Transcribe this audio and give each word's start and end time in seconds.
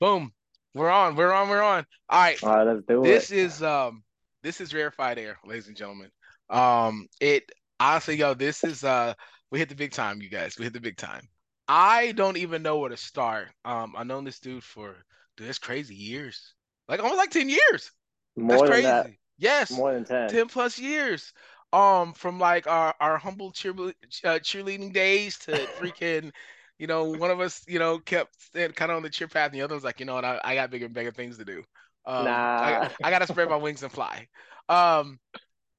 Boom. 0.00 0.32
We're 0.74 0.90
on. 0.90 1.14
We're 1.16 1.32
on. 1.32 1.48
We're 1.48 1.62
on. 1.62 1.86
All 2.08 2.20
right. 2.20 2.42
All 2.42 2.56
right, 2.56 2.64
let's 2.66 2.86
do 2.86 3.02
This 3.02 3.30
it. 3.30 3.38
is 3.38 3.62
um 3.62 4.02
this 4.42 4.60
is 4.60 4.74
rarefied 4.74 5.18
air, 5.18 5.38
ladies 5.44 5.68
and 5.68 5.76
gentlemen. 5.76 6.10
Um 6.50 7.06
it 7.20 7.44
honestly, 7.80 8.16
yo, 8.16 8.34
this 8.34 8.64
is 8.64 8.84
uh 8.84 9.14
we 9.50 9.58
hit 9.58 9.68
the 9.68 9.74
big 9.74 9.92
time, 9.92 10.20
you 10.20 10.28
guys. 10.28 10.56
We 10.58 10.64
hit 10.64 10.72
the 10.72 10.80
big 10.80 10.96
time. 10.96 11.28
I 11.68 12.12
don't 12.12 12.36
even 12.36 12.62
know 12.62 12.78
where 12.78 12.90
to 12.90 12.96
start. 12.96 13.48
Um 13.64 13.94
I've 13.96 14.06
known 14.06 14.24
this 14.24 14.40
dude 14.40 14.64
for 14.64 14.96
dude, 15.36 15.48
that's 15.48 15.58
crazy 15.58 15.94
years. 15.94 16.54
Like 16.88 17.00
almost 17.00 17.18
like 17.18 17.30
10 17.30 17.48
years. 17.48 17.90
That's 18.36 18.46
More 18.46 18.68
than 18.68 18.82
that, 18.82 19.04
crazy. 19.04 19.18
Yes. 19.38 19.70
more 19.70 19.92
than 19.94 20.04
10. 20.04 20.28
10 20.28 20.48
plus 20.48 20.78
years. 20.78 21.32
Um, 21.72 22.12
from 22.12 22.38
like 22.38 22.68
our, 22.68 22.94
our 23.00 23.18
humble 23.18 23.50
cheer, 23.50 23.72
uh, 23.72 24.38
cheerleading 24.38 24.92
days 24.92 25.38
to 25.38 25.52
freaking, 25.80 26.30
you 26.78 26.86
know, 26.86 27.04
one 27.04 27.30
of 27.30 27.40
us, 27.40 27.62
you 27.66 27.78
know, 27.78 27.98
kept 27.98 28.34
kind 28.52 28.90
of 28.90 28.96
on 28.96 29.02
the 29.02 29.10
cheer 29.10 29.28
path, 29.28 29.46
and 29.46 29.54
the 29.54 29.62
other 29.62 29.74
was 29.74 29.84
like, 29.84 30.00
you 30.00 30.06
know 30.06 30.14
what, 30.14 30.24
I, 30.24 30.40
I 30.44 30.54
got 30.54 30.70
bigger 30.70 30.86
and 30.86 30.94
bigger 30.94 31.12
things 31.12 31.38
to 31.38 31.44
do. 31.44 31.62
Um, 32.06 32.48
I, 32.58 32.78
Nah. 32.78 32.88
I 33.02 33.10
gotta 33.10 33.26
spread 33.26 33.48
my 33.48 33.56
wings 33.56 33.82
and 33.82 33.92
fly. 33.92 34.26
Um, 34.68 35.18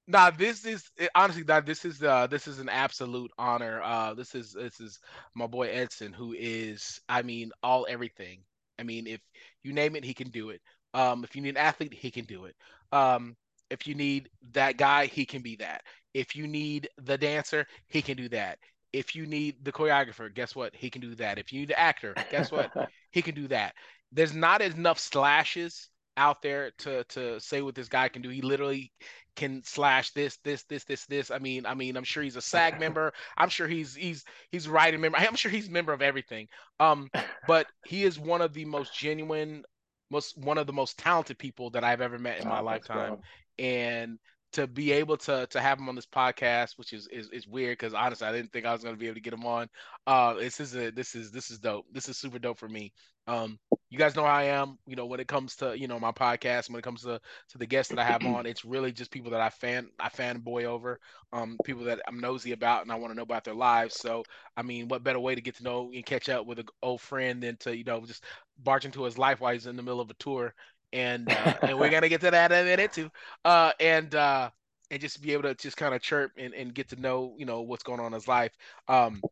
now 0.07 0.29
this 0.29 0.65
is 0.65 0.89
honestly 1.15 1.43
that 1.43 1.65
this 1.65 1.85
is 1.85 2.03
uh 2.03 2.27
this 2.27 2.47
is 2.47 2.59
an 2.59 2.69
absolute 2.69 3.31
honor. 3.37 3.81
Uh, 3.83 4.13
this 4.13 4.35
is 4.35 4.53
this 4.53 4.79
is 4.79 4.99
my 5.35 5.47
boy 5.47 5.69
Edson, 5.69 6.13
who 6.13 6.33
is, 6.37 6.99
I 7.09 7.21
mean, 7.23 7.51
all 7.63 7.85
everything. 7.89 8.39
I 8.79 8.83
mean, 8.83 9.07
if 9.07 9.21
you 9.63 9.73
name 9.73 9.95
it, 9.95 10.03
he 10.03 10.13
can 10.13 10.29
do 10.29 10.49
it. 10.49 10.61
Um, 10.93 11.23
if 11.23 11.35
you 11.35 11.41
need 11.41 11.49
an 11.49 11.57
athlete, 11.57 11.93
he 11.93 12.11
can 12.11 12.25
do 12.25 12.45
it. 12.45 12.55
Um, 12.91 13.35
if 13.69 13.87
you 13.87 13.95
need 13.95 14.29
that 14.53 14.77
guy, 14.77 15.07
he 15.07 15.25
can 15.25 15.41
be 15.41 15.55
that. 15.57 15.81
If 16.13 16.35
you 16.35 16.47
need 16.47 16.89
the 16.97 17.17
dancer, 17.17 17.65
he 17.87 18.01
can 18.01 18.15
do 18.17 18.29
that. 18.29 18.59
If 18.95 19.15
you 19.15 19.25
need 19.25 19.63
the 19.63 19.71
choreographer, 19.71 20.33
guess 20.33 20.55
what? 20.55 20.75
He 20.75 20.89
can 20.89 21.01
do 21.01 21.15
that. 21.15 21.37
If 21.37 21.51
you 21.51 21.61
need 21.61 21.69
the 21.69 21.79
actor, 21.79 22.17
guess 22.29 22.51
what? 22.51 22.71
He 23.11 23.21
can 23.21 23.35
do 23.35 23.47
that. 23.49 23.75
There's 24.11 24.33
not 24.33 24.61
enough 24.61 24.99
slashes 24.99 25.89
out 26.17 26.41
there 26.41 26.71
to 26.79 27.03
to 27.05 27.39
say 27.39 27.61
what 27.61 27.75
this 27.75 27.89
guy 27.89 28.09
can 28.09 28.21
do. 28.21 28.29
He 28.29 28.41
literally 28.41 28.91
can 29.35 29.61
slash 29.63 30.11
this, 30.11 30.37
this, 30.43 30.63
this, 30.63 30.85
this, 30.85 31.05
this. 31.07 31.31
I 31.31 31.39
mean, 31.39 31.65
I 31.65 31.73
mean, 31.73 31.97
I'm 31.97 32.03
sure 32.03 32.23
he's 32.23 32.37
a 32.37 32.41
SAG 32.41 32.77
member. 32.79 33.13
I'm 33.37 33.49
sure 33.49 33.67
he's 33.67 33.95
he's 33.95 34.23
he's 34.51 34.67
writing 34.67 35.01
member. 35.01 35.17
I'm 35.17 35.35
sure 35.35 35.51
he's 35.51 35.67
a 35.67 35.71
member 35.71 35.93
of 35.93 36.01
everything. 36.01 36.47
Um, 36.79 37.09
but 37.45 37.67
he 37.83 38.03
is 38.03 38.19
one 38.19 38.41
of 38.41 38.53
the 38.53 38.65
most 38.65 38.93
genuine, 38.93 39.63
most 40.09 40.37
one 40.37 40.57
of 40.57 40.67
the 40.67 40.73
most 40.73 40.97
talented 40.97 41.37
people 41.37 41.69
that 41.71 41.83
I've 41.83 42.01
ever 42.01 42.17
met 42.19 42.39
in 42.39 42.47
my 42.47 42.59
Oh, 42.59 42.61
lifetime. 42.61 43.17
And 43.57 44.19
to 44.55 44.67
be 44.67 44.91
able 44.93 45.17
to 45.17 45.47
to 45.47 45.61
have 45.61 45.79
him 45.79 45.89
on 45.89 45.95
this 45.95 46.05
podcast, 46.05 46.77
which 46.77 46.93
is 46.93 47.07
is, 47.07 47.29
is 47.31 47.47
weird 47.47 47.77
because 47.77 47.93
honestly, 47.93 48.27
I 48.27 48.31
didn't 48.31 48.51
think 48.53 48.65
I 48.65 48.73
was 48.73 48.83
gonna 48.83 48.97
be 48.97 49.07
able 49.07 49.15
to 49.15 49.21
get 49.21 49.33
him 49.33 49.45
on. 49.45 49.69
Uh, 50.07 50.33
this 50.35 50.59
is 50.59 50.75
a 50.75 50.91
this 50.91 51.15
is 51.15 51.31
this 51.31 51.51
is 51.51 51.59
dope. 51.59 51.85
This 51.91 52.09
is 52.09 52.17
super 52.17 52.39
dope 52.39 52.57
for 52.57 52.69
me. 52.69 52.93
Um, 53.27 53.59
you 53.89 53.97
guys 53.97 54.15
know 54.15 54.23
how 54.23 54.33
I 54.33 54.43
am. 54.43 54.77
You 54.87 54.95
know, 54.95 55.05
when 55.07 55.19
it 55.19 55.27
comes 55.27 55.55
to 55.57 55.77
you 55.77 55.87
know 55.87 55.99
my 55.99 56.11
podcast, 56.11 56.69
when 56.69 56.79
it 56.79 56.83
comes 56.83 57.03
to 57.03 57.19
to 57.49 57.57
the 57.57 57.65
guests 57.65 57.89
that 57.91 57.99
I 57.99 58.05
have 58.05 58.25
on, 58.25 58.45
it's 58.45 58.65
really 58.65 58.91
just 58.91 59.11
people 59.11 59.31
that 59.31 59.41
I 59.41 59.49
fan 59.49 59.89
I 59.99 60.09
fanboy 60.09 60.65
over, 60.65 60.99
um, 61.33 61.59
people 61.63 61.83
that 61.85 62.01
I'm 62.07 62.19
nosy 62.19 62.51
about 62.53 62.83
and 62.83 62.91
I 62.91 62.95
want 62.95 63.11
to 63.11 63.15
know 63.17 63.23
about 63.23 63.43
their 63.43 63.55
lives. 63.55 63.95
So 63.95 64.23
I 64.57 64.61
mean, 64.63 64.87
what 64.87 65.03
better 65.03 65.19
way 65.19 65.35
to 65.35 65.41
get 65.41 65.55
to 65.57 65.63
know 65.63 65.91
and 65.93 66.05
catch 66.05 66.29
up 66.29 66.45
with 66.45 66.59
an 66.59 66.67
old 66.81 67.01
friend 67.01 67.43
than 67.43 67.57
to 67.57 67.75
you 67.75 67.83
know 67.83 68.05
just 68.05 68.23
barge 68.63 68.85
into 68.85 69.03
his 69.03 69.17
life 69.17 69.41
while 69.41 69.53
he's 69.53 69.67
in 69.67 69.75
the 69.75 69.83
middle 69.83 70.01
of 70.01 70.09
a 70.09 70.15
tour. 70.15 70.53
And 70.95 71.31
uh, 71.31 71.57
and 71.65 71.79
we're 71.79 71.89
gonna 71.91 72.09
get 72.09 72.21
to 72.21 72.31
that 72.31 72.51
in 72.53 72.59
a 72.59 72.63
minute 72.65 72.93
too. 72.93 73.11
Uh, 73.45 73.73
and 73.79 74.15
uh, 74.15 74.51
and 74.91 75.01
just 75.01 75.21
be 75.21 75.33
able 75.33 75.43
to 75.43 75.55
just 75.55 75.77
kind 75.77 75.95
of 75.95 76.01
chirp 76.01 76.33
and, 76.37 76.53
and 76.55 76.73
get 76.73 76.89
to 76.89 76.97
know 77.01 77.35
you 77.37 77.45
know 77.45 77.61
what's 77.63 77.83
going 77.83 78.01
on 78.01 78.07
in 78.07 78.13
his 78.13 78.27
life. 78.27 78.53
Um, 78.87 79.25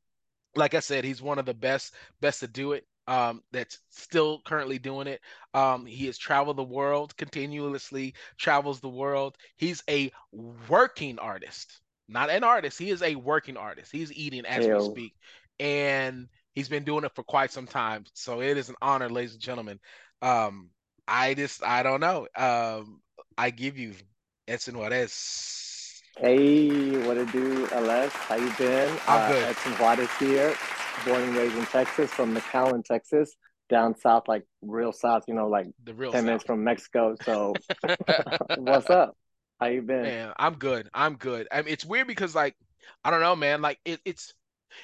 like 0.56 0.76
I 0.76 0.80
said, 0.80 1.06
he's 1.06 1.22
one 1.22 1.40
of 1.40 1.46
the 1.46 1.54
best 1.54 1.96
best 2.22 2.42
to 2.42 2.48
do 2.48 2.74
it. 2.74 2.86
Um, 3.08 3.44
that's 3.52 3.80
still 3.90 4.42
currently 4.46 4.80
doing 4.80 5.08
it. 5.08 5.22
Um, 5.54 5.86
he 5.86 6.06
has 6.08 6.18
traveled 6.18 6.58
the 6.58 6.64
world 6.64 7.18
continuously, 7.18 8.16
travels 8.38 8.82
the 8.82 8.90
world. 8.90 9.38
He's 9.58 9.84
a 9.90 10.12
working 10.70 11.20
artist, 11.20 11.82
not 12.08 12.30
an 12.30 12.44
artist. 12.46 12.80
He 12.80 12.92
is 12.92 13.02
a 13.04 13.16
working 13.16 13.58
artist. 13.58 13.92
He's 13.92 14.14
eating 14.14 14.46
as 14.46 14.70
we 14.70 14.80
speak, 14.80 15.16
and 15.60 16.30
he's 16.54 16.70
been 16.70 16.86
doing 16.86 17.06
it 17.06 17.16
for 17.16 17.24
quite 17.24 17.52
some 17.52 17.68
time. 17.68 18.06
So 18.14 18.42
it 18.42 18.58
is 18.58 18.70
an 18.70 18.76
honor, 18.82 19.10
ladies 19.10 19.34
and 19.34 19.42
gentlemen. 19.42 19.80
Um, 20.22 20.70
I 21.08 21.34
just 21.34 21.64
I 21.64 21.84
don't 21.84 22.00
know. 22.00 22.28
Um, 22.36 23.02
I 23.38 23.50
give 23.50 23.78
you 23.78 23.94
Edson 24.48 24.78
Juarez. 24.78 26.02
Hey, 26.18 26.98
what 27.08 27.18
it 27.18 27.32
do, 27.32 27.68
LS? 27.72 28.14
How 28.14 28.36
you 28.36 28.52
been? 28.52 29.00
I'm 29.08 29.22
Uh, 29.22 29.24
good. 29.24 29.50
Edson 29.50 29.74
Juarez 29.74 30.10
here, 30.20 30.56
born 31.06 31.24
and 31.24 31.36
raised 31.36 31.56
in 31.56 31.66
Texas, 31.66 32.12
from 32.12 32.36
McAllen, 32.36 32.84
Texas, 32.86 33.36
down 33.70 33.96
south, 33.98 34.28
like 34.28 34.46
real 34.62 34.92
south, 34.92 35.24
you 35.28 35.34
know, 35.34 35.48
like 35.48 35.68
The 35.84 35.94
real 35.94 36.12
10 36.12 36.26
minutes 36.26 36.44
from 36.46 36.64
Mexico. 36.64 37.16
So, 37.26 37.64
what's 38.54 38.90
up? 38.90 39.18
How 39.60 39.68
you 39.68 39.82
been? 39.82 40.14
Man, 40.14 40.34
I'm 40.38 40.56
good. 40.56 40.90
I'm 40.94 41.16
good. 41.16 41.48
I 41.52 41.62
mean, 41.62 41.72
it's 41.72 41.86
weird 41.86 42.08
because 42.08 42.36
like 42.36 42.56
I 43.04 43.12
don't 43.12 43.22
know, 43.22 43.36
man. 43.36 43.62
Like 43.62 43.80
it, 43.86 44.02
it's 44.06 44.34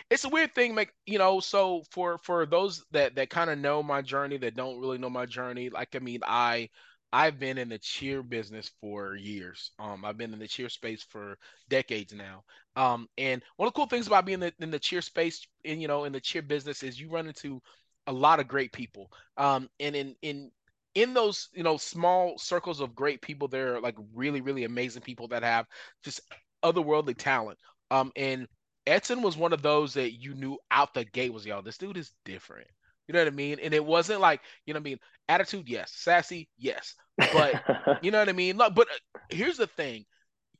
it's 0.10 0.24
a 0.26 0.30
weird 0.30 0.54
thing, 0.56 0.76
like 0.76 0.94
you 1.06 1.18
know. 1.18 1.40
So 1.40 1.84
for 1.92 2.18
for 2.20 2.46
those 2.46 2.84
that 2.92 3.16
that 3.16 3.30
kind 3.30 3.50
of 3.50 3.60
know 3.60 3.84
my 3.84 4.02
journey, 4.02 4.38
that 4.38 4.56
don't 4.56 4.80
really 4.80 4.98
know 4.98 5.10
my 5.10 5.26
journey, 5.26 5.70
like 5.70 5.96
I 5.96 6.00
mean, 6.00 6.22
I 6.26 6.70
I've 7.12 7.40
been 7.40 7.58
in 7.58 7.70
the 7.70 7.80
cheer 7.80 8.22
business 8.22 8.72
for 8.82 9.16
years. 9.16 9.72
Um, 9.80 10.06
I've 10.06 10.18
been 10.18 10.34
in 10.34 10.40
the 10.40 10.48
cheer 10.48 10.70
space 10.70 11.04
for 11.04 11.38
decades 11.68 12.14
now. 12.14 12.44
Um, 12.76 13.08
and 13.18 13.42
one 13.58 13.68
of 13.68 13.74
the 13.74 13.78
cool 13.78 13.88
things 13.88 14.08
about 14.08 14.26
being 14.26 14.42
in 14.44 14.52
the, 14.58 14.64
in 14.64 14.72
the 14.72 14.80
cheer 14.80 15.02
space, 15.02 15.48
in 15.64 15.82
you 15.82 15.88
know, 15.88 16.04
in 16.04 16.14
the 16.14 16.22
cheer 16.22 16.42
business, 16.44 16.84
is 16.84 17.00
you 17.00 17.10
run 17.10 17.28
into 17.28 17.62
a 18.08 18.14
lot 18.14 18.40
of 18.40 18.48
great 18.48 18.72
people. 18.72 19.12
Um, 19.38 19.70
and 19.80 19.96
in 19.96 20.16
in 20.22 20.52
in 20.96 21.14
those 21.14 21.50
you 21.54 21.64
know 21.64 21.78
small 21.78 22.38
circles 22.38 22.80
of 22.80 22.96
great 22.96 23.22
people, 23.22 23.48
there 23.48 23.76
are 23.76 23.82
like 23.82 23.96
really 24.14 24.42
really 24.42 24.64
amazing 24.66 25.02
people 25.02 25.28
that 25.30 25.44
have 25.44 25.66
just 26.04 26.22
otherworldly 26.64 27.16
talent. 27.18 27.58
Um, 27.92 28.12
and 28.16 28.48
Edson 28.88 29.22
was 29.22 29.38
one 29.38 29.54
of 29.54 29.62
those 29.62 29.94
that 29.94 30.14
you 30.14 30.34
knew 30.34 30.58
out 30.72 30.94
the 30.94 31.06
gate 31.06 31.34
was, 31.34 31.46
y'all. 31.46 31.62
this 31.62 31.78
dude 31.78 31.98
is 31.98 32.12
different. 32.26 32.68
You 33.08 33.14
know 33.14 33.20
what 33.20 33.32
I 33.34 33.36
mean? 33.36 33.60
And 33.62 33.74
it 33.74 33.84
wasn't 33.84 34.22
like, 34.22 34.42
you 34.66 34.74
know 34.74 34.80
what 34.80 34.84
I 34.88 34.90
mean? 34.92 35.00
Attitude, 35.28 35.68
yes. 35.68 35.92
Sassy, 35.96 36.50
yes. 36.58 36.96
But 37.32 37.56
you 38.02 38.12
know 38.12 38.20
what 38.20 38.30
I 38.30 38.34
mean? 38.34 38.58
Look, 38.58 38.76
but 38.76 38.88
uh, 38.90 39.20
here's 39.30 39.58
the 39.58 39.68
thing. 39.68 40.06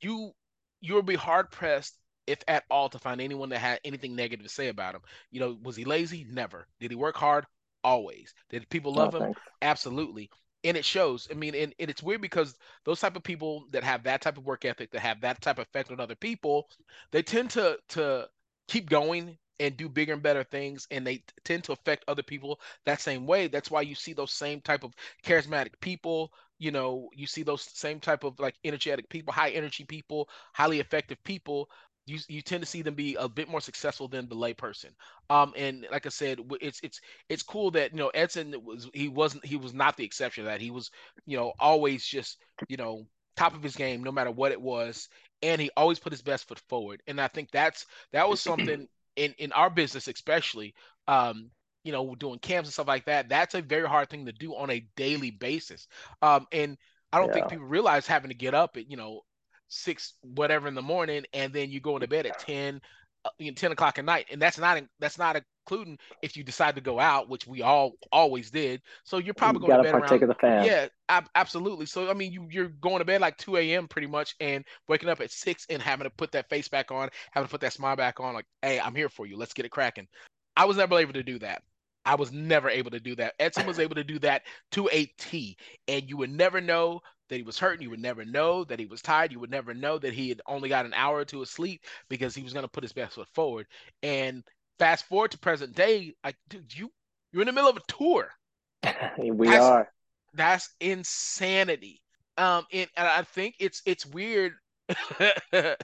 You 0.02 0.32
you'll 0.82 1.02
be 1.04 1.16
hard 1.16 1.52
pressed 1.52 1.98
if 2.28 2.40
at 2.48 2.64
all 2.70 2.90
to 2.90 3.00
find 3.00 3.22
anyone 3.22 3.50
that 3.50 3.60
had 3.60 3.80
anything 3.84 4.16
negative 4.16 4.46
to 4.46 4.52
say 4.52 4.68
about 4.70 4.96
him. 4.96 5.02
You 5.32 5.40
know, 5.42 5.58
was 5.64 5.76
he 5.76 5.86
lazy? 5.86 6.26
Never. 6.30 6.68
Did 6.80 6.92
he 6.92 6.96
work 6.96 7.18
hard? 7.18 7.46
Always. 7.84 8.34
Did 8.50 8.70
people 8.70 8.94
Oh, 8.96 8.96
love 8.96 9.14
him? 9.14 9.28
Absolutely. 9.62 10.30
And 10.64 10.76
it 10.76 10.84
shows. 10.84 11.28
I 11.32 11.36
mean, 11.36 11.56
and, 11.56 11.74
and 11.80 11.90
it's 11.90 12.04
weird 12.04 12.22
because 12.22 12.58
those 12.84 13.00
type 13.00 13.16
of 13.16 13.24
people 13.24 13.66
that 13.72 13.84
have 13.84 14.04
that 14.04 14.22
type 14.22 14.38
of 14.38 14.46
work 14.46 14.66
ethic, 14.66 14.92
that 14.92 15.00
have 15.00 15.22
that 15.22 15.42
type 15.42 15.58
of 15.58 15.68
effect 15.68 15.92
on 15.92 16.02
other 16.02 16.16
people, 16.16 16.70
they 17.12 17.24
tend 17.24 17.50
to 17.52 17.80
to 17.90 18.28
keep 18.68 18.90
going 18.90 19.38
and 19.60 19.76
do 19.76 19.90
bigger 19.90 20.14
and 20.14 20.24
better 20.24 20.44
things 20.44 20.88
and 20.92 21.06
they 21.06 21.24
tend 21.44 21.64
to 21.66 21.74
affect 21.74 22.06
other 22.08 22.24
people 22.24 22.60
that 22.86 23.02
same 23.02 23.26
way 23.26 23.48
that's 23.48 23.70
why 23.70 23.82
you 23.82 23.94
see 23.96 24.14
those 24.14 24.32
same 24.32 24.62
type 24.62 24.84
of 24.84 24.94
charismatic 25.24 25.72
people 25.82 26.32
you 26.60 26.72
know 26.72 27.10
you 27.14 27.28
see 27.28 27.44
those 27.44 27.62
same 27.64 28.00
type 28.00 28.24
of 28.24 28.40
like 28.40 28.56
energetic 28.64 29.10
people 29.10 29.34
high 29.34 29.50
energy 29.50 29.84
people 29.84 30.30
highly 30.54 30.80
effective 30.80 31.22
people 31.24 31.70
you, 32.10 32.20
you 32.28 32.42
tend 32.42 32.62
to 32.64 32.70
see 32.70 32.82
them 32.82 32.96
be 32.96 33.16
a 33.16 33.30
bit 33.30 33.50
more 33.50 33.62
successful 33.62 34.08
than 34.08 34.28
the 34.28 34.36
layperson 34.36 34.92
um 35.30 35.54
and 35.56 35.88
like 35.92 36.06
i 36.06 36.10
said 36.10 36.40
it's 36.62 36.80
it's 36.84 37.02
it's 37.30 37.44
cool 37.44 37.72
that 37.72 37.92
you 37.92 37.98
know 37.98 38.10
edson 38.10 38.56
was 38.64 38.90
he 38.94 39.08
wasn't 39.08 39.46
he 39.46 39.56
was 39.56 39.74
not 39.74 39.98
the 39.98 40.04
exception 40.04 40.44
to 40.44 40.50
that. 40.50 40.62
He 40.62 40.72
was 40.72 40.92
you 41.26 41.38
know 41.38 41.54
always 41.60 42.06
just 42.06 42.38
you 42.68 42.78
know 42.78 43.06
top 43.36 43.56
of 43.56 43.64
his 43.64 43.76
game 43.76 44.04
no 44.04 44.12
matter 44.12 44.32
what 44.32 44.52
it 44.52 44.62
was 44.62 45.10
and 45.42 45.62
he 45.62 45.70
always 45.78 46.00
put 46.00 46.12
his 46.14 46.22
best 46.22 46.48
foot 46.48 46.60
forward. 46.70 47.02
And 47.08 47.20
i 47.22 47.28
think 47.28 47.52
that's 47.52 47.86
that 48.12 48.28
was 48.30 48.42
something 48.42 48.88
in 49.16 49.34
in 49.38 49.52
our 49.54 49.70
business 49.70 50.08
especially 50.08 50.74
um 51.08 51.50
you 51.84 51.92
know 51.92 52.16
doing 52.16 52.40
camps 52.40 52.68
and 52.68 52.74
stuff 52.74 52.88
like 52.88 53.06
that 53.06 53.30
that's 53.30 53.56
a 53.56 53.62
very 53.62 53.88
hard 53.88 54.10
thing 54.10 54.26
to 54.26 54.32
do 54.34 54.56
on 54.56 54.70
a 54.70 54.86
daily 54.96 55.32
basis. 55.32 55.88
Um 56.22 56.48
and 56.52 56.78
i 57.12 57.20
don't 57.20 57.32
think 57.32 57.48
people 57.48 57.66
realize 57.66 58.06
having 58.08 58.30
to 58.30 58.36
get 58.36 58.54
up 58.54 58.78
at 58.78 58.90
you 58.90 58.98
know 58.98 59.22
six 59.70 60.14
whatever 60.22 60.68
in 60.68 60.76
the 60.76 60.82
morning 60.82 61.24
and 61.34 61.54
then 61.54 61.70
you 61.72 61.80
go 61.80 61.98
to 61.98 62.08
bed 62.08 62.26
at 62.26 62.38
10 62.40 62.82
uh, 63.26 63.30
10 63.56 63.72
o'clock 63.72 63.98
at 64.00 64.06
night 64.06 64.26
and 64.32 64.42
that's 64.42 64.58
not 64.58 64.82
that's 65.00 65.18
not 65.18 65.42
including 65.68 65.98
if 66.22 66.36
you 66.36 66.44
decide 66.44 66.76
to 66.76 66.82
go 66.82 67.00
out 67.00 67.30
which 67.30 67.46
we 67.46 67.62
all 67.62 67.94
always 68.12 68.50
did. 68.50 68.82
So 69.04 69.18
you're 69.18 69.34
probably 69.34 69.62
You 69.62 69.68
going 69.68 69.84
to 69.84 69.84
bed 69.84 70.02
partake 70.02 70.22
around 70.22 70.24
of 70.24 70.30
the 70.30 70.36
fam. 70.36 70.66
yeah 70.66 70.88
ab- 71.10 71.30
absolutely. 71.36 71.86
So 71.86 72.10
i 72.10 72.14
mean 72.14 72.32
you 72.32 72.48
you're 72.50 72.70
going 72.70 73.00
to 73.00 73.06
bed 73.06 73.22
like 73.22 73.38
2 73.38 73.58
a.m 73.58 73.88
pretty 73.88 74.08
much 74.08 74.36
and 74.40 74.66
waking 74.88 75.10
up 75.10 75.22
at 75.22 75.32
6 75.32 75.66
and 75.70 75.82
having 75.82 76.06
to 76.06 76.10
put 76.12 76.32
that 76.32 76.50
face 76.50 76.68
back 76.68 76.92
on 76.92 77.10
having 77.32 77.48
to 77.48 77.52
put 77.52 77.62
that 77.62 77.74
smile 77.74 77.96
back 77.96 78.20
on 78.20 78.34
like 78.34 78.46
hey 78.62 78.80
i'm 78.80 78.96
here 78.96 79.10
for 79.10 79.26
you. 79.28 79.38
Let's 79.38 79.54
get 79.54 79.66
it 79.66 79.72
cracking. 79.72 80.08
I 80.56 80.66
was 80.66 80.78
never 80.78 80.98
able 80.98 81.14
to 81.14 81.24
do 81.24 81.40
that. 81.40 81.62
I 82.06 82.16
was 82.16 82.32
never 82.32 82.70
able 82.70 82.92
to 82.92 83.00
do 83.00 83.16
that. 83.18 83.34
Edson 83.40 83.68
was 83.68 83.80
able 83.80 83.96
to 83.96 84.04
do 84.04 84.20
that 84.20 84.44
to 84.72 84.90
a 84.92 85.06
T, 85.18 85.58
and 85.88 86.10
you 86.10 86.18
would 86.18 86.32
never 86.32 86.60
know 86.60 87.02
that 87.30 87.38
he 87.38 87.44
was 87.44 87.58
hurting. 87.58 87.82
You 87.82 87.90
would 87.92 88.02
never 88.02 88.26
know 88.26 88.64
that 88.66 88.80
he 88.80 88.86
was 88.86 89.02
tired. 89.02 89.32
You 89.32 89.40
would 89.40 89.52
never 89.52 89.74
know 89.74 89.98
that 89.98 90.14
he 90.14 90.30
had 90.30 90.42
only 90.46 90.70
got 90.70 90.86
an 90.86 90.94
hour 90.94 91.18
or 91.18 91.26
two 91.26 91.42
of 91.42 91.48
sleep 91.48 91.86
because 92.10 92.36
he 92.36 92.44
was 92.44 92.54
going 92.54 92.66
to 92.66 92.72
put 92.72 92.84
his 92.84 92.94
best 92.94 93.16
foot 93.16 93.28
forward. 93.34 93.68
And 94.04 94.44
fast 94.78 95.06
forward 95.08 95.32
to 95.32 95.40
present 95.40 95.76
day, 95.76 96.14
like, 96.24 96.36
dude, 96.50 96.76
you 96.78 96.92
you're 97.32 97.44
in 97.44 97.48
the 97.48 97.54
middle 97.54 97.70
of 97.70 97.78
a 97.78 97.82
tour. 97.88 98.30
we 99.18 99.48
That's- 99.48 99.64
are. 99.64 99.92
That's 100.34 100.70
insanity. 100.80 102.02
Um, 102.38 102.66
and, 102.72 102.88
and 102.96 103.08
I 103.08 103.24
think 103.24 103.56
it's 103.60 103.82
it's 103.86 104.06
weird. 104.06 104.54
and 105.20 105.76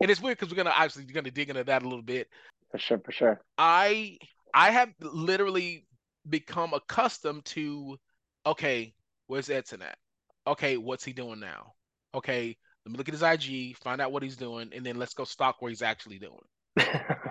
it's 0.00 0.20
weird 0.20 0.38
because 0.38 0.50
we're 0.50 0.62
gonna 0.62 0.70
obviously 0.70 1.04
gonna 1.04 1.30
dig 1.30 1.48
into 1.50 1.64
that 1.64 1.82
a 1.82 1.88
little 1.88 2.02
bit. 2.02 2.28
For 2.70 2.78
sure, 2.78 2.98
for 2.98 3.12
sure. 3.12 3.40
I 3.58 4.18
I 4.52 4.70
have 4.70 4.90
literally 5.00 5.86
become 6.28 6.74
accustomed 6.74 7.44
to 7.46 7.98
okay, 8.46 8.94
where's 9.26 9.50
Edson 9.50 9.82
at? 9.82 9.98
Okay, 10.46 10.76
what's 10.76 11.04
he 11.04 11.12
doing 11.12 11.40
now? 11.40 11.72
Okay, 12.14 12.56
let 12.84 12.92
me 12.92 12.98
look 12.98 13.08
at 13.08 13.14
his 13.14 13.22
IG, 13.22 13.76
find 13.78 14.00
out 14.00 14.12
what 14.12 14.22
he's 14.22 14.36
doing, 14.36 14.70
and 14.74 14.84
then 14.84 14.96
let's 14.96 15.14
go 15.14 15.24
stalk 15.24 15.56
where 15.60 15.70
he's 15.70 15.82
actually 15.82 16.18
doing. 16.18 16.38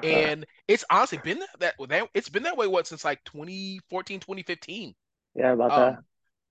And 0.04 0.46
it's 0.68 0.84
honestly 0.90 1.18
been 1.20 1.40
that 1.60 1.76
that 1.88 2.10
it's 2.14 2.28
been 2.28 2.44
that 2.44 2.58
way 2.58 2.68
what 2.68 2.88
since 2.88 3.06
like 3.06 3.24
2014, 3.24 4.20
2015. 4.20 4.94
yeah, 5.34 5.54
about 5.54 5.72
Um, 5.72 5.98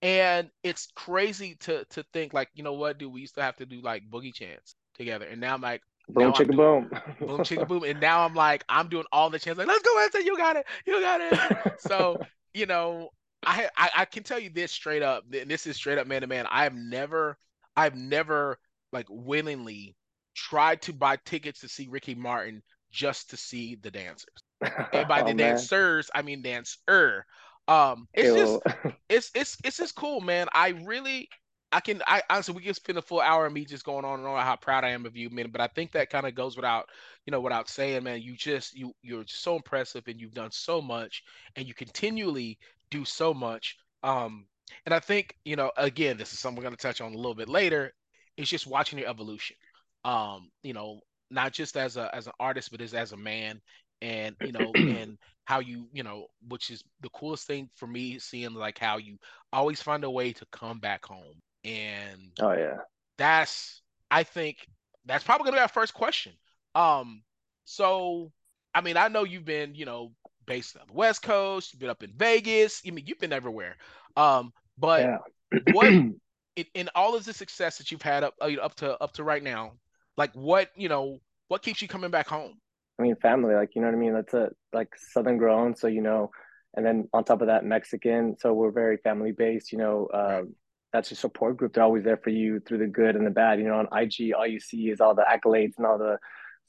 and 0.01 0.51
it's 0.63 0.89
crazy 0.97 1.57
to 1.61 1.85
to 1.91 2.03
think 2.15 2.33
like, 2.33 2.49
you 2.55 2.63
know 2.63 2.73
what, 2.73 2.99
dude, 2.99 3.13
we 3.13 3.21
used 3.21 3.35
to 3.35 3.43
have 3.43 3.57
to 3.57 3.67
do 3.67 3.83
like 3.83 4.05
boogie 4.11 4.33
chants 4.33 4.75
together, 4.95 5.27
and 5.27 5.41
now 5.41 5.55
I'm 5.55 5.61
like. 5.61 5.83
Boom, 6.09 6.33
chicka 6.33 6.57
boom. 6.57 6.91
boom, 7.21 7.41
chicka 7.45 7.67
boom, 7.69 7.85
and 7.85 8.01
now 8.01 8.25
I'm 8.25 8.35
like, 8.35 8.65
I'm 8.69 8.89
doing 8.89 9.05
all 9.13 9.31
the 9.31 9.39
chants, 9.39 9.57
like, 9.57 9.69
let's 9.69 9.83
go, 9.83 10.05
Edson, 10.05 10.27
you 10.27 10.37
got 10.37 10.57
it, 10.57 10.67
you 10.85 11.01
got 11.01 11.21
it. 11.21 11.57
So 11.79 12.19
you 12.55 12.67
know, 12.67 13.11
I, 13.45 13.69
I 13.77 13.91
I 13.99 14.05
can 14.05 14.23
tell 14.23 14.39
you 14.39 14.51
this 14.51 14.73
straight 14.73 15.03
up, 15.03 15.25
and 15.33 15.51
this 15.51 15.67
is 15.67 15.77
straight 15.77 15.99
up 15.99 16.07
man 16.07 16.21
to 16.23 16.27
man. 16.27 16.47
I 16.51 16.65
have 16.65 16.75
never, 16.75 17.39
I've 17.77 17.97
never 17.97 18.59
like 18.93 19.07
willingly 19.09 19.97
tried 20.35 20.83
to 20.83 20.93
buy 20.93 21.17
tickets 21.25 21.61
to 21.61 21.69
see 21.69 21.89
Ricky 21.89 22.15
Martin 22.15 22.63
just 22.91 23.31
to 23.31 23.37
see 23.37 23.77
the 23.77 23.91
dancers. 23.91 24.45
And 24.93 25.09
by 25.09 25.23
Oh, 25.23 25.23
the 25.23 25.35
man. 25.35 25.69
dancers, 25.69 26.11
I 26.15 26.23
mean 26.23 26.43
dancer. 26.43 27.27
Um, 27.69 28.09
it's 28.15 28.33
just 28.33 28.61
it's 29.09 29.31
it's 29.35 29.57
it's 29.65 29.77
just 29.79 29.95
cool, 29.97 30.21
man. 30.21 30.49
I 30.55 30.69
really 30.71 31.29
I 31.73 31.81
can 31.81 32.03
I 32.07 32.23
honestly 32.31 32.55
we 32.55 32.63
can 32.63 32.75
spend 32.75 32.99
a 32.99 33.03
full 33.03 33.21
hour 33.21 33.47
of 33.47 33.53
me 33.53 33.65
just 33.65 33.85
going 33.85 34.05
on 34.05 34.19
and 34.21 34.29
on 34.29 34.45
how 34.45 34.57
proud 34.57 34.85
I 34.85 34.91
am 34.91 35.07
of 35.07 35.17
you, 35.17 35.31
man. 35.31 35.51
But 35.51 35.63
I 35.63 35.69
think 35.69 35.93
that 35.93 36.11
kind 36.11 36.27
of 36.27 36.35
goes 36.35 36.55
without, 36.57 36.89
you 37.27 37.31
know, 37.31 37.41
without 37.41 37.69
saying, 37.69 38.05
man. 38.05 38.21
You 38.21 38.37
just 38.37 38.75
you 38.77 38.93
you're 39.03 39.25
so 39.27 39.57
impressive 39.57 40.05
and 40.07 40.21
you've 40.21 40.35
done 40.35 40.51
so 40.53 40.83
much 40.83 41.23
and 41.57 41.67
you 41.67 41.75
continually 41.75 42.59
do 42.93 43.05
so 43.05 43.35
much. 43.35 43.77
Um, 44.03 44.47
and 44.87 44.95
I 44.95 45.01
think, 45.01 45.35
you 45.45 45.57
know, 45.57 45.73
again, 45.77 46.17
this 46.17 46.33
is 46.33 46.39
something 46.39 46.59
we're 46.59 46.65
gonna 46.65 46.77
touch 46.77 47.01
on 47.01 47.13
a 47.13 47.17
little 47.17 47.35
bit 47.35 47.49
later. 47.49 47.93
It's 48.37 48.51
just 48.51 48.67
watching 48.67 48.99
your 48.99 49.09
evolution. 49.09 49.57
Um, 50.05 50.51
you 50.63 50.75
know, 50.75 51.01
not 51.31 51.53
just 51.53 51.77
as 51.77 51.97
a 51.97 52.15
as 52.15 52.27
an 52.27 52.35
artist, 52.39 52.71
but 52.71 52.81
as 52.81 52.95
as 52.95 53.13
a 53.13 53.17
man 53.17 53.61
and 54.01 54.37
you 54.41 54.53
know, 54.53 54.71
and 54.75 55.19
how 55.45 55.61
you, 55.61 55.89
you 55.93 56.03
know, 56.03 56.27
which 56.49 56.71
is 56.71 56.85
the 57.01 57.09
coolest 57.11 57.47
thing 57.47 57.69
for 57.77 57.87
me, 57.87 58.19
seeing 58.19 58.55
like 58.55 58.79
how 58.79 58.99
you 58.99 59.17
always 59.53 59.83
find 59.83 60.05
a 60.05 60.11
way 60.11 60.33
to 60.33 60.47
come 60.53 60.79
back 60.79 61.05
home. 61.07 61.41
And 61.65 62.33
oh 62.41 62.53
yeah. 62.53 62.79
that's 63.19 63.83
I 64.11 64.25
think 64.25 64.59
that's 65.07 65.25
probably 65.25 65.45
gonna 65.47 65.57
be 65.57 65.63
our 65.63 65.69
first 65.69 65.95
question. 65.95 66.33
Um, 66.75 67.23
so 67.65 68.33
I 68.75 68.81
mean, 68.81 68.97
I 68.97 69.09
know 69.09 69.25
you've 69.25 69.45
been, 69.45 69.75
you 69.75 69.85
know, 69.85 70.13
based 70.47 70.77
on 70.77 70.87
the 70.87 70.93
West 70.93 71.23
Coast, 71.23 71.73
you've 71.73 71.81
been 71.81 71.91
up 71.91 72.03
in 72.03 72.13
Vegas. 72.17 72.83
I 72.87 72.91
mean, 72.91 73.07
you've 73.07 73.19
been 73.19 73.33
everywhere. 73.33 73.77
Um, 74.17 74.53
but 74.79 75.01
Yeah. 75.01 75.19
what 75.65 75.89
in, 76.57 76.67
in 76.75 76.89
all 76.95 77.15
of 77.15 77.25
the 77.25 77.33
success 77.33 77.79
that 77.79 77.91
you've 77.91 78.03
had 78.03 78.25
up 78.25 78.35
uh, 78.41 78.51
up 78.61 78.75
to 78.77 79.01
up 79.03 79.13
to 79.15 79.25
right 79.25 79.43
now, 79.43 79.73
like 80.17 80.33
what 80.35 80.71
you 80.77 80.89
know, 80.89 81.21
what 81.49 81.63
keeps 81.63 81.83
you 81.83 81.89
coming 81.89 82.11
back 82.11 82.29
home? 82.29 82.55
I 82.99 83.03
mean, 83.03 83.17
family, 83.17 83.55
like, 83.55 83.75
you 83.75 83.81
know 83.81 83.89
what 83.89 83.95
I 83.97 83.99
mean? 83.99 84.15
That's 84.15 84.35
a 84.35 84.51
like 84.73 84.91
Southern 84.97 85.39
grown, 85.39 85.75
so 85.75 85.87
you 85.87 86.03
know, 86.03 86.31
and 86.75 86.85
then 86.85 87.09
on 87.13 87.25
top 87.25 87.41
of 87.41 87.49
that, 87.49 87.65
Mexican. 87.65 88.37
So 88.39 88.53
we're 88.53 88.71
very 88.71 88.99
family 88.99 89.33
based, 89.33 89.73
you 89.73 89.79
know. 89.79 90.09
Um, 90.13 90.21
Right. 90.27 90.45
That's 90.93 91.11
your 91.11 91.17
support 91.17 91.57
group. 91.57 91.73
They're 91.73 91.83
always 91.85 92.05
there 92.05 92.19
for 92.19 92.29
you 92.31 92.61
through 92.61 92.79
the 92.79 92.87
good 92.87 93.17
and 93.17 93.27
the 93.27 93.31
bad. 93.31 93.59
You 93.59 93.65
know, 93.65 93.79
on 93.79 93.89
IG, 93.99 94.35
all 94.35 94.47
you 94.47 94.61
see 94.61 94.91
is 94.91 95.01
all 95.01 95.15
the 95.15 95.25
accolades 95.25 95.73
and 95.79 95.87
all 95.87 95.97
the 95.99 96.19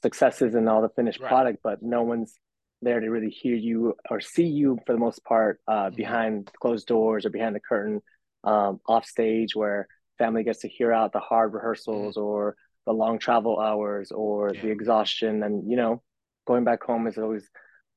successes 0.02 0.54
and 0.54 0.68
all 0.68 0.80
the 0.82 0.88
finished 0.90 1.20
Right. 1.20 1.28
product, 1.28 1.58
but 1.62 1.82
no 1.82 2.02
one's 2.02 2.38
there 2.84 3.00
to 3.00 3.08
really 3.10 3.30
hear 3.30 3.56
you 3.56 3.94
or 4.10 4.20
see 4.20 4.46
you 4.46 4.78
for 4.86 4.92
the 4.92 4.98
most 4.98 5.24
part 5.24 5.60
uh, 5.66 5.90
Mhm. 5.90 5.96
behind 5.96 6.50
closed 6.60 6.86
doors 6.86 7.26
or 7.26 7.30
behind 7.30 7.54
the 7.56 7.60
curtain, 7.60 8.02
um, 8.44 8.80
off 8.86 9.04
stage, 9.06 9.56
where 9.56 9.88
family 10.18 10.44
gets 10.44 10.60
to 10.60 10.68
hear 10.68 10.92
out 10.92 11.12
the 11.12 11.20
hard 11.20 11.52
rehearsals 11.54 12.16
or 12.16 12.56
the 12.86 12.92
long 12.92 13.18
travel 13.18 13.58
hours 13.58 14.12
or 14.12 14.52
Yeah. 14.52 14.62
the 14.62 14.70
exhaustion. 14.70 15.42
And, 15.42 15.68
you 15.70 15.76
know, 15.76 16.02
going 16.46 16.64
back 16.64 16.82
home 16.84 17.06
is 17.06 17.18
always 17.18 17.48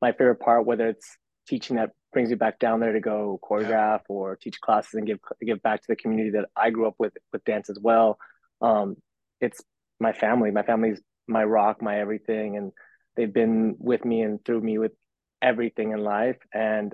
my 0.02 0.12
favorite 0.14 0.40
part, 0.40 0.66
whether 0.66 0.88
it's 0.88 1.18
teaching 1.48 1.76
that 1.78 1.92
brings 2.14 2.30
you 2.30 2.38
back 2.38 2.58
down 2.60 2.80
there 2.80 2.94
to 2.94 3.00
go 3.00 3.40
choreograph 3.44 4.02
or 4.10 4.36
teach 4.36 4.60
classes 4.62 4.94
and 4.96 5.06
give 5.06 5.20
give 5.42 5.62
back 5.62 5.82
to 5.82 5.88
the 5.88 5.96
community 5.96 6.32
that 6.32 6.50
I 6.56 6.70
grew 6.72 6.88
up 6.88 6.96
with 6.98 7.14
with 7.32 7.44
dance 7.44 7.70
as 7.70 7.80
well. 7.80 8.18
Um, 8.62 8.96
it's 9.42 9.62
my 10.00 10.14
family. 10.14 10.52
My 10.52 10.64
family's 10.64 11.02
my 11.28 11.44
rock, 11.44 11.82
my 11.82 12.00
everything, 12.00 12.58
and 12.58 12.72
they've 13.18 13.34
been 13.34 13.76
with 13.80 14.06
me 14.06 14.22
and 14.22 14.44
through 14.46 14.62
me 14.62 14.78
with 14.78 14.94
everything 15.42 15.92
in 15.92 16.00
life. 16.04 16.38
And 16.54 16.94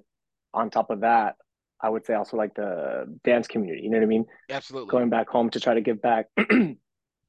on 0.54 0.72
top 0.72 0.90
of 0.90 1.02
that, 1.02 1.36
I 1.80 1.90
would 1.90 2.06
say 2.06 2.14
also 2.16 2.38
like 2.38 2.56
the 2.56 3.06
dance 3.24 3.46
community. 3.48 3.81
You 3.84 3.90
know 3.92 3.98
what 3.98 4.04
I 4.04 4.08
mean? 4.08 4.25
Absolutely. 4.50 4.90
going 4.92 5.10
back 5.10 5.28
home 5.30 5.50
to 5.52 5.60
try 5.60 5.74
to 5.75 5.81
give 5.81 6.02
back 6.02 6.28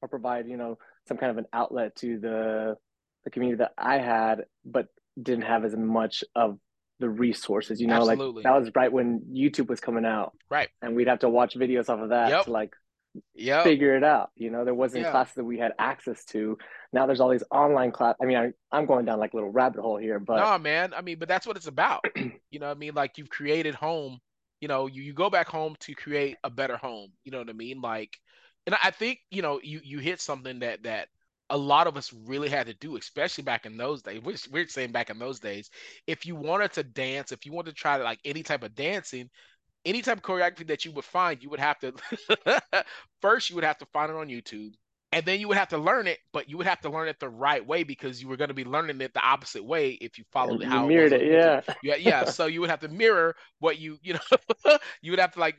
or 0.00 0.08
provide 0.08 0.49
you 0.49 0.56
know 0.56 0.79
some 1.08 1.17
kind 1.19 1.31
of 1.31 1.38
an 1.38 1.46
outlet 1.52 1.96
to 1.96 2.19
the 2.19 2.76
the 3.25 3.31
community 3.31 3.58
that 3.58 3.73
I 3.76 3.99
had 3.99 4.44
but 4.64 4.87
didn't 5.20 5.44
have 5.46 5.64
as 5.64 5.75
much 5.76 6.23
of 6.37 6.58
the 7.00 7.08
resources 7.08 7.81
you 7.81 7.87
know 7.88 7.96
Absolutely. 7.96 8.43
like 8.43 8.44
that 8.44 8.61
was 8.61 8.70
right 8.76 8.93
when 8.93 9.23
YouTube 9.32 9.69
was 9.69 9.81
coming 9.81 10.05
out 10.05 10.37
Right. 10.50 10.69
and 10.82 10.94
we'd 10.94 11.08
have 11.08 11.20
to 11.20 11.29
watch 11.29 11.56
videos 11.56 11.88
off 11.88 12.00
of 12.00 12.11
that 12.11 12.29
Yep. 12.31 12.44
to 12.44 12.50
like 12.52 12.75
Yep. 13.34 13.64
figure 13.64 13.96
it 13.96 14.05
out 14.05 14.31
you 14.37 14.50
know 14.50 14.64
there 14.64 14.75
wasn't 14.75 15.05
Yeah. 15.05 15.11
classes 15.12 15.34
that 15.34 15.44
we 15.44 15.58
had 15.58 15.72
access 15.78 16.25
to 16.26 16.58
now 16.93 17.06
there's 17.06 17.20
all 17.20 17.31
these 17.31 17.44
online 17.50 17.93
class 17.93 18.14
I 18.20 18.26
mean 18.26 18.37
I, 18.37 18.52
I'm 18.76 18.87
going 18.87 19.05
down 19.05 19.19
like 19.19 19.32
a 19.32 19.37
little 19.37 19.50
rabbit 19.50 19.81
hole 19.81 19.96
here 19.96 20.19
but 20.19 20.37
No, 20.38 20.58
man. 20.58 20.94
I 20.94 21.00
mean, 21.00 21.19
but 21.19 21.28
that's 21.28 21.46
what 21.46 21.56
it's 21.56 21.66
about. 21.66 22.05
You 22.50 22.61
know 22.61 22.66
what 22.66 22.76
I 22.76 22.78
mean? 22.78 22.94
Like 22.94 23.19
you've 23.19 23.31
created 23.31 23.75
home, 23.75 24.20
you 24.61 24.69
know, 24.69 24.87
you, 24.87 25.02
you 25.02 25.12
go 25.12 25.28
back 25.28 25.49
home 25.49 25.75
to 25.81 25.93
create 25.93 26.38
a 26.44 26.50
better 26.50 26.76
home. 26.76 27.11
You 27.25 27.32
know 27.32 27.38
what 27.38 27.50
I 27.50 27.52
mean? 27.52 27.81
Like 27.81 28.16
and 28.66 28.76
I 28.82 28.90
think, 28.90 29.19
you 29.31 29.43
know, 29.43 29.60
you 29.62 29.81
you 29.82 29.99
hit 29.99 30.20
something 30.20 30.60
that 30.60 30.84
that 30.84 31.08
a 31.50 31.56
lot 31.56 31.87
of 31.87 31.96
us 31.96 32.12
really 32.12 32.49
had 32.49 32.67
to 32.69 32.75
do, 32.75 32.96
especially 32.96 33.44
back 33.44 33.67
in 33.67 33.76
those 33.76 34.02
days. 34.02 34.20
We're, 34.22 34.37
we're 34.50 34.69
saying 34.69 34.93
back 34.93 35.10
in 35.10 35.19
those 35.19 35.40
days, 35.40 35.69
if 36.06 36.25
you 36.25 36.34
wanted 36.37 36.72
to 36.72 36.82
dance, 36.82 37.32
if 37.32 37.44
you 37.44 37.52
wanted 37.52 37.70
to 37.70 37.76
try 37.76 37.96
like 37.96 38.20
any 38.25 38.43
type 38.43 38.62
of 38.62 38.75
dancing, 38.75 39.28
any 39.84 40.02
type 40.02 40.19
of 40.19 40.22
choreography 40.22 40.66
that 40.69 40.84
you 40.84 40.92
would 40.92 41.04
find, 41.04 41.42
you 41.42 41.50
would 41.50 41.60
have 41.60 41.78
to 41.81 41.92
first 43.20 43.50
you 43.50 43.56
would 43.56 43.64
have 43.64 43.79
to 43.79 43.86
find 43.86 44.10
it 44.10 44.17
on 44.17 44.29
YouTube. 44.29 44.74
And 45.12 45.24
then 45.24 45.38
you 45.38 45.46
would 45.46 45.56
have 45.56 45.69
to 45.69 45.79
learn 45.79 46.08
it, 46.08 46.19
but 46.32 46.50
you 46.50 46.56
would 46.56 46.67
have 46.67 46.81
to 46.81 46.91
learn 46.91 47.06
it 47.06 47.20
the 47.20 47.29
right 47.29 47.64
way 47.64 47.84
because 47.84 48.20
you 48.20 48.26
were 48.29 48.36
going 48.36 48.48
to 48.48 48.55
be 48.55 48.64
learning 48.64 49.00
it 49.00 49.14
the 49.14 49.20
opposite 49.20 49.64
way 49.64 49.91
if 49.93 50.19
you 50.19 50.24
followed 50.32 50.60
you 50.62 50.69
how 50.69 50.88
mirrored 50.88 51.12
it, 51.12 51.22
it 51.22 51.22
yeah 51.22 51.60
Yeah, 51.82 51.94
yeah. 51.96 52.24
So 52.29 52.46
you 52.46 52.60
would 52.60 52.70
have 52.70 52.81
to 52.81 52.88
mirror 52.88 53.36
what 53.60 53.79
you, 53.79 53.98
you 54.03 54.14
know, 54.14 54.76
you 55.03 55.12
would 55.12 55.20
have 55.20 55.32
to 55.34 55.41
like 55.41 55.56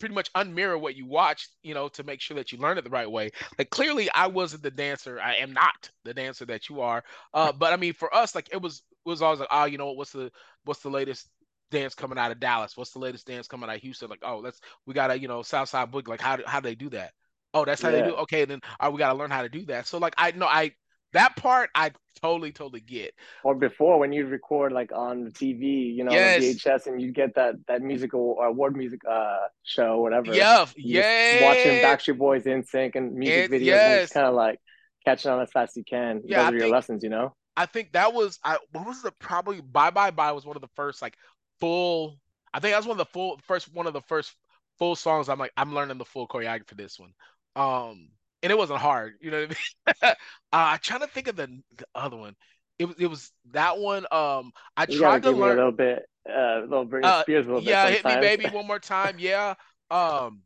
pretty 0.00 0.14
much 0.14 0.32
unmirror 0.32 0.80
what 0.80 0.96
you 0.96 1.06
watched, 1.06 1.54
you 1.62 1.74
know, 1.74 1.88
to 1.88 2.02
make 2.02 2.20
sure 2.20 2.36
that 2.36 2.50
you 2.52 2.58
learn 2.58 2.78
it 2.78 2.84
the 2.84 2.90
right 2.90 3.10
way. 3.10 3.30
Like 3.58 3.70
clearly, 3.70 4.10
I 4.12 4.26
wasn't 4.26 4.62
the 4.62 4.70
dancer. 4.70 5.20
I 5.20 5.36
am 5.36 5.52
not 5.52 5.90
the 6.04 6.14
dancer 6.14 6.44
that 6.46 6.68
you 6.68 6.80
are. 6.80 7.04
Uh, 7.32 7.52
but 7.52 7.72
I 7.72 7.76
mean, 7.76 7.92
for 7.92 8.12
us, 8.14 8.34
like 8.34 8.48
it 8.52 8.60
was, 8.60 8.82
it 9.04 9.08
was 9.08 9.22
always 9.22 9.40
like, 9.40 9.48
oh, 9.52 9.66
you 9.66 9.78
know, 9.78 9.92
what's 9.92 10.12
the, 10.12 10.32
what's 10.64 10.80
the 10.80 10.90
latest 10.90 11.28
dance 11.70 11.94
coming 11.94 12.18
out 12.18 12.30
of 12.30 12.40
Dallas? 12.40 12.76
What's 12.76 12.92
the 12.92 12.98
latest 12.98 13.26
dance 13.26 13.48
coming 13.48 13.68
out 13.68 13.76
of 13.76 13.82
Houston? 13.82 14.08
Like, 14.08 14.22
oh, 14.22 14.38
let's, 14.38 14.60
we 14.86 14.94
gotta, 14.94 15.18
you 15.18 15.28
know, 15.28 15.42
Southside 15.42 15.90
Boogie. 15.90 16.08
Like, 16.08 16.20
how 16.20 16.36
do, 16.36 16.44
how 16.46 16.60
do 16.60 16.68
they 16.68 16.74
do 16.74 16.90
that? 16.90 17.12
Oh, 17.54 17.64
that's 17.64 17.80
how 17.80 17.90
they 17.90 18.02
do. 18.02 18.08
Yeah. 18.10 18.22
Okay, 18.22 18.44
then 18.44 18.60
uh, 18.80 18.90
we 18.92 18.98
gotta 18.98 19.16
learn 19.18 19.30
how 19.30 19.42
to 19.42 19.48
do 19.48 19.64
that. 19.66 19.86
So 19.86 19.98
like, 19.98 20.14
I 20.18 20.32
know 20.32 20.46
I 20.46 20.72
that 21.12 21.36
part 21.36 21.70
I 21.74 21.92
totally, 22.20 22.52
totally 22.52 22.80
get. 22.80 23.14
or 23.44 23.54
before 23.54 23.98
when 23.98 24.12
you'd 24.12 24.28
record 24.28 24.72
like 24.72 24.90
on 24.92 25.24
the 25.24 25.30
TV, 25.30 25.94
you 25.94 26.04
know, 26.04 26.12
Yes. 26.12 26.42
VHS, 26.42 26.86
and 26.88 27.00
you'd 27.00 27.14
get 27.14 27.34
that 27.36 27.54
that 27.68 27.80
musical 27.80 28.36
or 28.38 28.46
award 28.46 28.76
music 28.76 29.00
uh 29.10 29.38
show, 29.62 30.00
whatever. 30.00 30.34
Yeah, 30.34 30.66
yeah. 30.76 31.44
watching 31.44 31.72
Backstreet 31.82 32.18
Boys 32.18 32.44
NSYNC 32.44 32.94
and 32.96 33.14
music 33.14 33.50
videos, 33.50 33.54
and 33.54 33.62
yes. 33.64 34.12
kind 34.12 34.26
of 34.26 34.34
like 34.34 34.58
catching 35.06 35.30
on 35.30 35.40
as 35.40 35.50
fast 35.50 35.70
as 35.72 35.76
you 35.78 35.84
can. 35.84 36.22
Yeah, 36.26 36.38
Those 36.38 36.44
I 36.44 36.48
are 36.48 36.52
your 36.52 36.60
think- 36.62 36.72
lessons, 36.72 37.02
you 37.02 37.08
know. 37.10 37.34
I 37.58 37.64
think 37.64 37.92
that 37.92 38.12
was 38.12 38.38
I 38.44 38.58
what 38.72 38.86
was 38.86 39.00
the 39.00 39.12
probably 39.12 39.62
Bye 39.62 39.90
Bye 39.90 40.10
Bye 40.10 40.32
was 40.32 40.44
one 40.44 40.56
of 40.56 40.60
the 40.62 40.68
first 40.76 41.00
like 41.00 41.16
full 41.60 42.18
I 42.52 42.60
think 42.60 42.72
that 42.72 42.78
was 42.78 42.86
one 42.86 42.94
of 42.94 43.06
the 43.06 43.12
full 43.12 43.38
first 43.46 43.72
one 43.72 43.86
of 43.86 43.92
the 43.92 44.00
first 44.02 44.34
full 44.78 44.96
songs 44.96 45.28
I'm 45.28 45.38
like 45.38 45.52
I'm 45.56 45.74
learning 45.74 45.98
the 45.98 46.04
full 46.04 46.28
choreography 46.28 46.68
for 46.68 46.74
this 46.74 46.98
one. 46.98 47.12
Um 47.54 48.08
and 48.42 48.52
it 48.52 48.58
wasn't 48.58 48.80
hard, 48.80 49.14
you 49.20 49.30
know 49.30 49.46
what 49.46 49.56
I 49.86 49.92
mean? 49.92 49.96
uh 50.12 50.14
I'm 50.52 50.78
trying 50.80 51.00
to 51.00 51.06
think 51.06 51.28
of 51.28 51.36
the 51.36 51.62
the 51.76 51.86
other 51.94 52.16
one. 52.16 52.34
It 52.78 52.86
was 52.86 52.96
it 52.98 53.06
was 53.06 53.32
that 53.52 53.78
one 53.78 54.06
um 54.10 54.52
I 54.76 54.86
You 54.88 54.98
tried 54.98 55.22
to 55.22 55.32
me 55.32 55.40
a 55.40 55.54
little 55.54 55.72
bit, 55.72 56.02
uh, 56.28 56.32
a 56.32 56.60
little 56.60 56.86
Britney 56.86 57.04
Uh, 57.04 57.22
Spears, 57.22 57.46
a 57.46 57.48
little 57.48 57.62
yeah, 57.62 57.88
hit 57.88 58.04
me 58.04 58.16
baby 58.16 58.48
one 58.48 58.66
more 58.66 58.78
time. 58.78 59.16
Yeah. 59.18 59.54
Um 59.90 60.42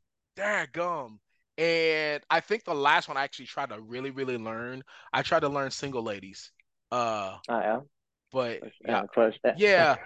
gum. 0.72 1.20
And 1.58 2.22
I 2.30 2.40
think 2.40 2.64
the 2.64 2.74
last 2.74 3.08
one 3.08 3.18
I 3.18 3.24
actually 3.24 3.46
tried 3.46 3.68
to 3.68 3.80
really, 3.80 4.10
really 4.10 4.38
learn. 4.38 4.82
I 5.12 5.22
tried 5.22 5.40
to 5.40 5.48
learn 5.48 5.70
single 5.70 6.02
ladies. 6.02 6.52
Uh 6.90 7.36
Oh, 7.48 7.58
yeah, 7.58 7.80
but 8.32 8.62
yeah, 8.86 9.02
yeah. 9.56 9.96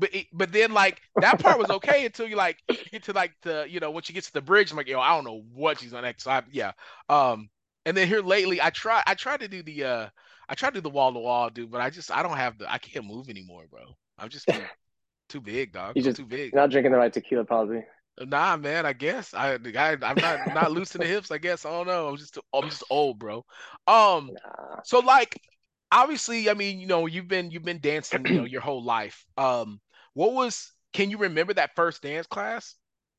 But 0.00 0.14
it, 0.14 0.26
but 0.32 0.52
then 0.52 0.72
like 0.72 1.00
that 1.20 1.38
part 1.38 1.58
was 1.58 1.70
okay 1.70 2.06
until 2.06 2.26
you 2.26 2.36
like 2.36 2.58
get 2.90 3.04
to 3.04 3.12
like 3.12 3.34
the 3.42 3.66
you 3.68 3.80
know 3.80 3.90
once 3.90 4.08
you 4.08 4.14
get 4.14 4.24
to 4.24 4.32
the 4.32 4.40
bridge, 4.42 4.70
I'm 4.70 4.76
like, 4.76 4.88
yo, 4.88 4.98
I 5.00 5.14
don't 5.14 5.24
know 5.24 5.44
what 5.54 5.78
she's 5.78 5.92
on 5.94 6.02
next. 6.02 6.24
So 6.24 6.30
I, 6.32 6.42
yeah. 6.50 6.72
Um, 7.08 7.50
and 7.86 7.96
then 7.96 8.08
here 8.08 8.22
lately, 8.22 8.60
I 8.60 8.70
try 8.70 9.02
I 9.06 9.14
tried 9.14 9.40
to 9.40 9.48
do 9.48 9.62
the 9.62 9.84
uh 9.84 10.08
I 10.48 10.54
tried 10.54 10.70
to 10.70 10.74
do 10.76 10.80
the 10.82 10.90
wall 10.90 11.12
to 11.12 11.20
wall, 11.20 11.50
dude, 11.50 11.70
but 11.70 11.80
I 11.80 11.90
just 11.90 12.10
I 12.10 12.22
don't 12.22 12.36
have 12.36 12.58
the 12.58 12.70
I 12.72 12.78
can't 12.78 13.06
move 13.06 13.28
anymore, 13.28 13.66
bro. 13.70 13.82
I'm 14.18 14.28
just 14.30 14.48
too, 14.48 14.68
too 15.28 15.40
big, 15.40 15.72
dog. 15.72 15.96
You 15.96 16.02
I'm 16.02 16.04
just 16.04 16.16
too 16.16 16.26
big. 16.26 16.54
not 16.54 16.70
drinking 16.70 16.92
the 16.92 16.98
right 16.98 17.12
tequila, 17.12 17.44
probably. 17.44 17.84
Nah, 18.20 18.56
man. 18.56 18.84
I 18.84 18.92
guess 18.92 19.32
I, 19.32 19.54
I 19.54 19.96
I'm 20.02 20.20
not 20.20 20.40
not 20.46 20.72
loose 20.72 20.94
in 20.94 21.00
the 21.00 21.06
hips. 21.06 21.30
I 21.30 21.38
guess 21.38 21.64
I 21.64 21.70
don't 21.70 21.86
know. 21.86 22.08
I'm 22.08 22.16
just 22.16 22.38
I'm 22.52 22.68
just 22.68 22.84
old, 22.90 23.18
bro. 23.18 23.44
Um, 23.86 24.32
Nah. 24.32 24.80
so 24.82 24.98
like 25.00 25.40
obviously, 25.90 26.50
I 26.50 26.54
mean, 26.54 26.80
you 26.80 26.86
know, 26.86 27.06
you've 27.06 27.28
been 27.28 27.50
you've 27.50 27.64
been 27.64 27.80
dancing, 27.80 28.26
you 28.26 28.34
know, 28.34 28.44
your 28.44 28.60
whole 28.60 28.84
life. 28.84 29.24
Um, 29.38 29.80
what 30.14 30.32
was? 30.32 30.72
Can 30.92 31.10
you 31.10 31.18
remember 31.18 31.54
that 31.54 31.70
first 31.76 32.02
dance 32.02 32.26
class 32.26 32.74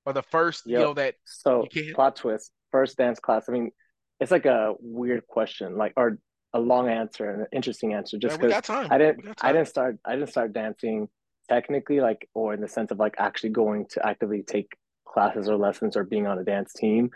or 0.05 0.13
the 0.13 0.23
first, 0.23 0.65
you 0.65 0.77
know, 0.77 0.93
that 0.93 1.15
So 1.25 1.67
plot 1.93 2.17
twist, 2.17 2.51
first 2.71 2.97
dance 2.97 3.19
class. 3.19 3.45
I 3.47 3.53
mean, 3.53 3.71
it's 4.19 4.31
like 4.31 4.45
a 4.45 4.73
weird 4.79 5.25
question, 5.27 5.77
like 5.77 5.93
or 5.95 6.17
a 6.53 6.59
long 6.59 6.89
answer 6.89 7.29
and 7.29 7.41
an 7.41 7.47
interesting 7.53 7.93
answer, 7.93 8.17
just 8.17 8.39
because. 8.39 8.69
I 8.69 8.97
didn't 8.97 9.25
I 9.41 9.53
didn't 9.53 9.67
start 9.67 9.97
I 10.05 10.15
didn't 10.15 10.29
start 10.29 10.53
dancing 10.53 11.07
technically 11.49 11.99
like 11.99 12.29
or 12.33 12.53
in 12.53 12.61
the 12.61 12.67
sense 12.67 12.91
of 12.91 12.99
like 12.99 13.15
actually 13.17 13.49
going 13.49 13.85
to 13.89 14.05
actively 14.05 14.43
take 14.43 14.77
classes 15.05 15.49
or 15.49 15.57
lessons 15.57 15.97
or 15.97 16.03
being 16.03 16.27
on 16.27 16.39
a 16.39 16.43
dance 16.43 16.73
team. 16.73 17.09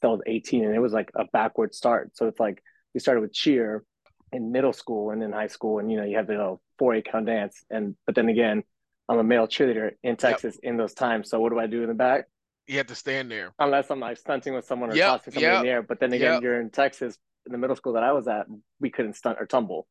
So 0.00 0.08
I 0.08 0.12
was 0.12 0.20
18 0.26 0.64
and 0.64 0.74
it 0.74 0.78
was 0.78 0.92
like 0.92 1.10
a 1.14 1.24
backward 1.32 1.74
start. 1.74 2.16
So 2.16 2.26
it's 2.26 2.40
like 2.40 2.62
we 2.94 3.00
started 3.00 3.20
with 3.20 3.32
cheer 3.32 3.84
in 4.32 4.52
middle 4.52 4.72
school 4.72 5.10
and 5.10 5.22
in 5.22 5.32
high 5.32 5.48
school 5.48 5.78
and 5.78 5.90
you 5.90 5.96
know 5.96 6.04
you 6.04 6.16
have 6.16 6.26
the 6.26 6.34
you 6.34 6.38
know, 6.38 6.60
4A 6.80 7.04
count 7.04 7.26
dance 7.26 7.64
and 7.70 7.96
but 8.06 8.14
then 8.14 8.28
again 8.28 8.62
I'm 9.10 9.18
a 9.18 9.24
male 9.24 9.46
cheerleader 9.48 9.90
in 10.02 10.16
Texas 10.16 10.56
in 10.62 10.76
those 10.76 10.94
times. 10.94 11.28
So 11.30 11.40
what 11.40 11.50
do 11.50 11.58
I 11.58 11.66
do 11.66 11.82
in 11.82 11.88
the 11.88 11.94
back? 11.94 12.26
You 12.68 12.76
have 12.78 12.86
to 12.86 12.94
stand 12.94 13.30
there. 13.30 13.52
unless 13.58 13.90
I'm 13.90 13.98
like 14.00 14.16
stunting 14.16 14.54
with 14.54 14.64
someone 14.64 14.90
or 14.90 14.94
Yep, 14.94 15.06
tossing 15.08 15.32
somebody 15.34 15.56
in 15.56 15.62
the 15.64 15.68
air. 15.68 15.82
But 15.82 15.98
then 16.00 16.12
again, 16.12 16.34
yep. 16.34 16.42
you're 16.42 16.60
in 16.60 16.70
Texas, 16.70 17.18
in 17.46 17.52
the 17.52 17.58
middle 17.58 17.74
school 17.74 17.94
that 17.94 18.04
I 18.04 18.12
was 18.12 18.28
at, 18.28 18.46
we 18.78 18.88
couldn't 18.90 19.14
stunt 19.16 19.38
or 19.40 19.46
tumble. 19.46 19.88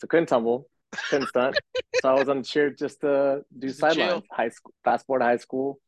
So 0.00 0.06
couldn't 0.06 0.26
tumble, 0.26 0.68
couldn't 1.10 1.26
stunt. 1.28 1.58
so 2.00 2.08
I 2.08 2.14
was 2.14 2.28
on 2.28 2.38
the 2.38 2.44
cheer 2.44 2.70
just 2.70 3.00
to 3.00 3.42
do 3.58 3.68
sidelines. 3.70 4.22
High 4.30 4.50
school, 4.50 4.72
fast 4.84 5.06
forward 5.06 5.22
high 5.22 5.38
school, 5.38 5.80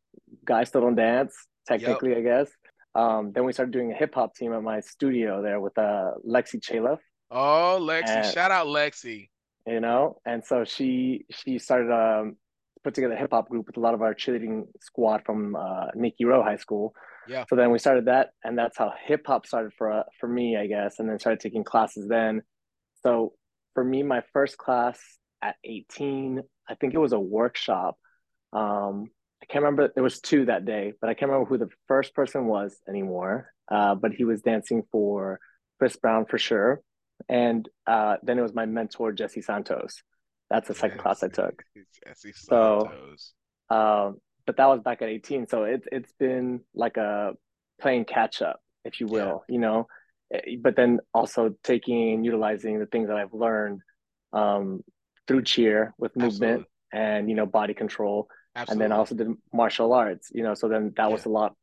guys 0.44 0.68
still 0.68 0.80
don't 0.80 0.96
dance, 0.96 1.34
technically, 1.68 2.16
I 2.16 2.20
guess. 2.22 2.50
Um, 2.94 3.32
then 3.32 3.44
we 3.44 3.52
started 3.52 3.72
doing 3.72 3.92
a 3.92 3.94
hip 3.94 4.14
hop 4.14 4.34
team 4.34 4.52
at 4.52 4.62
my 4.62 4.80
studio 4.80 5.40
there 5.42 5.60
with 5.60 5.78
uh, 5.78 6.12
Lexi 6.28 6.60
Chaleff, 6.60 6.98
Oh, 7.30 7.78
Lexi. 7.80 8.08
and 8.08 8.26
Shout 8.34 8.50
out 8.50 8.66
Lexi. 8.66 9.28
you 9.66 9.80
know, 9.80 10.18
and 10.26 10.44
so 10.44 10.64
she 10.64 11.24
she 11.30 11.58
started 11.58 11.90
um 11.92 12.36
put 12.82 12.94
together 12.94 13.14
a 13.14 13.18
hip 13.18 13.30
hop 13.32 13.48
group 13.48 13.66
with 13.66 13.76
a 13.76 13.80
lot 13.80 13.94
of 13.94 14.02
our 14.02 14.14
cheerleading 14.14 14.64
squad 14.80 15.22
from 15.24 15.56
uh, 15.56 15.86
Nikki 15.94 16.24
Rowe 16.24 16.42
High 16.42 16.56
School. 16.56 16.94
Yeah. 17.28 17.44
So 17.48 17.56
then 17.56 17.70
we 17.70 17.78
started 17.78 18.06
that, 18.06 18.30
and 18.42 18.58
that's 18.58 18.76
how 18.76 18.92
hip 19.04 19.26
hop 19.26 19.46
started 19.46 19.72
for 19.76 19.92
uh, 19.92 20.02
for 20.18 20.28
me, 20.28 20.56
I 20.56 20.66
guess, 20.66 20.98
and 20.98 21.08
then 21.08 21.18
started 21.18 21.40
taking 21.40 21.64
classes 21.64 22.08
then. 22.08 22.42
So 23.02 23.32
for 23.74 23.84
me, 23.84 24.02
my 24.02 24.22
first 24.32 24.58
class 24.58 24.98
at 25.40 25.56
18, 25.64 26.42
I 26.68 26.74
think 26.74 26.94
it 26.94 26.98
was 26.98 27.12
a 27.12 27.20
workshop. 27.20 27.96
Um, 28.52 29.08
I 29.42 29.46
can't 29.46 29.64
remember. 29.64 29.90
There 29.94 30.04
was 30.04 30.20
two 30.20 30.46
that 30.46 30.64
day, 30.64 30.92
but 31.00 31.10
I 31.10 31.14
can't 31.14 31.30
remember 31.30 31.48
who 31.48 31.58
the 31.58 31.70
first 31.88 32.14
person 32.14 32.46
was 32.46 32.76
anymore. 32.88 33.52
Uh, 33.70 33.94
but 33.94 34.12
he 34.12 34.24
was 34.24 34.42
dancing 34.42 34.82
for 34.90 35.40
Chris 35.78 35.96
Brown 35.96 36.26
for 36.26 36.38
sure, 36.38 36.80
and 37.28 37.68
uh, 37.86 38.16
then 38.22 38.38
it 38.38 38.42
was 38.42 38.54
my 38.54 38.66
mentor 38.66 39.12
Jesse 39.12 39.42
Santos. 39.42 40.02
That's 40.52 40.68
the 40.68 40.74
second 40.74 40.98
class 40.98 41.22
I 41.22 41.28
took. 41.28 41.62
So- 42.46 42.88
Um, 43.70 44.20
but 44.44 44.56
that 44.58 44.66
was 44.66 44.80
back 44.80 45.00
at 45.02 45.08
18. 45.08 45.46
So 45.46 45.64
it's 45.64 45.86
it's 45.90 46.12
been 46.18 46.60
like 46.74 46.96
a 46.98 47.32
playing 47.80 48.04
catch 48.04 48.42
up, 48.42 48.60
if 48.84 49.00
you 49.00 49.06
will, 49.06 49.44
you 49.48 49.58
know. 49.58 49.86
Eh, 50.34 50.56
But 50.60 50.76
then 50.76 51.00
also 51.14 51.54
taking 51.62 52.12
and 52.14 52.24
utilizing 52.24 52.78
the 52.78 52.86
things 52.86 53.08
that 53.08 53.16
I've 53.16 53.32
learned 53.32 53.80
um, 54.32 54.82
through 55.26 55.42
cheer 55.42 55.94
with 55.98 56.14
movement 56.16 56.66
Absolutely. 56.92 57.00
and 57.06 57.30
you 57.30 57.36
know 57.36 57.46
body 57.46 57.74
control, 57.74 58.28
Absolutely. 58.56 58.72
and 58.72 58.80
then 58.80 58.92
I 58.94 58.98
also 59.00 59.14
did 59.14 59.28
martial 59.52 59.92
arts, 59.92 60.30
you 60.34 60.42
know. 60.42 60.54
So 60.54 60.68
then 60.68 60.92
that 60.96 61.10
was 61.10 61.24
a 61.24 61.30
lot 61.40 61.54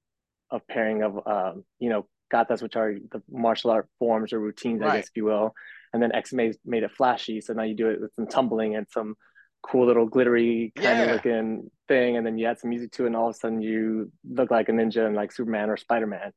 of 0.50 0.66
pairing 0.68 1.04
of 1.04 1.12
um, 1.28 1.64
you 1.80 1.90
know 1.90 2.08
katas, 2.34 2.62
which 2.64 2.76
are 2.76 2.94
the 3.12 3.22
martial 3.30 3.72
art 3.72 3.88
forms 4.00 4.34
or 4.34 4.40
routines, 4.40 4.82
I 4.82 4.86
guess, 4.98 5.08
if 5.10 5.18
you 5.18 5.26
will. 5.26 5.54
And 5.94 6.02
then 6.02 6.14
X 6.14 6.34
made 6.34 6.56
made 6.66 6.84
it 6.84 6.92
flashy, 6.92 7.42
so 7.42 7.54
now 7.54 7.64
you 7.64 7.76
do 7.76 7.90
it 7.90 8.02
with 8.02 8.12
some 8.16 8.28
tumbling 8.28 8.76
and 8.76 8.88
some 8.90 9.16
cool 9.62 9.88
little 9.88 10.06
glittery 10.06 10.72
kind 10.76 11.02
of 11.02 11.08
Yeah. 11.08 11.14
looking 11.14 11.72
thing, 11.88 12.18
and 12.18 12.26
then 12.26 12.38
you 12.38 12.46
add 12.46 12.60
some 12.60 12.70
music 12.70 12.92
to 12.94 13.04
it, 13.04 13.08
and 13.08 13.16
all 13.16 13.30
of 13.30 13.36
a 13.36 13.38
sudden 13.38 13.62
you 13.62 14.12
look 14.30 14.52
like 14.52 14.70
a 14.70 14.72
ninja 14.72 15.06
and 15.06 15.16
like 15.16 15.32
Superman 15.32 15.70
or 15.70 15.78
Spider 15.78 16.08
Man. 16.08 16.32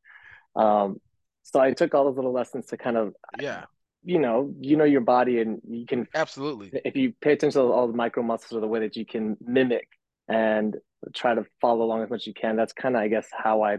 Um, 0.56 1.00
so 1.42 1.61
I 1.61 1.73
took 1.73 1.94
all 1.94 2.04
those 2.04 2.16
little 2.16 2.32
lessons 2.32 2.66
to 2.66 2.76
kind 2.76 2.97
of 2.97 3.14
yeah, 3.38 3.64
you 4.04 4.18
know 4.18 4.52
you 4.61 4.76
know 4.76 4.85
your 4.85 5.00
body 5.00 5.40
and 5.40 5.61
you 5.68 5.87
can 5.87 6.06
absolutely. 6.14 6.71
if 6.85 6.97
you 6.97 7.12
pay 7.21 7.32
attention 7.32 7.61
to 7.61 7.73
all 7.73 7.87
the 7.87 7.92
micro 7.97 8.23
muscles 8.23 8.56
or 8.56 8.61
the 8.61 8.66
way 8.66 8.80
that 8.80 8.97
you 8.97 9.06
can 9.06 9.37
mimic 9.40 9.88
and 10.28 10.76
try 11.14 11.35
to 11.35 11.44
follow 11.61 11.85
along 11.85 12.02
as 12.02 12.11
much 12.11 12.23
as 12.23 12.26
you 12.26 12.35
can 12.35 12.56
that's 12.56 12.73
kind 12.73 12.97
of 12.97 13.02
i 13.02 13.09
guess 13.09 13.28
how 13.32 13.62
i 13.62 13.76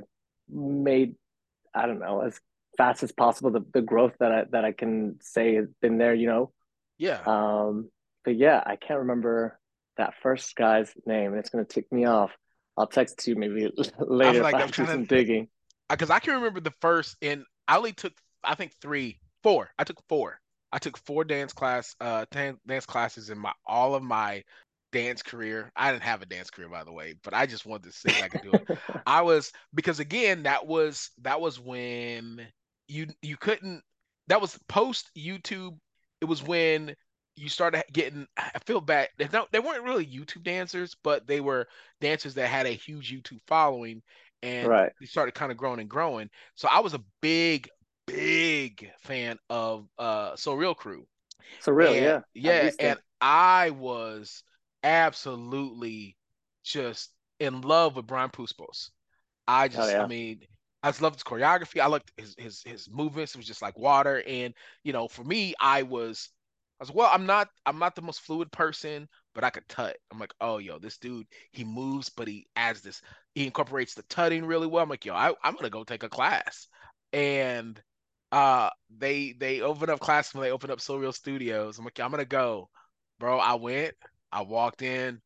made 0.49 1.15
i 1.73 1.85
don't 1.85 1.99
know 1.99 2.21
as 2.21 2.39
fast 2.77 3.03
as 3.03 3.11
possible 3.11 3.51
the, 3.51 3.65
the 3.73 3.81
growth 3.81 4.13
that 4.19 4.31
i 4.31 4.43
that 4.51 4.65
i 4.65 4.71
can 4.71 5.17
say 5.21 5.55
has 5.55 5.67
been 5.81 5.97
there 5.97 6.13
you 6.13 6.27
know 6.27 6.51
Yeah. 6.97 7.21
um 7.25 7.89
but 8.25 8.35
yeah 8.35 8.61
i 8.65 8.75
can't 8.75 8.99
remember 9.01 9.59
that 9.97 10.15
first 10.23 10.55
guy's 10.55 10.91
name 11.05 11.31
and 11.31 11.39
it's 11.39 11.49
going 11.49 11.65
to 11.65 11.71
tick 11.71 11.91
me 11.91 12.05
off 12.05 12.31
i'll 12.77 12.87
text 12.87 13.27
you 13.27 13.35
maybe 13.35 13.71
later 13.99 14.41
like 14.41 14.55
if 14.55 14.61
i 14.63 14.67
do 14.67 14.85
some 14.85 15.05
digging 15.05 15.47
because 15.89 16.09
I 16.09 16.19
can 16.19 16.35
remember 16.35 16.59
the 16.59 16.73
first, 16.81 17.15
and 17.21 17.43
I 17.67 17.77
only 17.77 17.93
took 17.93 18.13
I 18.43 18.55
think 18.55 18.73
three, 18.81 19.19
four. 19.43 19.69
I 19.77 19.83
took 19.83 20.01
four. 20.09 20.39
I 20.71 20.79
took 20.79 20.97
four 20.97 21.23
dance 21.23 21.53
class, 21.53 21.95
uh, 22.01 22.25
dan- 22.31 22.57
dance 22.65 22.85
classes 22.85 23.29
in 23.29 23.37
my 23.37 23.51
all 23.65 23.95
of 23.95 24.03
my 24.03 24.43
dance 24.91 25.21
career. 25.21 25.71
I 25.75 25.91
didn't 25.91 26.03
have 26.03 26.21
a 26.21 26.25
dance 26.25 26.49
career, 26.49 26.69
by 26.69 26.83
the 26.83 26.91
way, 26.91 27.15
but 27.23 27.33
I 27.33 27.45
just 27.45 27.65
wanted 27.65 27.91
to 27.91 27.91
see 27.91 28.09
if 28.09 28.23
I 28.23 28.27
could 28.27 28.41
do 28.41 28.53
it. 28.53 28.67
I 29.05 29.21
was 29.21 29.51
because 29.73 29.99
again, 29.99 30.43
that 30.43 30.65
was 30.65 31.11
that 31.21 31.39
was 31.39 31.59
when 31.59 32.41
you 32.87 33.07
you 33.21 33.37
couldn't. 33.37 33.83
That 34.27 34.41
was 34.41 34.57
post 34.67 35.09
YouTube. 35.17 35.77
It 36.21 36.25
was 36.25 36.43
when 36.43 36.95
you 37.35 37.49
started 37.49 37.83
getting. 37.91 38.27
I 38.37 38.59
feel 38.65 38.81
bad. 38.81 39.09
They 39.17 39.27
no, 39.31 39.47
they 39.51 39.59
weren't 39.59 39.83
really 39.83 40.05
YouTube 40.05 40.43
dancers, 40.43 40.95
but 41.03 41.27
they 41.27 41.39
were 41.41 41.67
dancers 42.01 42.35
that 42.35 42.47
had 42.47 42.65
a 42.65 42.69
huge 42.71 43.11
YouTube 43.11 43.41
following, 43.47 44.01
and 44.41 44.67
right 44.67 44.91
they 44.99 45.05
started 45.05 45.33
kind 45.33 45.51
of 45.51 45.57
growing 45.57 45.79
and 45.79 45.89
growing. 45.89 46.29
So 46.55 46.67
I 46.69 46.79
was 46.79 46.93
a 46.93 47.03
big, 47.21 47.69
big 48.07 48.89
fan 49.03 49.37
of 49.49 49.87
uh 49.97 50.35
So 50.35 50.53
Real 50.53 50.75
Crew. 50.75 51.05
so 51.59 51.71
real 51.71 51.93
And- 51.93 52.03
yeah 52.03 52.21
yeah, 52.33 52.71
and 52.79 52.99
I 53.21 53.69
was 53.71 54.43
absolutely 54.83 56.17
just 56.63 57.11
in 57.39 57.61
love 57.61 57.95
with 57.95 58.07
Brian 58.07 58.29
Puspos. 58.29 58.89
I 59.47 59.67
just, 59.67 59.91
yeah. 59.91 60.03
I 60.03 60.07
mean, 60.07 60.41
I 60.83 60.89
just 60.89 61.01
loved 61.01 61.15
his 61.15 61.23
choreography. 61.23 61.79
I 61.81 61.87
loved 61.87 62.11
his 62.17 62.35
his 62.37 62.61
his 62.63 62.89
movements. 62.89 63.33
It 63.33 63.37
was 63.37 63.47
just 63.47 63.61
like 63.61 63.77
water. 63.77 64.23
And 64.27 64.53
you 64.83 64.93
know, 64.93 65.07
for 65.07 65.23
me, 65.23 65.53
I 65.59 65.83
was, 65.83 66.29
I 66.79 66.83
was 66.83 66.91
well. 66.91 67.09
I'm 67.11 67.25
not, 67.25 67.49
I'm 67.65 67.79
not 67.79 67.95
the 67.95 68.01
most 68.01 68.21
fluid 68.21 68.51
person, 68.51 69.07
but 69.33 69.43
I 69.45 69.49
could 69.49 69.67
tut. 69.69 69.95
I'm 70.11 70.19
like, 70.19 70.33
oh, 70.41 70.57
yo, 70.57 70.79
this 70.79 70.97
dude, 70.97 71.27
he 71.51 71.63
moves, 71.63 72.09
but 72.09 72.27
he 72.27 72.47
adds 72.55 72.81
this. 72.81 73.01
He 73.33 73.45
incorporates 73.45 73.93
the 73.93 74.03
tutting 74.03 74.45
really 74.45 74.67
well. 74.67 74.83
I'm 74.83 74.89
like, 74.89 75.05
yo, 75.05 75.13
I, 75.15 75.33
I'm 75.43 75.55
gonna 75.55 75.69
go 75.69 75.83
take 75.85 76.03
a 76.03 76.09
class. 76.09 76.67
And 77.13 77.81
uh, 78.31 78.69
they 78.97 79.33
they 79.33 79.61
opened 79.61 79.91
up 79.91 79.99
class 79.99 80.33
when 80.33 80.43
they 80.43 80.51
opened 80.51 80.71
up 80.71 80.81
So 80.81 80.97
Real 80.97 81.13
Studios. 81.13 81.77
I'm 81.77 81.85
like, 81.85 81.99
I'm 81.99 82.11
gonna 82.11 82.25
go, 82.25 82.69
bro. 83.19 83.39
I 83.39 83.53
went. 83.55 83.93
I 84.31 84.41
walked 84.41 84.81
in, 84.81 85.21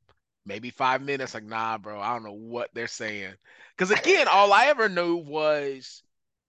maybe 0.46 0.70
five 0.70 1.02
minutes. 1.02 1.34
Like, 1.34 1.44
nah, 1.46 1.78
bro. 1.78 2.00
I 2.00 2.14
don't 2.14 2.24
know 2.24 2.34
what 2.34 2.70
they're 2.74 2.88
saying. 2.88 3.34
Because 3.78 3.92
again, 3.92 4.28
all 4.28 4.54
I 4.54 4.66
ever 4.66 4.90
knew 4.90 5.18
was 5.18 6.04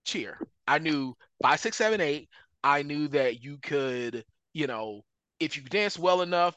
cheer. 0.05 0.37
I 0.67 0.79
knew 0.79 1.15
five, 1.41 1.59
six, 1.59 1.77
seven, 1.77 2.01
eight. 2.01 2.29
I 2.63 2.83
knew 2.83 3.07
that 3.09 3.43
you 3.43 3.57
could, 3.61 4.25
you 4.53 4.67
know, 4.67 5.01
if 5.39 5.55
you 5.55 5.63
dance 5.63 5.97
well 5.97 6.21
enough, 6.21 6.55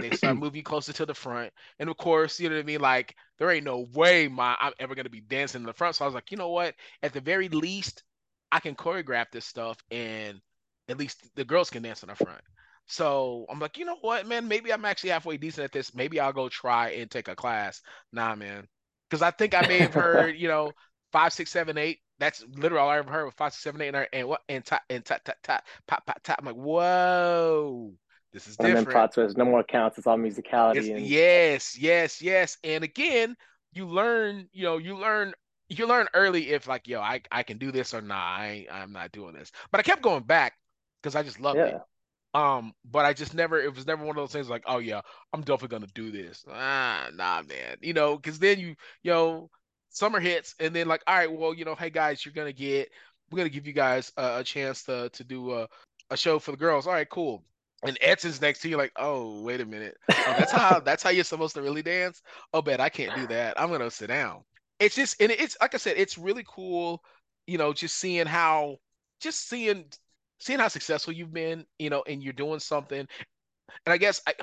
they 0.00 0.10
start 0.10 0.36
moving 0.38 0.58
you 0.58 0.62
closer 0.62 0.92
to 0.94 1.06
the 1.06 1.14
front. 1.14 1.52
And 1.78 1.88
of 1.88 1.96
course, 1.96 2.40
you 2.40 2.48
know 2.48 2.56
what 2.56 2.62
I 2.62 2.66
mean? 2.66 2.80
Like, 2.80 3.14
there 3.38 3.50
ain't 3.50 3.64
no 3.64 3.86
way 3.94 4.28
my 4.28 4.56
I'm 4.60 4.72
ever 4.78 4.94
gonna 4.94 5.10
be 5.10 5.20
dancing 5.20 5.62
in 5.62 5.66
the 5.66 5.72
front. 5.72 5.96
So 5.96 6.04
I 6.04 6.08
was 6.08 6.14
like, 6.14 6.30
you 6.30 6.36
know 6.36 6.50
what? 6.50 6.74
At 7.02 7.12
the 7.12 7.20
very 7.20 7.48
least, 7.48 8.02
I 8.50 8.60
can 8.60 8.74
choreograph 8.74 9.26
this 9.32 9.46
stuff 9.46 9.78
and 9.90 10.40
at 10.88 10.98
least 10.98 11.18
the 11.36 11.44
girls 11.44 11.70
can 11.70 11.82
dance 11.82 12.02
in 12.02 12.08
the 12.08 12.14
front. 12.14 12.40
So 12.86 13.46
I'm 13.48 13.58
like, 13.60 13.78
you 13.78 13.84
know 13.84 13.96
what, 14.00 14.26
man? 14.26 14.48
Maybe 14.48 14.72
I'm 14.72 14.84
actually 14.84 15.10
halfway 15.10 15.36
decent 15.38 15.64
at 15.64 15.72
this. 15.72 15.94
Maybe 15.94 16.20
I'll 16.20 16.32
go 16.32 16.48
try 16.48 16.90
and 16.90 17.10
take 17.10 17.28
a 17.28 17.36
class. 17.36 17.80
Nah, 18.12 18.34
man. 18.34 18.68
Because 19.08 19.22
I 19.22 19.30
think 19.30 19.54
I 19.54 19.62
may 19.62 19.80
have 19.80 19.94
heard, 19.94 20.36
you 20.36 20.48
know, 20.48 20.74
five, 21.12 21.32
six, 21.32 21.50
seven, 21.50 21.78
eight. 21.78 22.00
That's 22.18 22.44
literally 22.48 22.80
all 22.82 22.90
I 22.90 22.98
ever 22.98 23.10
heard 23.10 23.24
was 23.26 23.34
five, 23.34 23.52
six, 23.52 23.62
seven, 23.62 23.80
eight, 23.82 23.94
and, 23.94 24.06
and 24.12 24.28
what 24.28 24.42
and 24.48 24.64
tap 24.64 24.82
and 24.90 25.04
tap 25.04 25.24
tap 25.24 25.38
tap 25.42 25.66
pop 25.86 26.06
pop 26.06 26.22
tap. 26.22 26.38
I'm 26.40 26.46
like, 26.46 26.54
whoa, 26.56 27.92
This 28.32 28.46
is 28.46 28.58
And 28.58 28.74
then 28.74 28.84
different. 28.84 28.86
plot 28.86 29.12
twist, 29.12 29.36
no 29.36 29.44
more 29.44 29.62
counts. 29.62 29.98
It's 29.98 30.06
all 30.06 30.18
It's, 30.72 30.90
musicality 30.96 30.96
and 30.96 31.12
yes, 31.12 31.78
yes, 31.78 32.20
yes. 32.22 32.56
And 32.64 32.84
again, 32.84 33.36
you 33.72 33.86
learn, 33.86 34.48
you 34.52 34.64
know, 34.64 34.78
you 34.78 34.96
learn 34.96 35.34
you 35.68 35.86
learn 35.86 36.08
early 36.14 36.50
if 36.50 36.66
like, 36.66 36.86
yo, 36.88 37.00
I 37.00 37.22
I 37.30 37.42
can 37.42 37.58
do 37.58 37.72
this 37.72 37.94
or 37.94 38.02
not. 38.02 38.16
I 38.40 38.66
I'm 38.70 38.92
not 38.92 39.12
doing 39.12 39.34
this. 39.34 39.52
But 39.70 39.80
I 39.80 39.82
kept 39.82 40.02
going 40.02 40.24
back 40.24 40.54
because 41.02 41.14
I 41.16 41.22
just 41.22 41.40
loved 41.40 41.66
it. 41.66 41.78
Um, 42.34 42.72
but 42.90 43.04
I 43.04 43.12
just 43.12 43.32
never 43.32 43.60
it 43.60 43.74
was 43.74 43.86
never 43.86 44.04
one 44.04 44.16
of 44.16 44.22
those 44.22 44.32
things 44.32 44.50
like, 44.50 44.64
oh 44.66 44.78
yeah, 44.78 45.00
I'm 45.32 45.40
definitely 45.42 45.68
gonna 45.68 45.92
do 45.94 46.10
this. 46.10 46.44
Ah, 46.50 47.08
nah, 47.14 47.42
man. 47.42 47.76
You 47.80 47.92
know, 47.92 48.16
because 48.16 48.40
then 48.40 48.58
you, 48.58 48.74
you 49.02 49.12
know, 49.12 49.50
summer 49.90 50.18
hits 50.18 50.54
and 50.58 50.74
then 50.74 50.88
like, 50.88 51.02
all 51.06 51.16
right, 51.16 51.30
well, 51.32 51.54
you 51.54 51.64
know, 51.64 51.76
hey 51.76 51.90
guys, 51.90 52.24
you're 52.24 52.34
gonna 52.34 52.52
get 52.52 52.90
we're 53.30 53.38
gonna 53.38 53.48
give 53.48 53.66
you 53.66 53.72
guys 53.72 54.12
a, 54.16 54.38
a 54.38 54.44
chance 54.44 54.82
to 54.84 55.08
to 55.10 55.24
do 55.24 55.52
a, 55.52 55.68
a 56.10 56.16
show 56.16 56.38
for 56.40 56.50
the 56.50 56.56
girls. 56.56 56.86
All 56.86 56.92
right, 56.92 57.08
cool. 57.08 57.44
And 57.86 57.98
Edson's 58.00 58.40
next 58.40 58.60
to 58.60 58.68
you, 58.68 58.78
like, 58.78 58.92
oh, 58.96 59.42
wait 59.42 59.60
a 59.60 59.66
minute. 59.66 59.96
Oh, 60.10 60.34
that's 60.38 60.52
how 60.52 60.80
that's 60.80 61.02
how 61.02 61.10
you're 61.10 61.22
supposed 61.24 61.54
to 61.54 61.62
really 61.62 61.82
dance. 61.82 62.22
Oh, 62.52 62.62
bet 62.62 62.80
I 62.80 62.88
can't 62.88 63.14
do 63.14 63.26
that. 63.28 63.60
I'm 63.60 63.70
gonna 63.70 63.90
sit 63.90 64.08
down. 64.08 64.42
It's 64.80 64.96
just 64.96 65.20
and 65.20 65.30
it's 65.30 65.56
like 65.60 65.74
I 65.74 65.78
said, 65.78 65.96
it's 65.98 66.18
really 66.18 66.44
cool, 66.48 67.02
you 67.46 67.58
know, 67.58 67.72
just 67.72 67.96
seeing 67.98 68.26
how 68.26 68.78
just 69.20 69.48
seeing 69.48 69.84
seeing 70.38 70.58
how 70.58 70.68
successful 70.68 71.12
you've 71.12 71.32
been, 71.32 71.64
you 71.78 71.90
know, 71.90 72.02
and 72.06 72.22
you're 72.22 72.32
doing 72.32 72.60
something. 72.60 73.06
And 73.86 73.92
I 73.92 73.96
guess 73.96 74.20
I 74.26 74.34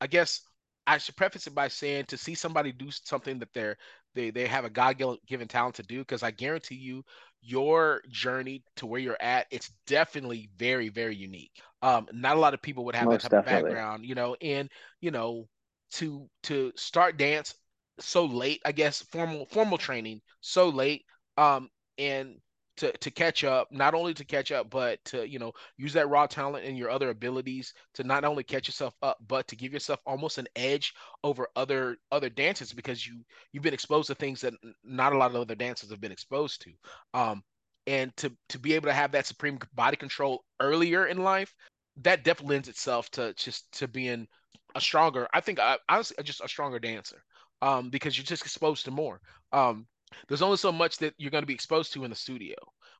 I 0.00 0.06
guess 0.06 0.42
I 0.86 0.98
should 0.98 1.16
preface 1.16 1.46
it 1.46 1.54
by 1.54 1.68
saying 1.68 2.06
to 2.06 2.16
see 2.16 2.34
somebody 2.34 2.72
do 2.72 2.90
something 2.90 3.38
that 3.40 3.52
they're 3.52 3.76
they 4.14 4.30
they 4.30 4.46
have 4.46 4.64
a 4.64 4.70
God 4.70 5.02
given 5.26 5.48
talent 5.48 5.76
to 5.76 5.82
do, 5.82 5.98
because 5.98 6.22
I 6.22 6.30
guarantee 6.30 6.76
you 6.76 7.04
your 7.42 8.02
journey 8.10 8.64
to 8.76 8.86
where 8.86 9.00
you're 9.00 9.16
at, 9.20 9.46
it's 9.50 9.70
definitely 9.86 10.50
very, 10.56 10.88
very 10.88 11.14
unique. 11.14 11.52
Um, 11.82 12.08
not 12.12 12.36
a 12.36 12.40
lot 12.40 12.54
of 12.54 12.62
people 12.62 12.84
would 12.86 12.96
have 12.96 13.08
that 13.10 13.14
most 13.14 13.22
type 13.22 13.34
of 13.36 13.44
background, 13.44 14.04
you 14.04 14.14
know, 14.14 14.36
and 14.40 14.70
you 15.00 15.10
know, 15.10 15.48
to 15.92 16.28
to 16.44 16.72
start 16.76 17.18
dance 17.18 17.54
so 17.98 18.24
late, 18.26 18.60
I 18.64 18.72
guess 18.72 19.02
formal 19.02 19.46
formal 19.46 19.78
training 19.78 20.20
so 20.40 20.68
late, 20.68 21.04
um, 21.36 21.68
and 21.98 22.36
to 22.76 22.92
to 22.92 23.10
catch 23.10 23.44
up, 23.44 23.68
not 23.70 23.94
only 23.94 24.14
to 24.14 24.24
catch 24.24 24.52
up, 24.52 24.70
but 24.70 25.02
to 25.06 25.28
you 25.28 25.38
know 25.38 25.52
use 25.76 25.92
that 25.94 26.08
raw 26.08 26.26
talent 26.26 26.64
and 26.64 26.76
your 26.76 26.90
other 26.90 27.10
abilities 27.10 27.72
to 27.94 28.04
not 28.04 28.24
only 28.24 28.44
catch 28.44 28.68
yourself 28.68 28.94
up, 29.02 29.18
but 29.26 29.48
to 29.48 29.56
give 29.56 29.72
yourself 29.72 30.00
almost 30.06 30.38
an 30.38 30.46
edge 30.56 30.94
over 31.24 31.48
other 31.56 31.96
other 32.12 32.28
dancers 32.28 32.72
because 32.72 33.06
you 33.06 33.24
you've 33.52 33.62
been 33.62 33.74
exposed 33.74 34.08
to 34.08 34.14
things 34.14 34.40
that 34.40 34.54
not 34.84 35.12
a 35.12 35.18
lot 35.18 35.30
of 35.30 35.36
other 35.36 35.54
dancers 35.54 35.90
have 35.90 36.00
been 36.00 36.12
exposed 36.12 36.62
to. 36.62 36.70
Um, 37.14 37.42
and 37.86 38.16
to 38.16 38.32
to 38.50 38.58
be 38.58 38.74
able 38.74 38.88
to 38.88 38.94
have 38.94 39.12
that 39.12 39.26
supreme 39.26 39.58
body 39.74 39.96
control 39.96 40.44
earlier 40.60 41.06
in 41.06 41.22
life, 41.22 41.54
that 42.02 42.24
definitely 42.24 42.56
lends 42.56 42.68
itself 42.68 43.10
to 43.12 43.32
just 43.34 43.70
to 43.78 43.88
being 43.88 44.26
a 44.74 44.80
stronger. 44.80 45.28
I 45.32 45.40
think 45.40 45.58
I 45.60 45.78
honestly 45.88 46.16
just 46.24 46.42
a 46.42 46.48
stronger 46.48 46.78
dancer. 46.78 47.22
Um, 47.62 47.88
because 47.88 48.18
you're 48.18 48.24
just 48.24 48.42
exposed 48.42 48.84
to 48.84 48.90
more. 48.90 49.18
Um, 49.50 49.86
there's 50.28 50.42
only 50.42 50.56
so 50.56 50.72
much 50.72 50.98
that 50.98 51.14
you're 51.18 51.30
going 51.30 51.42
to 51.42 51.46
be 51.46 51.54
exposed 51.54 51.92
to 51.94 52.04
in 52.04 52.10
the 52.10 52.16
studio. 52.16 52.56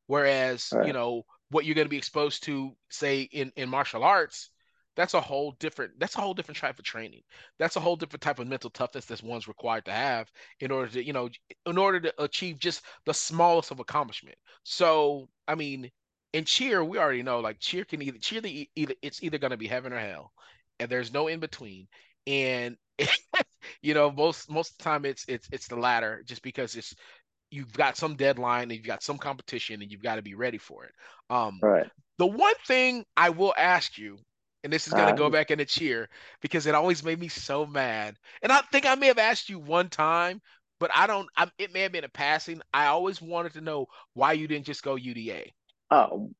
Whereas, 0.06 0.75
All 0.75 0.80
you 0.80 0.92
know, 0.92 1.25
what 1.50 1.64
you're 1.64 1.75
going 1.75 1.87
to 1.87 1.90
be 1.90 1.99
exposed 1.99 2.44
to, 2.44 2.76
say 2.90 3.23
in 3.23 3.52
in 3.56 3.68
martial 3.68 4.04
arts, 4.04 4.50
that's 4.96 5.14
a 5.14 5.20
whole 5.20 5.52
different 5.61 5.99
that's 6.00 6.16
a 6.16 6.20
whole 6.20 6.35
different 6.35 6.58
type 6.58 6.78
of 6.78 6.85
training. 6.85 7.23
That's 7.58 7.76
a 7.76 7.80
whole 7.80 7.96
different 7.96 8.23
type 8.23 8.38
of 8.38 8.46
mental 8.49 8.70
toughness 8.70 9.06
that 9.06 9.23
one's 9.23 9.49
required 9.49 9.85
to 9.87 9.92
have 9.92 10.30
in 10.61 10.70
order 10.70 10.90
to, 10.92 11.04
you 11.04 11.12
know, 11.12 11.28
in 11.66 11.78
order 11.78 12.00
to 12.00 12.23
achieve 12.23 12.58
just 12.58 12.82
the 13.04 13.14
smallest 13.14 13.70
of 13.70 13.80
accomplishment. 13.80 14.38
So, 14.64 15.28
I 15.46 15.54
mean, 15.54 15.90
in 16.32 16.44
cheer, 16.44 16.82
we 16.85 16.99
already 16.99 17.23
know 17.23 17.40
like 17.40 17.61
cheer 17.61 17.85
can 17.85 18.02
either 18.02 18.18
cheer 18.18 18.40
the 18.40 18.68
either 18.76 18.94
it's 19.02 19.23
either 19.23 19.38
going 19.38 19.50
to 19.52 19.56
be 19.56 19.68
heaven 19.68 19.92
or 19.92 19.99
hell, 19.99 20.32
and 20.78 20.90
there's 20.90 21.12
no 21.12 21.28
in 21.28 21.40
between. 21.40 21.88
And 22.26 22.76
you 23.83 23.95
know, 23.95 24.11
most 24.11 24.50
most 24.50 24.73
of 24.73 24.78
the 24.78 24.85
time 24.85 25.04
it's 25.04 25.25
it's 25.28 25.49
it's 25.52 25.68
the 25.68 25.76
latter, 25.76 26.23
just 26.26 26.42
because 26.42 26.75
it's 26.76 26.95
you've 27.50 27.73
got 27.73 27.97
some 27.97 28.16
deadline 28.16 28.64
and 28.64 28.73
you've 28.73 28.87
got 28.87 29.02
some 29.02 29.18
competition 29.18 29.83
and 29.83 29.90
you've 29.92 30.02
got 30.02 30.16
to 30.16 30.23
be 30.23 30.35
ready 30.35 30.59
for 30.59 30.85
it. 30.85 30.92
Um, 31.30 31.62
right. 31.62 31.91
the 32.19 32.26
one 32.26 32.54
thing 32.67 33.04
I 33.17 33.30
will 33.30 33.54
ask 33.56 33.99
you, 33.99 34.19
and 34.65 34.73
this 34.73 34.89
is 34.89 34.95
gonna 34.95 35.12
Uh, 35.12 35.15
go 35.15 35.30
back 35.30 35.50
into 35.50 35.65
cheer 35.65 36.08
because 36.43 36.67
it 36.67 36.75
always 36.75 37.04
made 37.04 37.21
me 37.21 37.28
so 37.28 37.67
mad. 37.67 38.17
And 38.43 38.52
I 38.52 38.62
think 38.73 38.86
I 38.86 38.95
may 38.97 39.08
have 39.08 39.19
asked 39.19 39.49
you 39.49 39.58
one 39.58 39.89
time, 39.91 40.41
but 40.80 40.91
I 40.95 41.06
don't. 41.06 41.28
I, 41.36 41.50
it 41.58 41.73
may 41.73 41.82
have 41.82 41.93
been 41.93 42.04
a 42.04 42.08
passing. 42.08 42.60
I 42.75 42.86
always 42.86 43.23
wanted 43.23 43.54
to 43.54 43.60
know 43.60 43.86
why 44.15 44.32
you 44.34 44.49
didn't 44.49 44.67
just 44.67 44.82
go 44.82 44.97
UDA. 44.97 45.52
oh, 45.91 46.30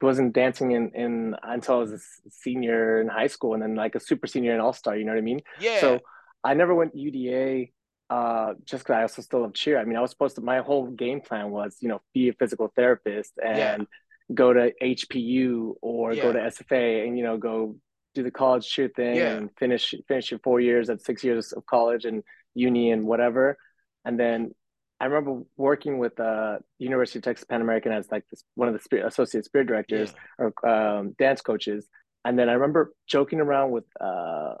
wasn't 0.00 0.32
dancing 0.34 0.72
in 0.72 0.90
in 0.94 1.34
until 1.42 1.76
I 1.76 1.78
was 1.78 1.92
a 1.92 2.30
senior 2.30 3.00
in 3.00 3.08
high 3.08 3.26
school, 3.26 3.54
and 3.54 3.62
then 3.62 3.74
like 3.74 3.94
a 3.94 4.00
super 4.00 4.26
senior 4.26 4.52
and 4.52 4.60
all 4.60 4.72
star. 4.72 4.96
You 4.96 5.04
know 5.04 5.12
what 5.12 5.18
I 5.18 5.22
mean? 5.22 5.40
Yeah, 5.54 5.98
So 5.98 6.02
I 6.44 6.54
never 6.54 6.74
went 6.74 6.94
UDA. 6.94 7.72
Uh, 8.10 8.54
just 8.64 8.84
because 8.84 8.94
I 8.94 9.02
also 9.02 9.20
still 9.20 9.42
love 9.42 9.52
cheer. 9.52 9.78
I 9.78 9.84
mean, 9.84 9.96
I 9.96 10.00
was 10.00 10.10
supposed 10.10 10.36
to. 10.36 10.40
My 10.40 10.60
whole 10.60 10.86
game 10.86 11.20
plan 11.20 11.50
was, 11.50 11.76
you 11.80 11.90
know, 11.90 12.00
be 12.14 12.30
a 12.30 12.32
physical 12.32 12.72
therapist 12.74 13.32
yeah, 13.36 13.74
and 13.74 13.86
go 14.32 14.52
to 14.52 14.72
HPU 14.82 15.74
or 15.82 16.14
go 16.14 16.32
to 16.32 16.38
SFA 16.38 17.06
and 17.06 17.18
you 17.18 17.24
know 17.24 17.36
go 17.36 17.76
do 18.14 18.22
the 18.22 18.30
college 18.30 18.66
cheer 18.68 18.88
thing 18.88 19.16
yeah. 19.16 19.36
and 19.36 19.50
finish 19.58 19.94
finish 20.06 20.30
your 20.30 20.40
four 20.40 20.60
years 20.60 20.90
at 20.90 21.02
six 21.02 21.22
years 21.22 21.52
of 21.52 21.64
college 21.66 22.04
and 22.04 22.22
uni 22.54 22.90
and 22.90 23.06
whatever. 23.06 23.56
And 24.04 24.18
then 24.18 24.54
I 25.00 25.06
remember 25.06 25.42
working 25.56 25.98
with 25.98 26.18
uh 26.18 26.58
University 26.78 27.18
of 27.20 27.24
Texas 27.24 27.44
Pan 27.44 27.60
American 27.60 27.92
as 27.92 28.10
like 28.10 28.24
this 28.30 28.42
one 28.54 28.68
of 28.68 28.74
the 28.74 28.80
spirit, 28.80 29.06
associate 29.06 29.44
spirit 29.44 29.66
directors 29.66 30.12
Yeah. 30.38 30.46
or 30.62 30.68
um, 30.68 31.14
dance 31.18 31.40
coaches. 31.40 31.86
And 32.24 32.38
then 32.38 32.48
I 32.48 32.54
remember 32.54 32.92
joking 33.06 33.40
around 33.40 33.70
with 33.70 33.84
uh 34.00 34.54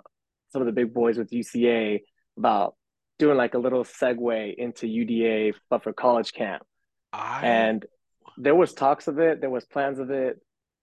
some 0.50 0.62
of 0.62 0.66
the 0.66 0.72
big 0.72 0.92
boys 0.94 1.18
with 1.18 1.30
UCA 1.32 2.02
about 2.36 2.74
doing 3.18 3.36
like 3.36 3.54
a 3.54 3.58
little 3.58 3.84
segue 3.84 4.54
into 4.56 4.86
UDA, 4.86 5.54
but 5.70 5.82
for 5.82 5.92
college 5.92 6.32
camp. 6.32 6.62
I 7.12 7.40
And 7.42 7.84
there 8.36 8.54
was 8.54 8.72
talks 8.74 9.08
of 9.08 9.18
it, 9.18 9.40
there 9.40 9.50
was 9.50 9.64
plans 9.64 9.98
of 9.98 10.10
it. 10.10 10.40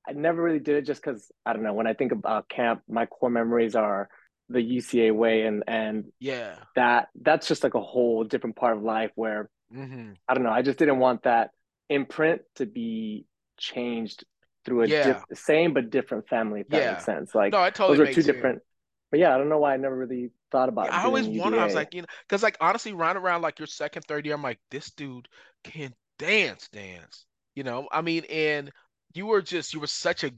I 0.08 0.13
never 0.13 0.41
really 0.41 0.60
did 0.60 0.75
it 0.78 0.86
just 0.86 1.01
because 1.01 1.32
I 1.45 1.54
don't 1.54 1.63
know. 1.63 1.73
When 1.73 1.88
I 1.88 1.93
think 1.93 2.12
about 2.12 2.49
camp, 2.49 2.82
my 2.88 3.06
core 3.06 3.30
memories 3.30 3.75
are 3.75 4.10
the 4.49 4.60
UCA 4.60 5.12
way, 5.12 5.43
and 5.43 5.63
and 5.67 6.06
yeah. 6.19 6.56
that 6.75 7.10
that's 7.19 7.47
just 7.47 7.63
like 7.63 7.73
a 7.73 7.82
whole 7.82 8.23
different 8.23 8.56
part 8.56 8.78
of 8.78 8.84
life 8.84 9.12
where 9.15 9.49
hmm 9.71 10.12
I 10.28 10.34
don't 10.34 10.43
know. 10.43 10.51
I 10.51 10.62
just 10.62 10.78
didn't 10.80 10.99
want 10.99 11.23
that 11.23 11.51
imprint 11.89 12.41
to 12.56 12.65
be 12.65 13.25
changed 13.58 14.25
through 14.65 14.84
a 14.84 14.88
diff- 14.88 15.23
Yeah. 15.30 15.36
same 15.36 15.73
but 15.73 15.89
different 15.89 16.28
family, 16.28 16.62
if 16.62 16.69
that 16.69 16.86
makes 16.86 17.04
sense. 17.06 17.34
Like 17.36 17.54
No, 17.54 17.69
totally 17.71 17.97
those 17.97 17.99
are 17.99 18.08
two 18.08 18.21
sense. 18.21 18.25
different. 18.25 18.62
But 19.11 19.19
yeah, 19.19 19.33
I 19.33 19.37
don't 19.37 19.49
know 19.49 19.59
why 19.59 19.73
I 19.73 19.77
never 19.77 19.95
really 19.95 20.31
thought 20.51 20.69
Yeah, 20.81 20.89
about 20.89 21.01
I 21.01 21.05
always 21.05 21.27
doing 21.29 21.29
wonder. 21.29 21.57
I 21.57 21.63
was 21.63 21.73
like, 21.75 21.93
you 21.93 22.01
know, 22.01 22.07
because 22.27 22.43
like 22.43 22.57
honestly, 22.59 22.93
right 22.93 23.15
around 23.15 23.41
like 23.41 23.59
your 23.59 23.67
second, 23.67 24.03
third 24.03 24.25
year, 24.25 24.35
I'm 24.35 24.43
like, 24.43 24.59
this 24.71 24.91
dude 24.91 25.27
can 25.63 25.93
dance, 26.19 26.67
dance. 26.69 27.25
You 27.55 27.63
know, 27.63 27.87
I 27.91 28.01
mean, 28.01 28.25
and 28.29 28.71
you 29.13 29.25
were 29.25 29.41
just 29.41 29.73
you 29.73 29.79
were 29.79 29.87
such 29.87 30.23
a 30.23 30.31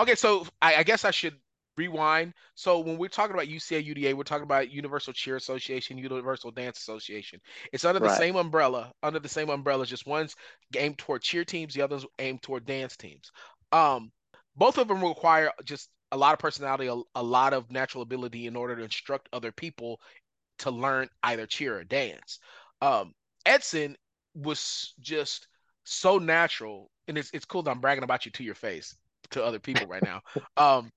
okay. 0.00 0.14
So 0.16 0.46
I, 0.60 0.76
I 0.76 0.82
guess 0.82 1.04
I 1.04 1.12
should 1.12 1.38
rewind. 1.76 2.34
So 2.54 2.80
when 2.80 2.98
we're 2.98 3.08
talking 3.08 3.34
about 3.34 3.48
UCA 3.48 3.80
UDA, 3.80 4.14
we're 4.14 4.24
talking 4.24 4.42
about 4.42 4.70
Universal 4.72 5.12
Cheer 5.14 5.36
Association, 5.36 5.96
Universal 5.96 6.50
Dance 6.52 6.78
Association. 6.80 7.40
It's 7.72 7.84
under 7.84 8.00
the 8.00 8.08
Right. 8.08 8.10
same 8.10 8.34
umbrella. 8.36 8.92
Under 9.02 9.20
the 9.20 9.28
same 9.28 9.48
umbrella, 9.48 9.86
just 9.86 10.06
one's 10.06 10.34
aimed 10.76 10.98
toward 10.98 11.22
cheer 11.22 11.44
teams, 11.44 11.74
the 11.74 11.82
other's 11.82 12.04
aimed 12.18 12.42
toward 12.42 12.66
dance 12.66 12.96
teams. 12.96 13.30
Um, 13.70 14.10
both 14.56 14.78
of 14.78 14.88
them 14.88 15.02
require 15.02 15.52
just 15.64 15.88
a 16.12 16.16
lot 16.16 16.34
of 16.34 16.38
personality, 16.38 16.86
a, 16.86 16.96
a 17.18 17.22
lot 17.22 17.54
of 17.54 17.70
natural 17.70 18.02
ability 18.02 18.46
in 18.46 18.54
order 18.54 18.76
to 18.76 18.84
instruct 18.84 19.28
other 19.32 19.50
people 19.50 20.00
to 20.58 20.70
learn 20.70 21.08
either 21.24 21.46
cheer 21.46 21.78
or 21.78 21.84
dance. 21.84 22.38
Um, 22.80 23.12
Edson 23.46 23.96
was 24.34 24.94
just 25.00 25.48
so 25.84 26.18
natural, 26.18 26.90
and 27.08 27.18
it's 27.18 27.30
it's 27.32 27.44
cool 27.44 27.62
that 27.64 27.70
I'm 27.70 27.80
bragging 27.80 28.04
about 28.04 28.24
you 28.26 28.32
to 28.32 28.44
your 28.44 28.54
face 28.54 28.94
to 29.30 29.42
other 29.42 29.58
people 29.58 29.86
right 29.86 30.02
now. 30.02 30.20
Um, 30.56 30.90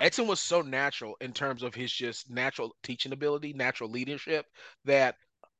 Edson 0.00 0.26
was 0.26 0.40
so 0.40 0.62
natural 0.62 1.16
in 1.20 1.32
terms 1.32 1.62
of 1.62 1.74
his 1.74 1.92
just 1.92 2.30
natural 2.30 2.74
teaching 2.82 3.12
ability, 3.12 3.52
natural 3.52 3.90
leadership 3.90 4.46
that 4.86 5.16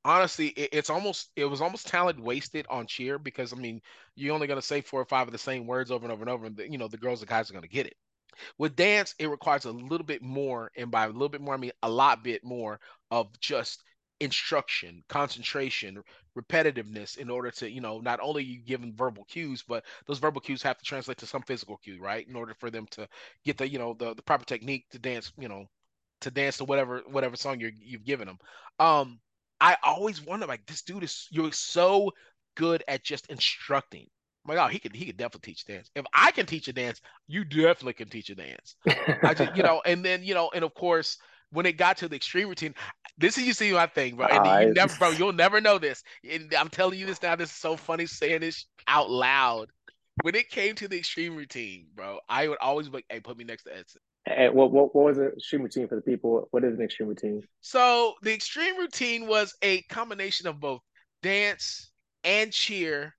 honestly 0.07 0.49
it, 0.49 0.71
it's 0.73 0.89
almost 0.89 1.31
it 1.37 1.45
was 1.45 1.61
almost 1.61 1.87
talent 1.87 2.19
wasted 2.19 2.67
on 2.71 2.87
cheer 2.87 3.19
because 3.19 3.53
I 3.53 3.57
mean 3.57 3.81
you're 4.15 4.35
only 4.35 4.47
gonna 4.47 4.63
say 4.63 4.81
four 4.81 5.01
or 5.03 5.05
five 5.05 5.29
of 5.29 5.33
the 5.33 5.39
same 5.39 5.67
words 5.67 5.91
over 5.91 6.05
and 6.05 6.13
over 6.13 6.23
and 6.23 6.31
over, 6.31 6.47
and 6.47 6.57
the, 6.57 6.71
you 6.71 6.79
know 6.79 6.89
the 6.89 6.97
girls 6.97 7.21
and 7.21 7.29
guys 7.29 7.51
are 7.51 7.55
gonna 7.55 7.69
get 7.69 7.87
it. 7.87 7.95
With 8.59 8.77
dance, 8.77 9.15
it 9.19 9.29
requires 9.29 9.65
a 9.65 9.73
little 9.73 10.07
bit 10.07 10.23
more, 10.23 10.71
and 10.77 10.91
by 10.91 11.05
a 11.05 11.11
little 11.11 11.29
bit 11.29 11.41
more, 11.41 11.55
I 11.55 11.59
mean 11.59 11.73
a 11.83 11.91
lot 11.91 12.25
bit 12.25 12.45
more 12.45 12.81
of 13.11 13.29
just 13.41 13.83
instruction, 14.21 15.03
concentration, 15.09 16.03
repetitiveness 16.37 17.19
in 17.19 17.31
order 17.31 17.51
to, 17.51 17.71
you 17.71 17.81
know, 17.81 18.01
not 18.01 18.21
only 18.23 18.45
you 18.45 18.61
give 18.61 18.81
them 18.81 18.95
verbal 18.97 19.25
cues, 19.25 19.63
but 19.67 19.85
those 20.07 20.19
verbal 20.19 20.41
cues 20.41 20.63
have 20.63 20.79
to 20.79 20.85
translate 20.85 21.19
to 21.19 21.27
some 21.27 21.43
physical 21.43 21.77
cue, 21.77 22.01
right? 22.01 22.27
In 22.29 22.37
order 22.37 22.55
for 22.55 22.71
them 22.71 22.87
to 22.93 23.09
get 23.45 23.59
the, 23.59 23.69
you 23.69 23.79
know, 23.79 23.95
the, 23.95 24.15
the 24.15 24.23
proper 24.23 24.45
technique 24.45 24.87
to 24.91 24.99
dance, 24.99 25.33
you 25.39 25.49
know, 25.49 25.67
to 26.23 26.31
dance 26.31 26.57
to 26.59 26.65
whatever 26.65 27.03
whatever 27.07 27.37
song 27.37 27.61
you're 27.61 27.73
you've 27.79 28.05
given 28.05 28.27
them. 28.27 28.39
Um, 28.79 29.21
I 29.61 29.77
always 29.83 30.23
wonder 30.23 30.47
like 30.47 30.67
this 30.67 30.83
dude 30.83 31.05
is 31.05 31.29
you're 31.31 31.53
so 31.53 32.11
good 32.55 32.83
at 32.89 33.05
just 33.05 33.27
instructing 33.29 34.07
I'm 34.49 34.57
like, 34.57 34.65
oh, 34.65 34.69
he 34.71 34.79
could 34.79 34.95
he 34.95 35.07
could 35.07 35.17
definitely 35.17 35.53
teach 35.53 35.65
dance. 35.65 35.91
If 35.95 36.05
I 36.15 36.31
can 36.31 36.47
teach 36.47 36.69
a 36.69 36.73
dance, 36.73 37.01
you 37.27 37.45
definitely 37.45 37.95
can 37.95 38.09
teach 38.09 38.31
a 38.31 38.35
dance. 38.35 38.77
I 39.25 39.35
just, 39.35 39.57
you 39.57 39.63
know, 39.65 39.83
and 39.85 40.05
then 40.05 40.23
you 40.23 40.35
know, 40.35 40.51
and 40.55 40.65
of 40.65 40.75
course, 40.75 41.19
when 41.51 41.67
it 41.67 41.77
got 41.77 41.97
to 41.99 42.09
the 42.09 42.17
extreme 42.17 42.49
routine, 42.49 42.75
this 43.19 43.39
is 43.39 43.47
you 43.47 43.53
see 43.53 43.73
my 43.73 43.87
thing, 43.87 44.17
bro. 44.17 44.27
And 44.27 44.69
you 44.69 44.73
never, 44.75 44.95
bro, 44.99 45.11
you'll 45.11 45.33
never 45.33 45.61
know 45.61 45.79
this. 45.79 46.03
And 46.29 46.53
I'm 46.55 46.69
telling 46.69 46.99
you 46.99 47.07
this 47.07 47.23
now. 47.23 47.35
This 47.35 47.51
is 47.51 47.57
so 47.57 47.77
funny 47.77 48.07
saying 48.07 48.41
this 48.41 48.67
out 48.87 49.11
loud. 49.11 49.69
When 50.23 50.35
it 50.35 50.49
came 50.49 50.75
to 50.77 50.89
the 50.89 50.99
extreme 50.99 51.37
routine, 51.37 51.87
bro, 51.95 52.21
I 52.29 52.49
would 52.49 52.59
always 52.61 52.89
be 52.89 52.99
like, 52.99 53.07
"Hey, 53.09 53.21
put 53.21 53.37
me 53.37 53.45
next 53.45 53.65
to 53.65 53.77
Edson." 53.77 54.01
And 54.27 54.55
what, 54.55 54.73
what 54.73 54.95
what 54.95 55.07
was 55.07 55.19
an 55.19 55.33
extreme 55.37 55.63
routine 55.63 55.89
for 55.89 55.97
the 55.97 56.03
people? 56.03 56.49
What 56.51 56.65
is 56.65 56.75
an 56.75 56.83
extreme 56.83 57.09
routine? 57.09 57.43
So 57.61 58.15
the 58.23 58.33
extreme 58.33 58.79
routine 58.79 59.27
was 59.27 59.55
a 59.63 59.83
combination 59.83 60.47
of 60.47 60.61
both 60.61 60.81
dance 61.23 61.91
and 62.25 62.53
cheer, 62.53 63.15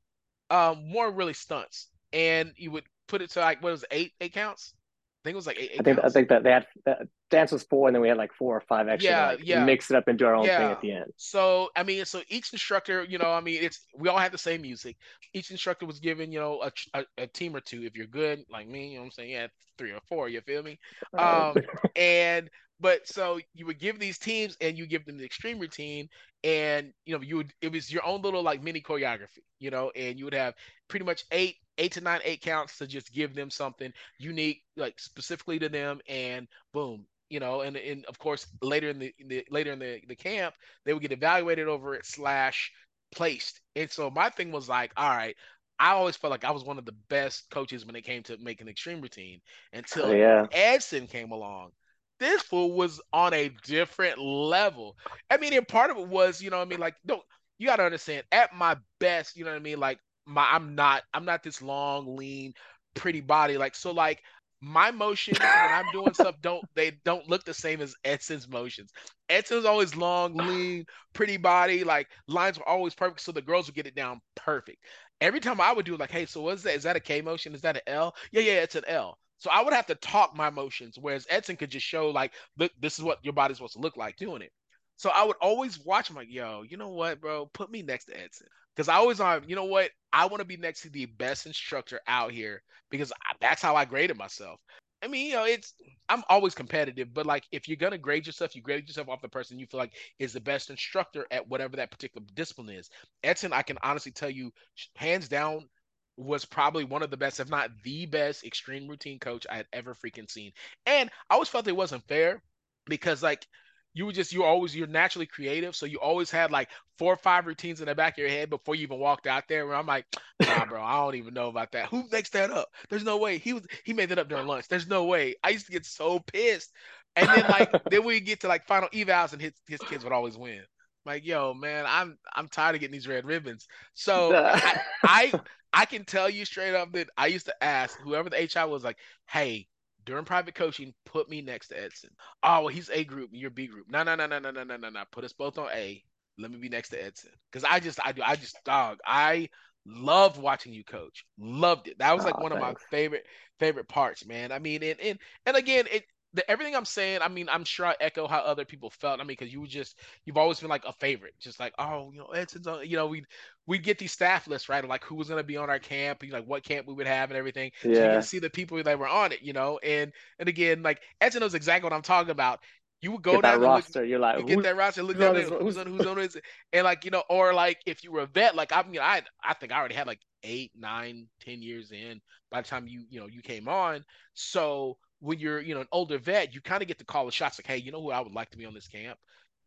um, 0.49 0.89
more 0.89 1.11
really 1.11 1.33
stunts. 1.33 1.89
And 2.13 2.53
you 2.55 2.71
would 2.71 2.85
put 3.07 3.21
it 3.21 3.31
to 3.31 3.39
like 3.39 3.61
what 3.61 3.71
was 3.71 3.83
it, 3.83 3.89
eight 3.91 4.13
eight 4.21 4.33
counts? 4.33 4.73
I 4.75 5.29
think 5.29 5.33
it 5.33 5.35
was 5.35 5.47
like 5.47 5.59
eight. 5.59 5.71
eight 5.73 5.79
I 5.81 5.83
think. 5.83 5.99
I 6.03 6.09
think 6.09 6.29
that 6.29 6.43
they 6.43 6.51
had 6.51 6.67
that 6.85 7.07
dance 7.29 7.51
was 7.51 7.63
four, 7.63 7.87
and 7.87 7.95
then 7.95 8.01
we 8.01 8.07
had 8.07 8.17
like 8.17 8.33
four 8.33 8.55
or 8.55 8.61
five 8.61 8.87
extra. 8.87 9.11
Yeah, 9.11 9.27
like, 9.27 9.45
yeah. 9.45 9.65
Mix 9.65 9.91
it 9.91 9.97
up 9.97 10.07
and 10.07 10.17
do 10.17 10.25
our 10.25 10.35
own 10.35 10.45
Yeah. 10.45 10.57
thing 10.59 10.71
at 10.71 10.81
the 10.81 10.91
end. 10.91 11.13
So 11.17 11.69
I 11.75 11.83
mean, 11.83 12.05
so 12.05 12.21
each 12.29 12.53
instructor, 12.53 13.03
you 13.03 13.17
know, 13.17 13.31
I 13.31 13.41
mean, 13.41 13.61
it's 13.61 13.85
we 13.97 14.07
all 14.07 14.17
had 14.17 14.31
the 14.31 14.37
same 14.37 14.61
music. 14.61 14.95
Each 15.33 15.51
instructor 15.51 15.85
was 15.85 15.99
given, 15.99 16.31
you 16.31 16.39
know, 16.39 16.61
a, 16.61 16.71
a, 16.93 17.05
a 17.17 17.27
team 17.27 17.55
or 17.55 17.59
two. 17.59 17.83
If 17.83 17.95
you're 17.95 18.07
good, 18.07 18.43
like 18.49 18.67
me, 18.67 18.89
you 18.89 18.95
know, 18.95 19.01
what 19.01 19.05
I'm 19.07 19.11
saying, 19.11 19.31
yeah, 19.31 19.47
three 19.77 19.91
or 19.91 19.99
four. 20.07 20.29
You 20.29 20.41
feel 20.41 20.63
me? 20.63 20.79
Um, 21.17 21.57
and 21.95 22.49
but 22.79 23.07
so 23.07 23.39
you 23.53 23.65
would 23.65 23.79
give 23.79 23.99
these 23.99 24.17
teams 24.17 24.57
and 24.61 24.77
you 24.77 24.85
give 24.85 25.05
them 25.05 25.17
the 25.17 25.25
extreme 25.25 25.59
routine, 25.59 26.09
and 26.43 26.93
you 27.05 27.15
know, 27.15 27.21
you 27.21 27.37
would 27.37 27.53
it 27.61 27.71
was 27.71 27.91
your 27.91 28.05
own 28.05 28.21
little 28.21 28.43
like 28.43 28.63
mini 28.63 28.81
choreography, 28.81 29.43
you 29.59 29.71
know, 29.71 29.91
and 29.95 30.19
you 30.19 30.25
would 30.25 30.33
have 30.33 30.53
pretty 30.87 31.05
much 31.05 31.25
eight 31.31 31.55
eight 31.77 31.93
to 31.93 32.01
nine 32.01 32.21
eight 32.23 32.41
counts 32.41 32.77
to 32.77 32.87
just 32.87 33.11
give 33.13 33.35
them 33.35 33.49
something 33.49 33.91
unique, 34.19 34.63
like 34.75 34.99
specifically 34.99 35.59
to 35.59 35.69
them, 35.69 35.99
and 36.07 36.47
boom, 36.73 37.05
you 37.29 37.39
know, 37.39 37.61
and 37.61 37.77
and 37.77 38.05
of 38.05 38.19
course 38.19 38.47
later 38.61 38.89
in 38.89 38.99
the, 38.99 39.13
in 39.19 39.27
the 39.27 39.45
later 39.49 39.71
in 39.71 39.79
the, 39.79 40.01
the 40.07 40.15
camp 40.15 40.55
they 40.85 40.93
would 40.93 41.01
get 41.01 41.11
evaluated 41.11 41.67
over 41.67 41.95
it 41.95 42.05
slash 42.05 42.71
placed. 43.11 43.61
And 43.75 43.89
so 43.89 44.09
my 44.09 44.29
thing 44.29 44.51
was 44.51 44.69
like, 44.69 44.91
all 44.97 45.09
right, 45.09 45.35
I 45.79 45.91
always 45.91 46.15
felt 46.15 46.31
like 46.31 46.43
I 46.45 46.51
was 46.51 46.63
one 46.63 46.77
of 46.77 46.85
the 46.85 46.95
best 47.09 47.49
coaches 47.49 47.85
when 47.85 47.95
it 47.95 48.03
came 48.03 48.23
to 48.23 48.37
making 48.37 48.67
extreme 48.67 49.01
routine 49.01 49.41
oh, 49.73 49.77
until 49.79 50.05
Oh, 50.07 50.11
yeah. 50.11 50.45
Edson 50.51 51.07
came 51.07 51.31
along. 51.31 51.71
This 52.19 52.41
fool 52.41 52.71
was 52.73 52.99
on 53.13 53.33
a 53.33 53.49
different 53.63 54.19
level. 54.19 54.95
I 55.29 55.37
mean, 55.37 55.53
and 55.53 55.67
part 55.67 55.91
of 55.91 55.97
it 55.97 56.07
was, 56.07 56.41
you 56.41 56.49
know, 56.49 56.57
what 56.57 56.67
I 56.67 56.69
mean, 56.69 56.79
like, 56.79 56.95
don't 57.05 57.21
you 57.59 57.67
gotta 57.67 57.83
understand, 57.83 58.23
at 58.31 58.55
my 58.55 58.77
best, 58.99 59.35
you 59.35 59.43
know 59.43 59.51
what 59.51 59.57
I 59.57 59.63
mean, 59.63 59.79
like 59.79 59.99
my 60.25 60.47
I'm 60.51 60.75
not 60.75 61.03
I'm 61.13 61.25
not 61.25 61.43
this 61.43 61.61
long, 61.61 62.15
lean, 62.15 62.53
pretty 62.95 63.21
body. 63.21 63.57
Like, 63.57 63.75
so 63.75 63.91
like 63.91 64.21
my 64.61 64.89
motions 64.91 65.39
when 65.39 65.49
I'm 65.49 65.85
doing 65.91 66.13
stuff 66.13 66.35
don't 66.41 66.63
they 66.75 66.91
don't 67.05 67.29
look 67.29 67.43
the 67.45 67.53
same 67.53 67.81
as 67.81 67.95
Edson's 68.03 68.47
motions. 68.47 68.91
Edson's 69.29 69.65
always 69.65 69.95
long, 69.95 70.35
lean, 70.35 70.85
pretty 71.13 71.37
body, 71.37 71.83
like 71.83 72.07
lines 72.27 72.57
were 72.59 72.67
always 72.67 72.95
perfect, 72.95 73.21
so 73.21 73.31
the 73.31 73.41
girls 73.41 73.67
would 73.67 73.75
get 73.75 73.87
it 73.87 73.95
down 73.95 74.19
perfect. 74.35 74.79
Every 75.21 75.39
time 75.39 75.59
I 75.61 75.73
would 75.73 75.85
do 75.85 75.97
like, 75.97 76.11
hey, 76.11 76.25
so 76.25 76.41
what's 76.41 76.63
that? 76.63 76.75
Is 76.75 76.83
that 76.83 76.95
a 76.95 76.99
K 76.99 77.21
motion? 77.21 77.55
Is 77.55 77.61
that 77.61 77.77
an 77.77 77.81
L? 77.87 78.15
Yeah, 78.31 78.41
yeah, 78.41 78.61
it's 78.61 78.75
an 78.75 78.83
L. 78.87 79.17
So 79.37 79.49
I 79.53 79.61
would 79.61 79.73
have 79.73 79.85
to 79.87 79.95
talk 79.95 80.35
my 80.35 80.49
motions, 80.49 80.97
whereas 80.99 81.27
Edson 81.29 81.55
could 81.55 81.69
just 81.69 81.85
show 81.85 82.09
like, 82.09 82.33
look, 82.57 82.71
this 82.79 82.97
is 82.97 83.03
what 83.03 83.19
your 83.23 83.33
body's 83.33 83.57
supposed 83.57 83.73
to 83.73 83.79
look 83.79 83.97
like 83.97 84.17
doing 84.17 84.41
it. 84.41 84.51
So 84.95 85.11
I 85.13 85.23
would 85.23 85.35
always 85.41 85.79
watch. 85.85 86.09
I'm 86.09 86.15
like, 86.15 86.31
yo, 86.31 86.63
you 86.63 86.75
know 86.77 86.89
what, 86.89 87.21
bro? 87.21 87.45
Put 87.53 87.71
me 87.71 87.83
next 87.83 88.05
to 88.05 88.19
Edson 88.19 88.47
because 88.75 88.89
I 88.89 88.95
always 88.95 89.19
on. 89.19 89.43
You 89.47 89.55
know 89.55 89.65
what? 89.65 89.91
I 90.11 90.25
want 90.25 90.39
to 90.39 90.45
be 90.45 90.57
next 90.57 90.81
to 90.81 90.89
the 90.89 91.05
best 91.05 91.45
instructor 91.45 91.99
out 92.07 92.31
here 92.31 92.63
because 92.89 93.11
I, 93.11 93.33
that's 93.39 93.61
how 93.61 93.75
I 93.75 93.85
graded 93.85 94.17
myself. 94.17 94.59
I 95.03 95.07
mean, 95.07 95.27
you 95.27 95.33
know, 95.33 95.45
it's 95.45 95.75
I'm 96.09 96.23
always 96.29 96.55
competitive, 96.55 97.13
but 97.13 97.27
like 97.27 97.43
if 97.51 97.67
you're 97.67 97.77
gonna 97.77 97.99
grade 97.99 98.25
yourself, 98.25 98.55
you 98.55 98.63
grade 98.63 98.87
yourself 98.87 99.09
off 99.09 99.21
the 99.21 99.29
person 99.29 99.59
you 99.59 99.67
feel 99.67 99.79
like 99.79 99.93
is 100.17 100.33
the 100.33 100.41
best 100.41 100.71
instructor 100.71 101.27
at 101.29 101.47
whatever 101.47 101.75
that 101.75 101.91
particular 101.91 102.25
discipline 102.33 102.69
is. 102.69 102.89
Edson, 103.23 103.53
I 103.53 103.61
can 103.61 103.77
honestly 103.83 104.11
tell 104.11 104.31
you, 104.31 104.51
hands 104.95 105.27
down, 105.27 105.69
was 106.17 106.45
probably 106.45 106.83
one 106.83 107.03
of 107.03 107.11
the 107.11 107.17
best, 107.17 107.39
if 107.39 107.49
not 107.49 107.69
the 107.83 108.05
best, 108.05 108.43
extreme 108.43 108.87
routine 108.87 109.19
coach 109.19 109.45
I 109.49 109.57
had 109.57 109.67
ever 109.71 109.93
freaking 109.93 110.29
seen. 110.29 110.51
And 110.85 111.09
I 111.29 111.35
always 111.35 111.49
felt 111.49 111.67
it 111.67 111.75
wasn't 111.75 112.07
fair 112.07 112.41
because 112.87 113.21
like 113.23 113.45
you 113.93 114.05
were 114.05 114.11
just 114.11 114.33
you 114.33 114.43
always 114.43 114.75
you're 114.75 114.87
naturally 114.87 115.25
creative, 115.25 115.75
so 115.75 115.85
you 115.85 115.99
always 115.99 116.29
had 116.31 116.51
like 116.51 116.69
four 116.99 117.13
or 117.13 117.17
five 117.17 117.47
routines 117.47 117.81
in 117.81 117.87
the 117.87 117.95
back 117.95 118.13
of 118.13 118.19
your 118.19 118.29
head 118.29 118.49
before 118.49 118.75
you 118.75 118.83
even 118.83 118.99
walked 118.99 119.27
out 119.27 119.43
there. 119.47 119.65
Where 119.65 119.75
I'm 119.75 119.87
like, 119.87 120.05
nah, 120.39 120.65
bro, 120.65 120.81
I 120.81 120.97
don't 120.97 121.15
even 121.15 121.33
know 121.33 121.47
about 121.49 121.71
that. 121.71 121.87
Who 121.89 122.03
makes 122.11 122.29
that 122.31 122.51
up? 122.51 122.69
There's 122.89 123.03
no 123.03 123.17
way 123.17 123.37
he 123.37 123.53
was 123.53 123.65
he 123.85 123.93
made 123.93 124.09
that 124.09 124.19
up 124.19 124.29
during 124.29 124.47
lunch. 124.47 124.67
There's 124.67 124.87
no 124.87 125.05
way. 125.05 125.35
I 125.43 125.49
used 125.49 125.65
to 125.67 125.71
get 125.71 125.85
so 125.85 126.19
pissed, 126.19 126.71
and 127.15 127.27
then 127.29 127.45
like 127.49 127.71
then 127.89 128.03
we 128.05 128.19
get 128.19 128.41
to 128.41 128.47
like 128.47 128.67
final 128.67 128.89
evals 128.89 129.33
and 129.33 129.41
his 129.41 129.53
his 129.67 129.81
kids 129.83 130.03
would 130.03 130.13
always 130.13 130.37
win. 130.37 130.63
Like, 131.07 131.25
yo, 131.25 131.53
man, 131.53 131.85
I'm 131.87 132.17
I'm 132.35 132.47
tired 132.49 132.75
of 132.75 132.81
getting 132.81 132.93
these 132.93 133.07
red 133.07 133.25
ribbons. 133.25 133.67
So 133.93 134.35
I, 134.35 134.81
I 135.03 135.33
I 135.73 135.85
can 135.85 136.03
tell 136.03 136.29
you 136.29 136.45
straight 136.45 136.75
up 136.75 136.91
that 136.93 137.09
I 137.17 137.27
used 137.27 137.45
to 137.47 137.63
ask 137.63 137.99
whoever 137.99 138.29
the 138.29 138.37
HI 138.37 138.65
was 138.65 138.83
like, 138.83 138.97
hey, 139.29 139.67
during 140.05 140.25
private 140.25 140.55
coaching, 140.55 140.93
put 141.05 141.29
me 141.29 141.41
next 141.41 141.69
to 141.69 141.81
Edson. 141.81 142.09
Oh, 142.43 142.61
well, 142.61 142.67
he's 142.67 142.89
A 142.89 143.03
group, 143.03 143.29
you're 143.33 143.49
B 143.49 143.67
group. 143.67 143.87
No, 143.89 144.03
no, 144.03 144.15
no, 144.15 144.27
no, 144.27 144.39
no, 144.39 144.51
no, 144.51 144.63
no, 144.63 144.77
no, 144.77 144.89
no. 144.89 145.03
Put 145.11 145.23
us 145.23 145.33
both 145.33 145.57
on 145.57 145.69
A. 145.73 146.03
Let 146.37 146.51
me 146.51 146.57
be 146.57 146.69
next 146.69 146.89
to 146.89 147.03
Edson. 147.03 147.31
Because 147.51 147.63
I 147.63 147.79
just 147.79 147.99
I 148.05 148.11
do 148.11 148.21
I 148.25 148.35
just 148.35 148.57
dog. 148.65 148.99
I 149.05 149.49
loved 149.85 150.41
watching 150.41 150.73
you 150.73 150.83
coach. 150.83 151.25
Loved 151.39 151.87
it. 151.87 151.99
That 151.99 152.15
was 152.15 152.25
like 152.25 152.35
Aw, 152.35 152.41
one 152.41 152.51
of 152.51 152.59
my 152.59 152.73
favorite 152.91 153.25
favorite 153.59 153.87
parts, 153.87 154.25
man. 154.25 154.51
I 154.51 154.59
mean, 154.59 154.83
and 154.83 154.99
and 154.99 155.19
and 155.45 155.57
again, 155.57 155.85
it 155.91 156.03
the, 156.33 156.49
everything 156.49 156.75
I'm 156.75 156.85
saying, 156.85 157.21
I 157.21 157.29
mean, 157.29 157.47
I'm 157.49 157.63
sure 157.63 157.85
I 157.85 157.95
echo 157.99 158.27
how 158.27 158.39
other 158.39 158.65
people 158.65 158.89
felt. 158.89 159.19
I 159.19 159.23
mean, 159.23 159.27
because 159.39 159.51
you 159.53 159.65
just, 159.67 159.99
you've 160.25 160.37
always 160.37 160.59
been 160.59 160.69
like 160.69 160.85
a 160.85 160.93
favorite, 160.93 161.33
just 161.39 161.59
like, 161.59 161.73
oh, 161.79 162.11
you 162.11 162.19
know, 162.19 162.27
Edson's 162.27 162.67
on, 162.67 162.87
you 162.87 162.97
know, 162.97 163.07
we 163.07 163.23
we'd 163.65 163.83
get 163.83 163.97
these 163.99 164.11
staff 164.11 164.47
lists, 164.47 164.69
right? 164.69 164.87
Like 164.87 165.03
who 165.03 165.15
was 165.15 165.29
gonna 165.29 165.43
be 165.43 165.57
on 165.57 165.69
our 165.69 165.79
camp, 165.79 166.23
you 166.23 166.31
know, 166.31 166.37
like 166.37 166.47
what 166.47 166.63
camp 166.63 166.87
we 166.87 166.93
would 166.93 167.07
have 167.07 167.29
and 167.29 167.37
everything. 167.37 167.71
So 167.91 168.03
you 168.03 168.11
Yeah. 168.11 168.19
can 168.19 168.21
see 168.21 168.39
the 168.39 168.49
people 168.49 168.81
that 168.81 168.99
were 168.99 169.07
on 169.07 169.31
it, 169.31 169.41
you 169.41 169.53
know. 169.53 169.79
And 169.79 170.11
and 170.39 170.49
again, 170.49 170.83
like 170.83 171.01
Edson 171.21 171.41
knows 171.41 171.53
exactly 171.55 171.85
what 171.85 171.93
I'm 171.95 172.01
talking 172.01 172.31
about. 172.31 172.59
You 173.01 173.11
would 173.13 173.21
go 173.23 173.41
Get 173.41 173.43
down 173.43 173.55
that 173.55 173.59
and 173.63 173.73
look, 173.73 173.85
roster. 173.85 174.03
You're 174.03 174.19
like, 174.19 174.37
you 174.37 174.43
get 174.43 174.61
that 174.63 174.75
roster, 174.75 175.03
look 175.03 175.17
who's 175.17 175.19
down 175.19 175.33
there, 175.33 175.49
who's 175.49 175.77
on 175.77 175.87
who's 175.87 176.05
on 176.05 176.17
it, 176.19 176.35
and 176.73 176.83
like 176.83 177.05
you 177.05 177.11
know, 177.11 177.23
or 177.29 177.53
like 177.53 177.79
if 177.85 178.03
you 178.03 178.11
were 178.11 178.21
a 178.21 178.27
vet, 178.27 178.55
like 178.55 178.71
I'm, 178.71 178.93
you 178.93 178.99
know, 178.99 179.05
I 179.05 179.21
I 179.43 179.53
think 179.53 179.71
I 179.71 179.77
already 179.79 179.95
had 179.95 180.07
like 180.07 180.19
eight, 180.43 180.71
nine, 180.75 181.27
ten 181.39 181.61
years 181.61 181.91
in 181.91 182.21
by 182.51 182.61
the 182.61 182.67
time 182.67 182.87
you 182.87 183.05
you 183.09 183.19
know 183.19 183.27
you 183.27 183.41
came 183.41 183.67
on. 183.67 184.03
So 184.33 184.97
when 185.19 185.39
you're 185.39 185.59
you 185.59 185.73
know 185.73 185.81
an 185.81 185.87
older 185.91 186.17
vet, 186.17 186.53
you 186.53 186.61
kind 186.61 186.81
of 186.81 186.87
get 186.87 186.99
to 186.99 187.05
call 187.05 187.25
the 187.25 187.31
shots. 187.31 187.59
Like, 187.59 187.67
hey, 187.67 187.77
you 187.77 187.91
know 187.91 188.01
who 188.01 188.11
I 188.11 188.19
would 188.19 188.33
like 188.33 188.49
to 188.51 188.57
be 188.57 188.65
on 188.65 188.73
this 188.73 188.87
camp. 188.87 189.17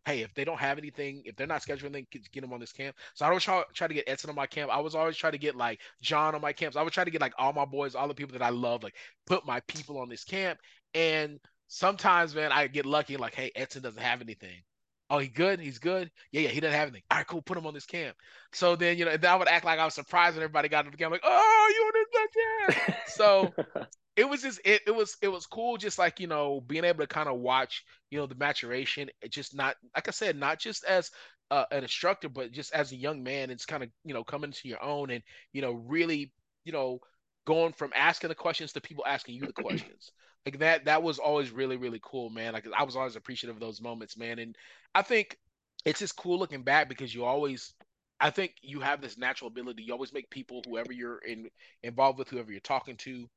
Hey, 0.06 0.22
if 0.22 0.32
they 0.32 0.44
don't 0.44 0.58
have 0.58 0.78
anything, 0.78 1.22
if 1.26 1.36
they're 1.36 1.46
not 1.46 1.60
scheduling 1.60 1.94
anything, 1.94 2.06
get, 2.32 2.40
them 2.40 2.54
on 2.54 2.60
this 2.60 2.72
camp. 2.72 2.96
So 3.14 3.26
I 3.26 3.28
always 3.28 3.44
try, 3.44 3.62
try 3.74 3.86
to 3.86 3.92
get 3.92 4.08
Edson 4.08 4.30
on 4.30 4.36
my 4.36 4.46
camp. 4.46 4.70
I 4.70 4.80
was 4.80 4.94
always 4.94 5.14
try 5.14 5.30
to 5.30 5.36
get 5.36 5.56
like 5.56 5.80
John 6.00 6.34
on 6.34 6.40
my 6.40 6.54
camps. 6.54 6.76
I 6.76 6.82
would 6.82 6.94
try 6.94 7.04
to 7.04 7.10
get 7.10 7.20
like 7.20 7.34
all 7.36 7.52
my 7.52 7.66
boys, 7.66 7.94
all 7.94 8.08
the 8.08 8.14
people 8.14 8.32
that 8.38 8.44
I 8.44 8.48
love, 8.48 8.82
like 8.82 8.94
put 9.26 9.44
my 9.46 9.60
people 9.68 9.98
on 9.98 10.08
this 10.08 10.24
camp. 10.24 10.58
And 10.94 11.38
sometimes, 11.68 12.34
man, 12.34 12.50
I 12.50 12.66
get 12.66 12.86
lucky. 12.86 13.18
Like, 13.18 13.34
hey, 13.34 13.52
Edson 13.54 13.82
doesn't 13.82 14.02
have 14.02 14.22
anything. 14.22 14.62
Oh, 15.10 15.18
he 15.18 15.26
good? 15.26 15.58
He's 15.58 15.78
good. 15.78 16.10
Yeah, 16.30 16.42
yeah, 16.42 16.48
he 16.50 16.60
doesn't 16.60 16.78
have 16.78 16.88
anything. 16.88 17.02
All 17.10 17.18
right, 17.18 17.26
cool. 17.26 17.42
Put 17.42 17.58
him 17.58 17.66
on 17.66 17.74
this 17.74 17.84
camp. 17.84 18.16
So 18.52 18.76
then, 18.76 18.96
you 18.96 19.04
know, 19.04 19.16
then 19.16 19.30
I 19.30 19.36
would 19.36 19.48
act 19.48 19.64
like 19.64 19.80
I 19.80 19.84
was 19.84 19.94
surprised 19.94 20.36
when 20.36 20.44
everybody 20.44 20.68
got 20.68 20.82
to 20.82 20.90
the 20.90 20.96
camp. 20.96 21.10
Like, 21.10 21.24
oh, 21.24 21.72
you 21.74 21.82
on 21.84 22.68
this 22.68 22.76
camp? 22.86 22.96
So 23.08 23.54
it 24.16 24.28
was 24.28 24.42
just 24.42 24.60
it, 24.64 24.82
it 24.86 24.94
was 24.94 25.16
it 25.22 25.28
was 25.28 25.46
cool 25.46 25.76
just 25.76 25.98
like 25.98 26.20
you 26.20 26.26
know 26.26 26.60
being 26.66 26.84
able 26.84 27.00
to 27.00 27.06
kind 27.06 27.28
of 27.28 27.38
watch 27.38 27.84
you 28.10 28.18
know 28.18 28.26
the 28.26 28.34
maturation 28.34 29.08
it 29.22 29.30
just 29.30 29.54
not 29.54 29.76
like 29.94 30.08
i 30.08 30.10
said 30.10 30.36
not 30.36 30.58
just 30.58 30.84
as 30.84 31.10
uh, 31.50 31.64
an 31.72 31.82
instructor 31.82 32.28
but 32.28 32.52
just 32.52 32.72
as 32.72 32.92
a 32.92 32.96
young 32.96 33.24
man 33.24 33.50
it's 33.50 33.66
kind 33.66 33.82
of 33.82 33.88
you 34.04 34.14
know 34.14 34.22
coming 34.22 34.52
to 34.52 34.68
your 34.68 34.82
own 34.82 35.10
and 35.10 35.22
you 35.52 35.60
know 35.60 35.72
really 35.72 36.32
you 36.64 36.70
know 36.70 37.00
going 37.46 37.72
from 37.72 37.90
asking 37.96 38.28
the 38.28 38.34
questions 38.34 38.72
to 38.72 38.80
people 38.80 39.04
asking 39.06 39.34
you 39.34 39.46
the 39.46 39.52
questions. 39.62 40.12
Like 40.46 40.58
that 40.60 40.84
that 40.86 41.02
was 41.02 41.18
always 41.18 41.50
really 41.50 41.76
really 41.76 42.00
cool 42.02 42.30
man. 42.30 42.52
Like 42.52 42.66
i 42.76 42.84
was 42.84 42.96
always 42.96 43.16
appreciative 43.16 43.56
of 43.56 43.60
those 43.60 43.80
moments 43.80 44.16
man. 44.16 44.38
And 44.38 44.56
i 44.94 45.02
think 45.02 45.36
it's 45.84 45.98
just 45.98 46.16
cool 46.16 46.38
looking 46.38 46.62
back 46.62 46.88
because 46.88 47.14
you 47.14 47.24
always 47.24 47.74
i 48.20 48.30
think 48.30 48.54
you 48.62 48.80
have 48.80 49.00
this 49.00 49.18
natural 49.18 49.48
ability. 49.48 49.82
You 49.82 49.92
always 49.92 50.12
make 50.12 50.30
people 50.30 50.62
whoever 50.66 50.92
you're 50.92 51.18
in 51.18 51.48
involved 51.82 52.18
with 52.18 52.28
whoever 52.28 52.50
you're 52.52 52.60
talking 52.60 52.96
to 52.98 53.28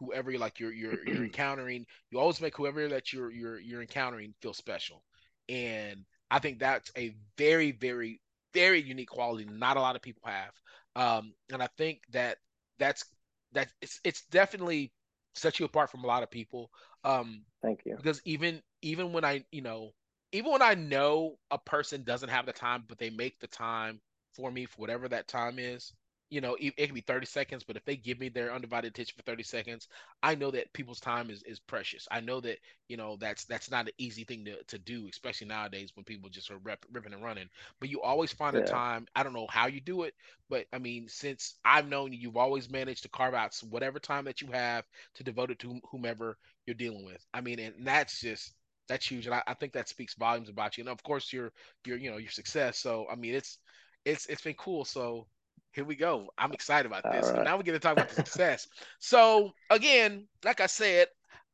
whoever 0.00 0.36
like 0.38 0.60
you're 0.60 0.72
you're 0.72 1.06
you're 1.06 1.24
encountering 1.24 1.86
you 2.10 2.18
always 2.18 2.40
make 2.40 2.56
whoever 2.56 2.88
that 2.88 3.12
you're 3.12 3.30
you're 3.30 3.60
you're 3.60 3.82
encountering 3.82 4.34
feel 4.42 4.54
special. 4.54 5.04
And 5.48 6.04
i 6.30 6.38
think 6.40 6.60
that's 6.60 6.90
a 6.96 7.14
very 7.38 7.72
very 7.72 8.20
very 8.54 8.82
unique 8.82 9.08
quality 9.10 9.46
not 9.50 9.76
a 9.76 9.80
lot 9.80 9.96
of 9.96 10.02
people 10.02 10.22
have. 10.26 10.52
Um 10.96 11.34
and 11.52 11.62
i 11.62 11.68
think 11.78 12.00
that 12.12 12.38
that's 12.78 13.04
that 13.52 13.68
it's 13.82 14.00
it's 14.04 14.22
definitely 14.26 14.92
sets 15.34 15.60
you 15.60 15.66
apart 15.66 15.90
from 15.90 16.04
a 16.04 16.08
lot 16.08 16.22
of 16.22 16.30
people. 16.30 16.70
Um 17.04 17.42
Thank 17.62 17.82
you. 17.86 17.96
because 17.96 18.20
even 18.24 18.62
even 18.82 19.12
when 19.12 19.24
i 19.24 19.44
you 19.52 19.62
know 19.62 19.90
even 20.32 20.52
when 20.52 20.62
i 20.62 20.74
know 20.74 21.36
a 21.50 21.58
person 21.58 22.02
doesn't 22.04 22.28
have 22.28 22.46
the 22.46 22.52
time 22.52 22.84
but 22.88 22.98
they 22.98 23.10
make 23.10 23.38
the 23.40 23.46
time 23.46 24.00
for 24.34 24.50
me 24.50 24.66
for 24.66 24.76
whatever 24.78 25.08
that 25.08 25.28
time 25.28 25.58
is 25.58 25.92
you 26.30 26.40
know, 26.40 26.54
it, 26.54 26.72
it, 26.76 26.86
can 26.86 26.94
be 26.94 27.00
30 27.00 27.26
seconds, 27.26 27.64
but 27.64 27.76
if 27.76 27.84
they 27.84 27.96
give 27.96 28.20
me 28.20 28.28
their 28.28 28.54
undivided 28.54 28.92
attention 28.92 29.14
for 29.16 29.24
30 29.24 29.42
seconds, 29.42 29.88
I 30.22 30.36
know 30.36 30.52
that 30.52 30.72
people's 30.72 31.00
time 31.00 31.28
is, 31.28 31.42
is 31.42 31.58
precious. 31.58 32.06
I 32.10 32.20
know 32.20 32.40
that, 32.40 32.58
you 32.88 32.96
know, 32.96 33.16
that's 33.16 33.44
that's 33.44 33.70
not 33.70 33.86
an 33.86 33.92
easy 33.98 34.22
thing 34.22 34.44
to, 34.44 34.62
to 34.62 34.78
do, 34.78 35.08
especially 35.10 35.48
nowadays 35.48 35.90
when 35.94 36.04
people 36.04 36.30
just 36.30 36.50
are 36.50 36.58
rep, 36.58 36.86
ripping 36.92 37.12
and 37.12 37.24
running. 37.24 37.48
But 37.80 37.90
you 37.90 38.00
always 38.00 38.32
find 38.32 38.54
yeah. 38.54 38.62
a 38.62 38.66
time. 38.66 39.06
I 39.16 39.24
don't 39.24 39.32
know 39.32 39.48
how 39.50 39.66
you 39.66 39.80
do 39.80 40.02
it, 40.02 40.14
but 40.48 40.66
I 40.72 40.78
mean, 40.78 41.08
since 41.08 41.56
I've 41.64 41.88
known 41.88 42.12
you, 42.12 42.18
you've 42.20 42.36
always 42.36 42.70
managed 42.70 43.02
to 43.02 43.08
carve 43.08 43.34
out 43.34 43.56
whatever 43.68 43.98
time 43.98 44.24
that 44.26 44.40
you 44.40 44.48
have 44.52 44.84
to 45.14 45.24
devote 45.24 45.50
it 45.50 45.58
to 45.60 45.80
whomever 45.90 46.38
you're 46.64 46.74
dealing 46.74 47.04
with. 47.04 47.26
I 47.34 47.40
mean, 47.40 47.58
and 47.58 47.84
that's 47.84 48.20
just 48.20 48.54
that's 48.88 49.06
huge, 49.06 49.26
and 49.26 49.34
I, 49.34 49.42
I 49.46 49.54
think 49.54 49.72
that 49.72 49.88
speaks 49.88 50.14
volumes 50.14 50.48
about 50.48 50.78
you. 50.78 50.82
And 50.82 50.90
of 50.90 51.02
course, 51.02 51.32
your 51.32 51.52
your 51.84 51.96
you 51.96 52.10
know 52.10 52.18
your 52.18 52.30
success. 52.30 52.78
So 52.78 53.06
I 53.10 53.16
mean, 53.16 53.34
it's 53.34 53.58
it's 54.04 54.26
it's 54.26 54.42
been 54.42 54.54
cool. 54.54 54.84
So 54.84 55.26
here 55.72 55.84
we 55.84 55.94
go. 55.94 56.28
I'm 56.36 56.52
excited 56.52 56.86
about 56.86 57.04
this. 57.10 57.30
Right. 57.30 57.44
Now 57.44 57.56
we 57.56 57.62
get 57.62 57.72
to 57.72 57.78
talk 57.78 57.92
about 57.92 58.08
the 58.08 58.14
success. 58.14 58.66
so 58.98 59.52
again, 59.70 60.26
like 60.44 60.60
I 60.60 60.66
said, 60.66 61.08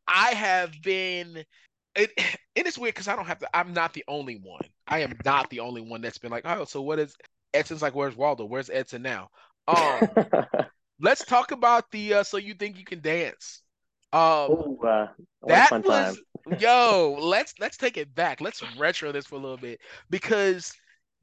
I 0.08 0.30
have 0.30 0.72
been. 0.82 1.44
It, 1.94 2.10
and 2.18 2.36
it 2.54 2.66
is 2.66 2.78
weird 2.78 2.94
because 2.94 3.08
I 3.08 3.16
don't 3.16 3.26
have 3.26 3.38
to. 3.38 3.56
I'm 3.56 3.72
not 3.72 3.94
the 3.94 4.04
only 4.08 4.36
one. 4.42 4.62
I 4.86 5.00
am 5.00 5.18
not 5.24 5.48
the 5.50 5.60
only 5.60 5.80
one 5.80 6.02
that's 6.02 6.18
been 6.18 6.30
like, 6.30 6.44
oh, 6.46 6.64
so 6.64 6.82
what 6.82 6.98
is 6.98 7.16
Edson's 7.54 7.82
like? 7.82 7.94
Where's 7.94 8.16
Waldo? 8.16 8.44
Where's 8.44 8.70
Edson 8.70 9.02
now? 9.02 9.28
Um, 9.66 10.08
let's 11.00 11.24
talk 11.24 11.52
about 11.52 11.90
the. 11.90 12.14
Uh, 12.14 12.22
so 12.22 12.36
you 12.36 12.54
think 12.54 12.78
you 12.78 12.84
can 12.84 13.00
dance? 13.00 13.62
Um, 14.12 14.50
Ooh, 14.50 14.80
uh, 14.86 15.08
that 15.46 15.84
was 15.84 16.20
yo. 16.58 17.16
Let's 17.20 17.54
let's 17.58 17.76
take 17.76 17.96
it 17.96 18.14
back. 18.14 18.40
Let's 18.40 18.62
retro 18.78 19.12
this 19.12 19.26
for 19.26 19.36
a 19.36 19.38
little 19.38 19.56
bit 19.56 19.80
because 20.10 20.72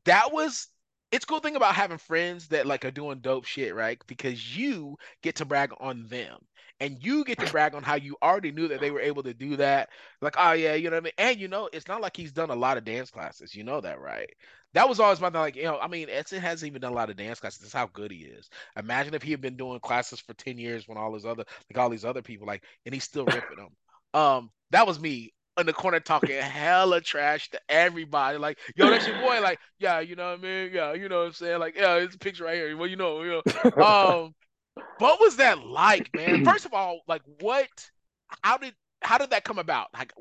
that 0.06 0.34
was 0.34 0.68
it's 1.14 1.26
cool 1.26 1.40
thing 1.40 1.56
about 1.56 1.76
having 1.76 2.00
friends 2.00 2.48
that 2.48 2.66
like 2.66 2.84
are 2.86 2.92
doing 2.92 3.20
dope 3.20 3.46
shit, 3.46 3.76
right? 3.76 4.02
Because 4.08 4.58
you 4.58 4.98
get 5.22 5.36
to 5.36 5.46
brag 5.46 5.72
on 5.80 6.08
them 6.08 6.40
and 6.80 6.98
you 7.06 7.24
get 7.24 7.38
to 7.38 7.52
brag 7.52 7.76
on 7.76 7.84
how 7.84 7.94
you 7.94 8.18
already 8.24 8.52
knew 8.52 8.68
that 8.68 8.82
they 8.82 8.90
were 8.90 9.00
able 9.00 9.22
to 9.22 9.34
do 9.36 9.56
that. 9.58 9.90
Like, 10.22 10.34
oh 10.40 10.54
yeah, 10.54 10.74
you 10.74 10.90
know 10.90 10.96
what 10.96 11.04
I 11.04 11.06
mean? 11.06 11.14
And 11.20 11.40
you 11.40 11.48
know, 11.48 11.70
it's 11.72 11.88
not 11.88 12.02
like 12.02 12.18
he's 12.18 12.32
done 12.32 12.50
a 12.50 12.56
lot 12.56 12.78
of 12.78 12.84
dance 12.84 13.12
classes. 13.12 13.54
You 13.54 13.64
know 13.64 13.80
that, 13.82 14.00
right? 14.00 14.28
That 14.74 14.90
was 14.90 15.00
always 15.00 15.22
my 15.22 15.30
thing. 15.30 15.40
Like, 15.40 15.56
you 15.56 15.66
know, 15.66 15.78
I 15.80 15.88
mean, 15.88 16.10
Edson 16.10 16.42
hasn't 16.42 16.68
even 16.68 16.82
done 16.82 16.94
a 16.94 16.96
lot 16.96 17.12
of 17.12 17.16
dance 17.16 17.40
classes. 17.40 17.60
That's 17.60 17.74
how 17.74 17.92
good 17.94 18.12
he 18.12 18.24
is. 18.24 18.50
Imagine 18.76 19.14
if 19.14 19.22
he 19.22 19.30
had 19.30 19.42
been 19.42 19.56
doing 19.56 19.80
classes 19.82 20.20
for 20.20 20.34
10 20.34 20.58
years 20.58 20.88
when 20.88 20.98
all 20.98 21.14
his 21.14 21.28
other 21.28 21.44
like 21.70 21.78
all 21.78 21.92
these 21.92 22.06
other 22.06 22.24
people, 22.24 22.48
like, 22.48 22.64
and 22.88 22.94
he's 22.96 23.04
still 23.04 23.26
ripping 23.26 23.58
them. 23.58 24.20
Um, 24.20 24.50
that 24.72 24.88
was 24.88 25.00
me 25.00 25.32
in 25.60 25.66
the 25.66 25.74
corner 25.74 26.00
talking 26.00 26.40
hella 26.40 27.02
trash 27.02 27.50
to 27.52 27.60
everybody. 27.70 28.38
Like, 28.38 28.58
yo, 28.76 28.90
that's 28.90 29.08
your 29.08 29.20
boy. 29.20 29.42
Like, 29.42 29.60
yeah, 29.80 30.00
you 30.00 30.16
know 30.16 30.32
what 30.32 30.40
I 30.40 30.42
mean? 30.42 30.72
Yeah, 30.74 30.94
you 30.94 31.10
know 31.10 31.20
what 31.20 31.28
I'm 31.28 31.34
saying? 31.34 31.60
Like, 31.60 31.76
yeah, 31.76 31.96
it's 31.96 32.16
a 32.16 32.20
picture 32.20 32.46
right 32.46 32.56
here. 32.56 32.76
Well, 32.76 32.88
you 32.88 32.96
know, 32.96 33.22
you 33.24 33.32
know. 33.32 33.44
Um, 33.84 34.34
what 34.98 35.20
was 35.20 35.36
that 35.38 35.66
like, 35.66 36.10
man? 36.16 36.44
First 36.46 36.66
of 36.66 36.74
all, 36.74 37.02
like, 37.08 37.22
what? 37.42 37.70
How 38.42 38.58
did 38.58 38.74
how 39.02 39.18
did 39.18 39.30
that 39.32 39.44
come 39.44 39.60
about? 39.60 39.88
Like, 39.94 40.14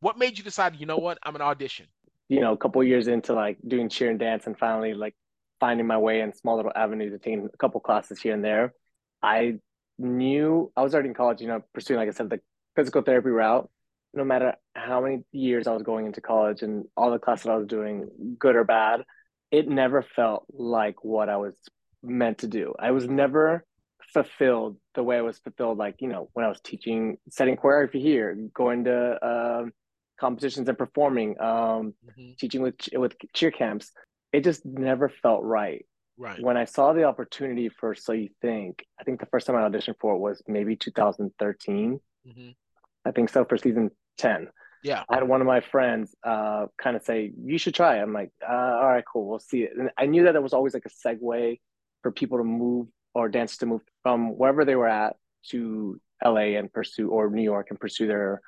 what 0.00 0.18
made 0.18 0.38
you 0.38 0.44
decide? 0.44 0.76
You 0.76 0.86
know 0.86 0.98
what? 0.98 1.18
I'm 1.22 1.34
an 1.34 1.42
audition. 1.42 1.86
You 2.28 2.40
know, 2.40 2.52
a 2.52 2.56
couple 2.56 2.82
years 2.84 3.08
into 3.08 3.32
like 3.32 3.58
doing 3.66 3.88
cheer 3.88 4.10
and 4.10 4.18
dance, 4.18 4.46
and 4.46 4.56
finally 4.56 4.94
like 4.94 5.16
finding 5.58 5.86
my 5.86 5.98
way 5.98 6.20
in 6.20 6.32
small 6.32 6.56
little 6.56 6.72
avenues 6.76 7.12
and 7.12 7.20
taking 7.20 7.48
a 7.52 7.56
couple 7.56 7.80
classes 7.80 8.20
here 8.20 8.34
and 8.34 8.44
there. 8.44 8.74
I 9.20 9.58
knew 9.98 10.70
I 10.76 10.82
was 10.82 10.94
already 10.94 11.08
in 11.08 11.14
college. 11.14 11.40
You 11.40 11.48
know, 11.48 11.62
pursuing 11.74 11.98
like 11.98 12.08
I 12.08 12.12
said 12.12 12.30
the 12.30 12.40
physical 12.76 13.02
therapy 13.02 13.30
route 13.30 13.68
no 14.14 14.24
matter 14.24 14.54
how 14.74 15.00
many 15.00 15.22
years 15.32 15.66
I 15.66 15.72
was 15.72 15.82
going 15.82 16.06
into 16.06 16.20
college 16.20 16.62
and 16.62 16.84
all 16.96 17.10
the 17.10 17.18
classes 17.18 17.46
I 17.46 17.56
was 17.56 17.66
doing, 17.66 18.08
good 18.38 18.56
or 18.56 18.64
bad, 18.64 19.02
it 19.50 19.68
never 19.68 20.02
felt 20.02 20.46
like 20.50 21.04
what 21.04 21.28
I 21.28 21.36
was 21.36 21.54
meant 22.02 22.38
to 22.38 22.46
do. 22.46 22.74
I 22.78 22.90
was 22.90 23.08
never 23.08 23.64
fulfilled 24.12 24.76
the 24.94 25.02
way 25.02 25.18
I 25.18 25.22
was 25.22 25.38
fulfilled, 25.38 25.78
like, 25.78 25.96
you 26.00 26.08
know, 26.08 26.30
when 26.32 26.44
I 26.44 26.48
was 26.48 26.60
teaching, 26.60 27.18
setting 27.30 27.56
choreography 27.56 28.00
here, 28.00 28.36
going 28.54 28.84
to 28.84 28.96
uh, 28.96 29.64
competitions 30.18 30.68
and 30.68 30.78
performing, 30.78 31.40
um, 31.40 31.94
mm-hmm. 32.06 32.30
teaching 32.38 32.62
with, 32.62 32.76
with 32.94 33.14
cheer 33.34 33.50
camps. 33.50 33.92
It 34.32 34.44
just 34.44 34.64
never 34.64 35.08
felt 35.08 35.42
right. 35.44 35.84
Right. 36.18 36.42
When 36.42 36.56
I 36.56 36.64
saw 36.64 36.92
the 36.92 37.04
opportunity 37.04 37.68
for 37.68 37.94
So 37.94 38.12
You 38.12 38.28
Think, 38.42 38.84
I 39.00 39.04
think 39.04 39.20
the 39.20 39.26
first 39.26 39.46
time 39.46 39.56
I 39.56 39.60
auditioned 39.60 39.94
for 40.00 40.14
it 40.14 40.18
was 40.18 40.42
maybe 40.48 40.74
2013. 40.74 42.00
Mm-hmm. 42.26 42.48
I 43.04 43.10
think 43.10 43.30
so 43.30 43.44
for 43.44 43.56
season 43.56 43.90
10. 44.18 44.48
Yeah. 44.82 45.02
I 45.08 45.16
had 45.16 45.28
one 45.28 45.40
of 45.40 45.46
my 45.46 45.60
friends 45.60 46.14
uh, 46.24 46.66
kind 46.80 46.96
of 46.96 47.02
say, 47.02 47.32
you 47.42 47.58
should 47.58 47.74
try. 47.74 47.96
I'm 47.96 48.12
like, 48.12 48.30
uh, 48.48 48.52
all 48.52 48.88
right, 48.88 49.04
cool. 49.10 49.28
We'll 49.28 49.38
see 49.38 49.62
it. 49.62 49.72
And 49.78 49.90
I 49.98 50.06
knew 50.06 50.24
that 50.24 50.32
there 50.32 50.42
was 50.42 50.52
always 50.52 50.74
like 50.74 50.86
a 50.86 51.08
segue 51.08 51.58
for 52.02 52.12
people 52.12 52.38
to 52.38 52.44
move 52.44 52.86
or 53.14 53.28
dance 53.28 53.56
to 53.58 53.66
move 53.66 53.82
from 54.02 54.36
wherever 54.36 54.64
they 54.64 54.76
were 54.76 54.88
at 54.88 55.16
to 55.48 56.00
LA 56.24 56.56
and 56.58 56.72
pursue 56.72 57.08
or 57.08 57.30
New 57.30 57.42
York 57.42 57.68
and 57.70 57.80
pursue 57.80 58.06
their, 58.06 58.40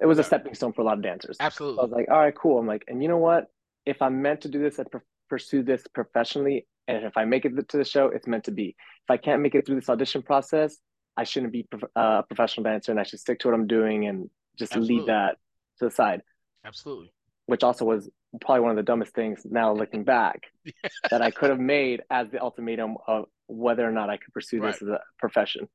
it 0.00 0.06
was 0.06 0.18
a 0.18 0.24
stepping 0.24 0.54
stone 0.54 0.72
for 0.72 0.82
a 0.82 0.84
lot 0.84 0.98
of 0.98 1.02
dancers. 1.02 1.36
Absolutely. 1.40 1.76
So 1.76 1.80
I 1.80 1.84
was 1.84 1.92
like, 1.92 2.10
all 2.10 2.18
right, 2.18 2.34
cool. 2.34 2.58
I'm 2.58 2.66
like, 2.66 2.84
and 2.88 3.02
you 3.02 3.08
know 3.08 3.18
what? 3.18 3.46
If 3.86 4.02
I'm 4.02 4.20
meant 4.20 4.42
to 4.42 4.48
do 4.48 4.60
this 4.60 4.78
and 4.78 4.90
pr- 4.90 4.98
pursue 5.28 5.62
this 5.62 5.86
professionally, 5.94 6.66
and 6.86 7.04
if 7.04 7.16
I 7.16 7.24
make 7.24 7.44
it 7.44 7.68
to 7.68 7.76
the 7.76 7.84
show, 7.84 8.06
it's 8.06 8.26
meant 8.26 8.44
to 8.44 8.50
be. 8.50 8.68
If 8.68 9.10
I 9.10 9.16
can't 9.16 9.42
make 9.42 9.54
it 9.54 9.66
through 9.66 9.76
this 9.76 9.88
audition 9.88 10.22
process, 10.22 10.76
I 11.18 11.24
shouldn't 11.24 11.52
be 11.52 11.66
uh, 11.74 11.88
a 11.96 12.22
professional 12.22 12.62
dancer 12.62 12.92
and 12.92 13.00
I 13.00 13.02
should 13.02 13.18
stick 13.18 13.40
to 13.40 13.48
what 13.48 13.54
I'm 13.54 13.66
doing 13.66 14.06
and 14.06 14.30
just 14.56 14.72
Absolutely. 14.72 14.96
leave 14.98 15.06
that 15.06 15.36
to 15.80 15.86
the 15.86 15.90
side. 15.90 16.22
Absolutely. 16.64 17.12
Which 17.46 17.64
also 17.64 17.84
was 17.84 18.08
probably 18.40 18.60
one 18.60 18.70
of 18.70 18.76
the 18.76 18.84
dumbest 18.84 19.14
things 19.14 19.42
now 19.44 19.72
looking 19.72 20.04
back 20.04 20.44
that 21.10 21.20
I 21.20 21.32
could 21.32 21.50
have 21.50 21.58
made 21.58 22.02
as 22.08 22.30
the 22.30 22.40
ultimatum 22.40 22.96
of 23.08 23.24
whether 23.48 23.86
or 23.86 23.90
not 23.90 24.10
I 24.10 24.16
could 24.16 24.32
pursue 24.32 24.60
right. 24.60 24.72
this 24.72 24.80
as 24.80 24.88
a 24.88 25.00
profession. 25.18 25.68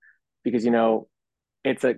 Because 0.45 0.63
you 0.63 0.71
know, 0.71 1.09
it's 1.65 1.83
a 1.83 1.95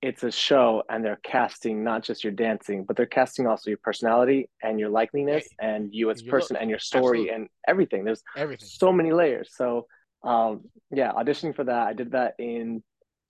it's 0.00 0.22
a 0.22 0.30
show 0.30 0.84
and 0.88 1.04
they're 1.04 1.18
casting 1.22 1.82
not 1.84 2.04
just 2.04 2.22
your 2.22 2.32
dancing, 2.32 2.84
but 2.84 2.96
they're 2.96 3.06
casting 3.06 3.46
also 3.46 3.68
your 3.68 3.80
personality 3.82 4.48
and 4.62 4.78
your 4.78 4.90
likeliness 4.90 5.44
and 5.60 5.92
you 5.92 6.10
as 6.10 6.22
a 6.22 6.24
person 6.24 6.54
look. 6.54 6.62
and 6.62 6.70
your 6.70 6.78
story 6.78 7.02
Absolutely. 7.02 7.30
and 7.34 7.48
everything. 7.66 8.04
There's 8.04 8.22
everything. 8.36 8.68
so 8.68 8.92
many 8.92 9.12
layers. 9.12 9.50
So 9.54 9.88
um 10.22 10.62
yeah, 10.90 11.12
auditioning 11.12 11.54
for 11.54 11.64
that. 11.64 11.86
I 11.86 11.92
did 11.92 12.12
that 12.12 12.34
in 12.38 12.82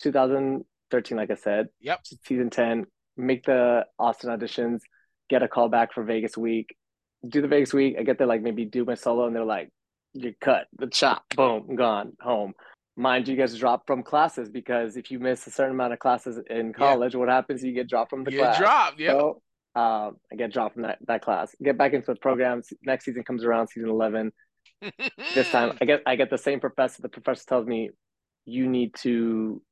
2013, 0.03 1.19
like 1.19 1.31
I 1.31 1.35
said. 1.35 1.69
Yep. 1.81 2.01
Season 2.25 2.51
10. 2.51 2.87
Make 3.17 3.45
the 3.45 3.85
Austin 3.99 4.31
auditions, 4.31 4.81
get 5.29 5.43
a 5.43 5.49
call 5.49 5.69
back 5.69 5.93
for 5.93 6.05
Vegas 6.05 6.37
week, 6.37 6.77
do 7.29 7.43
the 7.43 7.49
Vegas 7.49 7.75
week. 7.75 7.97
I 7.99 8.05
get 8.05 8.17
there 8.19 8.29
like 8.29 8.43
maybe 8.43 8.65
do 8.65 8.85
my 8.85 8.95
solo, 8.95 9.27
and 9.27 9.35
they're 9.35 9.45
like, 9.45 9.71
you're 10.15 10.35
cut 10.41 10.69
the 10.79 10.87
chop, 10.87 11.25
boom, 11.35 11.75
gone 11.75 12.13
home." 12.21 12.55
Mind 12.97 13.29
you, 13.29 13.35
you 13.35 13.41
guys 13.41 13.57
drop 13.57 13.87
from 13.87 14.03
classes 14.03 14.49
because 14.51 14.97
if 14.97 15.11
you 15.11 15.19
miss 15.19 15.47
a 15.47 15.51
certain 15.51 15.73
amount 15.73 15.93
of 15.93 15.99
classes 16.01 16.39
in 16.51 16.73
college, 16.73 17.15
what 17.15 17.29
happens? 17.29 17.63
You 17.63 17.73
get 17.73 17.89
dropped 17.89 18.11
from 18.11 18.25
the 18.25 18.33
you 18.33 18.39
class. 18.39 18.59
dropped, 18.59 19.01
yeah. 19.01 19.11
So, 19.11 19.43
um, 19.77 20.17
I 20.33 20.37
get 20.37 20.53
dropped 20.53 20.75
from 20.75 20.83
that, 20.83 20.99
that 21.07 21.23
class. 21.23 21.55
Get 21.63 21.79
back 21.79 21.93
into 21.93 22.07
the 22.13 22.17
program. 22.17 22.63
Next 22.83 23.05
season 23.05 23.23
comes 23.23 23.45
around, 23.45 23.69
season 23.69 23.89
eleven. 23.89 24.33
This 25.35 25.51
time, 25.51 25.77
I 25.81 25.85
get 25.85 26.03
I 26.07 26.17
get 26.17 26.31
the 26.31 26.39
same 26.39 26.61
professor. 26.61 27.03
The 27.03 27.09
professor 27.09 27.45
tells 27.47 27.67
me, 27.67 27.91
"You 28.45 28.69
need 28.69 28.95
to 29.03 29.63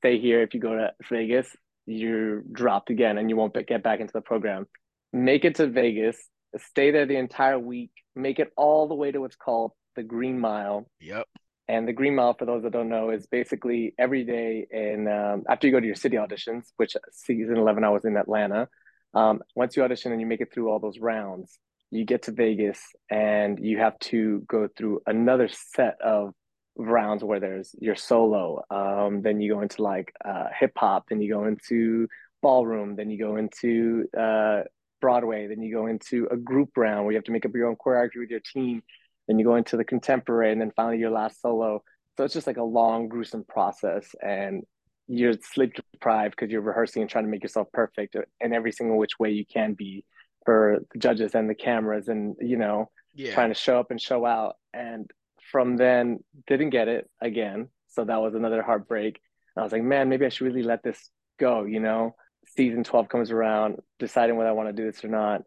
stay 0.00 0.18
here 0.18 0.42
if 0.42 0.54
you 0.54 0.60
go 0.60 0.74
to 0.74 0.92
Vegas, 1.10 1.54
you're 1.86 2.40
dropped 2.52 2.90
again 2.90 3.18
and 3.18 3.28
you 3.28 3.36
won't 3.36 3.54
get 3.66 3.82
back 3.82 4.00
into 4.00 4.12
the 4.12 4.20
program. 4.20 4.66
Make 5.12 5.44
it 5.44 5.56
to 5.56 5.66
Vegas, 5.66 6.16
stay 6.56 6.90
there 6.90 7.06
the 7.06 7.16
entire 7.16 7.58
week, 7.58 7.90
make 8.16 8.38
it 8.38 8.52
all 8.56 8.88
the 8.88 8.94
way 8.94 9.10
to 9.10 9.20
what's 9.20 9.36
called 9.36 9.72
the 9.96 10.02
Green 10.02 10.38
Mile. 10.38 10.88
Yep. 11.00 11.26
And 11.68 11.86
the 11.86 11.92
Green 11.92 12.16
Mile, 12.16 12.34
for 12.34 12.46
those 12.46 12.62
that 12.62 12.72
don't 12.72 12.88
know, 12.88 13.10
is 13.10 13.26
basically 13.26 13.94
every 13.98 14.24
day. 14.24 14.66
And 14.72 15.08
um, 15.08 15.44
after 15.48 15.66
you 15.66 15.72
go 15.72 15.80
to 15.80 15.86
your 15.86 15.94
city 15.94 16.16
auditions, 16.16 16.64
which 16.76 16.96
season 17.12 17.56
11 17.56 17.84
I 17.84 17.90
was 17.90 18.04
in 18.04 18.16
Atlanta, 18.16 18.68
um, 19.14 19.40
once 19.54 19.76
you 19.76 19.84
audition 19.84 20.12
and 20.12 20.20
you 20.20 20.26
make 20.26 20.40
it 20.40 20.52
through 20.52 20.70
all 20.70 20.80
those 20.80 20.98
rounds, 20.98 21.58
you 21.90 22.04
get 22.04 22.22
to 22.22 22.32
Vegas 22.32 22.80
and 23.10 23.58
you 23.58 23.78
have 23.78 23.98
to 23.98 24.42
go 24.48 24.68
through 24.76 25.02
another 25.06 25.48
set 25.48 26.00
of 26.00 26.32
rounds 26.76 27.24
where 27.24 27.40
there's 27.40 27.74
your 27.80 27.96
solo. 27.96 28.62
Um, 28.70 29.22
then 29.22 29.40
you 29.40 29.54
go 29.54 29.60
into 29.60 29.82
like 29.82 30.12
uh, 30.24 30.46
hip 30.58 30.72
hop 30.76 31.06
then 31.08 31.20
you 31.20 31.32
go 31.32 31.44
into 31.44 32.08
ballroom 32.42 32.96
then 32.96 33.10
you 33.10 33.18
go 33.18 33.36
into 33.36 34.06
uh, 34.18 34.62
broadway 35.00 35.46
then 35.46 35.60
you 35.60 35.74
go 35.74 35.86
into 35.86 36.26
a 36.30 36.36
group 36.36 36.70
round 36.76 37.04
where 37.04 37.12
you 37.12 37.18
have 37.18 37.24
to 37.24 37.32
make 37.32 37.44
up 37.44 37.54
your 37.54 37.68
own 37.68 37.76
choreography 37.76 38.20
with 38.20 38.30
your 38.30 38.40
team 38.40 38.82
then 39.30 39.38
you 39.38 39.44
go 39.44 39.56
into 39.56 39.76
the 39.76 39.84
contemporary 39.84 40.50
and 40.50 40.60
then 40.60 40.72
finally 40.74 40.98
your 40.98 41.10
last 41.10 41.40
solo. 41.40 41.82
So 42.16 42.24
it's 42.24 42.34
just 42.34 42.48
like 42.48 42.56
a 42.56 42.64
long 42.64 43.08
gruesome 43.08 43.44
process 43.44 44.14
and 44.20 44.64
you're 45.06 45.34
sleep 45.40 45.74
deprived 45.74 46.34
because 46.36 46.50
you're 46.50 46.60
rehearsing 46.60 47.02
and 47.02 47.10
trying 47.10 47.24
to 47.24 47.30
make 47.30 47.42
yourself 47.42 47.68
perfect 47.72 48.16
in 48.40 48.52
every 48.52 48.72
single 48.72 48.98
which 48.98 49.18
way 49.18 49.30
you 49.30 49.44
can 49.46 49.74
be 49.74 50.04
for 50.50 50.80
the 50.92 50.98
judges 50.98 51.36
and 51.36 51.48
the 51.48 51.54
cameras 51.54 52.08
and 52.08 52.34
you 52.40 52.56
know 52.56 52.90
yeah. 53.14 53.32
trying 53.32 53.50
to 53.50 53.54
show 53.54 53.78
up 53.78 53.92
and 53.92 54.00
show 54.00 54.26
out 54.26 54.56
and 54.74 55.08
from 55.52 55.76
then 55.76 56.18
didn't 56.48 56.70
get 56.70 56.88
it 56.88 57.08
again 57.20 57.68
so 57.86 58.02
that 58.02 58.20
was 58.20 58.34
another 58.34 58.60
heartbreak 58.60 59.20
i 59.56 59.62
was 59.62 59.70
like 59.70 59.84
man 59.84 60.08
maybe 60.08 60.26
i 60.26 60.28
should 60.28 60.44
really 60.44 60.64
let 60.64 60.82
this 60.82 61.08
go 61.38 61.62
you 61.62 61.78
know 61.78 62.16
season 62.56 62.82
12 62.82 63.08
comes 63.08 63.30
around 63.30 63.76
deciding 64.00 64.34
whether 64.34 64.50
i 64.50 64.52
want 64.52 64.68
to 64.68 64.72
do 64.72 64.90
this 64.90 65.04
or 65.04 65.08
not 65.08 65.42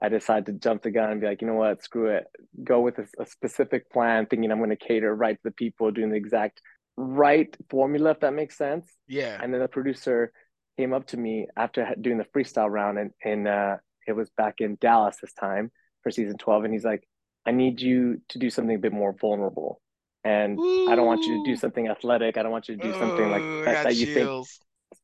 I 0.00 0.08
decided 0.10 0.46
to 0.46 0.52
jump 0.52 0.82
the 0.82 0.90
gun 0.90 1.10
and 1.10 1.22
be 1.22 1.26
like, 1.26 1.40
you 1.40 1.48
know 1.48 1.54
what, 1.54 1.82
screw 1.82 2.08
it. 2.08 2.26
Go 2.62 2.82
with 2.82 2.98
a, 2.98 3.06
a 3.18 3.24
specific 3.24 3.90
plan, 3.90 4.26
thinking 4.26 4.52
I'm 4.52 4.58
going 4.58 4.68
to 4.68 4.76
cater 4.76 5.14
right 5.14 5.36
to 5.36 5.42
the 5.42 5.50
people, 5.50 5.90
doing 5.90 6.10
the 6.10 6.16
exact 6.16 6.60
right 6.98 7.56
formula, 7.70 8.10
if 8.10 8.20
that 8.20 8.34
makes 8.34 8.58
sense. 8.58 8.86
Yeah. 9.08 9.38
And 9.42 9.54
then 9.54 9.62
the 9.62 9.68
producer 9.68 10.32
came 10.76 10.92
up 10.92 11.06
to 11.06 11.16
me 11.16 11.46
after 11.56 11.94
doing 11.98 12.18
the 12.18 12.26
freestyle 12.26 12.70
round, 12.70 12.98
and, 12.98 13.12
and 13.24 13.48
uh, 13.48 13.76
it 14.06 14.12
was 14.12 14.30
back 14.36 14.60
in 14.60 14.76
Dallas 14.80 15.16
this 15.20 15.32
time 15.32 15.70
for 16.02 16.10
season 16.10 16.38
12. 16.38 16.64
And 16.64 16.72
he's 16.72 16.84
like, 16.84 17.06
I 17.44 17.52
need 17.52 17.80
you 17.80 18.20
to 18.30 18.38
do 18.38 18.50
something 18.50 18.76
a 18.76 18.78
bit 18.78 18.92
more 18.92 19.12
vulnerable. 19.12 19.80
And 20.24 20.58
Ooh. 20.58 20.90
I 20.90 20.96
don't 20.96 21.06
want 21.06 21.24
you 21.24 21.44
to 21.44 21.50
do 21.50 21.56
something 21.56 21.88
athletic. 21.88 22.36
I 22.36 22.42
don't 22.42 22.50
want 22.50 22.68
you 22.68 22.76
to 22.76 22.82
do 22.82 22.92
something 22.98 23.30
like 23.30 23.42
that, 23.64 23.84
that 23.84 23.96
you 23.96 24.12
think. 24.12 24.46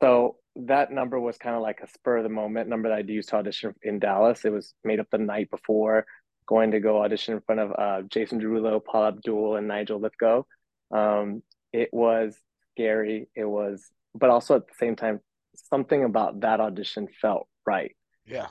So 0.01 0.37
that 0.57 0.91
number 0.91 1.21
was 1.21 1.39
kind 1.39 1.55
of 1.55 1.63
like 1.63 1.81
a 1.81 1.89
spur 1.89 2.19
of 2.19 2.25
the 2.25 2.29
moment 2.29 2.69
number 2.69 2.89
that 2.89 2.99
I'd 2.99 3.09
used 3.09 3.29
to 3.31 3.37
audition 3.37 3.75
in 3.83 3.99
Dallas. 3.99 4.45
It 4.45 4.53
was 4.53 4.75
made 4.85 5.01
up 5.01 5.07
the 5.11 5.19
night 5.19 5.51
before 5.51 6.07
going 6.47 6.73
to 6.73 6.81
go 6.81 7.03
audition 7.03 7.35
in 7.35 7.41
front 7.41 7.61
of 7.61 7.73
uh, 7.79 8.03
Jason 8.09 8.41
Derulo, 8.41 8.85
Paula 8.85 9.09
Abdul, 9.09 9.57
and 9.57 9.69
Nigel 9.69 10.01
Lythgoe. 10.01 10.45
Um, 10.91 11.43
it 11.73 11.91
was 11.93 12.37
scary. 12.73 13.29
It 13.35 13.45
was, 13.45 13.85
but 14.15 14.31
also 14.31 14.57
at 14.57 14.67
the 14.67 14.75
same 14.79 14.97
time, 14.97 15.21
something 15.55 16.05
about 16.05 16.41
that 16.41 16.61
audition 16.61 17.09
felt 17.21 17.49
right. 17.67 17.95
Yeah. 18.27 18.49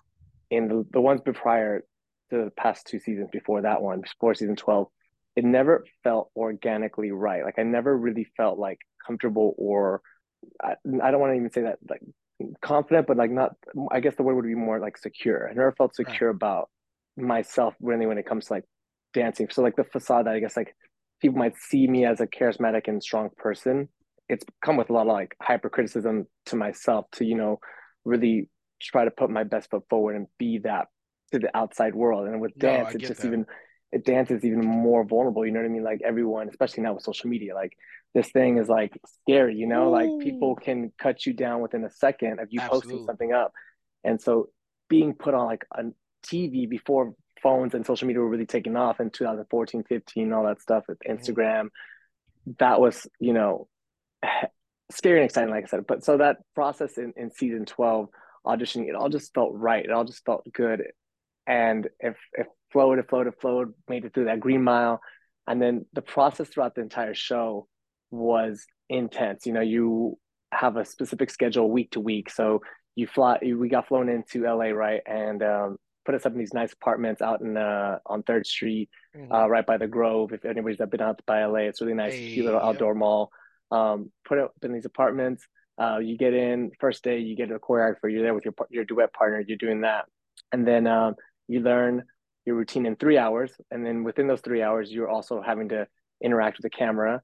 In 0.51 0.67
the, 0.67 0.85
the 0.91 1.01
ones 1.01 1.21
prior 1.33 1.79
to 2.29 2.45
the 2.45 2.51
past 2.55 2.85
two 2.85 2.99
seasons 2.99 3.29
before 3.31 3.63
that 3.63 3.81
one, 3.81 4.01
before 4.01 4.35
season 4.35 4.55
12, 4.55 4.87
it 5.35 5.45
never 5.45 5.85
felt 6.03 6.29
organically 6.35 7.11
right. 7.11 7.43
Like 7.43 7.57
I 7.57 7.63
never 7.63 7.97
really 7.97 8.27
felt 8.37 8.59
like 8.59 8.77
comfortable 9.05 9.55
or 9.57 10.01
I, 10.61 10.73
I 11.01 11.11
don't 11.11 11.19
want 11.19 11.31
to 11.31 11.37
even 11.37 11.51
say 11.51 11.61
that 11.63 11.79
like 11.89 12.01
confident, 12.61 13.07
but 13.07 13.17
like 13.17 13.31
not, 13.31 13.55
I 13.91 13.99
guess 13.99 14.15
the 14.15 14.23
word 14.23 14.35
would 14.35 14.45
be 14.45 14.55
more 14.55 14.79
like 14.79 14.97
secure. 14.97 15.49
I 15.49 15.53
never 15.53 15.71
felt 15.71 15.95
secure 15.95 16.29
right. 16.29 16.35
about 16.35 16.69
myself 17.17 17.75
really 17.81 18.05
when 18.05 18.17
it 18.17 18.25
comes 18.25 18.45
to 18.47 18.53
like 18.53 18.65
dancing. 19.13 19.47
So 19.49 19.61
like 19.61 19.75
the 19.75 19.83
facade 19.83 20.27
that 20.27 20.35
I 20.35 20.39
guess 20.39 20.57
like 20.57 20.75
people 21.21 21.37
might 21.37 21.57
see 21.57 21.87
me 21.87 22.05
as 22.05 22.19
a 22.19 22.27
charismatic 22.27 22.87
and 22.87 23.01
strong 23.01 23.29
person. 23.37 23.89
It's 24.27 24.45
come 24.63 24.77
with 24.77 24.89
a 24.89 24.93
lot 24.93 25.01
of 25.01 25.13
like 25.13 25.35
hypercriticism 25.41 26.27
to 26.47 26.55
myself 26.55 27.05
to, 27.13 27.25
you 27.25 27.35
know, 27.35 27.59
really 28.05 28.49
try 28.83 29.05
to 29.05 29.11
put 29.11 29.29
my 29.29 29.43
best 29.43 29.69
foot 29.69 29.83
forward 29.89 30.15
and 30.15 30.27
be 30.37 30.59
that 30.59 30.87
to 31.31 31.39
the 31.39 31.55
outside 31.55 31.95
world. 31.95 32.27
And 32.27 32.41
with 32.41 32.57
dance, 32.57 32.89
no, 32.89 32.95
it's 32.95 33.07
just 33.07 33.21
that. 33.21 33.27
even 33.27 33.45
it 33.91 34.05
dance 34.05 34.31
is 34.31 34.45
even 34.45 34.65
more 34.65 35.03
vulnerable. 35.03 35.45
You 35.45 35.51
know 35.51 35.59
what 35.59 35.65
I 35.65 35.69
mean? 35.69 35.83
Like 35.83 36.01
everyone, 36.03 36.49
especially 36.49 36.83
now 36.83 36.93
with 36.93 37.03
social 37.03 37.29
media, 37.29 37.53
like 37.55 37.73
this 38.13 38.29
thing 38.31 38.57
is 38.57 38.69
like 38.69 38.99
scary. 39.23 39.55
You 39.55 39.67
know, 39.67 39.87
Ooh. 39.87 39.91
like 39.91 40.09
people 40.23 40.55
can 40.55 40.91
cut 40.97 41.25
you 41.25 41.33
down 41.33 41.61
within 41.61 41.83
a 41.83 41.91
second 41.91 42.39
of 42.39 42.47
you 42.51 42.61
Absolutely. 42.61 42.91
posting 42.91 43.05
something 43.05 43.33
up, 43.33 43.51
and 44.03 44.21
so 44.21 44.49
being 44.89 45.13
put 45.13 45.33
on 45.33 45.45
like 45.45 45.65
a 45.77 45.83
TV 46.25 46.69
before 46.69 47.13
phones 47.41 47.73
and 47.73 47.85
social 47.85 48.07
media 48.07 48.21
were 48.21 48.29
really 48.29 48.45
taking 48.45 48.75
off 48.75 48.99
in 48.99 49.09
2014, 49.09 49.83
15, 49.83 50.33
all 50.33 50.45
that 50.45 50.61
stuff 50.61 50.83
with 50.87 50.99
mm-hmm. 50.99 51.17
Instagram. 51.17 51.63
Mm-hmm. 51.65 52.51
That 52.59 52.79
was, 52.79 53.07
you 53.19 53.33
know, 53.33 53.67
scary 54.91 55.19
and 55.19 55.25
exciting, 55.25 55.49
like 55.49 55.65
I 55.65 55.67
said. 55.67 55.87
But 55.87 56.03
so 56.03 56.17
that 56.17 56.37
process 56.55 56.97
in, 56.97 57.13
in 57.15 57.31
season 57.31 57.65
12, 57.65 58.09
auditioning, 58.45 58.87
it 58.87 58.95
all 58.95 59.09
just 59.09 59.33
felt 59.33 59.53
right. 59.53 59.83
It 59.83 59.91
all 59.91 60.03
just 60.03 60.25
felt 60.25 60.47
good. 60.53 60.83
And 61.47 61.87
if 61.99 62.17
if 62.33 62.47
flowed, 62.71 62.99
it 62.99 63.09
flowed, 63.09 63.27
it 63.27 63.39
flowed, 63.41 63.73
made 63.89 64.05
it 64.05 64.13
through 64.13 64.25
that 64.25 64.39
green 64.39 64.63
mile. 64.63 65.01
And 65.47 65.61
then 65.61 65.85
the 65.93 66.01
process 66.01 66.47
throughout 66.47 66.75
the 66.75 66.81
entire 66.81 67.13
show 67.13 67.67
was 68.11 68.65
intense. 68.89 69.45
You 69.45 69.53
know, 69.53 69.61
you 69.61 70.17
have 70.51 70.77
a 70.77 70.85
specific 70.85 71.29
schedule 71.29 71.69
week 71.69 71.91
to 71.91 71.99
week. 71.99 72.29
So 72.29 72.61
you 72.95 73.07
fly, 73.07 73.39
we 73.41 73.69
got 73.69 73.87
flown 73.87 74.09
into 74.09 74.43
LA, 74.43 74.65
right? 74.65 75.01
And 75.05 75.41
um, 75.41 75.77
put 76.05 76.15
us 76.15 76.25
up 76.25 76.33
in 76.33 76.39
these 76.39 76.53
nice 76.53 76.73
apartments 76.73 77.21
out 77.21 77.41
in 77.41 77.57
uh, 77.57 77.99
on 78.05 78.23
Third 78.23 78.45
Street, 78.45 78.89
mm-hmm. 79.15 79.31
uh, 79.31 79.47
right 79.47 79.65
by 79.65 79.77
the 79.77 79.87
Grove. 79.87 80.33
If 80.33 80.45
anybody's 80.45 80.77
been 80.77 81.01
out 81.01 81.21
by 81.25 81.45
LA, 81.45 81.59
it's 81.59 81.81
really 81.81 81.93
nice, 81.93 82.13
hey, 82.13 82.33
cute 82.33 82.45
little 82.45 82.61
outdoor 82.61 82.95
mall. 82.95 83.31
Um, 83.71 84.11
put 84.25 84.37
up 84.37 84.53
in 84.61 84.73
these 84.73 84.85
apartments. 84.85 85.47
Uh, 85.79 85.97
you 85.99 86.17
get 86.17 86.33
in 86.33 86.71
first 86.79 87.03
day, 87.03 87.19
you 87.19 87.35
get 87.35 87.51
a 87.51 87.59
choreographer. 87.59 88.11
You're 88.11 88.23
there 88.23 88.33
with 88.33 88.45
your 88.45 88.53
your 88.69 88.85
duet 88.85 89.13
partner. 89.13 89.43
You're 89.45 89.57
doing 89.57 89.81
that, 89.81 90.05
and 90.51 90.67
then 90.67 90.87
um, 90.87 91.15
you 91.47 91.61
learn 91.61 92.03
your 92.45 92.55
routine 92.55 92.85
in 92.85 92.95
three 92.95 93.17
hours, 93.17 93.51
and 93.71 93.85
then 93.85 94.03
within 94.03 94.27
those 94.27 94.41
three 94.41 94.61
hours, 94.61 94.91
you're 94.91 95.09
also 95.09 95.41
having 95.41 95.69
to 95.69 95.87
interact 96.23 96.57
with 96.57 96.63
the 96.63 96.69
camera 96.69 97.21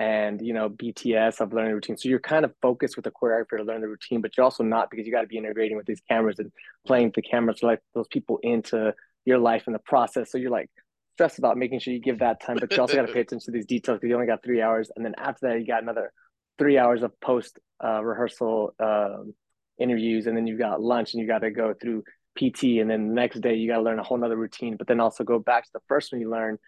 and 0.00 0.40
you 0.40 0.54
know 0.54 0.70
BTS 0.70 1.40
of 1.40 1.52
learning 1.52 1.74
routine. 1.74 1.96
So 1.96 2.08
you're 2.08 2.20
kind 2.20 2.44
of 2.44 2.54
focused 2.62 2.96
with 2.96 3.04
the 3.04 3.10
choreographer 3.10 3.58
to 3.58 3.64
learn 3.64 3.82
the 3.82 3.88
routine, 3.88 4.22
but 4.22 4.34
you're 4.36 4.44
also 4.44 4.64
not 4.64 4.90
because 4.90 5.06
you 5.06 5.12
got 5.12 5.20
to 5.20 5.26
be 5.26 5.36
integrating 5.36 5.76
with 5.76 5.86
these 5.86 6.00
cameras 6.08 6.38
and 6.38 6.50
playing 6.86 7.12
the 7.14 7.22
cameras 7.22 7.60
to 7.60 7.66
let 7.66 7.80
those 7.94 8.08
people 8.08 8.38
into 8.42 8.94
your 9.26 9.38
life 9.38 9.64
in 9.66 9.74
the 9.74 9.78
process. 9.80 10.32
So 10.32 10.38
you're 10.38 10.50
like 10.50 10.70
stressed 11.14 11.38
about 11.38 11.58
making 11.58 11.80
sure 11.80 11.92
you 11.92 12.00
give 12.00 12.20
that 12.20 12.40
time, 12.40 12.56
but 12.58 12.72
you 12.72 12.80
also 12.80 12.96
got 12.96 13.06
to 13.06 13.12
pay 13.12 13.20
attention 13.26 13.44
to 13.44 13.50
these 13.50 13.66
details 13.66 13.96
because 13.96 14.08
you 14.08 14.14
only 14.14 14.26
got 14.26 14.42
three 14.42 14.62
hours, 14.62 14.90
and 14.96 15.04
then 15.04 15.14
after 15.18 15.48
that 15.48 15.60
you 15.60 15.66
got 15.66 15.82
another 15.82 16.12
three 16.60 16.76
hours 16.76 17.02
of 17.02 17.18
post 17.20 17.58
uh, 17.82 18.04
rehearsal 18.04 18.74
um, 18.78 19.34
interviews, 19.78 20.26
and 20.26 20.36
then 20.36 20.46
you've 20.46 20.58
got 20.58 20.82
lunch, 20.82 21.14
and 21.14 21.22
you 21.22 21.26
got 21.26 21.38
to 21.38 21.50
go 21.50 21.72
through 21.72 22.04
PT, 22.38 22.78
and 22.80 22.90
then 22.90 23.08
the 23.08 23.14
next 23.14 23.40
day 23.40 23.54
you 23.54 23.66
got 23.66 23.78
to 23.78 23.82
learn 23.82 23.98
a 23.98 24.02
whole 24.02 24.18
nother 24.18 24.36
routine, 24.36 24.76
but 24.76 24.86
then 24.86 25.00
also 25.00 25.24
go 25.24 25.38
back 25.38 25.64
to 25.64 25.70
the 25.72 25.80
first 25.88 26.12
one 26.12 26.20
you 26.20 26.30
learned 26.30 26.58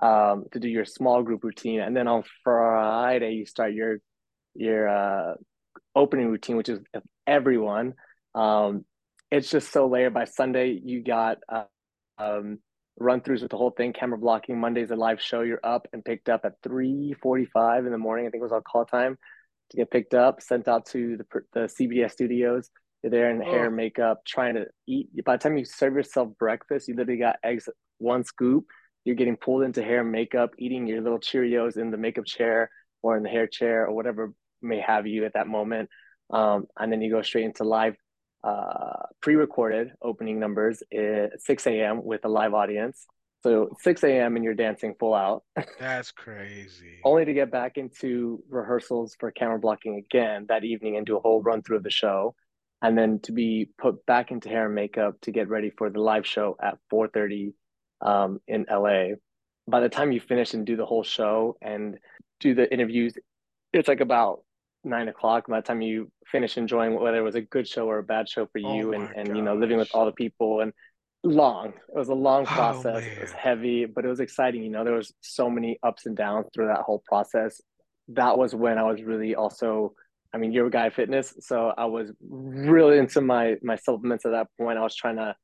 um, 0.00 0.46
to 0.52 0.58
do 0.58 0.66
your 0.66 0.86
small 0.86 1.22
group 1.22 1.44
routine, 1.44 1.80
and 1.80 1.94
then 1.94 2.08
on 2.08 2.24
Friday 2.42 3.32
you 3.32 3.44
start 3.44 3.74
your 3.74 3.98
your 4.54 4.88
uh, 4.88 5.34
opening 5.94 6.28
routine, 6.28 6.56
which 6.56 6.70
is 6.70 6.80
everyone. 7.26 7.92
Um, 8.34 8.86
it's 9.30 9.50
just 9.50 9.72
so 9.72 9.88
layered. 9.88 10.14
By 10.14 10.24
Sunday, 10.24 10.80
you 10.82 11.02
got 11.02 11.38
uh, 11.52 11.64
um, 12.16 12.60
run 12.98 13.20
throughs 13.20 13.42
with 13.42 13.50
the 13.50 13.58
whole 13.58 13.72
thing, 13.72 13.92
camera 13.92 14.16
blocking. 14.16 14.58
Monday's 14.58 14.90
a 14.90 14.96
live 14.96 15.20
show. 15.20 15.42
You're 15.42 15.60
up 15.62 15.86
and 15.92 16.02
picked 16.02 16.30
up 16.30 16.46
at 16.46 16.54
three 16.62 17.14
forty 17.20 17.44
five 17.44 17.84
in 17.84 17.92
the 17.92 17.98
morning. 17.98 18.26
I 18.26 18.30
think 18.30 18.40
it 18.40 18.44
was 18.44 18.52
on 18.52 18.62
call 18.62 18.86
time 18.86 19.18
to 19.70 19.76
get 19.76 19.90
picked 19.90 20.14
up, 20.14 20.42
sent 20.42 20.68
out 20.68 20.86
to 20.86 21.16
the 21.16 21.26
the 21.52 21.60
CBS 21.60 22.12
studios. 22.12 22.70
You're 23.02 23.10
there 23.10 23.30
in 23.30 23.42
oh. 23.42 23.44
hair 23.44 23.66
and 23.66 23.76
makeup, 23.76 24.24
trying 24.26 24.54
to 24.54 24.66
eat. 24.86 25.08
By 25.24 25.36
the 25.36 25.42
time 25.42 25.58
you 25.58 25.64
serve 25.64 25.94
yourself 25.94 26.30
breakfast, 26.38 26.88
you 26.88 26.94
literally 26.94 27.18
got 27.18 27.36
eggs 27.42 27.68
one 27.98 28.24
scoop 28.24 28.66
you're 29.04 29.14
getting 29.14 29.36
pulled 29.36 29.62
into 29.62 29.82
hair 29.82 30.00
and 30.00 30.10
makeup, 30.10 30.50
eating 30.58 30.86
your 30.86 31.02
little 31.02 31.18
Cheerios 31.18 31.76
in 31.76 31.90
the 31.90 31.98
makeup 31.98 32.24
chair 32.24 32.70
or 33.02 33.16
in 33.16 33.22
the 33.22 33.28
hair 33.28 33.46
chair 33.46 33.86
or 33.86 33.94
whatever 33.94 34.32
may 34.62 34.80
have 34.80 35.06
you 35.06 35.26
at 35.26 35.34
that 35.34 35.46
moment. 35.46 35.90
Um, 36.30 36.66
and 36.78 36.90
then 36.90 37.02
you 37.02 37.10
go 37.10 37.20
straight 37.20 37.44
into 37.44 37.64
live 37.64 37.96
uh, 38.42 39.04
pre-recorded 39.20 39.92
opening 40.02 40.40
numbers 40.40 40.82
at 40.92 41.40
6 41.40 41.66
a.m. 41.66 42.02
with 42.02 42.24
a 42.24 42.28
live 42.28 42.54
audience. 42.54 43.06
So 43.44 43.68
6 43.78 44.02
a.m. 44.04 44.36
and 44.36 44.44
you're 44.44 44.54
dancing 44.54 44.94
full 44.98 45.12
out. 45.12 45.42
That's 45.78 46.10
crazy. 46.10 47.00
Only 47.04 47.26
to 47.26 47.34
get 47.34 47.50
back 47.50 47.76
into 47.76 48.42
rehearsals 48.48 49.16
for 49.20 49.30
camera 49.32 49.58
blocking 49.58 49.96
again 49.96 50.46
that 50.48 50.64
evening 50.64 50.96
and 50.96 51.04
do 51.04 51.18
a 51.18 51.20
whole 51.20 51.42
run 51.42 51.60
through 51.60 51.76
of 51.76 51.82
the 51.82 51.90
show. 51.90 52.34
And 52.80 52.96
then 52.96 53.20
to 53.24 53.32
be 53.32 53.68
put 53.76 54.06
back 54.06 54.30
into 54.30 54.48
hair 54.48 54.64
and 54.64 54.74
makeup 54.74 55.20
to 55.22 55.30
get 55.30 55.50
ready 55.50 55.70
for 55.76 55.90
the 55.90 56.00
live 56.00 56.26
show 56.26 56.56
at 56.62 56.78
4:30 56.90 57.52
um, 58.00 58.40
in 58.48 58.64
LA. 58.70 59.16
By 59.68 59.80
the 59.80 59.90
time 59.90 60.10
you 60.10 60.20
finish 60.20 60.54
and 60.54 60.64
do 60.64 60.76
the 60.76 60.86
whole 60.86 61.04
show 61.04 61.58
and 61.60 61.98
do 62.40 62.54
the 62.54 62.72
interviews, 62.72 63.12
it's 63.74 63.88
like 63.88 64.00
about 64.00 64.40
nine 64.84 65.08
o'clock. 65.08 65.48
By 65.48 65.60
the 65.60 65.66
time 65.66 65.82
you 65.82 66.10
finish 66.32 66.56
enjoying 66.56 66.98
whether 66.98 67.18
it 67.18 67.22
was 67.22 67.34
a 67.34 67.42
good 67.42 67.68
show 67.68 67.90
or 67.90 67.98
a 67.98 68.02
bad 68.02 68.26
show 68.26 68.46
for 68.46 68.58
you, 68.58 68.88
oh 68.88 68.92
and 68.92 69.10
and 69.14 69.36
you 69.36 69.42
know 69.42 69.54
living 69.54 69.76
with 69.76 69.90
all 69.92 70.06
the 70.06 70.12
people 70.12 70.60
and 70.60 70.72
long. 71.24 71.68
It 71.68 71.96
was 71.96 72.08
a 72.08 72.14
long 72.14 72.42
oh, 72.42 72.46
process. 72.46 73.02
Oh, 73.04 73.12
it 73.12 73.20
was 73.20 73.32
heavy, 73.32 73.86
but 73.86 74.04
it 74.04 74.08
was 74.08 74.20
exciting. 74.20 74.62
You 74.62 74.70
know, 74.70 74.84
there 74.84 74.94
was 74.94 75.12
so 75.20 75.50
many 75.50 75.78
ups 75.82 76.06
and 76.06 76.16
downs 76.16 76.46
through 76.54 76.68
that 76.68 76.80
whole 76.80 77.02
process. 77.06 77.60
That 78.08 78.38
was 78.38 78.54
when 78.54 78.78
I 78.78 78.82
was 78.82 79.02
really 79.02 79.34
also. 79.34 79.94
I 80.32 80.36
mean, 80.36 80.52
you're 80.52 80.66
a 80.66 80.70
guy 80.70 80.90
fitness, 80.90 81.32
so 81.40 81.72
I 81.78 81.84
was 81.84 82.10
really 82.28 82.98
into 82.98 83.20
my 83.20 83.56
my 83.62 83.76
supplements 83.76 84.26
at 84.26 84.32
that 84.32 84.48
point. 84.58 84.78
I 84.78 84.82
was 84.82 84.96
trying 84.96 85.16
to. 85.16 85.34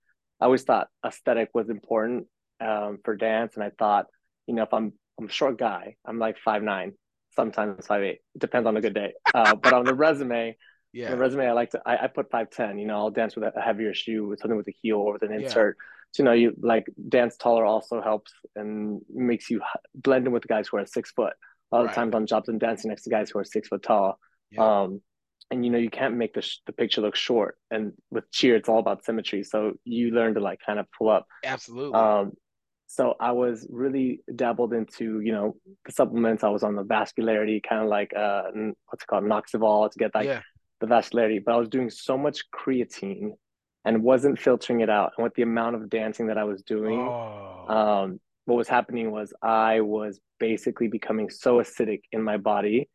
I 0.40 0.44
always 0.44 0.62
thought 0.62 0.88
aesthetic 1.06 1.50
was 1.54 1.68
important, 1.68 2.26
um, 2.60 2.98
for 3.04 3.14
dance, 3.14 3.54
and 3.54 3.62
I 3.62 3.70
thought, 3.78 4.06
you 4.46 4.54
know, 4.54 4.62
if 4.64 4.74
I'm 4.74 4.92
I'm 5.18 5.26
a 5.26 5.30
short 5.30 5.58
guy, 5.58 5.96
I'm 6.04 6.18
like 6.18 6.38
five 6.38 6.62
nine, 6.62 6.92
sometimes 7.36 7.86
five 7.86 8.02
eight. 8.02 8.20
It 8.34 8.40
depends 8.40 8.66
on 8.66 8.74
the 8.74 8.80
good 8.80 8.94
day. 8.94 9.12
Uh, 9.32 9.54
but 9.54 9.72
on 9.72 9.84
the 9.84 9.94
resume, 9.94 10.56
yeah, 10.92 11.10
the 11.10 11.16
resume 11.16 11.46
I 11.46 11.52
like 11.52 11.70
to 11.70 11.82
I, 11.86 12.04
I 12.04 12.06
put 12.08 12.30
five 12.30 12.50
ten. 12.50 12.78
You 12.78 12.86
know, 12.86 12.96
I'll 12.96 13.10
dance 13.10 13.36
with 13.36 13.44
a 13.44 13.60
heavier 13.60 13.94
shoe 13.94 14.26
with 14.26 14.40
something 14.40 14.56
with 14.56 14.68
a 14.68 14.74
heel 14.82 14.96
or 14.96 15.14
with 15.14 15.22
an 15.22 15.32
insert. 15.32 15.76
Yeah. 15.78 15.84
So 16.12 16.22
you 16.22 16.24
know, 16.24 16.32
you 16.32 16.54
like 16.60 16.86
dance 17.08 17.36
taller 17.36 17.64
also 17.64 18.02
helps 18.02 18.32
and 18.56 19.00
makes 19.14 19.48
you 19.48 19.60
blend 19.94 20.26
in 20.26 20.32
with 20.32 20.42
the 20.42 20.48
guys 20.48 20.68
who 20.68 20.78
are 20.78 20.86
six 20.86 21.12
foot. 21.12 21.34
A 21.72 21.76
lot 21.76 21.82
right. 21.82 21.90
of 21.90 21.94
times 21.94 22.14
on 22.14 22.26
jobs 22.26 22.48
and 22.48 22.58
dancing 22.58 22.88
next 22.88 23.04
to 23.04 23.10
guys 23.10 23.30
who 23.30 23.38
are 23.38 23.44
six 23.44 23.68
foot 23.68 23.82
tall. 23.82 24.18
Yeah. 24.50 24.82
Um, 24.82 25.00
and 25.52 25.64
you 25.64 25.70
know 25.70 25.78
you 25.78 25.90
can't 25.90 26.16
make 26.16 26.34
the 26.34 26.42
sh- 26.42 26.58
the 26.66 26.72
picture 26.72 27.00
look 27.00 27.16
short. 27.16 27.56
And 27.70 27.92
with 28.10 28.30
cheer, 28.32 28.56
it's 28.56 28.68
all 28.68 28.78
about 28.78 29.04
symmetry. 29.04 29.44
So 29.44 29.74
you 29.84 30.10
learn 30.10 30.34
to 30.34 30.40
like 30.40 30.58
kind 30.64 30.78
of 30.78 30.86
pull 30.96 31.10
up. 31.10 31.26
Absolutely. 31.44 31.94
Um, 31.94 32.32
so 32.88 33.14
I 33.20 33.30
was 33.30 33.68
really 33.70 34.20
dabbled 34.34 34.72
into, 34.72 35.20
you 35.20 35.30
know, 35.30 35.54
the 35.86 35.92
supplements. 35.92 36.42
I 36.42 36.48
was 36.48 36.64
on 36.64 36.74
the 36.74 36.82
vascularity, 36.82 37.62
kind 37.62 37.82
of 37.82 37.88
like 37.88 38.12
uh, 38.16 38.50
what's 38.86 39.04
it 39.04 39.06
called, 39.06 39.22
Noxaval 39.22 39.92
to 39.92 39.98
get 39.98 40.12
like 40.12 40.26
yeah. 40.26 40.40
The 40.80 40.86
vascularity. 40.86 41.42
But 41.44 41.54
I 41.54 41.58
was 41.58 41.68
doing 41.68 41.90
so 41.90 42.16
much 42.18 42.44
creatine 42.50 43.32
and 43.84 44.02
wasn't 44.02 44.38
filtering 44.38 44.80
it 44.80 44.90
out. 44.90 45.12
And 45.16 45.24
with 45.24 45.34
the 45.34 45.42
amount 45.42 45.76
of 45.76 45.88
dancing 45.88 46.26
that 46.26 46.38
I 46.38 46.44
was 46.44 46.62
doing, 46.62 46.98
Oh, 47.00 47.64
um, 47.68 48.20
what 48.46 48.56
was 48.56 48.68
happening 48.68 49.10
was 49.10 49.32
I 49.42 49.80
was 49.80 50.20
basically 50.38 50.88
becoming 50.88 51.30
so 51.30 51.58
acidic 51.58 52.02
in 52.12 52.22
my 52.22 52.36
body 52.36 52.88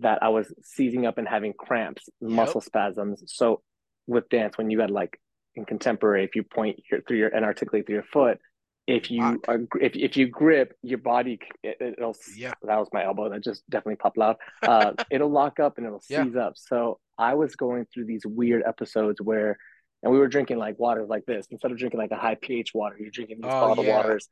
that 0.00 0.22
I 0.22 0.28
was 0.28 0.52
seizing 0.62 1.06
up 1.06 1.18
and 1.18 1.26
having 1.26 1.54
cramps, 1.54 2.08
yep. 2.20 2.30
muscle 2.30 2.60
spasms. 2.60 3.22
So 3.26 3.62
with 4.06 4.28
dance, 4.28 4.56
when 4.58 4.70
you 4.70 4.80
had 4.80 4.90
like 4.90 5.18
in 5.54 5.64
contemporary, 5.64 6.24
if 6.24 6.36
you 6.36 6.42
point 6.44 6.80
your, 6.90 7.00
through 7.02 7.16
your 7.18 7.28
and 7.28 7.44
articulate 7.44 7.86
through 7.86 7.96
your 7.96 8.04
foot, 8.04 8.38
if 8.86 9.10
you 9.10 9.22
Lock. 9.22 9.38
are 9.48 9.60
if 9.80 9.96
if 9.96 10.16
you 10.16 10.28
grip 10.28 10.74
your 10.82 10.98
body, 10.98 11.40
it, 11.62 11.96
will 11.98 12.14
Yeah. 12.36 12.52
that 12.62 12.78
was 12.78 12.88
my 12.92 13.04
elbow 13.04 13.28
that 13.28 13.42
just 13.42 13.68
definitely 13.68 13.96
popped 13.96 14.18
out. 14.18 14.38
Uh, 14.62 14.92
it'll 15.10 15.30
lock 15.30 15.58
up 15.60 15.78
and 15.78 15.86
it'll 15.86 16.02
Yeah. 16.08 16.24
seize 16.24 16.36
up. 16.36 16.52
So 16.56 16.98
I 17.18 17.34
was 17.34 17.56
going 17.56 17.86
through 17.92 18.06
these 18.06 18.24
weird 18.24 18.62
episodes 18.66 19.20
where, 19.20 19.58
and 20.02 20.12
we 20.12 20.18
were 20.18 20.28
drinking 20.28 20.58
like 20.58 20.78
water 20.78 21.04
like 21.04 21.26
this 21.26 21.46
instead 21.50 21.72
of 21.72 21.78
drinking 21.78 21.98
like 21.98 22.12
a 22.12 22.16
high 22.16 22.36
pH 22.36 22.72
water. 22.74 22.96
You're 22.98 23.10
drinking 23.10 23.38
these 23.42 23.46
Oh 23.52 23.68
bottled 23.68 23.86
yeah. 23.86 23.96
waters 23.96 24.28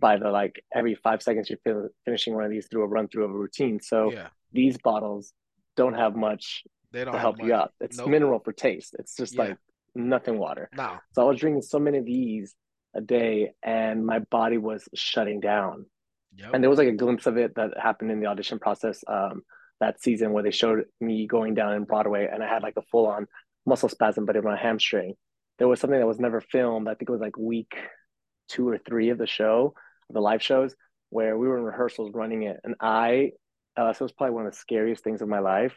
by 0.00 0.16
the 0.16 0.30
like 0.30 0.64
every 0.74 0.94
five 0.94 1.22
seconds 1.22 1.50
you're 1.50 1.58
fin- 1.62 1.90
finishing 2.06 2.34
one 2.34 2.44
of 2.44 2.50
these 2.50 2.66
through 2.68 2.82
a 2.82 2.86
run 2.86 3.08
through 3.08 3.24
of 3.24 3.30
a 3.30 3.34
routine. 3.34 3.80
So 3.80 4.10
Yeah. 4.12 4.28
these 4.52 4.78
bottles 4.78 5.34
don't 5.76 5.94
have 5.94 6.16
much 6.16 6.64
They 6.92 7.04
don't 7.04 7.12
to 7.12 7.18
help 7.20 7.42
you 7.42 7.52
out. 7.52 7.72
It's 7.80 7.98
Nope. 7.98 8.08
mineral 8.08 8.40
for 8.40 8.52
taste. 8.52 8.96
It's 8.98 9.14
just 9.14 9.34
Yeah. 9.34 9.42
like 9.42 9.58
nothing 9.94 10.38
water. 10.38 10.70
No. 10.74 10.98
So 11.12 11.22
I 11.22 11.24
was 11.26 11.38
drinking 11.38 11.62
so 11.62 11.78
many 11.78 11.98
of 11.98 12.06
these 12.06 12.54
a 12.94 13.00
day 13.02 13.52
and 13.62 14.04
my 14.06 14.20
body 14.20 14.56
was 14.58 14.88
shutting 14.94 15.38
down. 15.40 15.84
Yep. 16.36 16.50
And 16.54 16.64
there 16.64 16.70
was 16.70 16.78
like 16.78 16.88
a 16.88 16.92
glimpse 16.92 17.26
of 17.26 17.36
it 17.36 17.54
that 17.56 17.76
happened 17.78 18.10
in 18.10 18.20
the 18.20 18.26
audition 18.26 18.58
process 18.58 19.04
um, 19.06 19.42
that 19.80 20.02
season 20.02 20.32
where 20.32 20.42
they 20.42 20.50
showed 20.50 20.84
me 21.00 21.26
going 21.26 21.54
down 21.54 21.74
in 21.74 21.84
Broadway 21.84 22.28
and 22.32 22.42
I 22.42 22.48
had 22.48 22.62
like 22.62 22.76
a 22.76 22.82
full 22.90 23.06
on 23.06 23.26
muscle 23.66 23.88
spasm, 23.88 24.26
but 24.26 24.36
in 24.36 24.44
my 24.44 24.56
hamstring. 24.56 25.14
There 25.58 25.68
was 25.68 25.80
something 25.80 25.98
that 25.98 26.06
was 26.06 26.18
never 26.20 26.40
filmed. 26.40 26.88
I 26.88 26.94
think 26.94 27.08
it 27.08 27.12
was 27.12 27.20
like 27.20 27.36
week 27.36 27.72
two 28.48 28.68
or 28.68 28.78
three 28.78 29.10
of 29.10 29.18
the 29.18 29.26
show, 29.26 29.74
the 30.10 30.20
live 30.20 30.42
shows, 30.42 30.74
where 31.10 31.36
we 31.36 31.48
were 31.48 31.58
in 31.58 31.64
rehearsals 31.64 32.12
running 32.14 32.44
it. 32.44 32.58
And 32.64 32.74
I, 32.80 33.32
uh, 33.76 33.92
so 33.92 34.02
it 34.02 34.06
was 34.06 34.12
probably 34.12 34.34
one 34.34 34.46
of 34.46 34.52
the 34.52 34.58
scariest 34.58 35.04
things 35.04 35.22
of 35.22 35.28
my 35.28 35.40
life. 35.40 35.74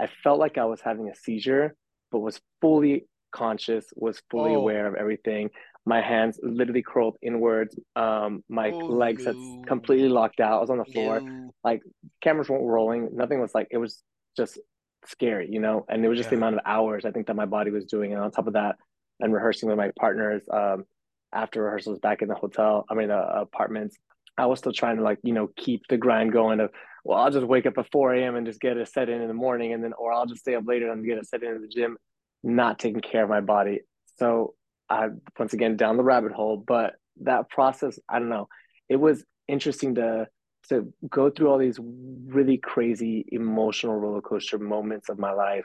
I 0.00 0.06
felt 0.22 0.38
like 0.38 0.58
I 0.58 0.64
was 0.64 0.80
having 0.80 1.08
a 1.08 1.14
seizure, 1.14 1.74
but 2.10 2.20
was 2.20 2.40
fully 2.60 3.06
conscious, 3.32 3.86
was 3.94 4.20
fully 4.30 4.52
Oh. 4.54 4.58
aware 4.60 4.86
of 4.86 4.94
everything. 4.94 5.50
My 5.86 6.00
hands 6.02 6.38
literally 6.42 6.82
curled 6.82 7.16
inwards. 7.22 7.78
Um, 7.94 8.42
my 8.48 8.72
Oh, 8.72 8.86
legs 8.92 9.24
had 9.24 9.36
no. 9.36 9.62
completely 9.66 10.08
locked 10.08 10.40
out. 10.40 10.58
I 10.58 10.60
was 10.60 10.70
on 10.70 10.78
the 10.78 10.84
floor. 10.84 11.22
No. 11.24 11.50
Like 11.64 11.82
cameras 12.20 12.48
weren't 12.48 12.64
rolling. 12.64 13.10
Nothing 13.12 13.40
was 13.40 13.54
like 13.54 13.68
it 13.70 13.78
was 13.78 14.02
just 14.36 14.58
scary, 15.06 15.48
you 15.50 15.60
know. 15.60 15.86
And 15.88 16.04
it 16.04 16.08
was 16.08 16.18
just 16.18 16.30
the 16.30 16.36
amount 16.36 16.56
of 16.56 16.62
hours 16.66 17.04
I 17.04 17.12
think 17.12 17.28
that 17.28 17.36
my 17.36 17.46
body 17.46 17.70
was 17.70 17.84
doing. 17.86 18.12
And 18.12 18.20
on 18.20 18.30
top 18.32 18.48
of 18.48 18.54
that, 18.54 18.76
and 19.20 19.32
rehearsing 19.32 19.68
with 19.68 19.78
my 19.78 19.90
partners 19.98 20.42
um, 20.52 20.84
after 21.32 21.62
rehearsals 21.62 21.98
back 22.00 22.20
in 22.20 22.28
the 22.28 22.34
hotel. 22.34 22.84
I 22.90 22.94
mean, 22.94 23.08
the 23.08 23.16
apartments. 23.18 23.96
I 24.36 24.44
was 24.46 24.58
still 24.58 24.72
trying 24.72 24.96
to 24.96 25.02
like 25.02 25.18
you 25.22 25.32
know 25.32 25.48
keep 25.56 25.82
the 25.88 25.96
grind 25.96 26.30
going 26.32 26.60
of 26.60 26.70
well 27.04 27.16
I'll 27.18 27.30
just 27.30 27.46
wake 27.46 27.64
up 27.64 27.78
at 27.78 27.90
4 27.90 28.14
a.m. 28.16 28.36
and 28.36 28.44
just 28.46 28.60
get 28.60 28.76
a 28.76 28.84
set 28.84 29.08
in 29.08 29.22
in 29.22 29.28
the 29.28 29.34
morning 29.34 29.72
and 29.72 29.82
then 29.82 29.92
or 29.94 30.12
I'll 30.12 30.26
just 30.26 30.40
stay 30.40 30.54
up 30.56 30.64
later 30.66 30.90
and 30.92 31.06
get 31.06 31.16
a 31.18 31.24
set 31.24 31.42
in 31.44 31.54
in 31.54 31.62
the 31.62 31.68
gym, 31.68 31.96
not 32.42 32.78
taking 32.80 33.00
care 33.00 33.22
of 33.22 33.30
my 33.30 33.40
body. 33.40 33.80
So 34.18 34.55
I 34.88 35.08
once 35.38 35.52
again 35.52 35.76
down 35.76 35.96
the 35.96 36.04
rabbit 36.04 36.32
hole, 36.32 36.56
but 36.56 36.94
that 37.22 37.48
process 37.48 37.98
I 38.08 38.18
don't 38.18 38.28
know. 38.28 38.48
It 38.88 38.96
was 38.96 39.24
interesting 39.48 39.96
to 39.96 40.28
to 40.68 40.92
go 41.08 41.30
through 41.30 41.48
all 41.48 41.58
these 41.58 41.78
really 41.80 42.58
crazy 42.58 43.24
emotional 43.28 43.94
roller 43.94 44.20
coaster 44.20 44.58
moments 44.58 45.08
of 45.08 45.18
my 45.18 45.32
life 45.32 45.64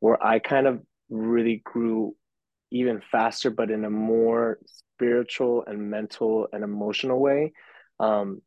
where 0.00 0.24
I 0.24 0.38
kind 0.38 0.66
of 0.66 0.80
really 1.08 1.62
grew 1.64 2.14
even 2.70 3.00
faster, 3.00 3.50
but 3.50 3.70
in 3.70 3.84
a 3.84 3.90
more 3.90 4.58
spiritual 4.66 5.64
and 5.66 5.90
mental 5.90 6.48
and 6.52 6.64
emotional 6.64 7.20
way. 7.20 7.52
Um, 8.00 8.42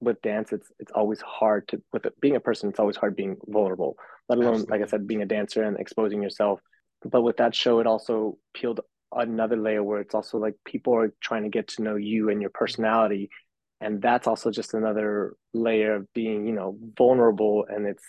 with 0.00 0.22
dance, 0.22 0.52
it's 0.52 0.70
it's 0.78 0.92
always 0.92 1.20
hard 1.20 1.66
to 1.68 1.82
with 1.92 2.06
it, 2.06 2.20
being 2.20 2.36
a 2.36 2.40
person. 2.40 2.68
It's 2.68 2.78
always 2.78 2.96
hard 2.96 3.16
being 3.16 3.36
vulnerable, 3.46 3.96
let 4.28 4.38
alone 4.38 4.64
like 4.68 4.82
I 4.82 4.86
said, 4.86 5.06
being 5.06 5.22
a 5.22 5.26
dancer 5.26 5.62
and 5.64 5.78
exposing 5.78 6.22
yourself. 6.22 6.60
But 7.04 7.22
with 7.22 7.36
that 7.38 7.54
show, 7.54 7.80
it 7.80 7.86
also 7.86 8.38
peeled 8.54 8.80
another 9.12 9.56
layer 9.56 9.82
where 9.82 10.00
it's 10.00 10.14
also 10.14 10.38
like 10.38 10.54
people 10.64 10.94
are 10.94 11.12
trying 11.20 11.44
to 11.44 11.48
get 11.48 11.68
to 11.68 11.82
know 11.82 11.96
you 11.96 12.30
and 12.30 12.40
your 12.40 12.50
personality, 12.50 13.30
and 13.80 14.02
that's 14.02 14.26
also 14.26 14.50
just 14.50 14.74
another 14.74 15.34
layer 15.52 15.94
of 15.94 16.12
being 16.12 16.46
you 16.46 16.52
know 16.52 16.76
vulnerable. 16.96 17.66
And 17.68 17.86
it's 17.86 18.04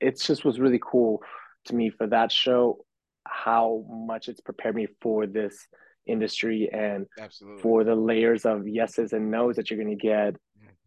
it's 0.00 0.26
just 0.26 0.44
was 0.44 0.60
really 0.60 0.80
cool 0.82 1.22
to 1.66 1.74
me 1.74 1.90
for 1.90 2.06
that 2.08 2.30
show 2.30 2.84
how 3.26 3.84
much 3.88 4.28
it's 4.28 4.40
prepared 4.40 4.74
me 4.74 4.86
for 5.00 5.26
this 5.26 5.66
industry 6.06 6.68
and 6.70 7.06
Absolutely. 7.18 7.62
for 7.62 7.84
the 7.84 7.94
layers 7.94 8.44
of 8.44 8.68
yeses 8.68 9.14
and 9.14 9.30
nos 9.30 9.56
that 9.56 9.70
you're 9.70 9.82
going 9.82 9.96
to 9.98 10.06
get 10.06 10.36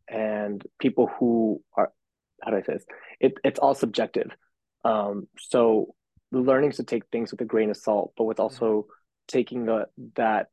and 0.07 0.63
people 0.79 1.09
who 1.19 1.61
are 1.75 1.91
how 2.43 2.51
do 2.51 2.57
i 2.57 2.61
say 2.61 2.73
this? 2.73 2.85
It, 3.19 3.33
it's 3.43 3.59
all 3.59 3.73
subjective. 3.73 4.29
Um, 4.85 5.27
so 5.39 5.95
learning 6.31 6.71
to 6.73 6.83
take 6.83 7.03
things 7.11 7.31
with 7.31 7.41
a 7.41 7.45
grain 7.45 7.69
of 7.69 7.77
salt 7.77 8.13
but 8.17 8.25
what's 8.25 8.39
also 8.39 8.85
taking 9.27 9.65
the 9.65 9.87
that 10.15 10.47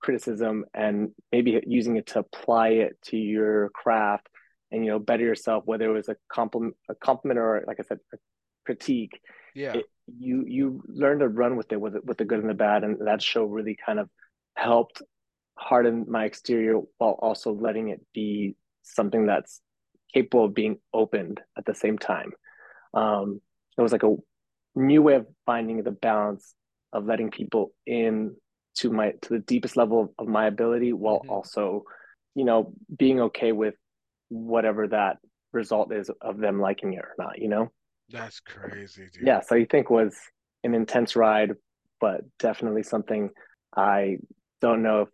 criticism 0.00 0.64
and 0.74 1.10
maybe 1.32 1.60
using 1.66 1.96
it 1.96 2.06
to 2.06 2.20
apply 2.20 2.68
it 2.68 2.96
to 3.02 3.16
your 3.16 3.70
craft 3.70 4.28
and 4.70 4.84
you 4.84 4.90
know 4.90 4.98
better 4.98 5.24
yourself 5.24 5.64
whether 5.66 5.90
it 5.90 5.92
was 5.92 6.08
a 6.08 6.16
compliment 6.30 6.74
a 6.88 6.94
compliment 6.94 7.38
or 7.38 7.64
like 7.66 7.80
i 7.80 7.82
said 7.82 7.98
a 8.14 8.16
critique 8.64 9.20
Yeah. 9.54 9.74
it, 9.78 9.86
you 10.18 10.44
you 10.46 10.82
learn 10.86 11.18
to 11.18 11.28
run 11.28 11.56
with 11.56 11.72
it 11.72 11.80
with 11.80 11.96
it 11.96 12.04
with 12.04 12.16
the 12.18 12.24
good 12.24 12.38
and 12.40 12.48
the 12.48 12.54
bad 12.54 12.84
and 12.84 13.06
that 13.06 13.22
show 13.22 13.44
really 13.44 13.76
kind 13.84 13.98
of 13.98 14.08
helped 14.54 15.02
harden 15.56 16.06
my 16.08 16.24
exterior 16.24 16.78
while 16.98 17.18
also 17.20 17.52
letting 17.52 17.88
it 17.88 18.00
be 18.14 18.54
something 18.82 19.26
that's 19.26 19.60
capable 20.14 20.44
of 20.44 20.54
being 20.54 20.78
opened 20.94 21.40
at 21.56 21.64
the 21.64 21.74
same 21.74 21.98
time 21.98 22.30
um 22.94 23.40
it 23.76 23.82
was 23.82 23.92
like 23.92 24.04
a 24.04 24.14
new 24.76 25.02
way 25.02 25.14
of 25.14 25.26
finding 25.44 25.82
the 25.82 25.90
balance 25.90 26.54
of 26.92 27.06
letting 27.06 27.30
people 27.30 27.72
in 27.86 28.34
to 28.76 28.90
my 28.90 29.12
to 29.22 29.28
the 29.30 29.38
deepest 29.40 29.76
level 29.76 30.14
of 30.18 30.26
my 30.28 30.46
ability 30.46 30.92
while 30.92 31.20
Mhm. 31.24 31.28
also 31.30 31.84
you 32.34 32.44
know 32.44 32.72
being 32.96 33.20
okay 33.20 33.52
with 33.52 33.74
whatever 34.28 34.88
that 34.88 35.18
result 35.52 35.92
is 35.92 36.10
of 36.20 36.38
them 36.38 36.60
liking 36.60 36.92
it 36.92 37.00
or 37.00 37.14
not 37.18 37.38
you 37.38 37.48
know 37.48 37.70
That's 38.10 38.40
crazy, 38.40 39.08
dude. 39.12 39.26
yeah, 39.26 39.40
so 39.40 39.54
you 39.54 39.66
think 39.66 39.90
was 39.90 40.16
an 40.64 40.74
intense 40.74 41.14
ride, 41.16 41.52
but 42.00 42.22
definitely 42.38 42.82
something 42.82 43.30
I 43.76 44.18
don't 44.60 44.82
know 44.82 45.02
if 45.02 45.08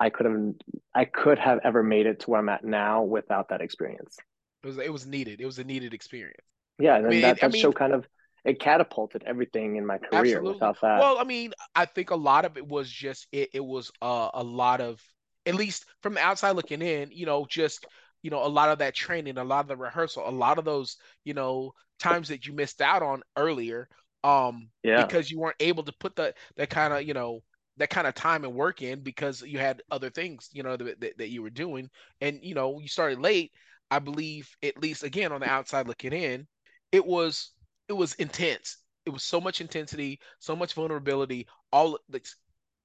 I 0.00 0.10
could 0.10 0.26
have 0.26 0.54
I 0.94 1.04
could 1.04 1.38
have 1.38 1.60
ever 1.64 1.82
made 1.82 2.06
it 2.06 2.20
to 2.20 2.30
where 2.30 2.40
I'm 2.40 2.48
at 2.48 2.64
now 2.64 3.02
without 3.02 3.48
that 3.50 3.60
experience. 3.60 4.16
It 4.62 4.66
was 4.66 4.78
it 4.78 4.92
was 4.92 5.06
needed. 5.06 5.40
It 5.40 5.46
was 5.46 5.58
a 5.58 5.64
needed 5.64 5.92
experience. 5.94 6.46
Yeah, 6.78 6.96
and 6.96 7.06
I 7.06 7.10
mean, 7.10 7.22
that 7.22 7.36
it, 7.38 7.44
I 7.44 7.48
that 7.48 7.56
show 7.56 7.72
kind 7.72 7.92
of 7.92 8.06
it 8.48 8.60
catapulted 8.60 9.22
everything 9.26 9.76
in 9.76 9.86
my 9.86 9.98
career. 9.98 10.40
absolutely. 10.40 10.54
Without 10.54 10.80
that, 10.82 11.00
Well, 11.00 11.18
I 11.18 11.24
mean, 11.24 11.52
I 11.74 11.84
think 11.86 12.10
a 12.10 12.16
lot 12.16 12.44
of 12.44 12.56
it 12.56 12.66
was 12.66 12.90
just 12.90 13.26
it. 13.32 13.50
It 13.52 13.64
was 13.64 13.90
uh, 14.02 14.30
a 14.34 14.42
lot 14.42 14.80
of, 14.80 15.00
at 15.46 15.54
least 15.54 15.86
from 16.02 16.14
the 16.14 16.20
outside 16.20 16.52
looking 16.52 16.82
in, 16.82 17.10
you 17.12 17.26
know, 17.26 17.46
just 17.48 17.86
you 18.22 18.30
know, 18.30 18.44
a 18.44 18.48
lot 18.48 18.68
of 18.68 18.78
that 18.80 18.94
training, 18.94 19.38
a 19.38 19.44
lot 19.44 19.60
of 19.60 19.68
the 19.68 19.76
rehearsal, 19.76 20.28
a 20.28 20.30
lot 20.30 20.58
of 20.58 20.64
those, 20.64 20.96
you 21.24 21.34
know, 21.34 21.72
times 22.00 22.28
that 22.28 22.46
you 22.46 22.52
missed 22.52 22.80
out 22.80 23.02
on 23.02 23.22
earlier, 23.36 23.88
um, 24.24 24.70
yeah, 24.82 25.06
because 25.06 25.30
you 25.30 25.38
weren't 25.38 25.56
able 25.60 25.84
to 25.84 25.92
put 26.00 26.16
the 26.16 26.34
that 26.56 26.70
kind 26.70 26.92
of, 26.92 27.02
you 27.04 27.14
know, 27.14 27.40
that 27.76 27.90
kind 27.90 28.06
of 28.08 28.14
time 28.14 28.44
and 28.44 28.54
work 28.54 28.82
in 28.82 29.00
because 29.02 29.42
you 29.42 29.58
had 29.58 29.82
other 29.90 30.10
things, 30.10 30.48
you 30.52 30.62
know, 30.64 30.76
that, 30.76 31.00
that 31.00 31.18
that 31.18 31.28
you 31.30 31.42
were 31.42 31.50
doing, 31.50 31.88
and 32.20 32.40
you 32.42 32.54
know, 32.54 32.80
you 32.80 32.88
started 32.88 33.20
late. 33.20 33.52
I 33.90 34.00
believe, 34.00 34.50
at 34.62 34.82
least 34.82 35.02
again 35.02 35.32
on 35.32 35.40
the 35.40 35.48
outside 35.48 35.86
looking 35.88 36.12
in, 36.12 36.46
it 36.92 37.06
was 37.06 37.52
it 37.88 37.92
was 37.92 38.14
intense. 38.14 38.78
It 39.06 39.10
was 39.10 39.22
so 39.22 39.40
much 39.40 39.60
intensity, 39.60 40.20
so 40.38 40.54
much 40.54 40.74
vulnerability, 40.74 41.46
all 41.72 41.98
that's 42.08 42.36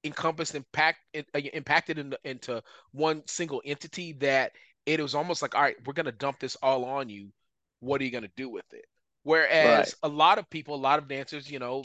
encompassed, 0.03 0.55
impact, 0.55 0.99
it, 1.13 1.27
uh, 1.35 1.39
impacted 1.39 1.97
in, 1.99 2.15
into 2.23 2.63
one 2.91 3.23
single 3.27 3.61
entity 3.65 4.13
that 4.13 4.53
it 4.85 5.01
was 5.01 5.15
almost 5.15 5.41
like, 5.41 5.55
all 5.55 5.61
right, 5.61 5.75
we're 5.85 5.93
gonna 5.93 6.11
dump 6.11 6.39
this 6.39 6.55
all 6.61 6.85
on 6.85 7.09
you. 7.09 7.29
What 7.79 8.01
are 8.01 8.05
you 8.05 8.11
gonna 8.11 8.29
do 8.35 8.49
with 8.49 8.65
it? 8.73 8.85
right, 9.59 9.87
Whereas 9.87 9.95
a 10.03 10.07
lot 10.07 10.39
of 10.39 10.49
people, 10.49 10.75
a 10.75 10.77
lot 10.77 10.99
of 10.99 11.07
dancers, 11.07 11.49
you 11.49 11.59
know, 11.59 11.83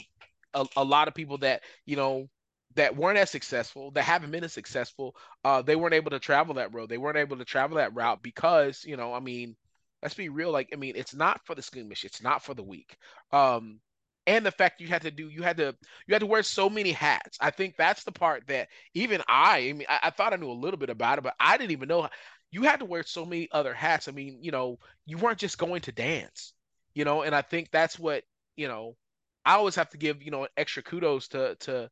a, 0.53 0.65
a 0.77 0.83
lot 0.83 1.07
of 1.07 1.13
people 1.15 1.37
that 1.39 1.63
you 1.85 1.95
know 1.95 2.29
that 2.75 2.95
weren't 2.95 3.17
as 3.17 3.29
successful, 3.29 3.91
that 3.91 4.03
haven't 4.03 4.31
been 4.31 4.43
as 4.43 4.53
successful, 4.53 5.15
uh, 5.43 5.61
they 5.61 5.75
weren't 5.75 5.93
able 5.95 6.11
to 6.11 6.19
travel 6.19 6.55
that 6.55 6.73
road. 6.73 6.89
They 6.89 6.97
weren't 6.97 7.17
able 7.17 7.37
to 7.37 7.45
travel 7.45 7.77
that 7.77 7.95
route 7.95 8.21
because, 8.21 8.85
you 8.85 8.95
know, 8.95 9.13
I 9.13 9.19
mean, 9.19 9.55
let's 10.01 10.15
be 10.15 10.29
real. 10.29 10.51
Like, 10.51 10.69
I 10.73 10.75
mean, 10.75 10.93
it's 10.95 11.15
not 11.15 11.41
for 11.45 11.55
the 11.55 11.61
squeamish. 11.61 12.05
It's 12.05 12.21
not 12.21 12.43
for 12.43 12.53
the 12.53 12.63
weak. 12.63 12.95
Um, 13.31 13.79
and 14.27 14.45
the 14.45 14.51
fact 14.51 14.81
you 14.81 14.87
had 14.87 15.01
to 15.03 15.11
do, 15.11 15.29
you 15.29 15.41
had 15.41 15.57
to, 15.57 15.75
you 16.07 16.13
had 16.13 16.19
to 16.19 16.27
wear 16.27 16.43
so 16.43 16.69
many 16.69 16.91
hats. 16.91 17.37
I 17.41 17.49
think 17.49 17.75
that's 17.77 18.03
the 18.03 18.11
part 18.11 18.43
that 18.47 18.67
even 18.93 19.21
I, 19.27 19.69
I 19.69 19.73
mean, 19.73 19.87
I, 19.89 19.99
I 20.03 20.09
thought 20.11 20.33
I 20.33 20.37
knew 20.37 20.51
a 20.51 20.53
little 20.53 20.77
bit 20.77 20.89
about 20.89 21.17
it, 21.17 21.23
but 21.23 21.35
I 21.39 21.57
didn't 21.57 21.71
even 21.71 21.87
know 21.87 22.09
you 22.51 22.63
had 22.63 22.79
to 22.79 22.85
wear 22.85 23.03
so 23.03 23.25
many 23.25 23.47
other 23.51 23.73
hats. 23.73 24.07
I 24.07 24.11
mean, 24.11 24.39
you 24.41 24.51
know, 24.51 24.79
you 25.05 25.17
weren't 25.17 25.39
just 25.39 25.57
going 25.57 25.81
to 25.81 25.91
dance, 25.91 26.53
you 26.93 27.05
know, 27.05 27.23
and 27.23 27.35
I 27.35 27.41
think 27.41 27.69
that's 27.71 27.97
what, 27.99 28.23
you 28.55 28.67
know, 28.67 28.95
I 29.45 29.53
always 29.53 29.75
have 29.75 29.89
to 29.91 29.97
give, 29.97 30.21
you 30.21 30.31
know, 30.31 30.47
extra 30.57 30.83
kudos 30.83 31.27
to, 31.29 31.55
to, 31.61 31.89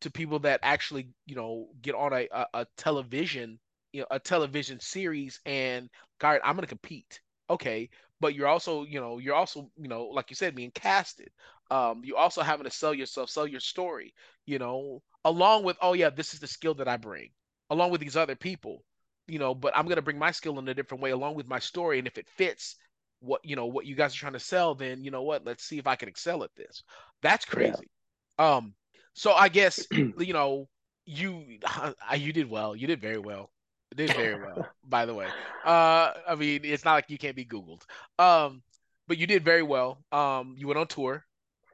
to 0.00 0.10
people 0.10 0.40
that 0.40 0.60
actually, 0.62 1.10
you 1.24 1.36
know, 1.36 1.68
get 1.82 1.94
on 1.94 2.12
a, 2.12 2.28
a, 2.32 2.46
a 2.54 2.66
television, 2.76 3.58
you 3.92 4.00
know, 4.00 4.06
a 4.10 4.18
television 4.18 4.80
series 4.80 5.40
and 5.46 5.88
God, 6.18 6.40
I'm 6.44 6.54
gonna 6.54 6.66
compete. 6.66 7.20
Okay, 7.48 7.90
but 8.20 8.34
you're 8.34 8.48
also, 8.48 8.84
you 8.84 9.00
know, 9.00 9.18
you're 9.18 9.34
also, 9.34 9.70
you 9.76 9.88
know, 9.88 10.06
like 10.06 10.30
you 10.30 10.36
said, 10.36 10.54
being 10.54 10.70
casted. 10.72 11.30
Um, 11.70 12.02
you're 12.04 12.18
also 12.18 12.42
having 12.42 12.64
to 12.64 12.70
sell 12.70 12.94
yourself, 12.94 13.30
sell 13.30 13.46
your 13.46 13.60
story, 13.60 14.14
you 14.46 14.58
know, 14.58 15.02
along 15.24 15.64
with, 15.64 15.76
oh 15.80 15.92
yeah, 15.92 16.10
this 16.10 16.34
is 16.34 16.40
the 16.40 16.46
skill 16.46 16.74
that 16.74 16.88
I 16.88 16.96
bring, 16.96 17.30
along 17.70 17.90
with 17.90 18.00
these 18.00 18.16
other 18.16 18.36
people, 18.36 18.84
you 19.26 19.38
know, 19.38 19.54
but 19.54 19.76
I'm 19.76 19.86
gonna 19.86 20.02
bring 20.02 20.18
my 20.18 20.30
skill 20.30 20.58
in 20.58 20.68
a 20.68 20.74
different 20.74 21.02
way 21.02 21.10
along 21.10 21.34
with 21.34 21.48
my 21.48 21.58
story. 21.58 21.98
And 21.98 22.06
if 22.06 22.18
it 22.18 22.28
fits 22.28 22.76
what 23.20 23.40
you 23.44 23.56
know 23.56 23.66
what 23.66 23.86
you 23.86 23.94
guys 23.94 24.14
are 24.14 24.18
trying 24.18 24.32
to 24.34 24.40
sell, 24.40 24.74
then 24.74 25.02
you 25.02 25.10
know 25.10 25.22
what, 25.22 25.44
let's 25.44 25.64
see 25.64 25.78
if 25.78 25.86
I 25.86 25.96
can 25.96 26.08
excel 26.08 26.44
at 26.44 26.54
this. 26.56 26.82
That's 27.22 27.44
crazy. 27.44 27.90
Yeah. 28.38 28.56
Um, 28.56 28.74
so 29.14 29.32
I 29.32 29.48
guess 29.48 29.86
you 29.92 30.32
know 30.32 30.68
you 31.06 31.58
you 32.16 32.32
did 32.32 32.48
well. 32.50 32.76
You 32.76 32.86
did 32.86 33.00
very 33.00 33.18
well. 33.18 33.50
Did 33.96 34.14
very 34.14 34.34
well, 34.44 34.68
by 34.84 35.06
the 35.06 35.14
way. 35.14 35.26
Uh, 35.64 36.12
I 36.28 36.34
mean, 36.36 36.60
it's 36.64 36.84
not 36.84 36.94
like 36.94 37.10
you 37.10 37.18
can't 37.18 37.34
be 37.34 37.44
Googled. 37.44 37.82
Um, 38.18 38.62
but 39.08 39.18
you 39.18 39.26
did 39.26 39.44
very 39.44 39.62
well. 39.62 39.98
Um, 40.12 40.54
you 40.56 40.66
went 40.68 40.78
on 40.78 40.86
tour. 40.86 41.24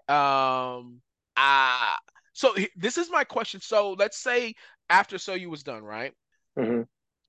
Um, 0.09 1.01
uh, 1.37 1.97
so 2.33 2.55
this 2.77 2.97
is 2.97 3.11
my 3.11 3.25
question. 3.25 3.61
So 3.61 3.93
let's 3.99 4.19
say 4.19 4.55
after 4.89 5.19
So 5.19 5.35
You 5.35 5.51
was 5.51 5.63
done, 5.63 5.83
right? 5.83 6.13
Mm-hmm. 6.59 6.83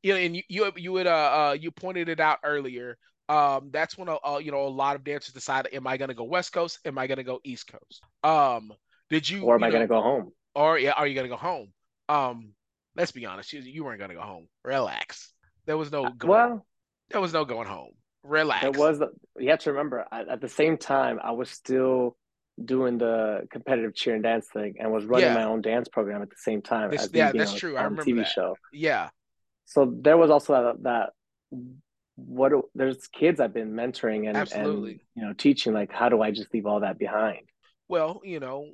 You 0.04 0.14
know, 0.14 0.20
and 0.20 0.36
you 0.36 0.44
you 0.50 0.72
you 0.76 0.92
would 0.92 1.08
uh, 1.08 1.50
uh 1.50 1.58
you 1.60 1.72
pointed 1.72 2.10
it 2.10 2.20
out 2.20 2.40
earlier. 2.44 2.98
Um, 3.30 3.70
that's 3.72 3.98
when 3.98 4.10
uh, 4.10 4.38
you 4.38 4.52
know 4.52 4.68
a 4.68 4.68
lot 4.68 4.98
of 4.98 5.04
dancers 5.06 5.34
decide, 5.34 5.70
am 5.72 5.88
I 5.88 5.96
gonna 5.96 6.14
go 6.14 6.26
West 6.26 6.52
Coast? 6.52 6.80
Am 6.86 6.98
I 6.98 7.08
gonna 7.08 7.24
go 7.24 7.40
East 7.46 7.72
Coast? 7.72 8.04
Um, 8.24 8.74
did 9.10 9.30
you? 9.30 9.44
Or 9.44 9.56
am 9.56 9.62
you 9.62 9.68
I 9.68 9.70
know, 9.70 9.74
gonna 9.76 9.88
go 9.88 10.02
home? 10.02 10.32
Or 10.56 10.78
yeah, 10.78 10.92
are 10.92 11.08
you 11.08 11.16
gonna 11.16 11.30
go 11.30 11.38
home? 11.38 11.72
Um, 12.10 12.50
let's 12.96 13.12
be 13.12 13.26
honest, 13.26 13.54
you, 13.54 13.62
you 13.62 13.84
weren't 13.84 14.00
gonna 14.00 14.16
go 14.16 14.22
home. 14.22 14.48
Relax. 14.64 15.34
There 15.66 15.78
was 15.78 15.92
no 15.92 16.06
uh, 16.06 16.10
going, 16.10 16.32
well. 16.32 16.66
There 17.10 17.22
was 17.22 17.34
no 17.34 17.46
going 17.46 17.68
home. 17.68 17.92
Relax. 18.24 18.62
There 18.62 18.72
was. 18.72 19.02
You 19.38 19.50
have 19.50 19.60
to 19.60 19.72
remember, 19.72 20.06
at 20.12 20.42
the 20.42 20.50
same 20.50 20.78
time, 20.78 21.20
I 21.24 21.32
was 21.32 21.50
still 21.50 22.18
doing 22.64 22.98
the 22.98 23.48
competitive 23.50 23.96
cheer 23.96 24.14
and 24.14 24.24
dance 24.24 24.48
thing 24.54 24.76
and 24.80 24.92
was 24.92 25.06
running 25.06 25.28
yeah. 25.28 25.34
my 25.34 25.44
own 25.44 25.62
dance 25.62 25.88
program 25.88 26.22
at 26.22 26.30
the 26.30 26.36
same 26.38 26.62
time. 26.62 26.92
This, 26.92 27.10
yeah, 27.14 27.32
that's 27.32 27.54
true. 27.54 27.76
I 27.76 27.84
remember 27.84 28.04
TV 28.04 28.18
that. 28.18 28.28
show. 28.28 28.56
Yeah. 28.72 29.10
So 29.66 29.92
there 30.02 30.18
was 30.18 30.30
also 30.30 30.54
that, 30.54 30.84
that 30.84 31.10
what 32.16 32.52
there's 32.76 33.08
kids 33.08 33.40
I've 33.40 33.54
been 33.54 33.74
mentoring 33.74 34.28
and, 34.28 34.38
Absolutely. 34.38 34.92
and 34.92 35.00
you 35.16 35.26
know 35.26 35.34
teaching 35.34 35.74
like 35.74 35.92
how 35.92 36.10
do 36.10 36.22
I 36.22 36.32
just 36.32 36.54
leave 36.54 36.66
all 36.66 36.82
that 36.82 37.00
behind? 37.00 37.50
Well, 37.88 38.22
you 38.24 38.40
know, 38.40 38.70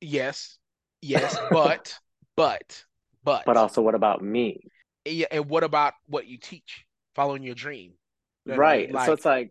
yes, 0.00 0.58
yes, 1.00 1.36
but 1.50 1.94
but 2.36 2.84
but 3.24 3.44
but 3.44 3.56
also 3.56 3.82
what 3.82 3.94
about 3.94 4.22
me? 4.22 4.60
Yeah, 5.04 5.26
and 5.30 5.48
what 5.48 5.64
about 5.64 5.94
what 6.06 6.26
you 6.26 6.38
teach? 6.38 6.84
Following 7.14 7.42
your 7.42 7.54
dream, 7.54 7.92
right? 8.46 8.90
Like, 8.90 9.06
so 9.06 9.12
it's 9.12 9.24
like, 9.24 9.50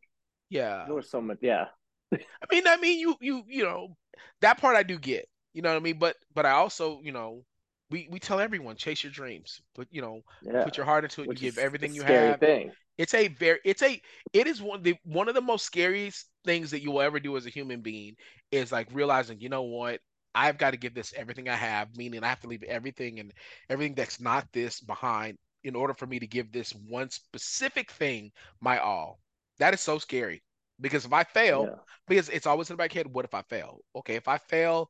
yeah, 0.49 0.85
there 0.85 0.95
was 0.95 1.09
so 1.09 1.21
much, 1.21 1.37
yeah. 1.41 1.65
I 2.13 2.17
mean, 2.51 2.67
I 2.67 2.77
mean, 2.77 2.99
you 2.99 3.15
you 3.21 3.43
you 3.47 3.63
know 3.63 3.95
that 4.41 4.57
part 4.57 4.75
I 4.75 4.83
do 4.83 4.97
get. 4.97 5.27
You 5.53 5.61
know 5.61 5.69
what 5.69 5.77
I 5.77 5.79
mean? 5.79 5.99
But 5.99 6.15
but 6.33 6.45
I 6.45 6.51
also 6.51 7.01
you 7.03 7.11
know 7.11 7.43
we 7.91 8.07
we 8.09 8.19
tell 8.19 8.39
everyone 8.39 8.75
chase 8.77 9.03
your 9.03 9.11
dreams, 9.11 9.61
but 9.75 9.87
you 9.91 10.01
know 10.01 10.21
yeah. 10.41 10.63
put 10.63 10.77
your 10.77 10.85
heart 10.85 11.03
into 11.03 11.21
it. 11.21 11.27
Which 11.27 11.41
you 11.41 11.51
give 11.51 11.57
everything 11.59 11.93
you 11.93 12.03
have. 12.03 12.39
Thing. 12.39 12.71
It's 12.97 13.13
a 13.13 13.27
very 13.29 13.59
it's 13.63 13.81
a 13.83 14.01
it 14.33 14.47
is 14.47 14.61
one 14.61 14.79
of 14.79 14.83
the 14.83 14.95
one 15.03 15.27
of 15.27 15.35
the 15.35 15.41
most 15.41 15.65
scariest 15.65 16.27
things 16.45 16.71
that 16.71 16.81
you 16.81 16.91
will 16.91 17.01
ever 17.01 17.19
do 17.19 17.37
as 17.37 17.45
a 17.45 17.49
human 17.49 17.81
being 17.81 18.15
is 18.51 18.71
like 18.71 18.87
realizing 18.91 19.39
you 19.39 19.49
know 19.49 19.63
what 19.63 19.99
I've 20.33 20.57
got 20.57 20.71
to 20.71 20.77
give 20.77 20.93
this 20.93 21.13
everything 21.15 21.49
I 21.49 21.55
have, 21.55 21.95
meaning 21.95 22.23
I 22.23 22.29
have 22.29 22.39
to 22.41 22.47
leave 22.47 22.63
everything 22.63 23.19
and 23.19 23.33
everything 23.69 23.95
that's 23.95 24.19
not 24.19 24.47
this 24.53 24.79
behind 24.79 25.37
in 25.63 25.75
order 25.75 25.93
for 25.93 26.07
me 26.07 26.19
to 26.19 26.27
give 26.27 26.51
this 26.51 26.71
one 26.87 27.09
specific 27.09 27.91
thing 27.91 28.31
my 28.59 28.79
all. 28.79 29.19
That 29.59 29.73
is 29.73 29.81
so 29.81 29.99
scary 29.99 30.41
because 30.79 31.05
if 31.05 31.13
I 31.13 31.23
fail, 31.23 31.67
yeah. 31.69 31.75
because 32.07 32.29
it's 32.29 32.47
always 32.47 32.69
in 32.69 32.75
the 32.75 32.77
back 32.77 32.93
head, 32.93 33.07
what 33.07 33.25
if 33.25 33.33
I 33.33 33.43
fail? 33.43 33.79
Okay, 33.95 34.15
if 34.15 34.27
I 34.27 34.37
fail, 34.37 34.89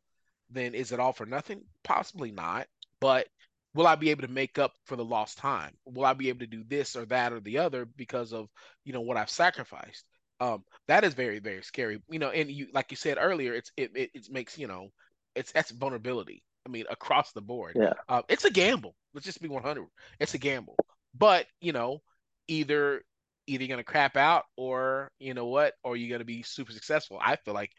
then 0.50 0.74
is 0.74 0.92
it 0.92 1.00
all 1.00 1.14
for 1.14 1.26
nothing? 1.26 1.64
Possibly 1.84 2.32
not. 2.32 2.68
But 3.00 3.28
will 3.74 3.88
I 3.88 3.96
be 3.96 4.10
able 4.12 4.22
to 4.24 4.32
make 4.32 4.58
up 4.58 4.74
for 4.86 4.96
the 4.96 5.06
lost 5.06 5.38
time? 5.38 5.74
Will 5.86 6.06
I 6.06 6.14
be 6.14 6.30
able 6.30 6.40
to 6.40 6.48
do 6.48 6.64
this 6.68 6.96
or 6.96 7.06
that 7.06 7.34
or 7.34 7.40
the 7.40 7.58
other 7.58 7.86
because 7.86 8.34
of 8.34 8.48
you 8.86 8.94
know 8.94 9.02
what 9.02 9.18
I've 9.18 9.30
sacrificed? 9.30 10.06
Um, 10.40 10.64
that 10.88 11.04
is 11.04 11.14
very 11.14 11.40
very 11.40 11.64
scary. 11.64 12.02
You 12.10 12.20
know, 12.20 12.30
and 12.30 12.50
you 12.50 12.68
like 12.74 12.92
you 12.92 12.98
said 12.98 13.18
earlier, 13.20 13.54
it's 13.54 13.72
it 13.78 13.92
it, 13.96 14.12
it 14.14 14.28
makes 14.32 14.58
you 14.58 14.68
know 14.68 14.90
it's 15.36 15.52
that's 15.52 15.72
vulnerability. 15.72 16.44
I 16.66 16.70
mean, 16.70 16.86
across 16.90 17.32
the 17.32 17.42
board. 17.42 17.76
Yeah. 17.76 17.94
Uh, 18.08 18.22
it's 18.30 18.46
a 18.46 18.52
gamble. 18.52 18.96
Let's 19.14 19.26
just 19.26 19.42
be 19.42 19.48
100. 19.48 19.86
It's 20.20 20.34
a 20.34 20.38
gamble. 20.38 20.76
But 21.18 21.46
you 21.60 21.74
know, 21.74 22.02
either 22.48 23.02
either 23.48 23.64
you're 23.64 23.70
gonna 23.70 23.84
crap 23.84 24.16
out 24.16 24.44
or 24.58 25.12
you 25.20 25.34
know 25.34 25.48
what, 25.48 25.74
or 25.84 25.96
you're 25.96 26.16
gonna 26.16 26.26
be 26.26 26.44
super 26.44 26.72
successful. 26.72 27.20
I 27.22 27.36
feel 27.38 27.54
like 27.54 27.72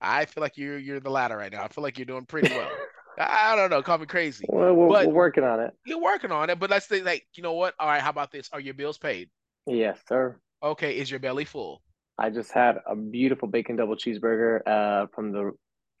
I 0.00 0.24
feel 0.24 0.42
like 0.42 0.56
you're 0.56 0.78
you're 0.78 1.00
the 1.00 1.10
latter 1.10 1.36
right 1.36 1.52
now. 1.52 1.62
I 1.62 1.68
feel 1.68 1.82
like 1.82 1.98
you're 1.98 2.06
doing 2.06 2.26
pretty 2.26 2.54
well. 2.54 2.70
I 3.20 3.56
don't 3.56 3.70
know, 3.70 3.82
call 3.82 3.98
me 3.98 4.06
crazy. 4.06 4.44
Well, 4.48 4.72
we're, 4.74 4.88
we're, 4.88 5.08
working 5.08 5.42
on 5.42 5.58
it. 5.58 5.74
You're 5.84 6.00
working 6.00 6.30
on 6.30 6.50
it, 6.50 6.60
but 6.60 6.70
let's 6.70 6.86
say 6.86 7.02
like, 7.02 7.26
you 7.34 7.42
know 7.42 7.54
what? 7.54 7.74
All 7.80 7.88
right, 7.88 8.00
how 8.00 8.10
about 8.10 8.30
this? 8.30 8.48
Are 8.52 8.60
your 8.60 8.74
bills 8.74 8.96
paid? 8.96 9.28
Yes, 9.66 9.98
sir. 10.08 10.36
Okay, 10.62 10.96
is 10.96 11.10
your 11.10 11.18
belly 11.18 11.44
full? 11.44 11.82
I 12.16 12.30
just 12.30 12.52
had 12.52 12.78
a 12.86 12.94
beautiful 12.96 13.48
bacon 13.48 13.76
double 13.76 13.96
cheeseburger 13.96 14.60
uh, 14.66 15.06
from 15.14 15.32
the 15.32 15.52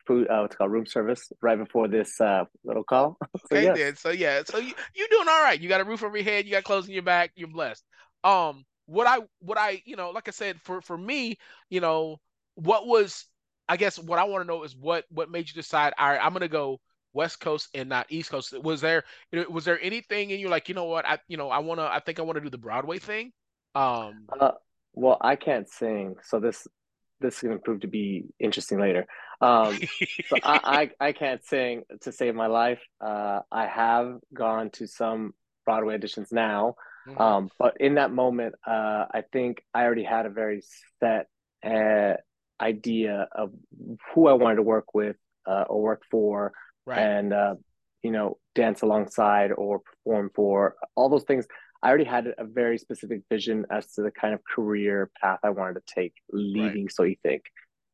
food 0.08 0.26
uh, 0.28 0.38
what's 0.40 0.56
called 0.56 0.72
room 0.72 0.86
service 0.86 1.30
right 1.42 1.58
before 1.58 1.86
this 1.86 2.20
uh, 2.20 2.44
little 2.64 2.82
call. 2.82 3.18
so, 3.36 3.56
okay, 3.56 3.64
yes. 3.64 3.76
then. 3.76 3.96
So 3.96 4.10
yeah, 4.10 4.42
so 4.44 4.58
you 4.58 4.72
you're 4.94 5.08
doing 5.08 5.28
all 5.28 5.42
right. 5.42 5.60
You 5.60 5.68
got 5.68 5.82
a 5.82 5.84
roof 5.84 6.02
over 6.02 6.16
your 6.16 6.24
head. 6.24 6.46
You 6.46 6.52
got 6.52 6.64
clothes 6.64 6.88
in 6.88 6.94
your 6.94 7.02
back. 7.02 7.30
You're 7.36 7.48
blessed. 7.48 7.84
Um, 8.24 8.64
what 8.86 9.06
I 9.06 9.18
what 9.40 9.58
I 9.58 9.82
you 9.84 9.96
know, 9.96 10.10
like 10.10 10.26
I 10.26 10.32
said, 10.32 10.56
for 10.64 10.80
for 10.80 10.96
me, 10.96 11.36
you 11.68 11.80
know, 11.80 12.16
what 12.54 12.86
was 12.86 13.26
I 13.68 13.76
guess 13.76 13.98
what 13.98 14.18
I 14.18 14.24
want 14.24 14.42
to 14.42 14.48
know 14.48 14.64
is 14.64 14.74
what 14.74 15.04
what 15.10 15.30
made 15.30 15.48
you 15.48 15.54
decide? 15.54 15.92
All 15.98 16.08
right, 16.08 16.20
I'm 16.20 16.32
gonna 16.32 16.48
go 16.48 16.80
West 17.12 17.38
Coast 17.38 17.68
and 17.74 17.88
not 17.88 18.06
East 18.08 18.30
Coast. 18.30 18.58
Was 18.62 18.80
there 18.80 19.04
was 19.50 19.66
there 19.66 19.78
anything 19.80 20.30
in 20.30 20.40
you 20.40 20.48
like 20.48 20.68
you 20.68 20.74
know 20.74 20.86
what 20.86 21.06
I 21.06 21.18
you 21.28 21.36
know 21.36 21.50
I 21.50 21.58
want 21.58 21.80
to 21.80 21.84
I 21.84 22.00
think 22.00 22.18
I 22.18 22.22
want 22.22 22.36
to 22.36 22.42
do 22.42 22.50
the 22.50 22.58
Broadway 22.58 22.98
thing? 22.98 23.32
Um, 23.74 24.26
uh, 24.40 24.52
well, 24.94 25.18
I 25.20 25.36
can't 25.36 25.68
sing, 25.68 26.16
so 26.22 26.40
this 26.40 26.66
this 27.20 27.36
is 27.36 27.42
going 27.42 27.58
to 27.58 27.62
prove 27.62 27.80
to 27.80 27.88
be 27.88 28.24
interesting 28.38 28.80
later. 28.80 29.06
Um, 29.40 29.78
so 30.26 30.36
I, 30.42 30.90
I, 31.00 31.08
I 31.08 31.12
can't 31.12 31.44
sing 31.44 31.82
to 32.02 32.12
save 32.12 32.34
my 32.34 32.46
life. 32.46 32.80
Uh, 33.00 33.40
I 33.50 33.66
have 33.66 34.18
gone 34.32 34.70
to 34.70 34.86
some 34.86 35.34
Broadway 35.64 35.98
auditions 35.98 36.32
now, 36.32 36.76
mm-hmm. 37.06 37.20
um, 37.20 37.50
but 37.58 37.76
in 37.80 37.94
that 37.94 38.12
moment, 38.12 38.54
uh, 38.66 39.04
I 39.12 39.22
think 39.32 39.62
I 39.74 39.84
already 39.84 40.04
had 40.04 40.26
a 40.26 40.30
very 40.30 40.62
set 41.00 41.26
uh, 41.64 42.14
idea 42.60 43.28
of 43.32 43.52
who 44.14 44.28
I 44.28 44.32
wanted 44.32 44.56
to 44.56 44.62
work 44.62 44.94
with 44.94 45.16
uh, 45.46 45.64
or 45.68 45.82
work 45.82 46.02
for, 46.10 46.52
right. 46.86 46.98
and 46.98 47.32
uh, 47.32 47.54
you 48.02 48.10
know, 48.10 48.38
dance 48.54 48.82
alongside 48.82 49.52
or 49.52 49.80
perform 49.80 50.30
for 50.34 50.74
all 50.94 51.08
those 51.08 51.24
things. 51.24 51.46
I 51.82 51.88
already 51.88 52.04
had 52.04 52.26
a 52.38 52.44
very 52.44 52.76
specific 52.76 53.22
vision 53.30 53.66
as 53.70 53.86
to 53.94 54.02
the 54.02 54.10
kind 54.10 54.34
of 54.34 54.40
career 54.42 55.10
path 55.22 55.38
I 55.44 55.50
wanted 55.50 55.74
to 55.74 55.94
take, 55.94 56.14
leaving 56.32 56.84
right. 56.84 56.92
So 56.92 57.04
You 57.04 57.16
Think. 57.22 57.44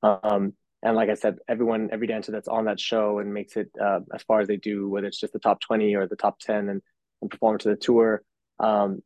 Um, 0.02 0.54
and 0.84 0.96
like 0.96 1.08
I 1.08 1.14
said, 1.14 1.38
everyone, 1.48 1.88
every 1.92 2.06
dancer 2.06 2.30
that's 2.30 2.46
on 2.46 2.66
that 2.66 2.78
show 2.78 3.18
and 3.18 3.32
makes 3.32 3.56
it 3.56 3.70
uh, 3.82 4.00
as 4.14 4.22
far 4.22 4.40
as 4.40 4.48
they 4.48 4.58
do, 4.58 4.86
whether 4.86 5.06
it's 5.06 5.18
just 5.18 5.32
the 5.32 5.38
top 5.38 5.60
20 5.60 5.94
or 5.94 6.06
the 6.06 6.14
top 6.14 6.38
10 6.40 6.68
and, 6.68 6.82
and 7.22 7.30
perform 7.30 7.56
to 7.58 7.70
the 7.70 7.76
tour, 7.76 8.22
um, 8.60 9.02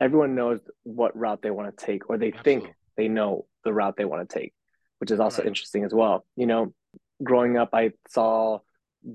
everyone 0.00 0.34
knows 0.34 0.58
what 0.82 1.16
route 1.16 1.40
they 1.40 1.52
want 1.52 1.76
to 1.76 1.86
take, 1.86 2.10
or 2.10 2.18
they 2.18 2.32
Absolutely. 2.32 2.62
think 2.62 2.74
they 2.96 3.06
know 3.06 3.46
the 3.64 3.72
route 3.72 3.96
they 3.96 4.04
want 4.04 4.28
to 4.28 4.38
take, 4.38 4.52
which 4.98 5.12
is 5.12 5.20
also 5.20 5.42
right. 5.42 5.46
interesting 5.46 5.84
as 5.84 5.94
well. 5.94 6.26
You 6.34 6.46
know, 6.46 6.74
growing 7.22 7.56
up, 7.56 7.70
I 7.72 7.92
saw 8.08 8.58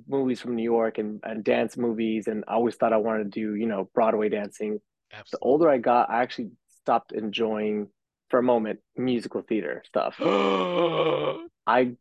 movies 0.08 0.40
from 0.40 0.56
New 0.56 0.64
York 0.64 0.98
and, 1.00 1.20
and 1.22 1.44
dance 1.44 1.76
movies, 1.76 2.28
and 2.28 2.46
I 2.48 2.54
always 2.54 2.76
thought 2.76 2.94
I 2.94 2.98
wanted 2.98 3.26
to 3.26 3.42
do, 3.42 3.56
you 3.56 3.66
know, 3.66 3.90
Broadway 3.94 4.30
dancing. 4.30 4.80
Absolutely. 5.12 5.30
The 5.34 5.40
older 5.46 5.70
I 5.70 5.80
got, 5.80 6.10
I 6.10 6.22
actually 6.22 6.52
stopped 6.82 7.12
enjoying 7.12 7.90
for 8.30 8.40
a 8.40 8.44
moment 8.44 8.80
musical 8.96 9.42
theater 9.42 9.84
stuff. 9.86 10.16
I 11.68 11.94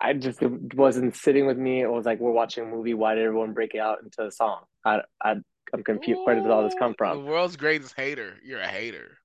I 0.00 0.14
just 0.14 0.42
it 0.42 0.74
wasn't 0.74 1.16
sitting 1.16 1.46
with 1.46 1.58
me. 1.58 1.82
It 1.82 1.90
was 1.90 2.06
like 2.06 2.20
we're 2.20 2.30
watching 2.30 2.64
a 2.64 2.66
movie. 2.66 2.94
Why 2.94 3.14
did 3.14 3.24
everyone 3.24 3.52
break 3.52 3.74
it 3.74 3.80
out 3.80 3.98
into 4.02 4.26
a 4.26 4.30
song? 4.30 4.62
I 4.84 5.00
I 5.22 5.36
I'm 5.72 5.84
confused. 5.84 6.20
Where 6.24 6.34
did 6.34 6.46
all 6.46 6.64
this 6.64 6.74
come 6.78 6.94
from? 6.96 7.18
The 7.18 7.30
world's 7.30 7.56
greatest 7.56 7.94
hater. 7.96 8.34
You're 8.42 8.60
a 8.60 8.66
hater. 8.66 9.18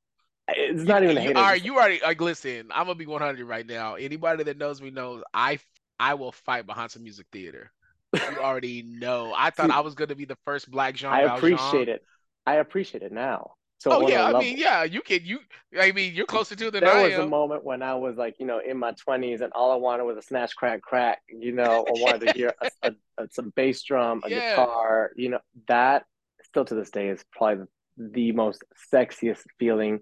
It's 0.48 0.84
not 0.84 1.02
you, 1.02 1.10
even 1.10 1.18
a 1.18 1.22
hater. 1.22 1.40
All 1.40 1.46
right, 1.46 1.64
you 1.64 1.76
already 1.76 2.00
like 2.04 2.22
listen. 2.22 2.68
I'm 2.72 2.86
gonna 2.86 2.96
be 2.96 3.06
100 3.06 3.46
right 3.46 3.66
now. 3.66 3.96
Anybody 3.96 4.44
that 4.44 4.58
knows 4.58 4.82
me 4.82 4.92
knows 4.92 5.24
I 5.34 5.60
I 6.00 6.14
will 6.16 6.32
fight 6.32 6.66
behind 6.66 6.92
some 6.92 7.04
music 7.04 7.28
theater. 7.32 7.72
You 8.14 8.38
already 8.42 8.84
know. 8.84 9.34
I 9.36 9.50
thought 9.50 9.70
See, 9.70 9.76
I 9.76 9.80
was 9.80 9.96
gonna 9.96 10.16
be 10.16 10.26
the 10.26 10.38
first 10.46 10.70
black 10.70 10.96
Jean. 10.96 11.12
I 11.12 11.22
appreciate 11.22 11.88
Valjean. 11.88 11.96
it. 11.96 12.06
I 12.46 12.56
appreciate 12.56 13.02
it 13.02 13.12
now. 13.12 13.54
So 13.80 13.92
oh 13.92 14.08
yeah, 14.08 14.26
I 14.26 14.40
mean, 14.40 14.58
yeah, 14.58 14.84
you 14.84 15.02
can. 15.02 15.24
You, 15.24 15.40
I 15.80 15.92
mean, 15.92 16.14
you're 16.16 16.26
closer 16.26 16.56
to 16.56 16.72
than 16.72 16.84
there 16.84 16.94
I 16.94 17.04
was 17.04 17.14
a 17.14 17.28
moment 17.28 17.64
when 17.64 17.84
I 17.84 17.94
was 17.96 18.16
like, 18.16 18.36
you 18.40 18.46
know, 18.46 18.60
in 18.66 18.78
my 18.78 18.94
twenties, 18.94 19.42
and 19.42 19.52
all 19.54 19.72
I 19.72 19.76
wanted 19.76 20.06
was 20.06 20.18
a 20.18 20.22
snatch, 20.22 20.56
crack, 20.56 20.82
crack. 20.82 21.22
You 21.28 21.52
know, 21.52 21.86
I 21.88 21.92
wanted 22.02 22.28
to 22.28 22.34
hear 22.34 22.54
a, 22.62 22.70
a, 22.84 23.24
a, 23.24 23.28
some 23.32 23.52
bass 23.56 23.84
drum, 23.84 24.22
a 24.24 24.30
yeah. 24.30 24.52
guitar. 24.52 25.12
You 25.16 25.30
know, 25.30 25.40
that 25.68 26.06
still 26.44 26.66
to 26.66 26.76
this 26.76 26.90
day 26.90 27.10
is 27.10 27.24
probably 27.32 27.66
the 27.98 28.32
most 28.32 28.64
sexiest 28.94 29.44
feeling 29.60 30.00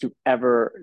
to 0.00 0.12
ever 0.26 0.80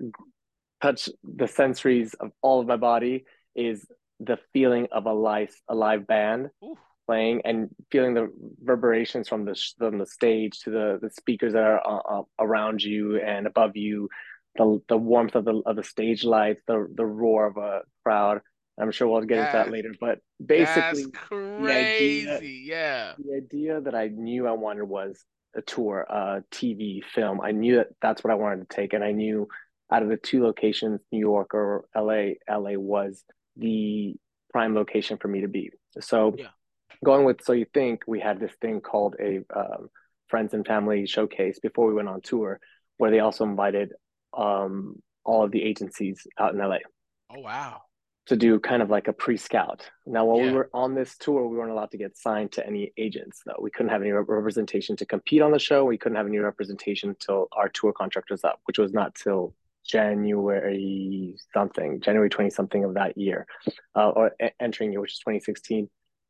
touch 0.82 1.08
the 1.22 1.46
sensories 1.46 2.14
of 2.20 2.32
all 2.42 2.60
of 2.60 2.66
my 2.66 2.76
body. 2.76 3.24
Is 3.54 3.86
the 4.20 4.38
feeling 4.52 4.88
of 4.90 5.06
a 5.06 5.12
live 5.12 5.54
a 5.68 5.74
live 5.74 6.06
band. 6.06 6.50
Ooh 6.62 6.76
playing 7.08 7.40
and 7.44 7.70
feeling 7.90 8.14
the 8.14 8.28
reverberations 8.60 9.28
from 9.28 9.44
the 9.44 9.58
from 9.78 9.98
the 9.98 10.06
stage 10.06 10.60
to 10.60 10.70
the 10.70 10.98
the 11.00 11.10
speakers 11.10 11.54
that 11.54 11.62
are 11.62 11.80
uh, 11.84 12.20
uh, 12.20 12.22
around 12.38 12.82
you 12.82 13.18
and 13.20 13.46
above 13.46 13.76
you, 13.76 14.08
the 14.56 14.80
the 14.88 14.96
warmth 14.96 15.34
of 15.34 15.44
the 15.44 15.62
of 15.64 15.76
the 15.76 15.82
stage 15.82 16.22
lights, 16.22 16.60
the 16.66 16.86
the 16.94 17.06
roar 17.06 17.46
of 17.46 17.56
a 17.56 17.80
crowd. 18.04 18.40
I'm 18.80 18.92
sure 18.92 19.08
we'll 19.08 19.22
get 19.22 19.38
into 19.38 19.52
that 19.52 19.72
later, 19.72 19.92
but 20.00 20.18
basically, 20.44 21.10
crazy, 21.10 22.26
the 22.26 22.36
idea, 22.36 22.50
yeah. 22.62 23.12
The 23.18 23.36
idea 23.36 23.80
that 23.80 23.94
I 23.94 24.06
knew 24.06 24.46
I 24.46 24.52
wanted 24.52 24.84
was 24.84 25.24
a 25.56 25.62
tour, 25.62 26.06
a 26.08 26.44
TV, 26.52 27.02
film. 27.02 27.40
I 27.40 27.50
knew 27.50 27.76
that 27.76 27.88
that's 28.00 28.22
what 28.22 28.32
I 28.32 28.36
wanted 28.36 28.68
to 28.68 28.76
take, 28.76 28.92
and 28.92 29.02
I 29.02 29.10
knew 29.10 29.48
out 29.90 30.04
of 30.04 30.10
the 30.10 30.16
two 30.16 30.44
locations, 30.44 31.00
New 31.10 31.18
York 31.18 31.54
or 31.54 31.86
LA, 31.96 32.34
LA 32.48 32.78
was 32.78 33.24
the 33.56 34.14
prime 34.52 34.76
location 34.76 35.16
for 35.16 35.26
me 35.26 35.40
to 35.40 35.48
be. 35.48 35.72
So 35.98 36.36
yeah 36.38 36.48
going 37.04 37.24
with 37.24 37.42
so 37.42 37.52
you 37.52 37.66
think 37.72 38.02
we 38.06 38.20
had 38.20 38.40
this 38.40 38.52
thing 38.60 38.80
called 38.80 39.16
a 39.20 39.40
um, 39.54 39.88
friends 40.28 40.54
and 40.54 40.66
family 40.66 41.06
showcase 41.06 41.58
before 41.58 41.86
we 41.86 41.94
went 41.94 42.08
on 42.08 42.20
tour 42.20 42.60
where 42.98 43.10
they 43.10 43.20
also 43.20 43.44
invited 43.44 43.92
um, 44.36 44.96
all 45.24 45.44
of 45.44 45.50
the 45.50 45.62
agencies 45.62 46.26
out 46.38 46.52
in 46.52 46.58
la 46.58 46.76
oh 47.34 47.40
wow. 47.40 47.82
To 48.26 48.36
do 48.36 48.60
kind 48.60 48.82
of 48.82 48.90
like 48.90 49.08
a 49.08 49.14
pre-scout. 49.14 49.90
Now 50.04 50.26
while 50.26 50.38
yeah. 50.38 50.50
we 50.50 50.52
were 50.52 50.68
on 50.74 50.94
this 50.94 51.16
tour 51.16 51.48
we 51.48 51.56
weren't 51.56 51.70
allowed 51.70 51.92
to 51.92 51.96
get 51.96 52.18
signed 52.18 52.52
to 52.52 52.66
any 52.66 52.92
agents 52.98 53.40
though. 53.46 53.56
We 53.58 53.70
couldn't 53.70 53.90
have 53.90 54.02
any 54.02 54.10
representation 54.10 54.96
to 54.96 55.06
compete 55.06 55.40
on 55.40 55.50
the 55.50 55.58
show. 55.58 55.84
We 55.84 55.96
couldn't 55.96 56.16
have 56.16 56.26
any 56.26 56.36
representation 56.36 57.08
until 57.08 57.48
our 57.52 57.70
tour 57.70 57.92
contract 57.92 58.30
was 58.30 58.44
up 58.44 58.60
which 58.66 58.78
was 58.78 58.92
not 58.92 59.14
till 59.14 59.54
january 59.86 61.34
something 61.54 61.98
january 62.02 62.28
20 62.28 62.50
something 62.50 62.84
of 62.84 62.94
that 62.94 63.16
year 63.16 63.46
uh, 63.94 64.10
or 64.10 64.32
entering 64.60 64.92
year 64.92 65.00
which 65.00 65.12
is 65.12 65.18
2016 65.20 65.88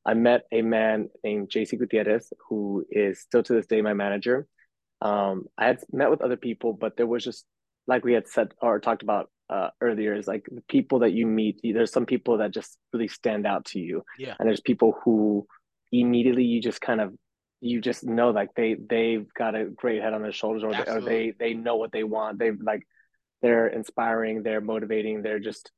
I 0.08 0.14
met 0.14 0.44
a 0.50 0.62
man 0.62 1.10
named 1.22 1.50
JC 1.50 1.78
Gutierrez, 1.78 2.32
who 2.48 2.86
is 2.90 3.20
still 3.20 3.42
to 3.42 3.52
this 3.52 3.66
day 3.66 3.82
my 3.82 3.92
manager. 3.92 4.46
Um, 5.02 5.44
I 5.58 5.66
had 5.66 5.80
met 5.92 6.08
with 6.08 6.22
other 6.22 6.38
people, 6.38 6.72
but 6.72 6.96
there 6.96 7.06
was 7.06 7.22
just 7.22 7.44
like 7.86 8.06
we 8.06 8.14
had 8.14 8.26
said 8.26 8.54
or 8.62 8.80
talked 8.80 9.02
about 9.02 9.28
uh, 9.50 9.68
earlier 9.82 10.14
is 10.14 10.26
like 10.26 10.46
the 10.50 10.62
people 10.66 11.00
that 11.00 11.12
you 11.12 11.26
meet. 11.26 11.60
There's 11.62 11.92
some 11.92 12.06
people 12.06 12.38
that 12.38 12.52
just 12.52 12.78
really 12.94 13.08
stand 13.08 13.46
out 13.46 13.66
to 13.66 13.80
you, 13.80 14.02
yeah. 14.18 14.34
And 14.38 14.48
there's 14.48 14.62
people 14.62 14.98
who 15.04 15.46
immediately 15.92 16.44
you 16.44 16.62
just 16.62 16.80
kind 16.80 17.02
of 17.02 17.12
you 17.60 17.82
just 17.82 18.02
know 18.02 18.30
like 18.30 18.54
they 18.56 18.76
they've 18.88 19.26
got 19.34 19.54
a 19.54 19.66
great 19.66 20.00
head 20.00 20.14
on 20.14 20.22
their 20.22 20.32
shoulders, 20.32 20.64
or, 20.64 20.72
they, 20.72 20.90
or 20.90 21.00
they 21.02 21.32
they 21.38 21.52
know 21.52 21.76
what 21.76 21.92
they 21.92 22.04
want. 22.04 22.38
They 22.38 22.52
like 22.52 22.82
they're 23.42 23.68
inspiring, 23.68 24.42
they're 24.42 24.62
motivating, 24.62 25.20
they're 25.20 25.38
just 25.38 25.70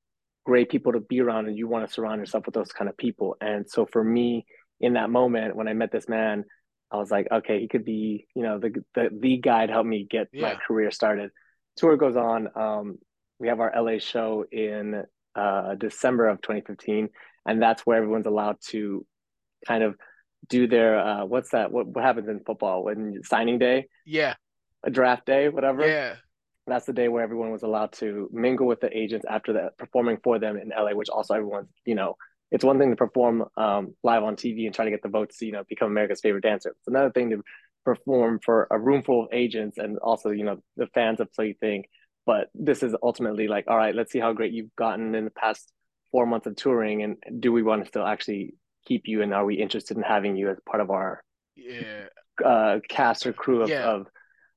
great 0.44 0.70
people 0.70 0.92
to 0.92 1.00
be 1.00 1.20
around 1.20 1.46
and 1.46 1.56
you 1.56 1.68
want 1.68 1.86
to 1.86 1.92
surround 1.92 2.18
yourself 2.18 2.46
with 2.46 2.54
those 2.54 2.72
kind 2.72 2.88
of 2.88 2.96
people. 2.96 3.36
And 3.40 3.68
so 3.68 3.86
for 3.86 4.02
me 4.02 4.46
in 4.80 4.94
that 4.94 5.10
moment 5.10 5.54
when 5.54 5.68
i 5.68 5.74
met 5.74 5.92
this 5.92 6.08
man 6.08 6.44
i 6.90 6.96
was 6.96 7.10
like 7.10 7.28
okay 7.30 7.60
he 7.60 7.68
could 7.68 7.84
be 7.84 8.26
you 8.34 8.42
know 8.42 8.58
the 8.58 8.72
the, 8.94 9.10
the 9.12 9.36
guy 9.36 9.66
to 9.66 9.72
help 9.72 9.86
me 9.86 10.06
get 10.08 10.28
yeah. 10.32 10.42
my 10.42 10.54
career 10.54 10.90
started. 10.90 11.30
Tour 11.76 11.96
goes 11.96 12.16
on 12.16 12.48
um, 12.56 12.98
we 13.38 13.48
have 13.48 13.60
our 13.60 13.72
la 13.76 13.98
show 13.98 14.44
in 14.50 15.04
uh, 15.34 15.74
december 15.76 16.28
of 16.28 16.42
2015 16.42 17.08
and 17.46 17.62
that's 17.62 17.82
where 17.86 17.98
everyone's 17.98 18.26
allowed 18.26 18.56
to 18.68 19.06
kind 19.66 19.82
of 19.84 19.96
do 20.48 20.66
their 20.66 20.98
uh, 20.98 21.24
what's 21.24 21.50
that 21.50 21.70
what, 21.70 21.86
what 21.86 22.04
happens 22.04 22.28
in 22.28 22.40
football? 22.40 22.84
When 22.84 23.20
signing 23.22 23.58
day? 23.58 23.86
Yeah. 24.06 24.34
A 24.82 24.90
draft 24.90 25.26
day 25.26 25.48
whatever? 25.48 25.86
Yeah 25.86 26.16
that's 26.66 26.86
the 26.86 26.92
day 26.92 27.08
where 27.08 27.22
everyone 27.22 27.50
was 27.50 27.62
allowed 27.62 27.92
to 27.92 28.28
mingle 28.32 28.66
with 28.66 28.80
the 28.80 28.96
agents 28.96 29.26
after 29.28 29.54
that 29.54 29.76
performing 29.78 30.18
for 30.22 30.38
them 30.38 30.56
in 30.56 30.70
LA, 30.70 30.92
which 30.92 31.08
also 31.08 31.34
everyone's, 31.34 31.68
you 31.84 31.94
know, 31.94 32.16
it's 32.50 32.64
one 32.64 32.78
thing 32.78 32.90
to 32.90 32.96
perform 32.96 33.44
um, 33.56 33.94
live 34.02 34.22
on 34.22 34.36
TV 34.36 34.66
and 34.66 34.74
try 34.74 34.84
to 34.84 34.90
get 34.90 35.02
the 35.02 35.08
votes 35.08 35.38
to, 35.38 35.46
you 35.46 35.52
know, 35.52 35.64
become 35.68 35.90
America's 35.90 36.20
favorite 36.20 36.42
dancer. 36.42 36.70
It's 36.70 36.88
another 36.88 37.10
thing 37.10 37.30
to 37.30 37.42
perform 37.84 38.40
for 38.44 38.66
a 38.70 38.78
room 38.78 39.02
full 39.02 39.24
of 39.24 39.28
agents 39.32 39.78
and 39.78 39.98
also, 39.98 40.30
you 40.30 40.44
know, 40.44 40.58
the 40.76 40.88
fans 40.88 41.20
of 41.20 41.28
So 41.32 41.42
You 41.42 41.54
Think. 41.60 41.86
But 42.26 42.48
this 42.54 42.82
is 42.82 42.94
ultimately 43.02 43.48
like, 43.48 43.64
all 43.68 43.76
right, 43.76 43.94
let's 43.94 44.12
see 44.12 44.18
how 44.18 44.32
great 44.32 44.52
you've 44.52 44.74
gotten 44.76 45.14
in 45.14 45.24
the 45.24 45.30
past 45.30 45.72
four 46.12 46.26
months 46.26 46.46
of 46.46 46.56
touring. 46.56 47.02
And 47.02 47.16
do 47.40 47.52
we 47.52 47.62
want 47.62 47.82
to 47.82 47.88
still 47.88 48.06
actually 48.06 48.54
keep 48.86 49.02
you? 49.06 49.22
And 49.22 49.32
are 49.32 49.44
we 49.44 49.54
interested 49.54 49.96
in 49.96 50.02
having 50.02 50.36
you 50.36 50.50
as 50.50 50.58
part 50.68 50.80
of 50.80 50.90
our 50.90 51.22
yeah. 51.56 52.06
uh, 52.44 52.80
cast 52.88 53.26
or 53.26 53.32
crew 53.32 53.62
of, 53.62 53.68
yeah. 53.68 53.84
of, 53.84 54.06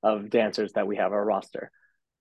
of 0.01 0.29
dancers 0.29 0.73
that 0.73 0.87
we 0.87 0.97
have 0.97 1.13
our 1.13 1.23
roster? 1.23 1.71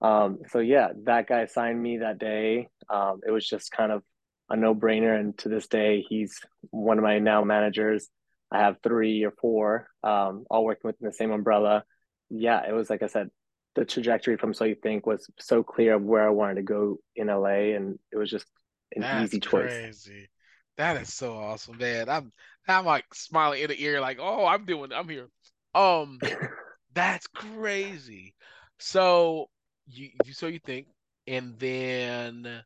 Um, 0.02 0.40
so 0.50 0.58
yeah, 0.58 0.88
that 1.04 1.28
guy 1.28 1.46
signed 1.46 1.80
me 1.80 1.98
that 1.98 2.18
day. 2.18 2.68
Um, 2.90 3.20
it 3.26 3.30
was 3.30 3.48
just 3.48 3.70
kind 3.70 3.92
of 3.92 4.02
a 4.50 4.56
no 4.56 4.74
brainer. 4.74 5.18
And 5.18 5.36
to 5.38 5.48
this 5.48 5.68
day, 5.68 6.04
he's 6.06 6.40
one 6.70 6.98
of 6.98 7.04
my 7.04 7.20
now 7.20 7.44
managers. 7.44 8.08
I 8.50 8.58
have 8.58 8.76
three 8.82 9.24
or 9.24 9.32
four, 9.40 9.88
um, 10.02 10.44
all 10.50 10.64
working 10.64 10.88
within 10.88 11.06
the 11.06 11.12
same 11.14 11.30
umbrella. 11.30 11.84
Yeah, 12.28 12.68
it 12.68 12.72
was 12.72 12.90
like 12.90 13.02
I 13.02 13.06
said, 13.06 13.30
the 13.74 13.84
trajectory 13.84 14.36
from 14.36 14.52
So 14.52 14.64
You 14.64 14.74
Think 14.74 15.06
was 15.06 15.26
so 15.38 15.62
clear 15.62 15.94
of 15.94 16.02
where 16.02 16.26
I 16.26 16.30
wanted 16.30 16.56
to 16.56 16.62
go 16.62 16.98
in 17.16 17.28
LA, 17.28 17.74
and 17.74 17.98
it 18.10 18.16
was 18.18 18.30
just 18.30 18.46
an 18.94 19.02
That's 19.02 19.28
easy 19.28 19.40
choice. 19.40 19.72
Crazy. 19.72 20.28
That 20.76 21.00
is 21.00 21.14
so 21.14 21.36
awesome, 21.38 21.78
man. 21.78 22.08
I'm 22.08 22.32
I'm 22.68 22.84
like 22.84 23.04
smiling 23.14 23.62
in 23.62 23.68
the 23.68 23.82
ear, 23.82 24.00
like, 24.00 24.18
oh, 24.20 24.44
I'm 24.44 24.64
doing, 24.64 24.92
I'm 24.92 25.08
here. 25.08 25.28
Um, 25.74 26.18
that's 26.94 27.26
crazy. 27.28 28.34
So 28.78 29.48
you, 29.86 30.10
you 30.24 30.32
so 30.32 30.46
you 30.46 30.58
think, 30.58 30.86
and 31.26 31.58
then 31.58 32.62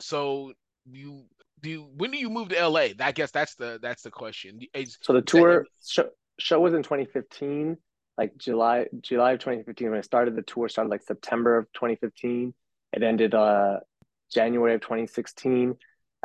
so 0.00 0.52
you 0.84 1.24
do 1.60 1.70
you, 1.70 1.88
when 1.96 2.10
do 2.10 2.18
you 2.18 2.30
move 2.30 2.50
to 2.50 2.68
LA? 2.68 2.88
I 3.00 3.12
guess 3.12 3.30
that's 3.30 3.54
the 3.54 3.78
that's 3.80 4.02
the 4.02 4.10
question. 4.10 4.60
Is, 4.74 4.98
so 5.00 5.12
the 5.12 5.22
tour 5.22 5.66
show, 5.86 6.08
show 6.38 6.60
was 6.60 6.74
in 6.74 6.82
2015, 6.82 7.76
like 8.18 8.36
July 8.36 8.86
July 9.00 9.32
of 9.32 9.40
2015 9.40 9.90
when 9.90 9.98
I 9.98 10.02
started. 10.02 10.36
The 10.36 10.42
tour 10.42 10.68
started 10.68 10.90
like 10.90 11.02
September 11.02 11.56
of 11.56 11.66
2015. 11.72 12.52
It 12.92 13.02
ended 13.02 13.34
uh 13.34 13.78
January 14.32 14.74
of 14.74 14.80
2016. 14.82 15.76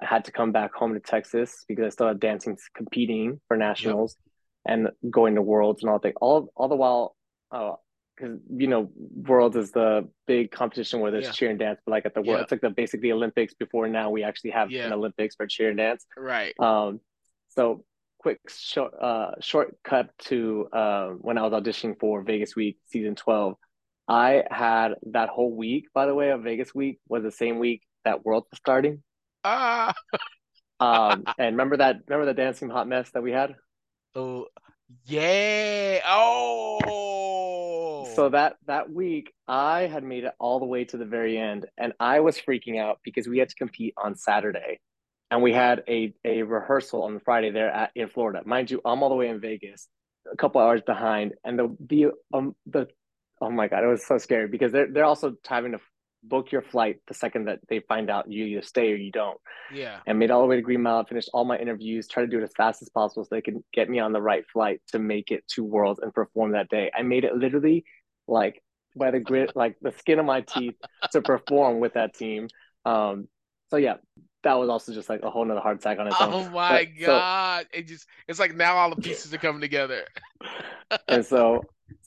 I 0.01 0.05
had 0.05 0.25
to 0.25 0.31
come 0.31 0.51
back 0.51 0.73
home 0.73 0.93
to 0.93 0.99
Texas 0.99 1.63
because 1.67 1.85
I 1.85 1.89
still 1.89 2.07
had 2.07 2.19
dancing 2.19 2.57
competing 2.75 3.39
for 3.47 3.55
nationals 3.55 4.15
yep. 4.65 4.73
and 4.73 5.11
going 5.11 5.35
to 5.35 5.41
worlds 5.41 5.83
and 5.83 5.89
all 5.91 5.99
that. 5.99 6.13
All 6.19 6.51
all 6.55 6.67
the 6.67 6.75
while 6.75 7.15
uh, 7.51 7.73
because 8.21 8.39
you 8.55 8.67
know 8.67 8.89
worlds 9.15 9.55
is 9.55 9.71
the 9.71 10.07
big 10.27 10.51
competition 10.51 10.99
where 10.99 11.11
there's 11.11 11.25
yeah. 11.25 11.31
cheer 11.31 11.49
and 11.49 11.59
dance 11.59 11.79
but 11.85 11.91
like 11.91 12.05
at 12.05 12.13
the 12.13 12.21
world 12.21 12.37
yeah. 12.37 12.43
it's 12.43 12.51
like 12.51 12.61
the 12.61 12.69
basically 12.69 13.11
olympics. 13.11 13.53
Before 13.53 13.87
now 13.87 14.09
we 14.09 14.23
actually 14.23 14.51
have 14.51 14.71
yeah. 14.71 14.85
an 14.85 14.93
olympics 14.93 15.35
for 15.35 15.47
cheer 15.47 15.69
and 15.69 15.77
dance. 15.77 16.05
Right. 16.17 16.53
Um 16.59 16.99
so 17.49 17.83
quick 18.19 18.39
short 18.49 18.93
uh 19.01 19.31
shortcut 19.39 20.11
to 20.19 20.67
uh, 20.71 21.07
when 21.21 21.39
i 21.39 21.41
was 21.41 21.53
auditioning 21.53 21.99
for 21.99 22.21
vegas 22.21 22.55
week 22.55 22.77
season 22.85 23.15
12 23.15 23.55
i 24.07 24.43
had 24.51 24.93
that 25.07 25.27
whole 25.27 25.55
week 25.55 25.85
by 25.91 26.05
the 26.05 26.13
way 26.13 26.29
of 26.29 26.43
vegas 26.43 26.75
week 26.75 26.99
was 27.09 27.23
the 27.23 27.31
same 27.31 27.57
week 27.57 27.81
that 28.05 28.23
world 28.25 28.45
was 28.51 28.57
starting. 28.57 29.01
Ah. 29.43 29.93
Um 30.79 31.23
and 31.39 31.55
remember 31.55 31.77
that 31.77 31.97
remember 32.07 32.25
the 32.25 32.33
dancing 32.33 32.69
hot 32.69 32.87
mess 32.87 33.09
that 33.11 33.23
we 33.23 33.31
had? 33.31 33.55
Oh 34.15 34.47
yeah. 35.05 35.99
Oh 36.05 37.50
so 38.15 38.29
that 38.29 38.55
that 38.67 38.91
week 38.91 39.33
I 39.47 39.81
had 39.81 40.03
made 40.03 40.23
it 40.23 40.33
all 40.39 40.59
the 40.59 40.65
way 40.65 40.85
to 40.85 40.97
the 40.97 41.05
very 41.05 41.37
end 41.37 41.65
and 41.77 41.93
I 41.99 42.19
was 42.19 42.37
freaking 42.37 42.79
out 42.79 42.99
because 43.03 43.27
we 43.27 43.39
had 43.39 43.49
to 43.49 43.55
compete 43.55 43.93
on 43.97 44.15
Saturday 44.15 44.79
and 45.29 45.41
we 45.41 45.53
had 45.53 45.83
a, 45.87 46.13
a 46.25 46.43
rehearsal 46.43 47.03
on 47.03 47.19
Friday 47.23 47.51
there 47.51 47.69
at 47.69 47.91
in 47.95 48.09
Florida. 48.09 48.41
Mind 48.45 48.69
you, 48.69 48.81
I'm 48.83 49.01
all 49.01 49.09
the 49.09 49.15
way 49.15 49.29
in 49.29 49.39
Vegas, 49.39 49.87
a 50.31 50.35
couple 50.35 50.61
hours 50.61 50.81
behind 50.81 51.33
and 51.43 51.57
the 51.57 51.75
the 51.87 52.05
um 52.33 52.55
the 52.65 52.87
oh 53.41 53.49
my 53.49 53.67
god, 53.67 53.83
it 53.83 53.87
was 53.87 54.05
so 54.05 54.17
scary 54.17 54.47
because 54.47 54.71
they're 54.71 54.91
they're 54.91 55.05
also 55.05 55.35
having 55.47 55.71
to 55.73 55.79
book 56.23 56.51
your 56.51 56.61
flight 56.61 56.97
the 57.07 57.13
second 57.13 57.45
that 57.45 57.59
they 57.67 57.79
find 57.79 58.09
out 58.09 58.31
you 58.31 58.45
either 58.45 58.61
stay 58.61 58.91
or 58.91 58.95
you 58.95 59.11
don't. 59.11 59.39
Yeah. 59.73 59.99
And 60.05 60.19
made 60.19 60.31
all 60.31 60.41
the 60.41 60.47
way 60.47 60.55
to 60.57 60.61
Green 60.61 60.81
Mile, 60.81 61.05
finished 61.05 61.29
all 61.33 61.45
my 61.45 61.57
interviews, 61.57 62.07
try 62.07 62.23
to 62.23 62.29
do 62.29 62.39
it 62.39 62.43
as 62.43 62.51
fast 62.55 62.81
as 62.81 62.89
possible 62.89 63.23
so 63.23 63.29
they 63.31 63.41
can 63.41 63.63
get 63.73 63.89
me 63.89 63.99
on 63.99 64.11
the 64.11 64.21
right 64.21 64.43
flight 64.51 64.81
to 64.89 64.99
make 64.99 65.31
it 65.31 65.43
to 65.55 65.63
Worlds 65.63 65.99
and 66.01 66.13
perform 66.13 66.51
that 66.51 66.69
day. 66.69 66.91
I 66.95 67.01
made 67.01 67.23
it 67.23 67.35
literally 67.35 67.85
like 68.31 68.63
by 68.95 69.11
the 69.11 69.19
grit, 69.19 69.55
like 69.55 69.75
the 69.81 69.91
skin 69.91 70.17
of 70.19 70.25
my 70.25 70.41
teeth 70.41 70.75
to 71.11 71.21
perform 71.21 71.79
with 71.79 71.93
that 71.93 72.13
team. 72.15 72.47
Um, 72.85 73.27
so 73.69 73.77
yeah, 73.77 73.95
that 74.43 74.55
was 74.55 74.69
also 74.69 74.93
just 74.93 75.07
like 75.09 75.21
a 75.23 75.29
whole 75.29 75.45
nother 75.45 75.59
heart 75.61 75.77
attack 75.77 75.99
on 75.99 76.07
its 76.07 76.19
own. 76.19 76.33
Oh 76.33 76.49
my 76.49 76.89
But- 76.95 76.99
so- 76.99 77.05
god! 77.05 77.67
it 77.71 77.87
just 77.87 78.07
it's 78.27 78.39
like 78.39 78.55
now 78.55 78.75
all 78.77 78.89
the 78.89 79.01
pieces 79.01 79.33
are 79.33 79.37
coming 79.37 79.61
together. 79.61 80.05
and 81.07 81.25
so 81.25 81.61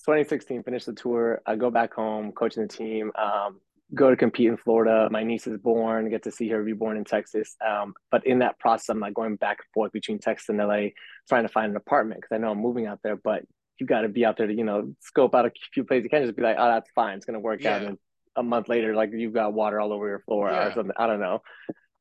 2016 0.07 0.63
finished 0.63 0.87
the 0.87 0.93
tour 0.93 1.41
i 1.47 1.55
go 1.57 1.71
back 1.71 1.95
home 1.95 2.33
coaching 2.33 2.63
the 2.63 2.69
team 2.69 3.11
um, 3.17 3.61
go 3.95 4.11
to 4.11 4.17
compete 4.17 4.49
in 4.49 4.57
florida 4.57 5.09
my 5.11 5.23
niece 5.23 5.47
is 5.47 5.59
born 5.59 6.11
get 6.11 6.23
to 6.23 6.31
see 6.31 6.49
her 6.49 6.63
reborn 6.63 6.97
in 6.97 7.05
texas 7.05 7.57
um, 7.67 7.95
but 8.11 8.27
in 8.27 8.39
that 8.41 8.59
process 8.59 8.89
i'm 8.91 9.01
like 9.01 9.15
going 9.15 9.37
back 9.37 9.59
and 9.61 9.67
forth 9.73 9.93
between 9.93 10.19
texas 10.19 10.49
and 10.51 10.59
la 10.59 10.81
trying 11.29 11.45
to 11.45 11.49
find 11.49 11.71
an 11.71 11.77
apartment 11.77 12.21
because 12.21 12.35
i 12.35 12.39
know 12.39 12.51
i'm 12.51 12.59
moving 12.61 12.87
out 12.87 12.99
there 13.03 13.17
but 13.17 13.43
you 13.79 13.87
got 13.87 14.03
to 14.03 14.09
be 14.09 14.25
out 14.25 14.37
there 14.37 14.47
to 14.47 14.55
you 14.55 14.65
know 14.65 14.95
scope 15.01 15.35
out 15.35 15.47
a 15.47 15.53
few 15.73 15.85
places 15.85 16.05
you 16.05 16.11
can't 16.11 16.25
just 16.25 16.37
be 16.37 16.43
like 16.43 16.57
oh 16.59 16.69
that's 16.69 16.91
fine 16.95 17.17
it's 17.17 17.27
going 17.27 17.35
to 17.35 17.41
work 17.41 17.65
out 17.67 17.83
and 17.83 17.99
a 18.37 18.43
month 18.43 18.69
later 18.69 18.95
like 18.95 19.11
you've 19.13 19.33
got 19.33 19.53
water 19.53 19.79
all 19.81 19.93
over 19.93 20.07
your 20.09 20.21
floor 20.21 20.51
Yeah. 20.51 20.69
or 20.69 20.73
something 20.75 20.95
i 20.97 21.07
don't 21.07 21.21
know 21.21 21.43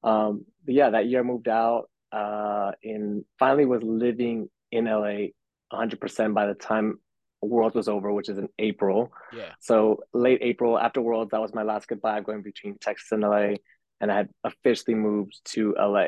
um, 0.04 0.46
but 0.66 0.74
yeah 0.76 0.90
that 0.90 1.08
year 1.08 1.20
I 1.22 1.24
moved 1.24 1.48
out 1.48 1.90
uh, 2.12 2.72
and 2.84 3.24
finally 3.40 3.66
was 3.66 3.82
living 3.84 4.50
in 4.72 4.86
la 4.86 5.28
100% 5.74 6.34
by 6.34 6.46
the 6.48 6.54
time 6.54 7.00
Worlds 7.42 7.76
was 7.76 7.88
over, 7.90 8.14
which 8.14 8.30
is 8.30 8.38
in 8.38 8.48
April. 8.60 9.12
Yeah, 9.36 9.52
So 9.60 10.00
late 10.14 10.40
April 10.42 10.80
after 10.80 11.02
Worlds, 11.02 11.32
that 11.32 11.42
was 11.42 11.54
my 11.54 11.64
last 11.64 11.88
goodbye 11.90 12.22
going 12.22 12.42
between 12.42 12.78
Texas 12.80 13.12
and 13.12 13.22
LA, 13.22 13.56
and 14.00 14.12
I 14.12 14.16
had 14.16 14.30
officially 14.46 14.96
moved 14.96 15.42
to 15.54 15.76
LA. 15.78 16.08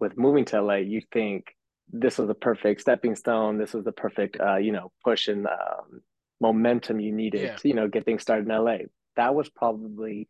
With 0.00 0.16
moving 0.18 0.44
to 0.46 0.60
LA, 0.62 0.76
you 0.76 1.02
think 1.12 1.54
this 1.92 2.18
was 2.18 2.28
the 2.28 2.34
perfect 2.34 2.80
stepping 2.80 3.14
stone. 3.16 3.58
This 3.58 3.74
was 3.74 3.84
the 3.84 3.92
perfect, 3.92 4.40
uh, 4.40 4.56
you 4.56 4.72
know, 4.72 4.90
push 5.04 5.28
and 5.28 5.46
um, 5.46 6.00
momentum 6.40 7.00
you 7.00 7.12
needed 7.12 7.42
Yeah. 7.42 7.56
to, 7.56 7.68
you 7.68 7.74
know, 7.74 7.88
get 7.88 8.04
things 8.04 8.22
started 8.22 8.46
in 8.48 8.52
LA. 8.54 8.78
That 9.16 9.34
was 9.34 9.48
probably 9.50 10.28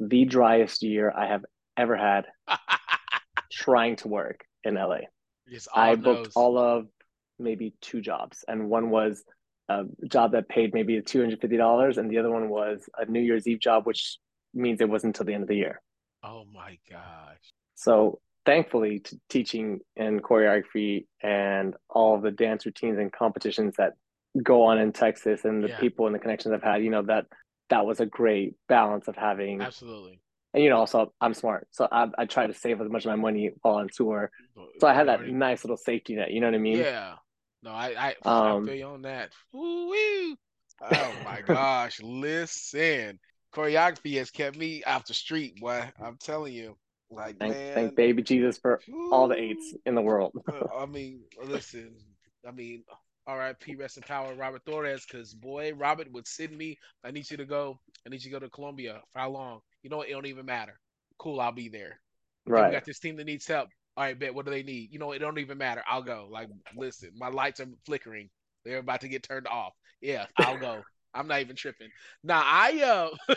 the 0.00 0.24
driest 0.24 0.82
year 0.82 1.12
I 1.16 1.26
have 1.28 1.44
ever 1.76 1.96
had 1.96 2.26
trying 3.52 3.96
to 3.96 4.08
work 4.08 4.44
in 4.64 4.74
LA. 4.74 5.00
I 5.74 5.94
booked 5.94 6.24
those. 6.24 6.32
all 6.36 6.58
of 6.58 6.86
maybe 7.38 7.74
two 7.80 8.00
jobs, 8.00 8.44
and 8.48 8.68
one 8.68 8.90
was 8.90 9.22
a 9.68 9.84
job 10.08 10.32
that 10.32 10.48
paid 10.48 10.74
maybe 10.74 11.00
two 11.02 11.20
hundred 11.20 11.40
fifty 11.40 11.56
dollars, 11.56 11.98
and 11.98 12.10
the 12.10 12.18
other 12.18 12.30
one 12.30 12.48
was 12.48 12.88
a 12.98 13.04
New 13.06 13.20
Year's 13.20 13.46
Eve 13.46 13.60
job, 13.60 13.86
which 13.86 14.18
means 14.52 14.80
it 14.80 14.88
wasn't 14.88 15.14
until 15.16 15.26
the 15.26 15.34
end 15.34 15.42
of 15.42 15.48
the 15.48 15.56
year. 15.56 15.80
Oh 16.22 16.44
my 16.52 16.78
gosh! 16.90 17.52
So 17.74 18.20
thankfully, 18.46 19.00
to 19.00 19.20
teaching 19.28 19.80
and 19.96 20.22
choreography 20.22 21.06
and 21.22 21.74
all 21.88 22.20
the 22.20 22.30
dance 22.30 22.66
routines 22.66 22.98
and 22.98 23.12
competitions 23.12 23.74
that 23.78 23.94
go 24.42 24.64
on 24.64 24.78
in 24.78 24.92
Texas 24.92 25.44
and 25.44 25.62
the 25.64 25.68
Yeah. 25.68 25.76
people 25.78 26.06
and 26.06 26.14
the 26.14 26.18
connections 26.18 26.54
I've 26.54 26.62
had, 26.62 26.82
you 26.84 26.90
know 26.90 27.02
that 27.02 27.26
that 27.70 27.86
was 27.86 28.00
a 28.00 28.06
great 28.06 28.54
balance 28.68 29.08
of 29.08 29.16
having. 29.16 29.60
Absolutely. 29.60 30.20
And 30.52 30.62
you 30.62 30.70
know, 30.70 30.78
also 30.78 31.12
I'm 31.20 31.34
smart, 31.34 31.66
so 31.72 31.88
I, 31.90 32.08
I 32.16 32.26
try 32.26 32.46
to 32.46 32.54
save 32.54 32.80
as 32.80 32.88
much 32.90 33.04
of 33.04 33.10
my 33.10 33.16
money 33.16 33.50
while 33.62 33.76
on 33.76 33.88
tour. 33.88 34.30
So 34.80 34.86
I 34.88 34.94
had 34.94 35.08
that 35.08 35.26
nice 35.26 35.64
little 35.64 35.76
safety 35.76 36.14
net. 36.14 36.30
You 36.30 36.40
know 36.40 36.46
what 36.48 36.54
I 36.54 36.58
mean? 36.58 36.78
Yeah. 36.78 37.14
No, 37.62 37.70
I 37.70 37.94
I, 38.10 38.14
Um, 38.24 38.62
I 38.62 38.64
feel 38.64 38.74
you 38.74 38.86
on 38.86 39.02
that. 39.02 39.32
Woo-woo. 39.52 40.36
Oh 40.80 41.14
my 41.24 41.40
gosh! 41.40 42.00
Listen, 42.02 43.18
choreography 43.54 44.16
has 44.18 44.30
kept 44.30 44.56
me 44.56 44.82
off 44.84 45.06
the 45.06 45.14
street, 45.14 45.56
boy. 45.60 45.90
I'm 46.00 46.16
telling 46.18 46.52
you, 46.52 46.76
like 47.14 47.38
Thank, 47.38 47.52
man. 47.52 47.74
thank 47.74 47.96
baby 47.96 48.22
Jesus 48.22 48.58
for 48.58 48.80
all 49.10 49.28
the 49.28 49.36
eights 49.36 49.74
in 49.86 49.94
the 49.94 50.02
world. 50.02 50.32
I 50.76 50.86
mean, 50.86 51.20
listen. 51.44 51.94
I 52.46 52.50
mean, 52.50 52.84
R.I.P. 53.26 53.76
Rest 53.76 53.96
in 53.96 54.02
power, 54.02 54.34
Robert 54.34 54.62
Torres. 54.66 55.04
Because 55.06 55.32
boy, 55.34 55.72
Robert 55.74 56.10
would 56.12 56.26
send 56.26 56.56
me. 56.56 56.78
I 57.04 57.10
need 57.10 57.30
you 57.30 57.36
to 57.38 57.44
go. 57.44 57.78
I 58.06 58.10
need 58.10 58.22
you 58.22 58.30
to 58.30 58.38
go 58.38 58.44
to 58.44 58.50
Colombia. 58.50 59.00
For 59.12 59.18
how 59.20 59.30
long? 59.30 59.60
You 59.82 59.90
know 59.90 59.98
what? 59.98 60.08
It 60.08 60.12
don't 60.12 60.26
even 60.26 60.46
matter. 60.46 60.78
Cool, 61.18 61.40
I'll 61.40 61.52
be 61.52 61.68
there. 61.68 62.00
Hey, 62.46 62.52
we 62.52 62.52
Right. 62.52 62.72
got 62.72 62.84
this 62.84 62.98
team 62.98 63.16
that 63.16 63.24
needs 63.24 63.46
help. 63.46 63.68
All 63.96 64.04
right, 64.04 64.18
bet. 64.18 64.34
What 64.34 64.44
do 64.44 64.50
they 64.50 64.62
need? 64.62 64.92
You 64.92 64.98
know, 64.98 65.12
it 65.12 65.20
don't 65.20 65.38
even 65.38 65.56
matter. 65.58 65.82
I'll 65.86 66.02
go. 66.02 66.28
Like, 66.30 66.48
listen, 66.76 67.12
my 67.16 67.28
lights 67.28 67.60
are 67.60 67.66
flickering. 67.86 68.28
They're 68.64 68.78
about 68.78 69.00
to 69.02 69.08
get 69.08 69.22
turned 69.22 69.46
off. 69.46 69.72
Yeah, 70.00 70.26
I'll 70.36 70.58
go. 70.58 70.82
I'm 71.14 71.28
not 71.28 71.40
even 71.40 71.54
tripping. 71.54 71.90
Now 72.24 72.42
I 72.44 73.08
uh 73.30 73.34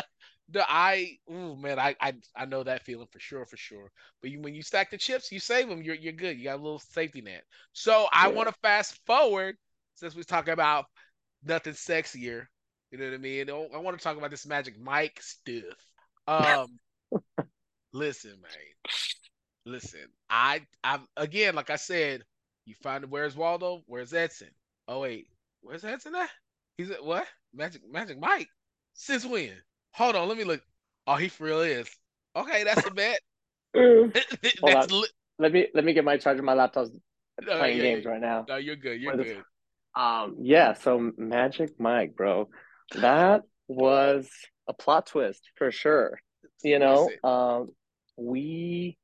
the 0.52 0.64
I 0.68 1.18
ooh 1.30 1.56
man, 1.56 1.78
I, 1.78 1.96
I 2.00 2.14
I 2.36 2.46
know 2.46 2.62
that 2.64 2.84
feeling 2.84 3.08
for 3.10 3.20
sure, 3.20 3.46
for 3.46 3.56
sure. 3.56 3.90
But 4.20 4.30
you, 4.30 4.40
when 4.42 4.54
you 4.54 4.62
stack 4.62 4.90
the 4.90 4.98
chips, 4.98 5.32
you 5.32 5.40
save 5.40 5.68
them. 5.68 5.82
You're 5.82 5.96
you're 5.96 6.12
good. 6.14 6.38
You 6.38 6.44
got 6.44 6.60
a 6.60 6.62
little 6.62 6.78
safety 6.80 7.22
net. 7.22 7.44
So 7.72 8.08
I 8.12 8.28
Yeah. 8.28 8.34
want 8.34 8.48
to 8.48 8.54
fast 8.62 9.00
forward 9.06 9.56
since 9.94 10.16
we're 10.16 10.24
talking 10.24 10.54
about 10.54 10.86
nothing 11.44 11.74
sexier. 11.74 12.46
You 12.92 12.98
know 12.98 13.06
what 13.06 13.14
I 13.14 13.18
mean? 13.18 13.50
I 13.50 13.78
want 13.78 13.98
to 13.98 14.02
talk 14.04 14.16
about 14.18 14.30
this 14.30 14.46
Magic 14.46 14.78
Mike 14.80 15.20
stuff. 15.22 15.64
Um, 16.28 16.78
listen, 17.92 18.40
man. 18.42 18.52
Listen, 19.64 20.08
I 20.28 20.66
I'm 20.84 21.06
again, 21.16 21.54
like 21.54 21.70
I 21.70 21.76
said, 21.76 22.24
you 22.64 22.74
find 22.82 23.10
where's 23.10 23.36
Waldo? 23.36 23.82
Where's 23.86 24.12
Edson? 24.12 24.50
Oh 24.88 25.00
wait, 25.00 25.28
where's 25.60 25.84
Edson 25.84 26.14
at? 26.16 26.30
He's 26.76 26.90
at 26.90 27.04
what? 27.04 27.26
Magic 27.52 27.82
Magic 27.88 28.18
Mike. 28.18 28.48
Since 28.94 29.24
when? 29.24 29.62
Hold 29.92 30.16
on, 30.16 30.28
let 30.28 30.38
me 30.38 30.44
look. 30.44 30.62
Oh, 31.06 31.16
he 31.16 31.28
for 31.28 31.44
real 31.44 31.60
is. 31.60 31.88
Okay, 32.34 32.64
that's 32.64 32.86
a 32.86 32.90
bet. 32.94 33.20
that's 33.74 34.62
on. 34.62 35.00
li- 35.00 35.08
let 35.38 35.52
me 35.52 35.68
let 35.74 35.84
me 35.84 35.92
get 35.92 36.04
my 36.04 36.16
charger. 36.16 36.42
My 36.42 36.54
laptop's 36.54 36.90
no, 37.40 37.58
playing 37.58 37.78
yeah, 37.78 37.82
games 37.82 38.04
right 38.04 38.20
now. 38.20 38.44
No, 38.48 38.56
you're 38.56 38.76
good. 38.76 39.00
You're 39.00 39.16
good. 39.16 39.42
Um, 39.94 40.36
yeah. 40.40 40.74
So 40.74 41.12
Magic 41.16 41.78
Mike, 41.78 42.16
bro, 42.16 42.48
that 42.96 43.42
was 43.68 44.28
a 44.68 44.72
plot 44.72 45.06
twist 45.06 45.42
for 45.56 45.70
sure. 45.70 46.18
You 46.62 46.78
know, 46.78 47.10
um, 47.24 47.68
we 48.16 48.96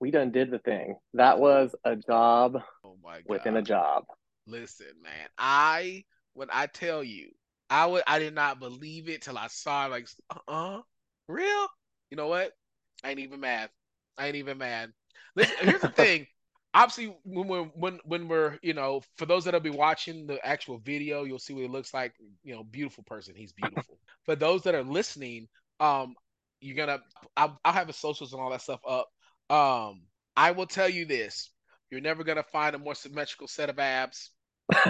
we 0.00 0.10
done 0.10 0.30
did 0.30 0.50
the 0.50 0.58
thing. 0.58 0.96
That 1.14 1.38
was 1.38 1.74
a 1.84 1.96
job 1.96 2.58
oh 2.84 2.96
my 3.02 3.16
god. 3.16 3.24
within 3.26 3.56
a 3.56 3.62
job. 3.62 4.04
Listen, 4.46 4.86
man. 5.02 5.28
I 5.38 6.04
when 6.34 6.48
I 6.52 6.66
tell 6.66 7.02
you, 7.02 7.30
I 7.68 7.86
would 7.86 8.02
I 8.06 8.18
did 8.18 8.34
not 8.34 8.60
believe 8.60 9.08
it 9.08 9.22
till 9.22 9.38
I 9.38 9.48
saw 9.48 9.86
it. 9.86 9.90
Like, 9.90 10.08
uh, 10.30 10.50
uh 10.50 10.80
real? 11.28 11.66
You 12.10 12.16
know 12.16 12.28
what? 12.28 12.52
I 13.02 13.10
ain't 13.10 13.18
even 13.20 13.40
mad. 13.40 13.70
I 14.18 14.26
ain't 14.28 14.36
even 14.36 14.58
mad. 14.58 14.92
Listen, 15.34 15.56
here's 15.60 15.82
the 15.82 15.88
thing. 15.96 16.26
Obviously, 16.74 17.16
when 17.24 17.48
we're 17.48 17.64
when 17.64 18.00
when 18.04 18.28
we're 18.28 18.58
you 18.62 18.74
know, 18.74 19.02
for 19.16 19.26
those 19.26 19.44
that'll 19.44 19.60
be 19.60 19.70
watching 19.70 20.26
the 20.26 20.44
actual 20.46 20.78
video, 20.78 21.24
you'll 21.24 21.38
see 21.38 21.54
what 21.54 21.64
it 21.64 21.70
looks 21.70 21.92
like. 21.92 22.14
You 22.44 22.54
know, 22.54 22.64
beautiful 22.64 23.04
person. 23.04 23.34
He's 23.34 23.52
beautiful. 23.52 23.98
for 24.24 24.36
those 24.36 24.62
that 24.62 24.74
are 24.74 24.84
listening, 24.84 25.48
um, 25.80 26.14
you're 26.60 26.76
gonna 26.76 27.00
I'll, 27.36 27.58
I'll 27.64 27.72
have 27.72 27.86
the 27.86 27.92
socials 27.92 28.32
and 28.32 28.40
all 28.40 28.50
that 28.50 28.62
stuff 28.62 28.80
up. 28.86 29.08
Um, 29.48 30.02
I 30.36 30.50
will 30.52 30.66
tell 30.66 30.88
you 30.88 31.06
this: 31.06 31.50
you're 31.90 32.00
never 32.00 32.24
gonna 32.24 32.42
find 32.42 32.74
a 32.74 32.78
more 32.78 32.94
symmetrical 32.94 33.48
set 33.48 33.70
of 33.70 33.78
abs. 33.78 34.30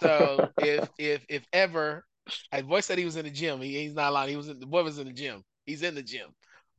So 0.00 0.50
if 0.58 0.88
if 0.98 1.24
if 1.28 1.46
ever, 1.52 2.04
I 2.52 2.62
voice 2.62 2.86
said 2.86 2.98
he 2.98 3.04
was 3.04 3.16
in 3.16 3.24
the 3.24 3.30
gym. 3.30 3.60
He, 3.60 3.82
he's 3.82 3.94
not 3.94 4.12
lying. 4.12 4.30
He 4.30 4.36
was 4.36 4.48
in 4.48 4.60
the 4.60 4.66
boy 4.66 4.82
was 4.82 4.98
in 4.98 5.06
the 5.06 5.12
gym. 5.12 5.44
He's 5.66 5.82
in 5.82 5.94
the 5.94 6.02
gym. 6.02 6.28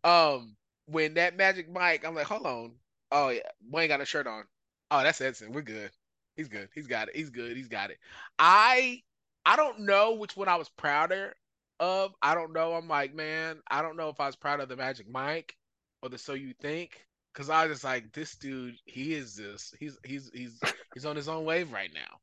Um, 0.04 0.56
when 0.86 1.16
that 1.16 1.38
Magic 1.38 1.72
Mike, 1.72 2.06
I'm 2.06 2.16
like, 2.16 2.28
hold 2.28 2.46
on. 2.46 2.72
Oh 3.12 3.30
yeah, 3.30 3.42
boy 3.62 3.82
ain't 3.82 3.90
got 3.90 4.02
a 4.02 4.06
shirt 4.06 4.28
on. 4.28 4.44
Oh, 4.90 5.04
that's 5.04 5.22
Edson. 5.22 5.52
We're 5.52 5.62
good. 5.62 5.92
He's 6.36 6.48
good. 6.48 6.70
He's 6.74 6.88
got 6.88 7.10
it. 7.10 7.16
He's 7.16 7.30
good. 7.30 7.56
He's 7.56 7.68
got 7.68 7.92
it. 7.92 7.98
I 8.40 9.02
I 9.46 9.56
don't 9.56 9.82
know 9.82 10.14
which 10.14 10.38
one 10.38 10.48
I 10.48 10.56
was 10.56 10.70
prouder 10.70 11.36
of. 11.80 12.14
I 12.22 12.36
don't 12.36 12.54
know. 12.54 12.74
I'm 12.74 12.88
like, 12.88 13.14
man, 13.14 13.62
I 13.70 13.82
don't 13.82 13.98
know 13.98 14.10
if 14.10 14.20
I 14.20 14.28
was 14.28 14.36
proud 14.36 14.60
of 14.60 14.70
the 14.70 14.76
Magic 14.76 15.10
Mike 15.10 15.56
or 16.02 16.10
the 16.10 16.18
So 16.18 16.34
You 16.34 16.54
Think. 16.62 17.06
Cause 17.34 17.50
I 17.50 17.66
was 17.66 17.76
just 17.76 17.86
like, 17.86 18.12
this 18.12 18.36
dude, 18.36 18.76
he 18.84 19.14
is 19.14 19.36
this. 19.36 19.74
He's 19.80 19.98
he's 20.04 20.30
he's 20.34 20.60
he's 20.94 21.06
on 21.06 21.16
his 21.16 21.30
own 21.30 21.46
wave 21.46 21.72
right 21.72 21.90
now. 21.94 22.20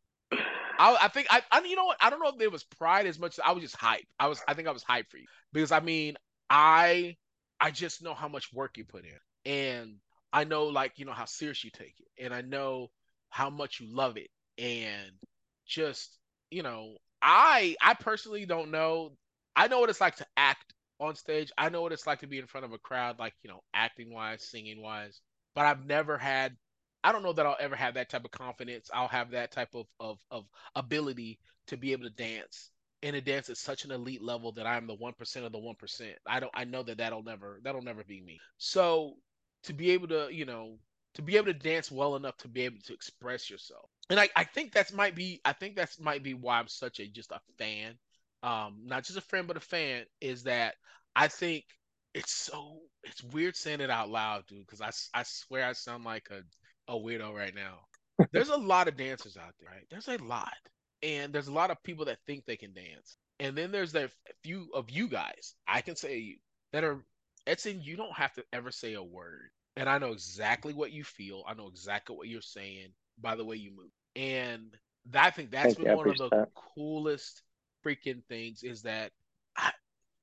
I, 0.79 0.97
I 1.03 1.09
think 1.09 1.27
I, 1.31 1.43
I 1.51 1.61
you 1.65 1.77
know 1.77 1.87
what? 1.87 1.99
I 2.01 2.11
don't 2.11 2.21
know 2.21 2.29
if 2.29 2.39
there 2.39 2.51
was 2.51 2.65
pride 2.65 3.07
as 3.07 3.19
much 3.19 3.39
I 3.45 3.53
was 3.53 3.63
just 3.63 3.77
hype. 3.77 4.07
I 4.19 4.29
was 4.29 4.41
I 4.47 4.55
think 4.55 4.69
I 4.69 4.73
was 4.73 4.83
hype 4.83 5.11
for 5.11 5.19
you. 5.19 5.27
Because 5.53 5.73
I 5.73 5.81
mean 5.81 6.17
I 6.49 7.17
I 7.61 7.71
just 7.71 8.03
know 8.03 8.15
how 8.15 8.29
much 8.29 8.53
work 8.53 8.77
you 8.79 8.85
put 8.85 9.05
in. 9.05 9.53
And 9.53 9.97
I 10.33 10.45
know 10.45 10.65
like 10.65 10.93
you 10.97 11.05
know 11.05 11.13
how 11.13 11.25
serious 11.25 11.65
you 11.65 11.71
take 11.71 11.95
it. 11.99 12.25
And 12.25 12.33
I 12.35 12.43
know 12.43 12.89
how 13.31 13.51
much 13.51 13.81
you 13.81 13.95
love 13.95 14.17
it. 14.17 14.31
And 14.57 15.13
just 15.67 16.17
you 16.51 16.63
know 16.63 16.97
I 17.21 17.77
I 17.83 17.95
personally 17.95 18.47
don't 18.47 18.71
know. 18.71 19.17
I 19.57 19.69
know 19.69 19.81
what 19.81 19.91
it's 19.91 20.01
like 20.01 20.17
to 20.17 20.27
act 20.37 20.75
on 21.01 21.17
stage. 21.17 21.51
I 21.59 21.69
know 21.69 21.83
what 21.83 21.93
it's 21.93 22.07
like 22.07 22.21
to 22.21 22.27
be 22.27 22.39
in 22.39 22.47
front 22.47 22.65
of 22.65 22.73
a 22.73 22.79
crowd 22.79 23.19
like 23.19 23.35
you 23.43 23.51
know 23.51 23.61
acting 23.75 24.13
wise, 24.13 24.49
singing 24.49 24.81
wise, 24.81 25.21
but 25.55 25.67
I've 25.67 25.85
never 25.87 26.17
had 26.17 26.57
I 27.05 27.13
don't 27.13 27.23
know 27.23 27.33
that 27.33 27.47
I'll 27.47 27.57
ever 27.61 27.77
have 27.77 27.95
that 27.95 28.11
type 28.11 28.25
of 28.25 28.31
confidence. 28.31 28.91
I'll 28.93 29.09
have 29.09 29.31
that 29.31 29.53
type 29.53 29.75
of 29.75 29.87
of 30.01 30.19
of 30.31 30.45
ability 30.75 31.39
to 31.69 31.77
be 31.77 31.93
able 31.93 32.05
to 32.05 32.11
dance 32.11 32.71
and 33.03 33.15
to 33.15 33.21
dance 33.21 33.49
at 33.49 33.57
such 33.57 33.85
an 33.85 33.91
elite 33.93 34.23
level 34.23 34.53
that 34.53 34.67
I'm 34.67 34.87
the 34.87 34.95
one 34.95 35.13
percent 35.15 35.47
of 35.47 35.53
the 35.53 35.59
one 35.59 35.77
percent. 35.77 36.17
I 36.27 36.41
don't. 36.41 36.53
I 36.55 36.65
know 36.65 36.83
that 36.83 36.99
that'll 36.99 37.23
never 37.23 37.61
that'll 37.63 37.83
never 37.83 38.05
be 38.05 38.21
me. 38.21 38.39
So 38.59 39.15
to 39.65 39.73
be 39.73 39.91
able 39.91 40.09
to 40.09 40.29
you 40.31 40.45
know 40.45 40.79
to 41.15 41.23
be 41.23 41.37
able 41.37 41.47
to 41.47 41.55
dance 41.55 41.91
well 41.91 42.17
enough 42.17 42.37
to 42.39 42.49
be 42.49 42.63
able 42.63 42.79
to 42.85 42.93
express 42.95 43.49
yourself, 43.51 43.89
and 44.11 44.19
I 44.19 44.29
I 44.37 44.45
think 44.45 44.73
that's 44.73 44.93
might 44.93 45.15
be 45.15 45.41
I 45.45 45.53
think 45.53 45.77
that's 45.77 46.01
might 46.01 46.23
be 46.23 46.35
why 46.35 46.59
I'm 46.59 46.69
such 46.69 47.01
a 47.01 47.07
just 47.09 47.33
a 47.33 47.41
fan. 47.59 47.95
Um, 48.43 48.83
not 48.85 49.05
just 49.05 49.19
a 49.19 49.23
friend 49.23 49.49
but 49.49 49.57
a 49.57 49.61
fan 49.61 50.05
is 50.21 50.45
that 50.45 50.75
I 51.17 51.27
think 51.29 51.65
it's 52.15 52.33
so 52.33 52.81
it's 53.05 53.23
weird 53.23 53.57
saying 53.57 53.81
it 53.81 53.91
out 53.91 54.11
loud, 54.11 54.47
dude. 54.47 54.67
Because 54.67 54.81
I 54.81 55.21
I 55.21 55.23
swear 55.25 55.65
I 55.67 55.73
sound 55.73 56.05
like 56.05 56.29
a 56.31 56.43
a 56.89 56.95
weirdo 56.95 57.35
right 57.35 57.55
now. 57.55 57.81
There's 58.33 58.49
a 58.51 58.57
lot 58.57 58.89
of 58.89 58.97
dancers 58.97 59.37
out 59.37 59.55
there, 59.61 59.71
right? 59.71 59.87
There's 59.91 60.09
a 60.09 60.19
lot, 60.25 60.53
and 61.03 61.33
there's 61.33 61.49
a 61.49 61.53
lot 61.53 61.71
of 61.71 61.83
people 61.85 62.07
that 62.07 62.19
think 62.27 62.45
they 62.47 62.57
can 62.57 62.75
dance, 62.75 63.19
and 63.41 63.57
then 63.57 63.73
there's 63.73 63.93
that 63.93 64.11
few 64.43 64.69
of 64.75 64.91
you 64.91 65.09
guys. 65.09 65.55
I 65.67 65.81
can 65.83 65.97
say 65.97 66.19
you 66.19 66.37
that 66.73 66.85
are. 66.85 66.99
Edson, 67.47 67.81
you 67.83 67.97
don't 67.97 68.13
have 68.15 68.33
to 68.35 68.45
ever 68.53 68.71
say 68.71 68.95
a 68.95 69.03
word, 69.03 69.51
and 69.77 69.89
I 69.89 69.99
know 69.99 70.13
exactly 70.13 70.75
what 70.75 70.93
you 70.93 71.05
feel. 71.05 71.45
I 71.49 71.55
know 71.55 71.69
exactly 71.69 72.17
what 72.17 72.29
you're 72.29 72.43
saying 72.43 72.89
by 73.21 73.37
the 73.37 73.45
way 73.45 73.57
you 73.57 73.71
move, 73.71 73.91
and 74.17 74.77
I 75.15 75.31
think 75.31 75.51
that's 75.51 75.75
Thank 75.75 75.79
been 75.79 75.91
one 75.93 76.09
of 76.09 76.19
the 76.19 76.31
that. 76.31 76.49
coolest 76.55 77.43
freaking 77.85 78.23
things 78.29 78.63
is 78.63 78.83
that 78.83 79.13
I, 79.57 79.73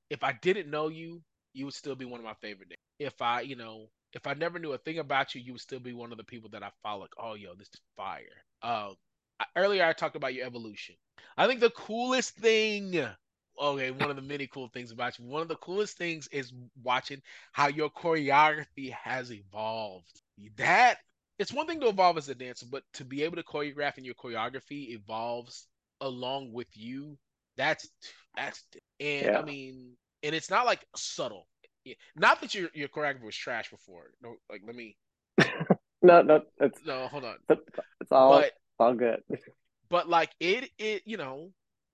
if 0.09 0.23
I 0.23 0.33
didn't 0.41 0.69
know 0.69 0.89
you, 0.89 1.21
you 1.53 1.65
would 1.65 1.73
still 1.73 1.95
be 1.95 2.05
one 2.05 2.19
of 2.19 2.25
my 2.25 2.35
favorite. 2.41 2.74
If 2.99 3.21
I, 3.21 3.41
you 3.41 3.55
know, 3.55 3.87
if 4.13 4.27
I 4.27 4.33
never 4.33 4.59
knew 4.59 4.73
a 4.73 4.77
thing 4.77 4.99
about 4.99 5.35
you, 5.35 5.41
you 5.41 5.53
would 5.53 5.61
still 5.61 5.79
be 5.79 5.93
one 5.93 6.11
of 6.11 6.17
the 6.17 6.23
people 6.23 6.49
that 6.51 6.63
I 6.63 6.69
follow. 6.81 7.01
Like, 7.01 7.13
oh, 7.17 7.33
yo, 7.35 7.53
this 7.55 7.67
is 7.67 7.81
fire. 7.97 8.23
Um, 8.61 8.95
earlier 9.55 9.85
I 9.85 9.93
talked 9.93 10.15
about 10.15 10.33
your 10.33 10.45
evolution. 10.45 10.95
I 11.37 11.47
think 11.47 11.59
the 11.59 11.71
coolest 11.71 12.35
thing, 12.35 13.05
okay, 13.61 13.91
one 13.91 14.09
of 14.09 14.15
the 14.15 14.21
many 14.21 14.47
cool 14.47 14.69
things 14.69 14.91
about 14.91 15.19
you, 15.19 15.25
one 15.25 15.41
of 15.41 15.47
the 15.47 15.57
coolest 15.57 15.97
things 15.97 16.27
is 16.31 16.53
watching 16.83 17.21
how 17.51 17.67
your 17.67 17.89
choreography 17.89 18.91
has 18.91 19.31
evolved. 19.31 20.21
That 20.57 20.97
it's 21.37 21.53
one 21.53 21.67
thing 21.67 21.81
to 21.81 21.89
evolve 21.89 22.17
as 22.17 22.29
a 22.29 22.35
dancer, 22.35 22.65
but 22.71 22.83
to 22.93 23.03
be 23.03 23.23
able 23.23 23.35
to 23.35 23.43
choreograph 23.43 23.97
and 23.97 24.05
your 24.05 24.15
choreography 24.15 24.91
evolves 24.91 25.67
along 26.01 26.53
with 26.53 26.67
you. 26.73 27.17
That's 27.57 27.89
that's 28.35 28.63
and 28.99 29.25
yeah. 29.25 29.39
I 29.39 29.43
mean, 29.43 29.97
and 30.23 30.35
it's 30.35 30.49
not 30.49 30.65
like 30.65 30.85
subtle. 30.95 31.47
Not 32.15 32.41
that 32.41 32.53
your 32.55 32.69
your 32.73 32.87
choreography 32.87 33.23
was 33.23 33.35
trash 33.35 33.69
before. 33.69 34.11
No, 34.21 34.35
like 34.49 34.61
let 34.65 34.75
me. 34.75 34.97
no, 36.01 36.21
no, 36.21 36.41
it's 36.59 36.79
no. 36.85 37.07
Hold 37.07 37.25
on. 37.25 37.35
It's 38.01 38.11
all 38.11 38.33
but, 38.33 38.45
it's 38.45 38.55
all 38.79 38.93
good. 38.93 39.21
But 39.87 40.09
like 40.09 40.31
it, 40.39 40.71
it 40.79 41.03
you 41.05 41.17
know, 41.17 41.51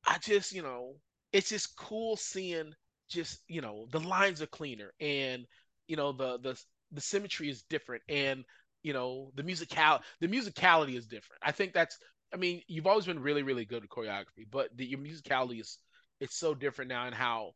I 0.08 0.18
just 0.20 0.54
you 0.54 0.62
know, 0.62 0.96
it's 1.34 1.50
just 1.50 1.76
cool 1.76 2.16
seeing 2.16 2.74
just 3.10 3.42
you 3.48 3.62
know 3.62 3.86
the 3.92 4.00
lines 4.00 4.42
are 4.42 4.48
cleaner 4.48 4.94
and 5.02 5.46
you 5.88 5.98
know 5.98 6.14
the 6.14 6.40
the 6.40 6.60
the 6.94 7.02
symmetry 7.02 7.50
is 7.50 7.64
different 7.64 8.02
and 8.08 8.46
you 8.84 8.94
know 8.94 9.32
the 9.36 9.44
musical 9.44 10.00
the 10.22 10.28
musicality 10.28 10.96
is 10.96 11.06
different. 11.06 11.42
I 11.44 11.52
think 11.52 11.74
that's 11.74 11.98
I 12.34 12.38
mean 12.38 12.62
you've 12.68 12.88
always 12.88 13.06
been 13.06 13.20
really 13.20 13.44
really 13.44 13.66
good 13.66 13.84
at 13.84 13.90
choreography, 13.90 14.48
but 14.50 14.70
the, 14.76 14.86
your 14.86 15.00
musicality 15.00 15.60
is 15.60 15.78
it's 16.20 16.38
so 16.38 16.54
different 16.54 16.90
now 16.90 17.08
in 17.08 17.14
how 17.14 17.52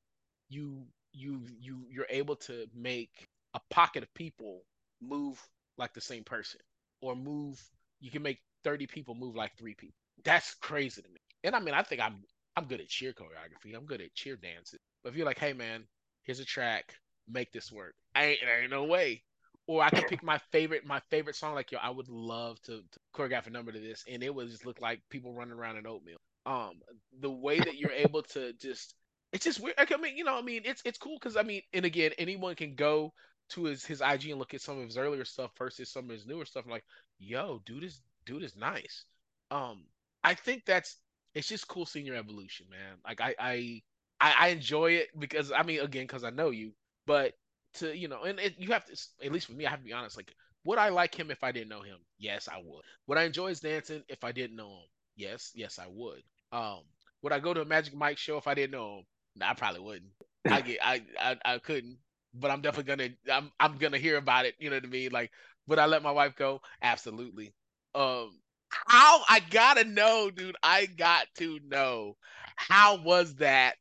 you 0.49 0.85
you 1.15 1.41
you 1.59 1.85
you're 1.89 2.07
able 2.09 2.35
to 2.35 2.67
make 2.75 3.27
a 3.53 3.59
pocket 3.69 4.03
of 4.03 4.13
people 4.13 4.63
move 5.01 5.41
like 5.77 5.93
the 5.93 6.01
same 6.01 6.23
person 6.23 6.59
or 7.01 7.15
move 7.15 7.61
you 7.99 8.11
can 8.11 8.21
make 8.21 8.39
30 8.63 8.87
people 8.87 9.15
move 9.15 9.35
like 9.35 9.55
three 9.57 9.75
people. 9.75 9.95
That's 10.23 10.55
crazy 10.55 11.01
to 11.01 11.09
me. 11.09 11.19
And 11.43 11.55
i 11.55 11.59
mean 11.59 11.73
i 11.73 11.83
think 11.83 12.01
i'm 12.01 12.23
i'm 12.57 12.65
good 12.65 12.81
at 12.81 12.89
cheer 12.89 13.13
choreography. 13.13 13.75
I'm 13.75 13.85
good 13.85 14.01
at 14.01 14.13
cheer 14.13 14.35
dances. 14.35 14.79
But 15.03 15.11
if 15.11 15.15
you're 15.17 15.25
like 15.25 15.39
hey 15.39 15.53
man 15.53 15.83
here's 16.23 16.39
a 16.39 16.45
track 16.45 16.95
make 17.27 17.51
this 17.51 17.71
work. 17.71 17.95
I 18.15 18.25
ain't, 18.25 18.39
there 18.43 18.61
ain't 18.61 18.71
no 18.71 18.83
way. 18.85 19.23
Or 19.67 19.83
i 19.83 19.89
can 19.89 20.03
pick 20.03 20.23
my 20.23 20.39
favorite 20.51 20.85
my 20.85 20.99
favorite 21.09 21.35
song 21.35 21.55
like 21.55 21.71
yo 21.71 21.79
i 21.81 21.89
would 21.89 22.09
love 22.09 22.61
to, 22.63 22.81
to 22.81 22.99
choreograph 23.15 23.47
a 23.47 23.49
number 23.49 23.71
to 23.71 23.79
this. 23.79 24.03
And 24.11 24.23
it 24.23 24.33
would 24.33 24.49
just 24.49 24.65
look 24.65 24.81
like 24.81 25.01
people 25.09 25.33
running 25.33 25.53
around 25.57 25.77
in 25.77 25.87
oatmeal. 25.87 26.17
Um 26.45 26.81
the 27.19 27.31
way 27.31 27.59
that 27.59 27.77
you're 27.77 27.91
able 27.91 28.23
to 28.23 28.53
just 28.53 28.95
it's 29.35 29.43
just 29.43 29.59
weird. 29.59 29.75
I 29.77 29.97
mean, 29.97 30.15
you 30.15 30.23
know, 30.23 30.37
I 30.37 30.41
mean, 30.41 30.61
it's 30.63 30.81
it's 30.85 30.97
cool 30.97 31.17
because 31.19 31.35
I 31.35 31.41
mean, 31.43 31.61
and 31.73 31.83
again, 31.83 32.11
anyone 32.17 32.55
can 32.55 32.73
go 32.73 33.11
to 33.49 33.65
his 33.65 33.83
his 33.83 33.99
IG 33.99 34.29
and 34.29 34.39
look 34.39 34.53
at 34.53 34.61
some 34.61 34.79
of 34.79 34.85
his 34.85 34.97
earlier 34.97 35.25
stuff 35.25 35.51
versus 35.57 35.91
some 35.91 36.05
of 36.05 36.11
his 36.11 36.25
newer 36.25 36.45
stuff. 36.45 36.63
I'm 36.63 36.71
like, 36.71 36.85
yo, 37.19 37.61
dude 37.65 37.83
is 37.83 37.99
dude 38.25 38.43
is 38.43 38.55
nice. 38.55 39.03
Um, 39.51 39.83
I 40.23 40.35
think 40.35 40.63
that's 40.65 40.95
it's 41.33 41.49
just 41.49 41.67
cool 41.67 41.85
seeing 41.85 42.05
your 42.05 42.15
evolution, 42.15 42.67
man. 42.71 42.95
Like 43.05 43.19
I 43.19 43.35
I 43.37 43.81
I, 44.21 44.47
enjoy 44.47 44.91
it 44.93 45.09
because 45.19 45.51
I 45.51 45.63
mean, 45.63 45.81
again, 45.81 46.05
because 46.05 46.23
I 46.23 46.29
know 46.29 46.51
you, 46.51 46.71
but 47.05 47.33
to 47.75 47.93
you 47.95 48.07
know, 48.07 48.23
and 48.23 48.39
it, 48.39 48.55
you 48.57 48.71
have 48.71 48.85
to 48.85 48.97
at 49.21 49.33
least 49.33 49.47
for 49.47 49.53
me, 49.53 49.65
I 49.65 49.69
have 49.69 49.79
to 49.79 49.85
be 49.85 49.91
honest. 49.91 50.15
Like, 50.15 50.33
would 50.63 50.79
I 50.79 50.87
like 50.87 51.13
him 51.13 51.29
if 51.29 51.43
I 51.43 51.51
didn't 51.51 51.67
know 51.69 51.81
him? 51.81 51.97
Yes, 52.19 52.47
I 52.47 52.59
would. 52.63 52.85
Would 53.07 53.17
I 53.17 53.23
enjoy 53.23 53.49
his 53.49 53.59
dancing 53.59 54.01
if 54.07 54.23
I 54.23 54.31
didn't 54.31 54.55
know 54.55 54.69
him? 54.69 54.87
Yes, 55.17 55.51
yes, 55.53 55.77
I 55.77 55.87
would. 55.89 56.23
Um, 56.53 56.83
would 57.21 57.33
I 57.33 57.39
go 57.39 57.53
to 57.53 57.61
a 57.61 57.65
Magic 57.65 57.93
Mike 57.93 58.17
show 58.17 58.37
if 58.37 58.47
I 58.47 58.53
didn't 58.53 58.71
know 58.71 58.99
him? 58.99 59.05
I 59.41 59.53
probably 59.53 59.81
wouldn't. 59.81 60.11
I 60.49 60.61
get 60.61 60.79
I, 60.83 61.01
I 61.19 61.37
I 61.45 61.57
couldn't, 61.59 61.97
but 62.33 62.51
I'm 62.51 62.61
definitely 62.61 62.95
gonna 62.95 63.39
I'm 63.39 63.51
I'm 63.59 63.77
gonna 63.77 63.97
hear 63.97 64.17
about 64.17 64.45
it. 64.45 64.55
You 64.59 64.69
know 64.69 64.77
what 64.77 64.85
I 64.85 64.89
mean? 64.89 65.11
Like, 65.11 65.31
would 65.67 65.79
I 65.79 65.85
let 65.85 66.03
my 66.03 66.11
wife 66.11 66.35
go? 66.35 66.61
Absolutely. 66.81 67.53
Um, 67.93 68.39
how 68.69 69.21
I 69.29 69.39
gotta 69.49 69.83
know, 69.83 70.29
dude. 70.29 70.55
I 70.63 70.85
got 70.85 71.27
to 71.37 71.59
know. 71.67 72.17
How 72.55 72.97
was 73.01 73.35
that? 73.35 73.77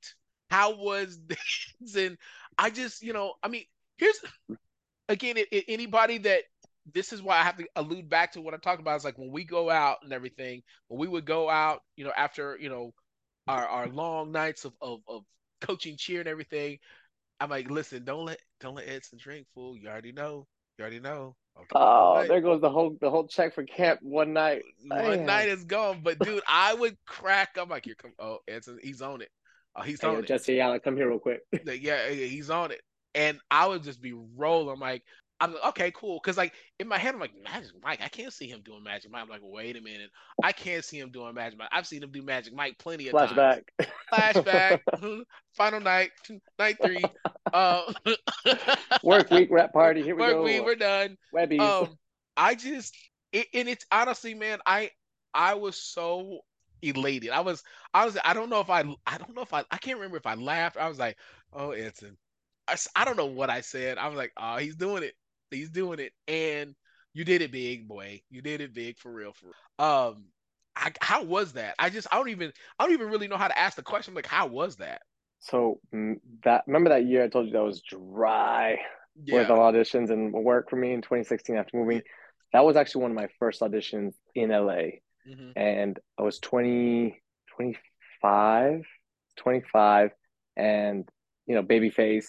How 0.51 0.75
was 0.77 1.21
this? 1.27 1.97
And 1.97 2.17
I 2.59 2.71
just, 2.71 3.03
you 3.03 3.13
know, 3.13 3.35
I 3.43 3.49
mean, 3.49 3.65
here's 3.99 4.19
again, 5.09 5.37
it, 5.37 5.49
it, 5.53 5.65
anybody 5.69 6.19
that 6.19 6.43
this 6.93 7.13
is 7.13 7.23
why 7.23 7.39
I 7.39 7.43
have 7.43 7.57
to 7.59 7.67
allude 7.77 8.09
back 8.09 8.33
to 8.33 8.41
what 8.41 8.55
I'm 8.55 8.61
talking 8.61 8.83
about. 8.83 8.97
Is 8.97 9.05
like 9.05 9.19
when 9.19 9.31
we 9.31 9.45
go 9.45 9.71
out 9.71 9.99
and 10.03 10.13
everything. 10.13 10.63
When 10.89 11.01
we 11.01 11.09
would 11.09 11.25
go 11.25 11.49
out, 11.49 11.83
you 11.97 12.05
know, 12.05 12.13
after 12.17 12.59
you 12.61 12.69
know 12.69 12.93
our 13.49 13.67
our 13.67 13.89
long 13.89 14.33
nights 14.33 14.65
of 14.65 14.75
of, 14.81 15.01
of 15.09 15.23
coaching, 15.61 15.97
cheer, 15.97 16.21
and 16.21 16.29
everything. 16.29 16.79
I'm 17.41 17.51
like, 17.51 17.71
listen, 17.71 18.05
don't 18.05 18.25
let 18.25 18.39
don't 18.61 18.75
let 18.75 18.89
Edson 18.89 19.19
drink, 19.19 19.47
fool. 19.55 19.77
You 19.77 19.89
already 19.89 20.13
know. 20.13 20.47
You 20.79 20.83
already 20.83 21.01
know. 21.01 21.37
Okay, 21.57 21.69
oh, 21.75 22.27
there 22.27 22.41
goes 22.41 22.61
the 22.61 22.71
whole 22.71 22.97
the 23.01 23.11
whole 23.11 23.29
check 23.29 23.55
for 23.55 23.63
camp 23.65 24.01
one 24.03 24.33
night. 24.33 24.63
One 24.87 25.19
Damn. 25.19 25.27
night 25.27 25.49
is 25.49 25.65
gone. 25.65 26.01
But 26.03 26.19
dude, 26.19 26.43
I 26.49 26.75
would 26.75 26.97
crack. 27.07 27.57
I'm 27.57 27.69
like, 27.69 27.85
here 27.85 27.95
come 27.95 28.13
oh 28.19 28.39
Edson, 28.49 28.79
he's 28.83 29.03
on 29.03 29.23
it. 29.23 29.31
Oh, 29.77 29.83
he's 29.83 30.01
hey, 30.01 30.09
on 30.09 30.15
yo, 30.15 30.19
it. 30.21 30.27
Jesse 30.27 30.61
Allen, 30.61 30.81
come 30.81 30.97
here 30.97 31.09
real 31.09 31.19
quick. 31.19 31.43
yeah, 31.65 32.09
he's 32.09 32.51
on 32.51 32.71
it. 32.71 32.81
And 33.15 33.39
I 33.51 33.69
would 33.69 33.85
just 33.85 34.01
be 34.03 34.13
rolling. 34.13 34.73
I'm 34.73 34.81
like, 34.81 35.05
I'm 35.45 35.53
like, 35.53 35.65
okay, 35.67 35.93
cool. 35.95 36.19
Cause 36.21 36.37
like 36.39 36.55
in 36.79 36.89
my 36.89 36.97
head, 36.97 37.15
I'm 37.15 37.21
like, 37.21 37.33
Magic 37.43 37.71
Mike, 37.83 38.01
I 38.03 38.09
can't 38.09 38.33
see 38.33 38.49
him 38.49 38.63
doing 38.65 38.83
Magic 38.83 39.11
Mike. 39.11 39.23
I'm 39.23 39.29
like, 39.29 39.41
wait 39.43 39.77
a 39.77 39.81
minute. 39.81 40.11
I 40.43 40.53
can't 40.53 40.85
see 40.85 40.99
him 40.99 41.11
doing 41.11 41.35
Magic 41.35 41.59
Mike. 41.59 41.69
I've 41.71 41.87
seen 41.87 42.03
him 42.03 42.11
do 42.11 42.23
Magic 42.23 42.55
Mike 42.55 42.79
plenty 42.79 43.09
of 43.09 43.15
Flashback. 43.15 43.63
times. 43.79 43.91
Flashback. 44.13 44.81
Flashback. 44.95 45.23
Final 45.53 45.81
night, 45.81 46.11
night 46.59 46.77
three. 46.83 47.05
Uh, 47.53 47.93
Work 49.03 49.31
week, 49.31 49.49
wrap 49.51 49.73
party. 49.73 50.03
Here 50.03 50.17
we 50.17 50.23
Work 50.23 50.33
go. 50.33 50.37
Work 50.39 50.47
week, 50.47 50.65
we're 50.65 50.75
done. 50.77 51.17
Webbies. 51.35 51.61
Um, 51.61 51.99
I 52.37 52.55
just, 52.55 52.97
it, 53.33 53.47
and 53.53 53.69
it's 53.69 53.85
honestly, 53.93 54.35
man, 54.35 54.59
I, 54.67 54.91
I 55.35 55.55
was 55.55 55.77
so 55.77 56.41
elated. 56.83 57.31
I 57.31 57.41
was, 57.41 57.63
honestly, 57.93 58.21
I 58.25 58.33
don't 58.35 58.51
know 58.51 58.61
if 58.61 58.71
I, 58.71 58.81
I 59.07 59.19
don't 59.19 59.35
know 59.37 59.43
if 59.43 59.53
I, 59.53 59.65
I 59.71 59.77
can't 59.77 59.99
remember 59.99 60.17
if 60.17 60.27
I 60.27 60.35
laughed. 60.35 60.77
I 60.79 60.89
was 60.89 60.99
like, 60.99 61.19
oh, 61.53 61.71
Edson. 61.73 62.17
I, 62.67 62.77
I 62.97 63.05
don't 63.05 63.17
know 63.17 63.27
what 63.27 63.51
I 63.51 63.61
said. 63.61 63.99
I 63.99 64.09
was 64.09 64.17
like, 64.17 64.33
oh, 64.37 64.57
he's 64.57 64.77
doing 64.77 65.03
it. 65.03 65.15
He's 65.55 65.71
doing 65.71 65.99
it, 65.99 66.13
and 66.29 66.75
you 67.13 67.25
did 67.25 67.43
it 67.43 67.53
big, 67.53 67.89
boy. 67.89 68.23
You 68.31 68.43
did 68.43 68.61
it 68.61 68.75
big 68.75 68.99
for 68.99 69.11
real. 69.11 69.33
For 69.33 69.47
real. 69.47 69.89
um, 69.89 70.25
I, 70.77 70.93
how 71.01 71.23
was 71.23 71.53
that? 71.53 71.77
I 71.79 71.91
just 71.91 72.09
I 72.11 72.17
don't 72.17 72.31
even 72.31 72.53
I 72.79 72.85
don't 72.85 72.93
even 72.93 73.09
really 73.09 73.29
know 73.29 73.37
how 73.37 73.49
to 73.49 73.59
ask 73.59 73.77
the 73.77 73.83
question. 73.83 74.15
Like, 74.15 74.27
how 74.27 74.47
was 74.47 74.77
that? 74.77 75.03
So 75.41 75.81
mm, 75.95 76.17
that 76.43 76.65
remember 76.67 76.91
that 76.91 77.07
year 77.07 77.23
I 77.23 77.29
told 77.29 77.47
you 77.47 77.53
that 77.53 77.63
was 77.63 77.83
dry 77.83 78.79
yeah. 79.23 79.39
with 79.39 79.49
auditions 79.49 80.11
and 80.11 80.33
work 80.33 80.71
for 80.71 80.77
me 80.77 80.93
in 80.93 81.03
2016 81.03 81.57
after 81.57 81.77
moving. 81.77 82.03
That 82.53 82.65
was 82.65 82.77
actually 82.77 83.03
one 83.03 83.11
of 83.13 83.17
my 83.17 83.29
first 83.39 83.61
auditions 83.61 84.15
in 84.35 84.51
LA, 84.51 84.99
mm-hmm. 85.29 85.51
and 85.57 85.99
I 86.19 86.23
was 86.23 86.39
20, 86.39 87.21
25, 87.57 88.83
25, 89.37 90.11
and 90.57 91.09
you 91.47 91.55
know, 91.55 91.63
babyface 91.63 92.27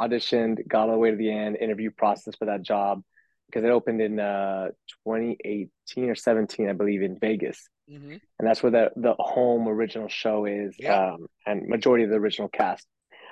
auditioned, 0.00 0.66
got 0.68 0.88
all 0.88 0.92
the 0.92 0.98
way 0.98 1.10
to 1.10 1.16
the 1.16 1.30
end, 1.30 1.56
interview 1.56 1.90
process 1.90 2.34
for 2.36 2.46
that 2.46 2.62
job 2.62 3.02
because 3.46 3.64
it 3.64 3.70
opened 3.70 4.00
in 4.00 4.18
uh, 4.18 4.68
2018 5.06 6.10
or 6.10 6.14
17, 6.14 6.68
I 6.68 6.72
believe, 6.72 7.02
in 7.02 7.18
Vegas. 7.18 7.68
Mm-hmm. 7.90 8.16
And 8.38 8.48
that's 8.48 8.62
where 8.62 8.72
the, 8.72 8.90
the 8.96 9.14
home 9.18 9.68
original 9.68 10.08
show 10.08 10.46
is, 10.46 10.74
yeah. 10.78 11.12
um, 11.12 11.26
and 11.46 11.68
majority 11.68 12.04
of 12.04 12.10
the 12.10 12.16
original 12.16 12.48
cast. 12.48 12.86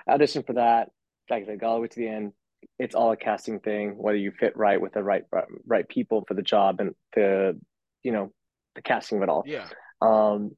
I 0.06 0.16
auditioned 0.16 0.46
for 0.46 0.54
that. 0.54 0.90
Like 1.30 1.44
I 1.44 1.46
said, 1.46 1.60
got 1.60 1.70
all 1.70 1.74
the 1.76 1.82
way 1.82 1.88
to 1.88 1.98
the 1.98 2.08
end. 2.08 2.32
It's 2.78 2.94
all 2.94 3.12
a 3.12 3.16
casting 3.16 3.60
thing, 3.60 3.96
whether 3.96 4.18
you 4.18 4.30
fit 4.30 4.56
right 4.56 4.80
with 4.80 4.92
the 4.92 5.02
right 5.02 5.24
right 5.66 5.88
people 5.88 6.24
for 6.28 6.34
the 6.34 6.42
job 6.42 6.80
and 6.80 6.94
the, 7.14 7.58
you 8.04 8.12
know, 8.12 8.32
the 8.76 8.82
casting 8.82 9.18
of 9.18 9.24
it 9.24 9.28
all. 9.28 9.42
Yeah. 9.46 9.66
Um, 10.00 10.52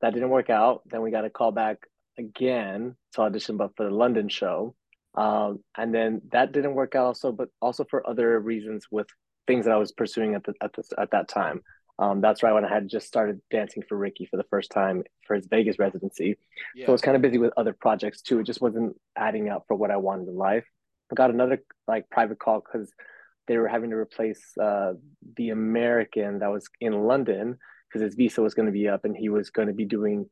that 0.00 0.14
didn't 0.14 0.30
work 0.30 0.50
out. 0.50 0.82
Then 0.86 1.02
we 1.02 1.10
got 1.10 1.24
a 1.24 1.30
call 1.30 1.50
back 1.50 1.78
again 2.16 2.94
to 3.14 3.22
audition, 3.22 3.56
but 3.56 3.74
for 3.76 3.84
the 3.84 3.94
London 3.94 4.28
show. 4.28 4.74
Um, 5.14 5.60
and 5.76 5.94
then 5.94 6.22
that 6.32 6.52
didn't 6.52 6.74
work 6.74 6.94
out 6.94 7.06
also, 7.06 7.32
but 7.32 7.48
also 7.60 7.84
for 7.88 8.08
other 8.08 8.38
reasons 8.38 8.86
with 8.90 9.08
things 9.46 9.64
that 9.64 9.72
I 9.72 9.78
was 9.78 9.92
pursuing 9.92 10.34
at 10.34 10.44
the, 10.44 10.54
at 10.62 10.72
the, 10.74 10.84
at 10.98 11.10
that 11.10 11.28
time. 11.28 11.62
Um, 11.98 12.20
that's 12.20 12.44
right 12.44 12.52
when 12.52 12.64
I 12.64 12.72
had 12.72 12.88
just 12.88 13.08
started 13.08 13.40
dancing 13.50 13.82
for 13.88 13.98
Ricky 13.98 14.26
for 14.26 14.36
the 14.36 14.44
first 14.44 14.70
time 14.70 15.02
for 15.26 15.34
his 15.34 15.48
Vegas 15.48 15.78
residency. 15.80 16.38
Yeah. 16.74 16.86
So 16.86 16.92
I 16.92 16.94
was 16.94 17.02
kind 17.02 17.16
of 17.16 17.22
busy 17.22 17.38
with 17.38 17.52
other 17.56 17.72
projects 17.72 18.22
too. 18.22 18.38
It 18.38 18.44
just 18.44 18.60
wasn't 18.60 18.96
adding 19.16 19.48
up 19.48 19.64
for 19.66 19.74
what 19.74 19.90
I 19.90 19.96
wanted 19.96 20.28
in 20.28 20.36
life. 20.36 20.64
I 21.10 21.14
got 21.16 21.30
another 21.30 21.58
like 21.88 22.08
private 22.08 22.38
call 22.38 22.60
because 22.60 22.92
they 23.48 23.56
were 23.56 23.66
having 23.66 23.90
to 23.90 23.96
replace 23.96 24.56
uh, 24.62 24.92
the 25.36 25.50
American 25.50 26.38
that 26.38 26.52
was 26.52 26.68
in 26.80 26.92
London 26.92 27.58
because 27.88 28.04
his 28.04 28.14
visa 28.14 28.42
was 28.42 28.54
going 28.54 28.66
to 28.66 28.72
be 28.72 28.88
up 28.88 29.04
and 29.04 29.16
he 29.16 29.28
was 29.28 29.50
going 29.50 29.68
to 29.68 29.74
be 29.74 29.86
doing 29.86 30.26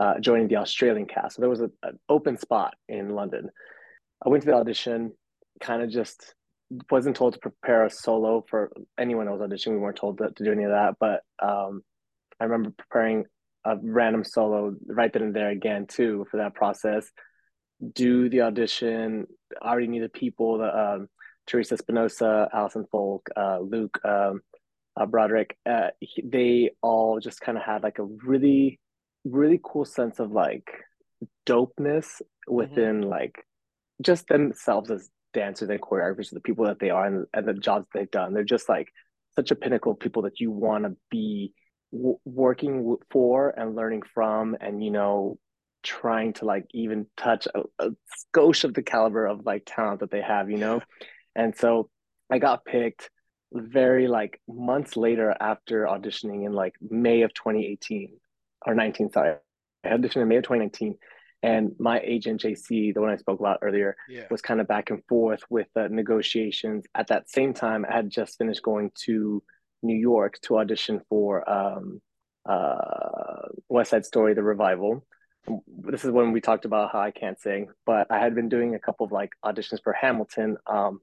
uh, 0.00 0.18
joining 0.20 0.48
the 0.48 0.56
Australian 0.56 1.06
cast. 1.06 1.36
So 1.36 1.42
there 1.42 1.50
was 1.50 1.60
a, 1.60 1.70
an 1.82 1.98
open 2.08 2.38
spot 2.38 2.74
in 2.88 3.10
London. 3.10 3.50
I 4.24 4.28
went 4.28 4.42
to 4.44 4.50
the 4.50 4.56
audition, 4.56 5.12
kind 5.60 5.82
of 5.82 5.90
just 5.90 6.34
wasn't 6.90 7.16
told 7.16 7.34
to 7.34 7.38
prepare 7.38 7.84
a 7.84 7.90
solo 7.90 8.44
for 8.48 8.72
anyone 8.98 9.30
was 9.30 9.40
auditioning. 9.40 9.72
We 9.72 9.78
weren't 9.78 9.96
told 9.96 10.18
to, 10.18 10.30
to 10.30 10.44
do 10.44 10.52
any 10.52 10.64
of 10.64 10.70
that, 10.70 10.94
but 10.98 11.22
um, 11.44 11.82
I 12.40 12.44
remember 12.44 12.70
preparing 12.70 13.24
a 13.64 13.76
random 13.80 14.24
solo 14.24 14.74
right 14.86 15.12
then 15.12 15.22
and 15.22 15.36
there 15.36 15.50
again 15.50 15.86
too 15.86 16.26
for 16.30 16.38
that 16.38 16.54
process. 16.54 17.10
Do 17.94 18.28
the 18.28 18.42
audition. 18.42 19.26
I 19.60 19.68
already 19.68 19.88
knew 19.88 20.02
the 20.02 20.08
people. 20.08 20.58
The 20.58 20.78
um, 20.78 21.08
Teresa 21.46 21.74
Espinosa, 21.74 22.48
Alison 22.52 22.86
Faulk, 22.90 23.28
uh, 23.36 23.58
Luke 23.60 23.98
um, 24.04 24.40
uh, 24.96 25.06
Broadlick. 25.06 25.52
Uh, 25.66 25.88
they 26.22 26.70
all 26.80 27.18
just 27.20 27.40
kind 27.40 27.58
of 27.58 27.64
had 27.64 27.82
like 27.82 27.98
a 27.98 28.04
really, 28.04 28.78
really 29.24 29.60
cool 29.62 29.84
sense 29.84 30.20
of 30.20 30.30
like 30.30 30.70
dopeness 31.46 32.06
mm-hmm. 32.06 32.54
within 32.54 33.00
mm-hmm. 33.00 33.10
like 33.10 33.44
just 34.00 34.26
themselves 34.28 34.90
as 34.90 35.10
dancers 35.32 35.68
and 35.68 35.80
choreographers, 35.80 36.30
the 36.30 36.40
people 36.40 36.66
that 36.66 36.78
they 36.78 36.90
are 36.90 37.06
and, 37.06 37.26
and 37.34 37.46
the 37.46 37.54
jobs 37.54 37.86
they've 37.92 38.10
done. 38.10 38.34
They're 38.34 38.44
just 38.44 38.68
like 38.68 38.88
such 39.34 39.50
a 39.50 39.56
pinnacle 39.56 39.92
of 39.92 40.00
people 40.00 40.22
that 40.22 40.40
you 40.40 40.50
want 40.50 40.84
to 40.84 40.96
be 41.10 41.54
w- 41.92 42.18
working 42.24 42.96
for 43.10 43.50
and 43.50 43.74
learning 43.74 44.02
from, 44.14 44.56
and 44.60 44.82
you 44.82 44.90
know, 44.90 45.38
trying 45.82 46.32
to 46.34 46.44
like 46.44 46.66
even 46.72 47.06
touch 47.16 47.48
a, 47.54 47.62
a 47.78 47.90
skosh 48.34 48.64
of 48.64 48.74
the 48.74 48.82
caliber 48.82 49.26
of 49.26 49.44
like 49.44 49.62
talent 49.66 50.00
that 50.00 50.10
they 50.10 50.22
have, 50.22 50.50
you 50.50 50.58
know. 50.58 50.80
And 51.34 51.56
so 51.56 51.88
I 52.30 52.38
got 52.38 52.64
picked 52.64 53.10
very 53.52 54.08
like 54.08 54.40
months 54.48 54.96
later 54.96 55.34
after 55.38 55.84
auditioning 55.84 56.46
in 56.46 56.52
like 56.52 56.74
May 56.80 57.22
of 57.22 57.34
2018 57.34 58.16
or 58.66 58.74
19, 58.74 59.12
sorry. 59.12 59.36
I 59.84 59.88
auditioned 59.88 60.22
in 60.22 60.28
May 60.28 60.36
of 60.36 60.44
2019 60.44 60.96
and 61.42 61.72
my 61.78 62.00
agent 62.00 62.42
JC, 62.42 62.94
the 62.94 63.00
one 63.00 63.10
I 63.10 63.16
spoke 63.16 63.40
about 63.40 63.58
earlier, 63.62 63.96
yeah. 64.08 64.26
was 64.30 64.40
kind 64.40 64.60
of 64.60 64.68
back 64.68 64.90
and 64.90 65.04
forth 65.08 65.42
with 65.50 65.66
the 65.74 65.88
negotiations. 65.88 66.84
At 66.94 67.08
that 67.08 67.28
same 67.28 67.52
time, 67.52 67.84
I 67.88 67.94
had 67.96 68.10
just 68.10 68.38
finished 68.38 68.62
going 68.62 68.92
to 69.06 69.42
New 69.82 69.96
York 69.96 70.38
to 70.42 70.58
audition 70.58 71.00
for 71.08 71.48
um, 71.50 72.00
uh, 72.48 73.48
West 73.68 73.90
Side 73.90 74.06
Story, 74.06 74.34
the 74.34 74.42
revival. 74.42 75.04
This 75.66 76.04
is 76.04 76.12
when 76.12 76.30
we 76.30 76.40
talked 76.40 76.64
about 76.64 76.92
how 76.92 77.00
I 77.00 77.10
can't 77.10 77.40
sing, 77.40 77.68
but 77.84 78.06
I 78.08 78.20
had 78.20 78.36
been 78.36 78.48
doing 78.48 78.76
a 78.76 78.78
couple 78.78 79.04
of 79.04 79.10
like 79.10 79.32
auditions 79.44 79.82
for 79.82 79.92
Hamilton 79.92 80.56
um, 80.68 81.00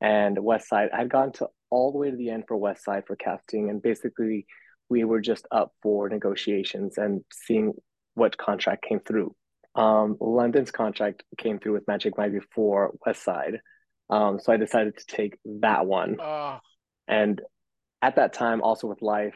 and 0.00 0.38
West 0.38 0.68
Side. 0.68 0.88
I 0.94 0.98
had 0.98 1.10
gone 1.10 1.32
to 1.32 1.48
all 1.68 1.92
the 1.92 1.98
way 1.98 2.10
to 2.10 2.16
the 2.16 2.30
end 2.30 2.44
for 2.48 2.56
West 2.56 2.84
Side 2.84 3.04
for 3.06 3.16
casting, 3.16 3.68
and 3.68 3.82
basically 3.82 4.46
we 4.88 5.04
were 5.04 5.20
just 5.20 5.46
up 5.50 5.72
for 5.82 6.08
negotiations 6.08 6.96
and 6.96 7.22
seeing 7.30 7.74
what 8.14 8.38
contract 8.38 8.84
came 8.88 9.00
through 9.00 9.34
um, 9.74 10.16
London's 10.20 10.70
contract 10.70 11.24
came 11.36 11.58
through 11.58 11.72
with 11.72 11.88
Magic 11.88 12.16
Mike 12.16 12.32
before 12.32 12.94
West 13.04 13.22
Side. 13.22 13.60
Um, 14.10 14.38
so 14.38 14.52
I 14.52 14.56
decided 14.56 14.96
to 14.98 15.06
take 15.06 15.38
that 15.60 15.86
one. 15.86 16.20
Uh. 16.20 16.58
And 17.08 17.40
at 18.02 18.16
that 18.16 18.32
time, 18.32 18.62
also 18.62 18.86
with 18.86 19.02
life, 19.02 19.34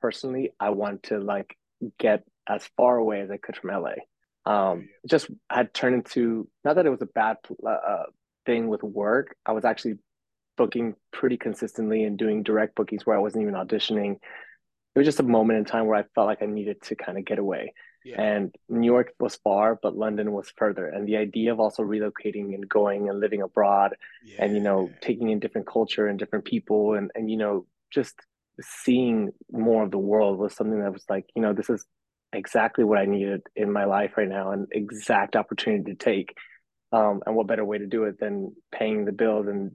personally, 0.00 0.52
I 0.60 0.70
wanted 0.70 1.02
to 1.04 1.18
like 1.18 1.56
get 1.98 2.24
as 2.48 2.68
far 2.76 2.96
away 2.96 3.20
as 3.20 3.30
I 3.30 3.36
could 3.36 3.56
from 3.56 3.70
LA. 3.70 3.94
Um, 4.46 4.88
just 5.08 5.28
had 5.50 5.74
turned 5.74 5.96
into 5.96 6.48
not 6.64 6.76
that 6.76 6.86
it 6.86 6.90
was 6.90 7.02
a 7.02 7.06
bad 7.06 7.36
uh, 7.66 8.04
thing 8.46 8.68
with 8.68 8.82
work. 8.82 9.36
I 9.44 9.52
was 9.52 9.64
actually 9.64 9.98
booking 10.56 10.94
pretty 11.12 11.36
consistently 11.36 12.04
and 12.04 12.18
doing 12.18 12.42
direct 12.42 12.74
bookings 12.74 13.06
where 13.06 13.16
I 13.16 13.20
wasn't 13.20 13.42
even 13.42 13.54
auditioning. 13.54 14.12
It 14.14 14.98
was 14.98 15.06
just 15.06 15.20
a 15.20 15.24
moment 15.24 15.58
in 15.58 15.64
time 15.64 15.86
where 15.86 15.98
I 15.98 16.04
felt 16.14 16.26
like 16.26 16.42
I 16.42 16.46
needed 16.46 16.82
to 16.82 16.96
kind 16.96 17.18
of 17.18 17.24
get 17.24 17.38
away. 17.38 17.74
Yeah. 18.04 18.20
And 18.20 18.54
New 18.68 18.86
York 18.86 19.12
was 19.20 19.36
far, 19.36 19.78
but 19.82 19.96
London 19.96 20.32
was 20.32 20.50
further. 20.56 20.86
And 20.86 21.06
the 21.06 21.16
idea 21.16 21.52
of 21.52 21.60
also 21.60 21.82
relocating 21.82 22.54
and 22.54 22.68
going 22.68 23.08
and 23.08 23.20
living 23.20 23.42
abroad 23.42 23.94
yeah. 24.24 24.42
and, 24.42 24.54
you 24.54 24.60
know, 24.60 24.90
taking 25.02 25.28
in 25.30 25.38
different 25.38 25.66
culture 25.66 26.06
and 26.06 26.18
different 26.18 26.44
people 26.46 26.94
and, 26.94 27.10
and, 27.14 27.30
you 27.30 27.36
know, 27.36 27.66
just 27.90 28.14
seeing 28.60 29.30
more 29.50 29.82
of 29.82 29.90
the 29.90 29.98
world 29.98 30.38
was 30.38 30.54
something 30.54 30.80
that 30.80 30.92
was 30.92 31.04
like, 31.08 31.26
you 31.34 31.42
know, 31.42 31.52
this 31.52 31.68
is 31.68 31.84
exactly 32.32 32.84
what 32.84 32.98
I 32.98 33.04
needed 33.04 33.42
in 33.54 33.72
my 33.72 33.84
life 33.84 34.12
right 34.16 34.28
now 34.28 34.52
and 34.52 34.68
exact 34.70 35.36
opportunity 35.36 35.84
to 35.92 35.94
take. 35.94 36.34
Um, 36.92 37.22
and 37.24 37.36
what 37.36 37.46
better 37.46 37.64
way 37.64 37.78
to 37.78 37.86
do 37.86 38.04
it 38.04 38.18
than 38.18 38.54
paying 38.72 39.04
the 39.04 39.12
bills 39.12 39.46
and 39.46 39.72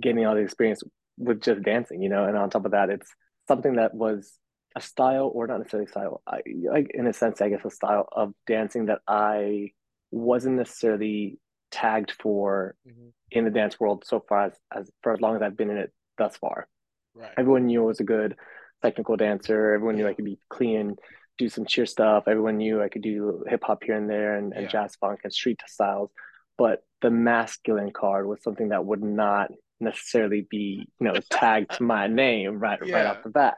getting 0.00 0.26
all 0.26 0.34
the 0.34 0.40
experience 0.40 0.82
with 1.16 1.42
just 1.42 1.62
dancing, 1.62 2.02
you 2.02 2.08
know? 2.08 2.24
And 2.24 2.36
on 2.36 2.50
top 2.50 2.64
of 2.64 2.72
that, 2.72 2.90
it's 2.90 3.08
something 3.46 3.76
that 3.76 3.94
was 3.94 4.32
a 4.76 4.80
style 4.80 5.30
or 5.34 5.46
not 5.46 5.58
necessarily 5.58 5.88
style 5.88 6.22
I, 6.26 6.42
like 6.70 6.90
in 6.92 7.06
a 7.06 7.12
sense 7.12 7.40
i 7.40 7.48
guess 7.48 7.64
a 7.64 7.70
style 7.70 8.06
of 8.12 8.34
dancing 8.46 8.86
that 8.86 9.00
i 9.08 9.72
wasn't 10.10 10.56
necessarily 10.56 11.38
tagged 11.70 12.12
for 12.12 12.76
mm-hmm. 12.86 13.08
in 13.30 13.44
the 13.44 13.50
dance 13.50 13.80
world 13.80 14.04
so 14.06 14.22
far 14.28 14.44
as, 14.44 14.52
as 14.72 14.90
for 15.02 15.14
as 15.14 15.20
long 15.20 15.34
as 15.34 15.42
i've 15.42 15.56
been 15.56 15.70
in 15.70 15.78
it 15.78 15.92
thus 16.18 16.36
far 16.36 16.68
right 17.14 17.32
everyone 17.38 17.66
knew 17.66 17.82
i 17.82 17.86
was 17.86 18.00
a 18.00 18.04
good 18.04 18.36
technical 18.82 19.16
dancer 19.16 19.72
everyone 19.72 19.96
yeah. 19.96 20.04
knew 20.04 20.10
i 20.10 20.14
could 20.14 20.26
be 20.26 20.38
clean 20.50 20.94
do 21.38 21.48
some 21.48 21.64
cheer 21.64 21.86
stuff 21.86 22.24
everyone 22.26 22.58
knew 22.58 22.82
i 22.82 22.88
could 22.88 23.02
do 23.02 23.42
hip-hop 23.48 23.82
here 23.82 23.96
and 23.96 24.10
there 24.10 24.36
and, 24.36 24.52
and 24.52 24.64
yeah. 24.64 24.68
jazz 24.68 24.94
funk 24.96 25.20
and 25.24 25.32
street 25.32 25.60
styles 25.66 26.10
but 26.58 26.82
the 27.00 27.10
masculine 27.10 27.92
card 27.92 28.26
was 28.26 28.42
something 28.42 28.68
that 28.68 28.84
would 28.84 29.02
not 29.02 29.50
necessarily 29.80 30.46
be 30.50 30.86
you 31.00 31.06
know 31.06 31.14
tagged 31.30 31.70
to 31.70 31.82
my 31.82 32.06
name 32.06 32.58
right 32.58 32.78
yeah. 32.84 32.94
right 32.94 33.06
off 33.06 33.22
the 33.22 33.30
bat 33.30 33.56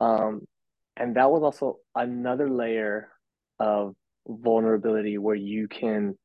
um, 0.00 0.42
and 0.96 1.16
that 1.16 1.30
was 1.30 1.42
also 1.42 1.78
another 1.94 2.50
layer 2.50 3.08
of 3.58 3.94
vulnerability 4.26 5.18
where 5.18 5.34
you 5.34 5.68
can, 5.68 6.16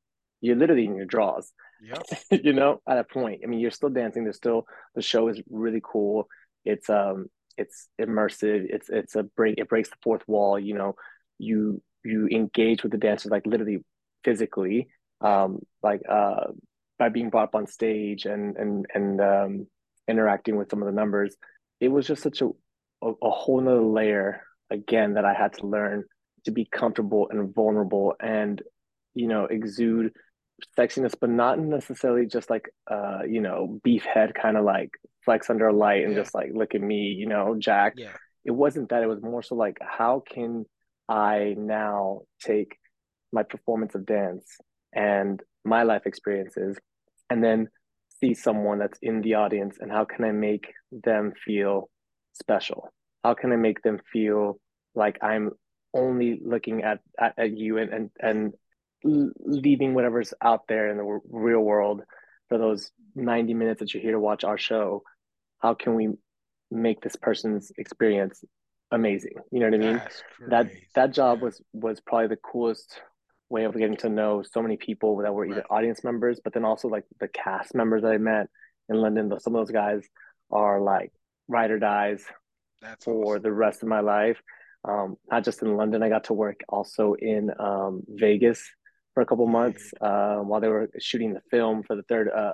you're 0.42 0.56
literally 0.56 0.86
in 0.86 0.96
your 0.96 1.06
draws. 1.06 1.52
Yep. 1.82 2.04
you 2.44 2.54
know, 2.54 2.82
at 2.88 2.98
a 2.98 3.04
point. 3.04 3.42
I 3.44 3.48
mean, 3.48 3.60
you're 3.60 3.72
still 3.72 3.90
dancing. 3.90 4.24
There's 4.24 4.38
still 4.38 4.66
the 4.96 5.02
show 5.02 5.28
is 5.28 5.42
really 5.50 5.82
cool. 5.84 6.28
It's 6.66 6.90
um, 6.90 7.28
it's 7.58 7.88
immersive. 8.02 8.66
It's 8.70 8.90
it's 8.90 9.16
a 9.16 9.24
break. 9.24 9.56
It 9.58 9.70
breaks 9.70 9.90
the 9.90 9.98
fourth 10.02 10.24
wall. 10.28 10.58
You 10.58 10.76
know, 10.76 10.96
you 11.38 11.82
you 12.04 12.28
engage 12.28 12.84
with 12.84 12.92
the 12.92 12.98
dancers 12.98 13.32
like 13.32 13.46
literally 13.46 13.80
physically, 14.24 14.88
um, 15.22 15.60
like 15.82 16.02
uh, 16.10 16.48
by 16.98 17.10
being 17.10 17.30
brought 17.30 17.50
up 17.50 17.56
on 17.56 17.68
stage 17.68 18.26
and 18.26 18.56
and 18.56 18.86
and 18.94 19.22
um, 19.22 19.68
interacting 20.08 20.56
with 20.56 20.70
some 20.70 20.82
of 20.82 20.86
the 20.86 20.94
numbers. 20.94 21.36
It 21.80 21.90
was 21.90 22.08
just 22.08 22.24
such 22.24 22.42
a 22.42 22.50
a, 23.04 23.28
a 23.28 23.30
whole 23.30 23.62
nother 23.62 23.82
layer 23.82 24.42
again 24.70 25.16
that 25.16 25.26
I 25.26 25.34
had 25.34 25.54
to 25.54 25.68
learn 25.68 26.04
to 26.46 26.52
be 26.52 26.66
comfortable 26.66 27.28
and 27.30 27.54
vulnerable 27.54 28.16
and 28.20 28.62
you 29.14 29.28
know 29.28 29.46
exude 29.46 30.12
sexiness 30.78 31.14
but 31.20 31.30
not 31.30 31.60
necessarily 31.60 32.26
just 32.26 32.50
like 32.50 32.70
uh 32.90 33.20
you 33.28 33.42
know 33.42 33.80
beef 33.84 34.04
head 34.04 34.34
kind 34.34 34.58
of 34.58 34.64
like 34.64 34.92
flex 35.26 35.50
under 35.50 35.68
a 35.68 35.74
light 35.74 36.04
and 36.04 36.14
yeah. 36.14 36.20
just 36.20 36.34
like 36.34 36.52
look 36.54 36.76
at 36.76 36.82
me 36.82 37.08
you 37.08 37.28
know 37.28 37.56
jack 37.58 37.94
yeah. 37.98 38.12
it 38.46 38.52
wasn't 38.52 38.90
that 38.90 39.04
it 39.04 39.08
was 39.08 39.22
more 39.22 39.44
so 39.44 39.56
like 39.56 39.78
how 39.82 40.22
can 40.28 40.66
i 41.10 41.56
now 41.58 42.22
take 42.42 42.78
my 43.32 43.44
performance 43.44 43.96
of 43.96 44.06
dance 44.06 44.58
and 44.94 45.42
my 45.66 45.84
life 45.84 46.04
experiences 46.06 46.78
and 47.30 47.44
then 47.44 47.68
see 48.22 48.34
someone 48.34 48.80
that's 48.80 49.00
in 49.02 49.22
the 49.22 49.34
audience 49.34 49.78
and 49.80 49.92
how 49.92 50.06
can 50.06 50.24
i 50.24 50.32
make 50.32 50.74
them 50.92 51.34
feel 51.46 51.90
special? 52.34 52.90
How 53.24 53.34
can 53.34 53.52
I 53.52 53.56
make 53.56 53.82
them 53.82 54.00
feel 54.12 54.60
like 54.96 55.18
I'm 55.22 55.52
only 55.94 56.40
looking 56.44 56.84
at, 56.84 57.00
at, 57.20 57.34
at 57.38 57.58
you 57.58 57.78
and, 57.78 57.94
and, 57.94 58.10
and 58.20 58.54
leaving 59.04 59.94
whatever's 59.94 60.34
out 60.42 60.68
there 60.68 60.90
in 60.90 60.98
the 60.98 61.20
real 61.30 61.60
world 61.60 62.02
for 62.50 62.58
those 62.58 62.92
90 63.16 63.54
minutes 63.54 63.80
that 63.80 63.94
you're 63.94 64.04
here 64.04 64.14
to 64.14 64.20
watch 64.20 64.44
our 64.44 64.58
show? 64.58 65.04
How 65.60 65.74
can 65.74 65.96
we 65.96 66.10
make 66.72 67.02
this 67.02 67.16
person's 67.16 67.72
experience 67.78 68.44
amazing? 68.92 69.36
You 69.52 69.60
know 69.60 69.66
what 69.70 69.76
I 69.76 69.78
mean? 69.78 70.02
That 70.50 70.72
that 70.96 71.14
job 71.14 71.42
was 71.42 71.62
was 71.74 72.02
probably 72.02 72.28
the 72.28 72.38
coolest 72.38 73.00
way 73.50 73.66
of 73.66 73.78
getting 73.78 73.98
to 73.98 74.10
know 74.10 74.44
so 74.44 74.62
many 74.62 74.78
people 74.78 75.18
that 75.18 75.34
were 75.34 75.46
either 75.46 75.58
right. 75.70 75.78
audience 75.78 76.04
members, 76.04 76.40
but 76.44 76.54
then 76.54 76.66
also 76.66 76.88
like 76.88 77.06
the 77.20 77.28
cast 77.28 77.76
members 77.76 78.02
that 78.02 78.12
I 78.12 78.18
met 78.18 78.48
in 78.90 78.98
London. 78.98 79.32
Some 79.40 79.56
of 79.56 79.66
those 79.66 79.74
guys 79.74 80.04
are 80.52 80.82
like 80.82 81.12
ride 81.48 81.72
or 81.72 81.80
dies 81.80 82.24
That's 82.82 83.06
for 83.06 83.36
awesome. 83.36 83.44
the 83.44 83.52
rest 83.52 83.84
of 83.84 83.90
my 83.90 84.00
life. 84.00 84.42
Um, 84.88 85.16
not 85.32 85.46
just 85.46 85.62
in 85.62 85.78
London, 85.78 86.04
I 86.04 86.10
got 86.10 86.26
to 86.26 86.34
work 86.34 86.62
also 86.68 87.14
in 87.14 87.52
um, 87.60 88.04
Vegas 88.08 88.62
for 89.14 89.22
a 89.22 89.26
couple 89.26 89.48
months 89.48 89.94
uh, 90.02 90.38
while 90.38 90.60
they 90.60 90.68
were 90.68 90.90
shooting 91.00 91.34
the 91.34 91.42
film 91.52 91.84
for 91.84 91.96
the 91.96 92.04
third 92.04 92.30
uh, 92.30 92.54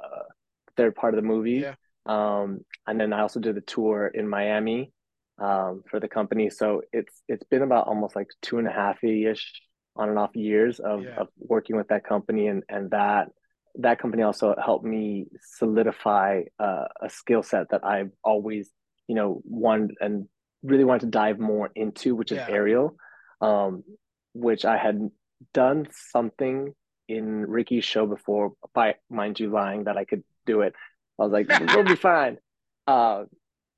third 0.77 0.95
part 0.95 1.13
of 1.13 1.21
the 1.21 1.27
movie. 1.27 1.63
Yeah. 1.63 1.75
Um, 2.05 2.61
and 2.87 2.99
then 2.99 3.13
I 3.13 3.21
also 3.21 3.39
did 3.39 3.55
the 3.55 3.61
tour 3.61 4.11
in 4.13 4.27
Miami 4.27 4.91
um, 5.39 5.83
for 5.89 5.99
the 5.99 6.07
company. 6.07 6.49
So 6.49 6.81
it's 6.93 7.23
it's 7.27 7.43
been 7.45 7.63
about 7.63 7.87
almost 7.87 8.15
like 8.15 8.27
two 8.41 8.59
and 8.59 8.67
a 8.67 8.71
half 8.71 9.03
ish 9.03 9.61
on 9.95 10.09
and 10.09 10.19
off 10.19 10.35
years 10.35 10.79
of, 10.79 11.03
yeah. 11.03 11.15
of 11.17 11.27
working 11.37 11.75
with 11.75 11.87
that 11.89 12.05
company 12.05 12.47
and 12.47 12.63
and 12.69 12.91
that 12.91 13.29
that 13.75 13.99
company 13.99 14.23
also 14.23 14.55
helped 14.63 14.85
me 14.85 15.27
solidify 15.41 16.41
uh, 16.59 16.85
a 17.01 17.09
skill 17.09 17.43
set 17.43 17.69
that 17.69 17.85
I've 17.85 18.11
always, 18.23 18.69
you 19.09 19.15
know, 19.15 19.41
wanted 19.43 19.95
and 19.99 20.27
really 20.63 20.83
wanted 20.83 21.01
to 21.01 21.07
dive 21.07 21.39
more 21.39 21.69
into, 21.75 22.15
which 22.15 22.31
is 22.31 22.37
Yeah. 22.37 22.47
aerial, 22.49 22.95
um, 23.41 23.83
which 24.33 24.63
I 24.65 24.77
had 24.77 25.09
done 25.53 25.87
something 26.11 26.75
in 27.07 27.25
Ricky's 27.47 27.83
show 27.85 28.05
before, 28.05 28.53
by 28.73 28.95
mind 29.09 29.39
you, 29.39 29.49
lying 29.49 29.85
that 29.85 29.97
I 29.97 30.05
could 30.05 30.23
do 30.45 30.61
it. 30.61 30.73
I 31.19 31.23
was 31.23 31.31
like, 31.31 31.47
we'll 31.73 31.83
be 31.83 31.95
fine. 32.11 32.37
Uh, 32.85 33.25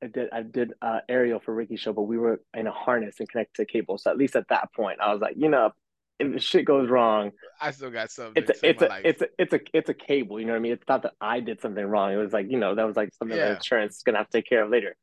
I 0.03 0.07
did 0.07 0.29
I 0.33 0.41
did 0.41 0.73
uh, 0.81 0.99
aerial 1.07 1.39
for 1.39 1.53
Ricky's 1.55 1.79
show, 1.79 1.93
but 1.93 2.03
we 2.03 2.17
were 2.17 2.41
in 2.55 2.67
a 2.67 2.71
harness 2.71 3.19
and 3.19 3.29
connected 3.29 3.61
to 3.65 3.71
cable. 3.71 3.97
So 3.99 4.11
at 4.11 4.17
least 4.17 4.35
at 4.35 4.47
that 4.49 4.73
point, 4.75 4.99
I 4.99 5.13
was 5.13 5.21
like, 5.21 5.35
you 5.37 5.47
know, 5.47 5.71
if 6.19 6.41
shit 6.43 6.65
goes 6.65 6.89
wrong, 6.89 7.31
I 7.61 7.71
still 7.71 7.91
got 7.91 8.09
something 8.11 8.43
it's 8.43 8.49
a 8.63 8.67
it's 8.69 8.81
a 8.81 8.89
it's 9.07 9.21
a 9.21 9.27
it's 9.37 9.53
a 9.53 9.59
it's 9.73 9.89
a 9.89 9.93
cable. 9.93 10.39
You 10.39 10.45
know 10.47 10.53
what 10.53 10.57
I 10.57 10.61
mean? 10.61 10.71
It's 10.73 10.87
not 10.89 11.03
that 11.03 11.13
I 11.21 11.39
did 11.39 11.61
something 11.61 11.85
wrong. 11.85 12.11
It 12.13 12.17
was 12.17 12.33
like 12.33 12.47
you 12.49 12.57
know 12.57 12.73
that 12.75 12.85
was 12.85 12.95
like 12.97 13.09
something 13.13 13.37
Yeah. 13.37 13.49
that 13.49 13.57
insurance 13.57 13.97
is 13.97 14.03
gonna 14.03 14.17
have 14.17 14.29
to 14.29 14.37
take 14.39 14.49
care 14.49 14.63
of 14.63 14.71
later. 14.71 14.95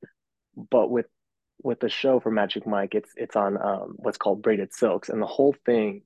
But 0.71 0.91
with 0.91 1.07
with 1.63 1.81
the 1.81 1.89
show 1.89 2.21
for 2.21 2.31
Magic 2.31 2.67
Mike, 2.67 2.95
it's 2.95 3.11
it's 3.17 3.37
on 3.37 3.61
um 3.61 3.95
what's 3.97 4.19
called 4.19 4.43
braided 4.43 4.75
silks, 4.75 5.09
and 5.09 5.21
the 5.21 5.27
whole 5.27 5.55
thing 5.65 6.03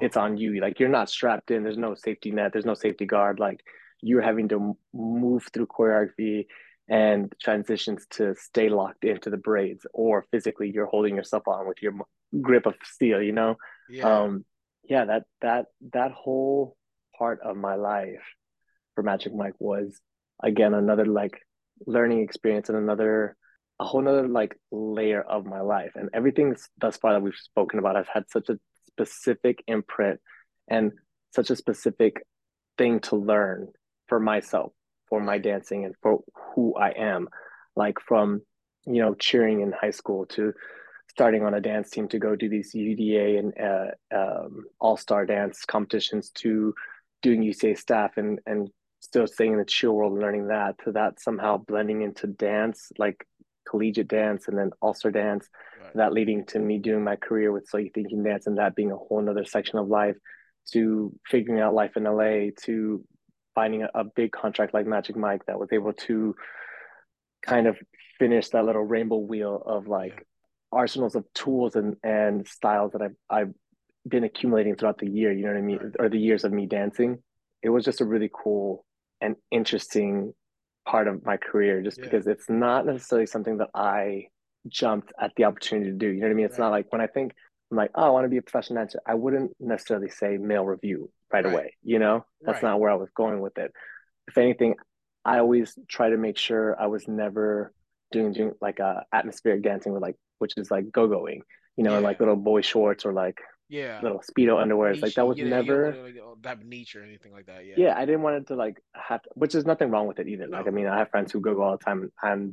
it's 0.00 0.16
Oh, 0.16 0.22
on 0.22 0.36
you. 0.36 0.60
Like 0.60 0.78
you're 0.78 0.88
not 0.88 1.08
strapped 1.08 1.50
in. 1.50 1.62
There's 1.62 1.78
no 1.78 1.94
safety 1.94 2.30
net. 2.30 2.52
There's 2.52 2.66
no 2.66 2.74
safety 2.74 3.06
guard. 3.06 3.38
Like 3.38 3.64
you're 4.02 4.22
having 4.22 4.48
to 4.48 4.76
move 4.92 5.46
through 5.52 5.66
choreography 5.66 6.46
and 6.88 7.32
transitions 7.40 8.06
to 8.10 8.34
stay 8.34 8.68
locked 8.68 9.04
into 9.04 9.30
the 9.30 9.36
braids, 9.36 9.86
or 9.92 10.26
physically 10.30 10.70
you're 10.70 10.86
holding 10.86 11.16
yourself 11.16 11.44
on 11.46 11.66
with 11.68 11.78
your 11.80 11.94
grip 12.40 12.66
of 12.66 12.74
steel. 12.84 13.22
You 13.22 13.32
know, 13.32 13.56
yeah. 13.88 14.22
um, 14.22 14.44
yeah. 14.84 15.04
That 15.04 15.22
that 15.40 15.66
that 15.92 16.12
whole 16.12 16.76
part 17.18 17.40
of 17.42 17.56
my 17.56 17.76
life 17.76 18.24
for 18.94 19.02
Magic 19.02 19.34
Mike 19.34 19.54
was 19.58 19.98
again 20.42 20.74
another 20.74 21.06
like 21.06 21.38
learning 21.86 22.20
experience 22.20 22.68
and 22.68 22.76
another 22.76 23.36
a 23.80 23.84
whole 23.84 24.02
nother 24.02 24.28
like 24.28 24.56
layer 24.70 25.22
of 25.22 25.46
my 25.46 25.60
life. 25.60 25.92
And 25.94 26.10
everything 26.12 26.54
thus 26.78 26.98
far 26.98 27.14
that 27.14 27.22
we've 27.22 27.34
spoken 27.34 27.78
about 27.78 27.96
has 27.96 28.06
had 28.12 28.24
such 28.30 28.50
a 28.50 28.58
specific 28.86 29.64
imprint 29.66 30.20
and 30.68 30.92
such 31.34 31.50
a 31.50 31.56
specific 31.56 32.22
thing 32.76 33.00
to 33.00 33.16
learn 33.16 33.68
for 34.06 34.20
myself, 34.20 34.72
for 35.08 35.20
my 35.20 35.38
dancing 35.38 35.86
and 35.86 35.94
for 36.02 36.20
who 36.54 36.74
I 36.76 36.90
am. 36.90 37.28
Like 37.74 37.98
from, 38.00 38.42
you 38.84 39.00
know, 39.00 39.14
cheering 39.14 39.62
in 39.62 39.72
high 39.72 39.92
school 39.92 40.26
to 40.26 40.52
starting 41.08 41.42
on 41.44 41.54
a 41.54 41.60
dance 41.60 41.88
team 41.88 42.06
to 42.08 42.18
go 42.18 42.36
do 42.36 42.50
these 42.50 42.74
UDA 42.74 43.38
and 43.38 43.52
uh, 43.58 44.16
um, 44.16 44.64
all-star 44.78 45.24
dance 45.24 45.64
competitions 45.64 46.30
to 46.30 46.74
doing 47.22 47.42
UCA 47.42 47.78
staff 47.78 48.16
and 48.16 48.40
and 48.46 48.68
still 49.00 49.26
staying 49.26 49.52
in 49.52 49.58
the 49.58 49.64
chill 49.64 49.92
world 49.92 50.12
and 50.12 50.20
learning 50.20 50.48
that 50.48 50.76
to 50.84 50.92
that 50.92 51.20
somehow 51.20 51.56
blending 51.56 52.02
into 52.02 52.26
dance 52.26 52.92
like 52.98 53.26
collegiate 53.68 54.08
dance 54.08 54.48
and 54.48 54.56
then 54.58 54.70
all-star 54.80 55.10
dance 55.12 55.48
Right. 55.80 55.94
that 55.96 56.12
leading 56.12 56.44
to 56.46 56.58
me 56.58 56.78
doing 56.78 57.02
my 57.04 57.16
career 57.16 57.52
with 57.52 57.66
So 57.68 57.78
You 57.78 57.90
Think 57.94 58.10
You 58.10 58.16
Can 58.16 58.24
Dance 58.24 58.46
and 58.46 58.58
that 58.58 58.74
being 58.74 58.90
a 58.92 58.96
whole 58.96 59.20
nother 59.22 59.44
section 59.44 59.78
of 59.78 59.88
life 59.88 60.16
to 60.72 61.12
figuring 61.26 61.60
out 61.60 61.74
life 61.74 61.96
in 61.96 62.04
LA 62.04 62.50
to 62.64 63.04
finding 63.54 63.82
a, 63.82 63.90
a 63.94 64.04
big 64.04 64.30
contract 64.32 64.74
like 64.74 64.86
Magic 64.86 65.16
Mike 65.16 65.44
that 65.46 65.58
was 65.58 65.70
able 65.72 65.92
to 65.92 66.34
kind 67.42 67.66
of 67.66 67.76
finish 68.18 68.48
that 68.50 68.64
little 68.64 68.82
rainbow 68.84 69.16
wheel 69.16 69.62
of 69.64 69.88
like 69.88 70.12
Yeah. 70.18 70.24
arsenals 70.72 71.14
of 71.14 71.24
tools 71.34 71.74
and 71.76 71.96
and 72.04 72.46
styles 72.46 72.92
that 72.92 73.02
I've 73.02 73.16
I've 73.28 73.54
been 74.06 74.24
accumulating 74.24 74.76
throughout 74.76 74.98
the 74.98 75.08
year, 75.10 75.32
you 75.32 75.42
know 75.44 75.52
what 75.52 75.58
I 75.58 75.62
mean? 75.62 75.78
Right. 75.78 75.96
Or 75.98 76.08
the 76.08 76.18
years 76.18 76.44
of 76.44 76.52
me 76.52 76.66
dancing. 76.66 77.22
It 77.62 77.68
was 77.70 77.84
just 77.84 78.00
a 78.00 78.04
really 78.06 78.30
cool 78.32 78.84
and 79.20 79.36
interesting 79.50 80.32
part 80.86 81.08
of 81.08 81.24
my 81.24 81.36
career 81.36 81.82
just 81.82 81.98
Yeah. 81.98 82.04
because 82.04 82.26
it's 82.26 82.48
not 82.48 82.86
necessarily 82.86 83.26
something 83.26 83.58
that 83.58 83.70
I 83.74 84.28
jumped 84.68 85.12
at 85.20 85.32
the 85.36 85.44
opportunity 85.44 85.90
to 85.90 85.96
do. 85.96 86.08
You 86.08 86.20
know 86.20 86.26
what 86.26 86.32
I 86.32 86.34
mean? 86.34 86.44
It's 86.46 86.58
Right. 86.58 86.66
not 86.66 86.70
like 86.70 86.92
when 86.92 87.00
I 87.00 87.06
think 87.06 87.34
I'm 87.70 87.76
like, 87.76 87.90
oh, 87.94 88.02
I 88.04 88.10
want 88.10 88.24
to 88.24 88.28
be 88.28 88.36
a 88.38 88.42
professional 88.42 88.80
dancer, 88.82 89.00
I 89.06 89.14
wouldn't 89.14 89.52
necessarily 89.60 90.08
say 90.10 90.36
male 90.38 90.64
revue 90.64 91.08
right 91.32 91.44
Right. 91.44 91.52
away. 91.52 91.76
You 91.82 91.98
know, 91.98 92.24
that's 92.40 92.62
Right. 92.62 92.70
not 92.70 92.80
where 92.80 92.90
I 92.90 92.94
was 92.96 93.10
going 93.12 93.40
with 93.40 93.56
it. 93.58 93.72
If 94.26 94.36
anything, 94.38 94.74
I 95.24 95.38
always 95.38 95.78
try 95.88 96.10
to 96.10 96.16
make 96.16 96.36
sure 96.36 96.80
I 96.80 96.86
was 96.86 97.06
never 97.06 97.72
doing, 98.10 98.32
doing 98.32 98.54
like 98.60 98.80
uh, 98.80 99.02
atmospheric 99.12 99.62
dancing 99.62 99.92
with 99.92 100.02
like, 100.02 100.16
which 100.38 100.54
is 100.56 100.70
like 100.70 100.90
go-going, 100.90 101.42
you 101.76 101.84
know, 101.84 101.94
in 101.96 102.02
Yeah. 102.02 102.08
like 102.08 102.18
little 102.20 102.36
boy 102.36 102.60
shorts 102.62 103.04
or 103.04 103.12
like 103.12 103.40
Yeah. 103.70 104.00
little 104.02 104.20
speedo 104.20 104.60
underwear. 104.60 104.92
Niche. 104.92 105.02
Like 105.02 105.14
that 105.14 105.26
was 105.26 105.38
you, 105.38 105.48
know, 105.48 105.60
you 105.60 105.64
don't 105.64 105.66
never, 105.66 105.92
to 105.92 106.02
like, 106.02 106.44
have 106.44 106.64
niche 106.64 106.96
or 106.96 107.02
anything 107.02 107.32
like 107.32 107.46
that. 107.46 107.64
Yeah. 107.64 107.74
yeah, 107.78 107.94
I 107.96 108.04
didn't 108.04 108.22
want 108.22 108.36
it 108.36 108.46
to 108.48 108.56
like 108.56 108.82
have, 108.94 109.22
to, 109.22 109.30
which 109.34 109.54
is 109.54 109.64
nothing 109.64 109.90
wrong 109.90 110.06
with 110.06 110.18
it 110.18 110.28
either. 110.28 110.48
Like, 110.48 110.66
I 110.66 110.70
mean, 110.70 110.86
I 110.86 110.98
have 110.98 111.10
friends 111.10 111.32
who 111.32 111.40
go 111.40 111.62
all 111.62 111.78
the 111.78 111.84
time 111.84 112.10
and 112.22 112.52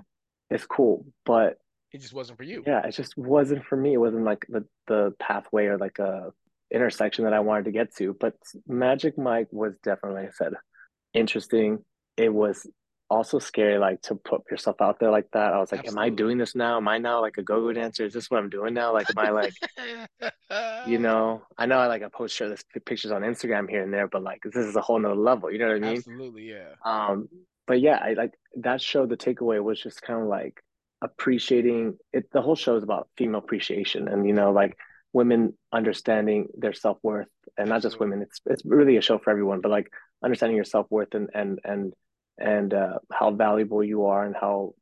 it's 0.50 0.66
cool, 0.66 1.06
but 1.26 1.58
It 1.92 2.02
just 2.02 2.14
wasn't 2.14 2.38
for 2.38 2.44
you. 2.44 2.64
yeah, 2.66 2.86
it 2.86 2.92
just 2.92 3.18
wasn't 3.18 3.66
for 3.66 3.76
me. 3.76 3.94
It 3.94 3.98
wasn't 3.98 4.24
like 4.24 4.46
the 4.48 4.64
the 4.88 5.14
pathway 5.20 5.66
or 5.66 5.78
like 5.78 6.00
a 6.00 6.32
intersection 6.72 7.24
that 7.26 7.34
I 7.34 7.40
wanted 7.40 7.66
to 7.66 7.72
get 7.72 7.96
to. 7.98 8.16
But 8.20 8.36
Magic 8.68 9.18
Mike 9.18 9.48
was 9.52 9.74
definitely, 9.84 10.22
like 10.22 10.30
I 10.30 10.34
said, 10.34 10.54
interesting. 11.14 11.80
It 12.16 12.34
was 12.34 12.66
also 13.10 13.40
scary, 13.40 13.78
like 13.78 14.02
to 14.04 14.16
put 14.16 14.42
yourself 14.52 14.82
out 14.82 15.00
there 15.00 15.12
like 15.12 15.30
that. 15.32 15.54
I 15.54 15.60
was 15.60 15.72
like, 15.72 15.88
am 15.88 15.98
I 15.98 16.10
doing 16.10 16.38
this 16.38 16.56
now? 16.56 16.78
Am 16.78 16.88
I 16.88 16.98
now 16.98 17.22
like 17.22 17.38
a 17.38 17.44
go-go 17.44 17.72
dancer? 17.72 18.06
Is 18.06 18.14
this 18.14 18.30
what 18.30 18.40
I'm 18.40 18.50
doing 18.50 18.74
now? 18.74 18.94
Like, 18.94 19.08
am 19.10 19.18
I 19.18 19.30
like, 19.30 19.54
you 20.88 20.98
know, 20.98 21.44
I 21.58 21.66
know 21.66 21.78
I 21.78 21.88
like 21.88 22.04
I 22.04 22.10
post 22.10 22.36
share 22.36 22.50
this 22.50 22.64
pictures 22.86 23.12
on 23.12 23.22
Instagram 23.22 23.70
here 23.70 23.82
and 23.84 23.94
there, 23.94 24.08
but 24.08 24.24
like 24.24 24.42
this 24.44 24.56
is 24.56 24.76
a 24.76 24.82
whole 24.82 25.00
nother 25.00 25.16
level. 25.16 25.52
You 25.52 25.60
know 25.60 25.68
what 25.68 25.78
I 25.78 25.80
mean? 25.80 25.98
Absolutely. 25.98 26.50
Yeah. 26.50 26.74
Um, 26.84 27.30
but 27.66 27.82
yeah, 27.82 28.00
I 28.02 28.14
like 28.14 28.34
that 28.58 28.82
show. 28.82 29.06
The 29.06 29.18
takeaway 29.18 29.62
was 29.62 29.82
just 29.82 30.02
kind 30.02 30.22
of 30.22 30.28
like 30.28 30.62
appreciating 31.02 31.98
it. 32.14 32.32
The 32.32 32.42
whole 32.42 32.56
show 32.56 32.76
is 32.76 32.84
about 32.84 33.10
female 33.18 33.40
appreciation, 33.40 34.08
and 34.08 34.26
you 34.26 34.34
know, 34.34 34.52
like 34.52 34.78
women 35.14 35.54
understanding 35.72 36.48
their 36.58 36.74
self 36.74 36.98
worth, 37.04 37.28
and 37.58 37.70
not 37.70 37.82
just 37.82 38.00
women. 38.00 38.22
It's 38.22 38.40
it's 38.46 38.64
really 38.66 38.98
a 38.98 39.02
show 39.02 39.18
for 39.18 39.32
everyone, 39.32 39.62
but 39.62 39.72
like 39.72 39.88
understanding 40.24 40.56
your 40.56 40.66
self 40.66 40.88
worth 40.90 41.14
and 41.14 41.30
and 41.34 41.60
and 41.64 41.94
and 42.38 42.74
uh, 42.74 43.00
how 43.12 43.32
valuable 43.32 43.84
you 43.84 44.06
are, 44.06 44.26
and 44.26 44.36
how 44.40 44.74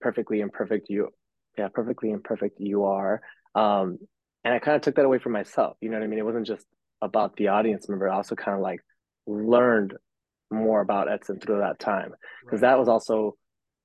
perfectly 0.00 0.40
imperfect 0.40 0.88
you, 0.88 1.08
yeah, 1.56 1.68
perfectly 1.68 2.10
imperfect 2.10 2.60
you 2.60 2.84
are. 2.84 3.20
Um, 3.54 3.98
and 4.44 4.54
I 4.54 4.58
kind 4.60 4.76
of 4.76 4.82
took 4.82 4.96
that 4.96 5.04
away 5.04 5.18
from 5.18 5.32
myself. 5.32 5.76
You 5.80 5.90
know 5.90 5.98
what 5.98 6.04
I 6.04 6.06
mean? 6.08 6.18
It 6.18 6.24
wasn't 6.24 6.46
just 6.46 6.66
about 7.02 7.36
the 7.36 7.48
audience 7.48 7.88
member. 7.88 8.08
I 8.08 8.16
also 8.16 8.34
kind 8.34 8.56
of 8.56 8.62
like 8.62 8.80
learned 9.26 9.94
more 10.50 10.80
about 10.80 11.10
Edson 11.10 11.40
through 11.40 11.58
that 11.58 11.78
time 11.78 12.12
because 12.44 12.62
Right. 12.62 12.70
that 12.70 12.78
was 12.78 12.88
also 12.88 13.36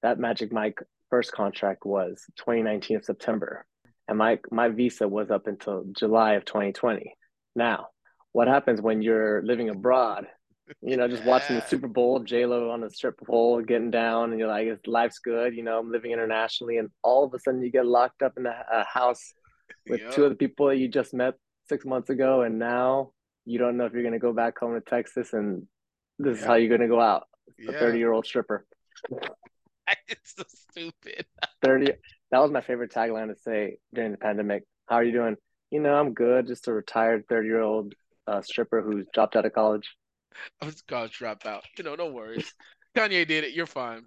that 0.01 0.19
Magic 0.19 0.51
Mike 0.51 0.79
first 1.09 1.31
contract 1.31 1.85
was 1.85 2.23
2019 2.37 2.97
of 2.97 3.05
September, 3.05 3.65
and 4.07 4.17
my 4.17 4.39
my 4.51 4.69
visa 4.69 5.07
was 5.07 5.31
up 5.31 5.47
until 5.47 5.85
July 5.91 6.33
of 6.33 6.45
2020. 6.45 7.13
Now, 7.55 7.87
what 8.31 8.47
happens 8.47 8.81
when 8.81 9.01
you're 9.01 9.43
living 9.43 9.69
abroad? 9.69 10.27
You 10.81 10.97
know, 10.97 11.07
just 11.07 11.23
watching 11.23 11.55
the 11.55 11.61
Super 11.67 11.87
Bowl, 11.87 12.19
J 12.19 12.45
Lo 12.45 12.69
on 12.69 12.81
the 12.81 12.89
strip 12.89 13.17
pole, 13.25 13.61
getting 13.61 13.91
down, 13.91 14.31
and 14.31 14.39
you're 14.39 14.47
like, 14.47 14.67
life's 14.87 15.19
good. 15.19 15.55
You 15.55 15.63
know, 15.63 15.79
I'm 15.79 15.91
living 15.91 16.11
internationally, 16.11 16.77
and 16.77 16.89
all 17.03 17.23
of 17.25 17.33
a 17.33 17.39
sudden 17.39 17.61
you 17.61 17.71
get 17.71 17.85
locked 17.85 18.21
up 18.21 18.33
in 18.37 18.45
a, 18.45 18.65
a 18.71 18.83
house 18.85 19.33
with 19.87 20.01
Yep. 20.01 20.11
two 20.11 20.23
of 20.25 20.29
the 20.31 20.35
people 20.35 20.67
that 20.67 20.77
you 20.77 20.87
just 20.87 21.13
met 21.13 21.35
six 21.69 21.85
months 21.85 22.09
ago, 22.09 22.41
and 22.41 22.59
now 22.59 23.11
you 23.45 23.59
don't 23.59 23.77
know 23.77 23.85
if 23.85 23.93
you're 23.93 24.03
gonna 24.03 24.19
go 24.19 24.33
back 24.33 24.57
home 24.57 24.73
to 24.73 24.81
Texas, 24.81 25.33
and 25.33 25.67
this 26.19 26.39
is 26.39 26.45
how 26.45 26.55
you're 26.55 26.75
gonna 26.75 26.87
go 26.89 27.01
out. 27.01 27.27
A 27.67 27.71
Yeah. 27.71 27.79
30 27.79 27.97
year 27.97 28.11
old 28.11 28.25
stripper. 28.25 28.65
it's 30.07 30.35
so 30.35 30.43
stupid. 30.47 31.25
30. 31.61 31.93
That 32.31 32.39
was 32.39 32.51
my 32.51 32.61
favorite 32.61 32.91
tagline 32.91 33.33
to 33.33 33.39
say 33.39 33.77
during 33.93 34.11
the 34.11 34.17
pandemic. 34.17 34.63
How 34.87 34.97
are 34.97 35.03
you 35.03 35.11
doing? 35.11 35.37
You 35.71 35.79
know, 35.81 35.93
I'm 35.93 36.13
good. 36.13 36.47
Just 36.47 36.67
a 36.67 36.73
retired 36.73 37.25
30 37.29 37.47
year 37.47 37.61
old 37.61 37.93
uh, 38.27 38.41
stripper 38.41 38.81
who's 38.81 39.05
dropped 39.13 39.35
out 39.35 39.45
of 39.45 39.53
college. 39.53 39.89
I 40.61 40.65
was 40.65 40.81
college 40.81 41.17
dropout. 41.19 41.61
You 41.77 41.83
know, 41.83 41.95
no 41.95 42.07
worries. 42.07 42.53
Kanye 42.95 43.27
did 43.27 43.43
it. 43.43 43.53
You're 43.53 43.65
fine. 43.67 44.03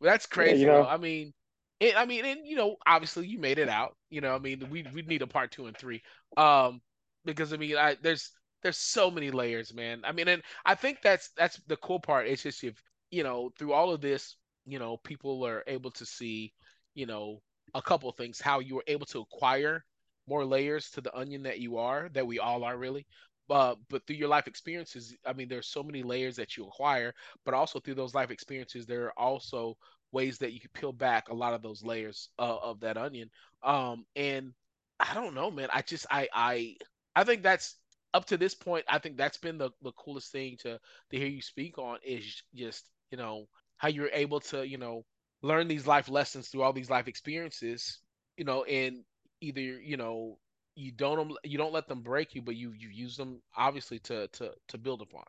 Well, 0.00 0.10
that's 0.10 0.26
Yeah, 0.36 0.52
crazy 0.52 0.66
you 0.66 0.66
know, 0.66 0.84
I 0.84 0.96
mean, 0.96 1.32
it, 1.80 1.96
I 1.96 2.04
mean, 2.06 2.24
and 2.24 2.40
you 2.46 2.56
know, 2.56 2.76
obviously 2.86 3.26
you 3.26 3.38
made 3.38 3.58
it 3.58 3.68
out. 3.68 3.96
You 4.10 4.20
know, 4.20 4.34
I 4.34 4.38
mean, 4.38 4.68
we 4.70 4.84
we 4.92 5.02
need 5.02 5.22
a 5.22 5.26
part 5.26 5.50
two 5.52 5.66
and 5.66 5.76
three. 5.76 6.02
Um, 6.36 6.80
because 7.24 7.52
I 7.52 7.56
mean, 7.56 7.76
I 7.76 7.96
there's 8.02 8.30
there's 8.62 8.78
so 8.78 9.10
many 9.10 9.30
layers, 9.30 9.74
man. 9.74 10.02
I 10.04 10.12
mean, 10.12 10.28
and 10.28 10.42
I 10.64 10.74
think 10.74 10.98
that's 11.02 11.30
that's 11.36 11.60
the 11.66 11.76
cool 11.76 12.00
part. 12.00 12.26
It's 12.28 12.42
just 12.42 12.64
if 12.64 12.82
you 13.10 13.22
know 13.22 13.50
through 13.58 13.72
all 13.72 13.92
of 13.92 14.00
this, 14.00 14.36
you 14.66 14.78
know, 14.78 14.96
people 14.98 15.44
are 15.46 15.64
able 15.66 15.90
to 15.92 16.06
see, 16.06 16.52
you 16.94 17.06
know, 17.06 17.42
a 17.74 17.82
couple 17.82 18.10
things. 18.12 18.40
How 18.40 18.60
you 18.60 18.76
were 18.76 18.84
able 18.86 19.06
to 19.06 19.20
acquire 19.20 19.84
more 20.26 20.44
layers 20.44 20.90
to 20.90 21.00
the 21.00 21.16
onion 21.16 21.42
that 21.44 21.60
you 21.60 21.78
are, 21.78 22.08
that 22.12 22.26
we 22.26 22.38
all 22.38 22.64
are 22.64 22.76
really. 22.76 23.06
Uh, 23.50 23.74
but 23.88 24.06
through 24.06 24.16
your 24.16 24.28
life 24.28 24.46
experiences, 24.46 25.14
I 25.26 25.32
mean, 25.32 25.48
there's 25.48 25.68
so 25.68 25.82
many 25.82 26.02
layers 26.02 26.36
that 26.36 26.56
you 26.56 26.64
acquire, 26.64 27.14
but 27.44 27.54
also 27.54 27.80
through 27.80 27.94
those 27.96 28.14
life 28.14 28.30
experiences, 28.30 28.86
there 28.86 29.06
are 29.06 29.18
also 29.18 29.76
ways 30.12 30.38
that 30.38 30.52
you 30.52 30.60
can 30.60 30.70
peel 30.74 30.92
back 30.92 31.28
a 31.28 31.34
lot 31.34 31.54
of 31.54 31.62
those 31.62 31.82
layers 31.84 32.30
uh, 32.38 32.58
of 32.62 32.80
that 32.80 32.96
onion. 32.96 33.30
Um, 33.62 34.04
and 34.16 34.52
I 34.98 35.14
don't 35.14 35.34
know, 35.34 35.50
man. 35.50 35.68
I 35.72 35.82
just 35.82 36.06
I 36.10 36.28
I 36.32 36.76
I 37.14 37.24
think 37.24 37.42
that's 37.42 37.76
up 38.14 38.26
to 38.26 38.36
this 38.36 38.54
point, 38.54 38.84
I 38.88 38.98
think 38.98 39.16
that's 39.16 39.38
been 39.38 39.58
the, 39.58 39.70
the 39.82 39.92
coolest 39.92 40.32
thing 40.32 40.56
to 40.60 40.78
to 41.10 41.16
hear 41.16 41.28
you 41.28 41.42
speak 41.42 41.78
on 41.78 41.98
is 42.04 42.42
just 42.54 42.86
you 43.10 43.18
know 43.18 43.46
how 43.76 43.88
you're 43.88 44.10
able 44.12 44.40
to 44.40 44.66
you 44.66 44.78
know 44.78 45.04
learn 45.42 45.68
these 45.68 45.86
life 45.86 46.08
lessons 46.08 46.48
through 46.48 46.62
all 46.62 46.72
these 46.72 46.90
life 46.90 47.08
experiences, 47.08 48.00
you 48.36 48.44
know, 48.44 48.64
and 48.64 49.04
either 49.40 49.60
you 49.60 49.96
know 49.96 50.38
you 50.80 50.92
don't 50.92 51.32
you 51.44 51.58
don't 51.58 51.72
let 51.72 51.88
them 51.88 52.00
break 52.00 52.34
you, 52.34 52.42
but 52.42 52.56
you 52.56 52.72
you 52.72 52.88
use 52.88 53.16
them 53.16 53.40
obviously 53.56 53.98
to 54.00 54.28
to 54.28 54.52
to 54.68 54.78
build 54.78 55.02
upon. 55.02 55.24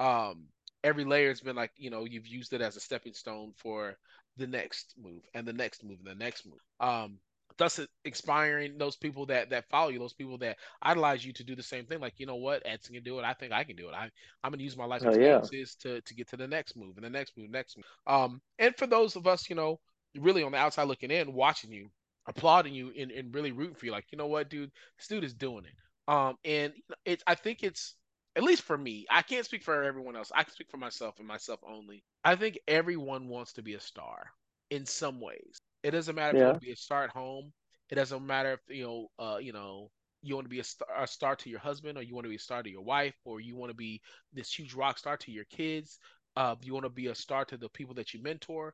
Um, 0.00 0.44
every 0.84 1.04
layer 1.04 1.28
has 1.28 1.40
been 1.40 1.56
like 1.56 1.72
you 1.76 1.90
know 1.90 2.04
you've 2.04 2.26
used 2.26 2.52
it 2.52 2.60
as 2.60 2.76
a 2.76 2.80
stepping 2.80 3.14
stone 3.14 3.52
for 3.56 3.96
the 4.36 4.46
next 4.46 4.94
move 5.02 5.22
and 5.34 5.46
the 5.46 5.52
next 5.52 5.84
move 5.84 5.98
and 6.04 6.08
the 6.08 6.24
next 6.24 6.46
move. 6.46 6.60
Um, 6.80 7.18
thus 7.58 7.80
inspiring 8.04 8.78
those 8.78 8.96
people 8.96 9.26
that 9.26 9.50
that 9.50 9.68
follow 9.68 9.90
you, 9.90 9.98
those 9.98 10.14
people 10.14 10.38
that 10.38 10.56
idolize 10.82 11.24
you 11.24 11.32
to 11.32 11.44
do 11.44 11.56
the 11.56 11.62
same 11.62 11.84
thing. 11.86 12.00
Like, 12.00 12.14
you 12.18 12.26
know 12.26 12.36
what, 12.36 12.62
Edson 12.64 12.94
can 12.94 13.04
do 13.04 13.18
it. 13.18 13.24
I 13.24 13.34
think 13.34 13.52
I 13.52 13.64
can 13.64 13.76
do 13.76 13.88
it. 13.88 13.94
I 13.94 14.08
I'm 14.44 14.52
gonna 14.52 14.62
use 14.62 14.76
my 14.76 14.84
life 14.84 15.02
experiences 15.02 15.76
yeah. 15.84 15.94
to 15.94 16.00
to 16.00 16.14
get 16.14 16.28
to 16.30 16.36
the 16.36 16.48
next 16.48 16.76
move 16.76 16.96
and 16.96 17.04
the 17.04 17.10
next 17.10 17.36
move, 17.36 17.50
next 17.50 17.76
move. 17.76 17.86
Um, 18.06 18.40
and 18.58 18.76
for 18.76 18.86
those 18.86 19.16
of 19.16 19.26
us, 19.26 19.50
you 19.50 19.56
know, 19.56 19.80
really 20.18 20.42
on 20.42 20.52
the 20.52 20.58
outside 20.58 20.88
looking 20.88 21.10
in, 21.10 21.32
watching 21.32 21.72
you, 21.72 21.88
applauding 22.26 22.74
you, 22.74 22.92
and, 22.98 23.10
and 23.10 23.34
really 23.34 23.52
rooting 23.52 23.74
for 23.74 23.86
you, 23.86 23.92
like, 23.92 24.06
you 24.10 24.18
know 24.18 24.26
what, 24.26 24.50
dude, 24.50 24.70
this 24.98 25.08
dude 25.08 25.24
is 25.24 25.34
doing 25.34 25.64
it. 25.64 26.12
Um, 26.12 26.36
and 26.44 26.72
it's 27.04 27.22
I 27.26 27.34
think 27.34 27.62
it's 27.62 27.94
at 28.34 28.42
least 28.42 28.62
for 28.62 28.76
me, 28.78 29.06
I 29.10 29.22
can't 29.22 29.44
speak 29.44 29.62
for 29.62 29.82
everyone 29.82 30.16
else. 30.16 30.32
I 30.34 30.42
can 30.42 30.52
speak 30.52 30.70
for 30.70 30.78
myself 30.78 31.16
and 31.18 31.28
myself 31.28 31.60
only. 31.68 32.02
I 32.24 32.34
think 32.36 32.58
everyone 32.66 33.28
wants 33.28 33.52
to 33.54 33.62
be 33.62 33.74
a 33.74 33.80
star 33.80 34.30
in 34.70 34.86
some 34.86 35.20
ways. 35.20 35.58
It 35.82 35.90
doesn't 35.90 36.14
matter 36.14 36.36
if 36.36 36.40
you 36.40 36.46
want 36.46 36.60
to 36.60 36.66
be 36.66 36.72
a 36.72 36.76
star 36.76 37.04
at 37.04 37.10
home. 37.10 37.52
It 37.90 37.96
doesn't 37.96 38.26
matter 38.26 38.54
if 38.54 38.60
you 38.74 38.84
know, 38.84 39.08
uh, 39.18 39.36
you 39.36 39.52
know, 39.52 39.90
you 40.22 40.34
want 40.34 40.46
to 40.46 40.50
be 40.50 40.60
a 40.60 40.64
star, 40.64 40.88
a 40.96 41.06
star 41.06 41.36
to 41.36 41.50
your 41.50 41.58
husband, 41.58 41.98
or 41.98 42.02
you 42.02 42.14
want 42.14 42.24
to 42.24 42.30
be 42.30 42.36
a 42.36 42.40
star 42.40 42.62
to 42.62 42.70
your 42.70 42.82
wife, 42.82 43.14
or 43.24 43.40
you 43.40 43.56
want 43.56 43.70
to 43.70 43.76
be 43.76 44.00
this 44.32 44.52
huge 44.52 44.72
rock 44.72 44.98
star 44.98 45.16
to 45.18 45.30
your 45.30 45.44
kids. 45.44 45.98
Uh, 46.36 46.54
you 46.62 46.72
want 46.72 46.84
to 46.84 46.90
be 46.90 47.08
a 47.08 47.14
star 47.14 47.44
to 47.44 47.58
the 47.58 47.68
people 47.68 47.94
that 47.94 48.14
you 48.14 48.22
mentor. 48.22 48.72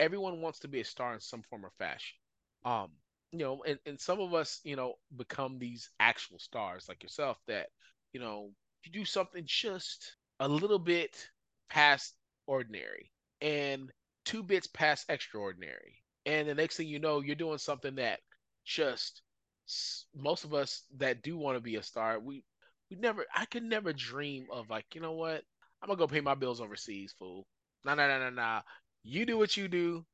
Everyone 0.00 0.42
wants 0.42 0.58
to 0.60 0.68
be 0.68 0.80
a 0.80 0.84
star 0.84 1.14
in 1.14 1.20
some 1.20 1.42
form 1.42 1.64
or 1.64 1.72
fashion. 1.78 2.18
Um, 2.68 2.90
you 3.32 3.38
know, 3.40 3.62
and, 3.66 3.78
and 3.86 4.00
some 4.00 4.20
of 4.20 4.34
us, 4.34 4.60
you 4.64 4.76
know, 4.76 4.94
become 5.16 5.58
these 5.58 5.90
actual 6.00 6.38
stars 6.38 6.86
like 6.88 7.02
yourself 7.02 7.38
that, 7.46 7.68
you 8.12 8.20
know, 8.20 8.50
you 8.84 8.92
do 8.92 9.04
something 9.04 9.44
just 9.46 10.16
a 10.40 10.48
little 10.48 10.78
bit 10.78 11.16
past 11.68 12.14
ordinary 12.46 13.10
and 13.40 13.90
two 14.24 14.42
bits 14.42 14.66
past 14.66 15.06
extraordinary 15.08 15.96
and 16.26 16.48
the 16.48 16.54
next 16.54 16.76
thing 16.76 16.88
you 16.88 16.98
know, 16.98 17.20
you're 17.20 17.34
doing 17.36 17.58
something 17.58 17.96
that 17.96 18.20
just 18.64 19.22
most 20.14 20.44
of 20.44 20.54
us 20.54 20.84
that 20.96 21.22
do 21.22 21.36
want 21.36 21.56
to 21.56 21.60
be 21.60 21.76
a 21.76 21.82
star, 21.82 22.18
we 22.18 22.44
we 22.90 22.96
never 22.96 23.24
I 23.34 23.44
could 23.46 23.62
never 23.62 23.92
dream 23.92 24.46
of 24.52 24.70
like, 24.70 24.86
you 24.94 25.00
know 25.00 25.12
what? 25.12 25.42
I'm 25.82 25.88
gonna 25.88 25.98
go 25.98 26.06
pay 26.06 26.20
my 26.20 26.34
bills 26.34 26.60
overseas, 26.60 27.14
fool. 27.18 27.46
Nah 27.84 27.94
nah 27.94 28.08
nah 28.08 28.18
nah 28.18 28.30
nah. 28.30 28.62
You 29.02 29.26
do 29.26 29.38
what 29.38 29.56
you 29.56 29.68
do, 29.68 30.04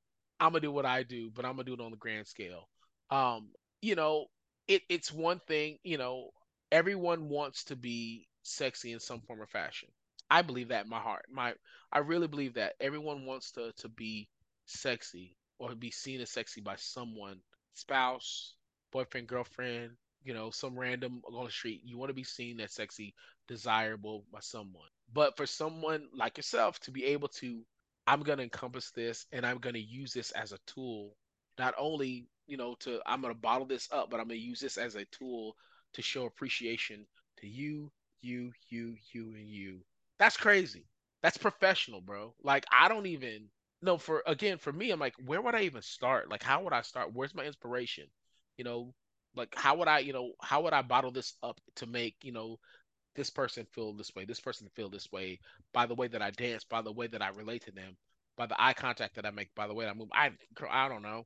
I'm 0.44 0.52
gonna 0.52 0.60
do 0.60 0.72
what 0.72 0.86
I 0.86 1.02
do, 1.04 1.30
but 1.30 1.44
I'm 1.46 1.52
gonna 1.52 1.64
do 1.64 1.74
it 1.74 1.80
on 1.80 1.90
the 1.92 1.96
grand 1.96 2.26
scale. 2.26 2.68
Um, 3.10 3.50
you 3.82 3.94
know, 3.94 4.26
it 4.68 4.82
it's 4.88 5.12
one 5.12 5.40
thing, 5.46 5.78
you 5.84 5.98
know, 5.98 6.30
everyone 6.72 7.28
wants 7.28 7.64
to 7.64 7.76
be 7.76 8.28
sexy 8.42 8.92
in 8.92 9.00
some 9.00 9.20
form 9.22 9.40
or 9.42 9.46
fashion. 9.46 9.88
I 10.30 10.42
believe 10.42 10.68
that 10.68 10.84
in 10.84 10.90
my 10.90 11.00
heart. 11.00 11.26
My 11.30 11.54
I 11.92 12.00
really 12.00 12.28
believe 12.28 12.54
that 12.54 12.74
everyone 12.80 13.26
wants 13.26 13.52
to 13.52 13.72
to 13.78 13.88
be 13.88 14.28
sexy 14.66 15.36
or 15.58 15.74
be 15.74 15.90
seen 15.90 16.20
as 16.20 16.30
sexy 16.30 16.60
by 16.60 16.76
someone, 16.76 17.40
spouse, 17.74 18.54
boyfriend, 18.92 19.28
girlfriend, 19.28 19.92
you 20.24 20.34
know, 20.34 20.50
some 20.50 20.78
random 20.78 21.22
on 21.26 21.44
the 21.44 21.50
street. 21.50 21.82
You 21.84 21.98
want 21.98 22.10
to 22.10 22.14
be 22.14 22.24
seen 22.24 22.60
as 22.60 22.72
sexy, 22.74 23.14
desirable 23.48 24.24
by 24.32 24.40
someone. 24.40 24.88
But 25.12 25.36
for 25.36 25.46
someone 25.46 26.08
like 26.14 26.36
yourself 26.36 26.80
to 26.80 26.90
be 26.90 27.04
able 27.06 27.28
to, 27.40 27.64
I'm 28.06 28.20
going 28.20 28.38
to 28.38 28.44
encompass 28.44 28.90
this 28.90 29.26
and 29.32 29.46
I'm 29.46 29.58
going 29.58 29.74
to 29.74 29.80
use 29.80 30.12
this 30.12 30.30
as 30.32 30.52
a 30.52 30.58
tool, 30.66 31.16
not 31.58 31.74
only, 31.78 32.26
you 32.46 32.56
know, 32.56 32.74
to, 32.80 33.00
I'm 33.06 33.20
going 33.20 33.34
to 33.34 33.40
bottle 33.40 33.66
this 33.66 33.88
up, 33.92 34.10
but 34.10 34.20
I'm 34.20 34.28
going 34.28 34.40
to 34.40 34.46
use 34.46 34.60
this 34.60 34.76
as 34.76 34.94
a 34.94 35.04
tool 35.06 35.56
to 35.94 36.02
show 36.02 36.26
appreciation 36.26 37.06
to 37.40 37.46
you, 37.46 37.90
you, 38.20 38.52
you, 38.68 38.96
you, 39.12 39.34
and 39.36 39.48
you. 39.48 39.80
That's 40.18 40.36
crazy. 40.36 40.86
That's 41.22 41.38
professional, 41.38 42.00
bro. 42.00 42.34
Like, 42.42 42.66
I 42.70 42.88
don't 42.88 43.06
even, 43.06 43.48
know 43.84 43.98
for 43.98 44.22
again, 44.26 44.58
for 44.58 44.72
me, 44.72 44.90
I'm 44.90 44.98
like, 44.98 45.14
where 45.24 45.40
would 45.40 45.54
I 45.54 45.62
even 45.62 45.82
start? 45.82 46.30
Like, 46.30 46.42
how 46.42 46.62
would 46.64 46.72
I 46.72 46.82
start? 46.82 47.10
Where's 47.12 47.34
my 47.34 47.44
inspiration? 47.44 48.06
You 48.56 48.64
know, 48.64 48.94
like 49.36 49.54
how 49.54 49.76
would 49.76 49.88
I, 49.88 49.98
you 50.00 50.12
know, 50.12 50.32
how 50.40 50.62
would 50.62 50.72
I 50.72 50.82
bottle 50.82 51.10
this 51.10 51.34
up 51.42 51.60
to 51.76 51.86
make, 51.86 52.16
you 52.22 52.32
know, 52.32 52.58
this 53.14 53.30
person 53.30 53.66
feel 53.72 53.92
this 53.92 54.14
way, 54.14 54.24
this 54.24 54.40
person 54.40 54.68
feel 54.74 54.88
this 54.90 55.10
way 55.12 55.40
by 55.72 55.86
the 55.86 55.94
way 55.94 56.08
that 56.08 56.22
I 56.22 56.30
dance, 56.30 56.64
by 56.64 56.82
the 56.82 56.92
way 56.92 57.06
that 57.08 57.22
I 57.22 57.28
relate 57.30 57.64
to 57.66 57.72
them, 57.72 57.96
by 58.36 58.46
the 58.46 58.60
eye 58.60 58.74
contact 58.74 59.14
that 59.16 59.26
I 59.26 59.30
make, 59.30 59.54
by 59.54 59.66
the 59.66 59.74
way 59.74 59.86
I 59.86 59.94
move. 59.94 60.08
I 60.12 60.30
I 60.70 60.88
don't 60.88 61.02
know. 61.02 61.24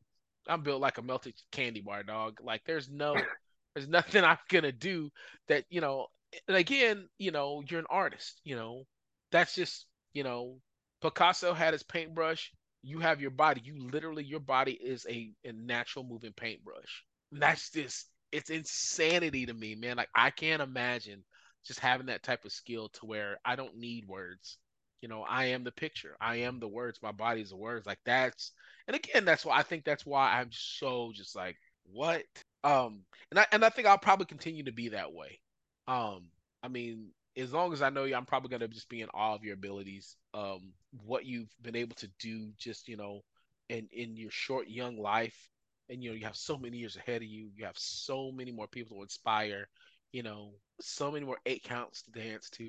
I'm 0.49 0.63
built 0.63 0.81
like 0.81 0.99
a 0.99 1.03
melted 1.03 1.35
candy 1.53 1.81
bar, 1.81 2.03
dog. 2.03 2.39
Like 2.43 2.63
there's 2.65 2.89
no 2.89 3.15
there's 3.75 3.89
nothing 3.89 4.25
I'm 4.25 4.39
gonna 4.49 4.73
do 4.73 5.11
that, 5.49 5.65
you 5.71 5.81
know, 5.81 6.07
and 6.47 6.57
again, 6.57 7.09
you 7.19 7.31
know, 7.31 7.63
you're 7.69 7.81
an 7.81 7.87
artist, 7.91 8.41
you 8.45 8.57
know. 8.57 8.85
That's 9.31 9.55
just, 9.55 9.87
you 10.15 10.23
know, 10.25 10.59
Picasso 11.03 11.55
had 11.55 11.73
his 11.75 11.83
paintbrush. 11.83 12.53
You 12.83 12.99
have 13.01 13.21
your 13.21 13.31
body. 13.31 13.61
You 13.65 13.89
literally, 13.91 14.25
your 14.25 14.41
body 14.41 14.73
is 14.73 15.07
a, 15.09 15.33
a 15.45 15.53
natural 15.53 16.05
moving 16.05 16.33
paintbrush. 16.33 17.05
That's 17.33 17.71
just, 17.71 18.09
it's 18.33 18.51
insanity 18.51 19.47
to 19.47 19.55
me, 19.55 19.75
man. 19.75 19.97
Like, 19.97 20.09
I 20.15 20.31
can't 20.31 20.63
imagine 20.63 21.25
just 21.69 21.81
having 21.81 22.07
that 22.07 22.25
type 22.25 22.45
of 22.45 22.53
skill 22.53 22.89
to 22.95 23.07
where 23.07 23.39
I 23.45 23.55
don't 23.55 23.77
need 23.77 24.09
words. 24.09 24.59
You 25.01 25.09
know, 25.09 25.23
I 25.23 25.47
am 25.47 25.63
the 25.63 25.71
picture. 25.71 26.17
I 26.21 26.37
am 26.39 26.59
the 26.59 26.67
words. 26.69 26.99
My 27.03 27.13
body 27.13 27.43
is 27.43 27.51
the 27.51 27.57
words. 27.57 27.87
Like, 27.87 28.01
that's, 28.05 28.51
and 28.89 28.97
again, 28.97 29.25
that's 29.25 29.45
why 29.45 29.57
I 29.57 29.63
think 29.63 29.85
that's 29.85 30.05
why 30.05 30.41
I'm 30.41 30.51
so 30.51 31.13
just 31.15 31.37
like, 31.37 31.57
what? 31.93 32.25
Um, 32.65 33.03
and 33.31 33.39
I, 33.39 33.47
and 33.53 33.65
I 33.65 33.69
think 33.69 33.87
I'll 33.87 33.99
probably 33.99 34.27
continue 34.27 34.65
to 34.65 34.73
be 34.73 34.89
that 34.89 35.13
way. 35.13 35.41
Um, 35.87 36.25
I 36.63 36.69
mean, 36.69 37.11
as 37.37 37.53
long 37.53 37.73
as 37.73 37.83
I 37.83 37.91
know 37.91 38.05
you, 38.05 38.17
I'm 38.17 38.27
probably 38.27 38.51
gonna 38.51 38.69
just 38.69 38.89
be 38.89 39.01
in 39.01 39.09
awe 39.15 39.35
of 39.35 39.45
your 39.45 39.55
abilities, 39.55 40.17
um, 40.35 40.73
what 41.05 41.25
you've 41.25 41.55
been 41.63 41.77
able 41.77 41.95
to 41.97 42.09
do, 42.19 42.51
just 42.59 42.89
you 42.89 42.97
know, 42.97 43.21
in 43.69 43.89
in 43.93 44.17
your 44.17 44.31
short 44.31 44.69
young 44.69 44.99
life, 44.99 45.49
and 45.89 46.03
you 46.03 46.11
know 46.11 46.17
you 46.17 46.25
have 46.25 46.37
so 46.37 46.59
many 46.59 46.79
years 46.79 46.97
ahead 46.97 47.23
of 47.23 47.29
you. 47.29 47.51
You 47.57 47.65
have 47.65 47.79
so 47.79 48.33
many 48.33 48.51
more 48.53 48.67
people 48.67 48.97
to 48.97 49.03
inspire. 49.03 49.69
You 50.13 50.23
know, 50.23 50.53
so 50.81 51.11
many 51.11 51.25
more 51.25 51.39
eight 51.47 51.63
counts 51.63 52.03
to 52.03 52.11
dance 52.11 52.51
to. 52.51 52.65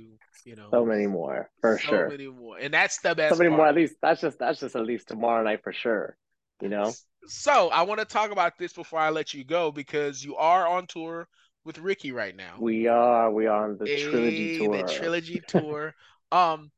You 0.45 0.56
know, 0.56 0.69
so 0.72 0.86
many 0.86 1.07
more 1.07 1.49
for 1.61 1.77
so 1.77 1.88
sure. 1.88 2.10
So 2.10 2.18
many 2.18 2.27
more, 2.30 2.57
and 2.57 2.73
that's 2.73 2.99
the 2.99 3.15
best. 3.15 3.36
So 3.36 3.38
many 3.38 3.49
part. 3.49 3.57
more. 3.57 3.68
At 3.68 3.76
least 3.76 3.95
that's 4.02 4.22
just 4.22 4.40
that's 4.40 4.60
just 4.60 4.76
at 4.76 4.86
least 4.86 5.07
tomorrow 5.07 5.44
night 5.44 5.64
for 5.64 5.73
sure. 5.73 6.18
You 6.61 6.69
know. 6.69 6.94
So 7.27 7.69
I 7.69 7.84
want 7.84 7.99
to 7.99 8.06
talk 8.06 8.31
about 8.31 8.57
this 8.57 8.73
before 8.73 8.99
I 8.99 9.10
let 9.10 9.34
you 9.34 9.44
go 9.44 9.72
because 9.72 10.23
you 10.23 10.36
are 10.38 10.68
on 10.68 10.88
tour 10.88 11.27
with 11.65 11.77
Ricky 11.77 12.11
right 12.11 12.36
now. 12.36 12.56
We 12.60 12.88
are. 12.88 13.31
We 13.31 13.45
are 13.45 13.65
on 13.65 13.77
the 13.77 13.86
hey, 13.86 14.03
trilogy 14.03 14.57
tour. 14.57 14.77
The 14.77 14.94
trilogy 14.94 15.41
tour. 15.48 15.94
um, 16.31 16.72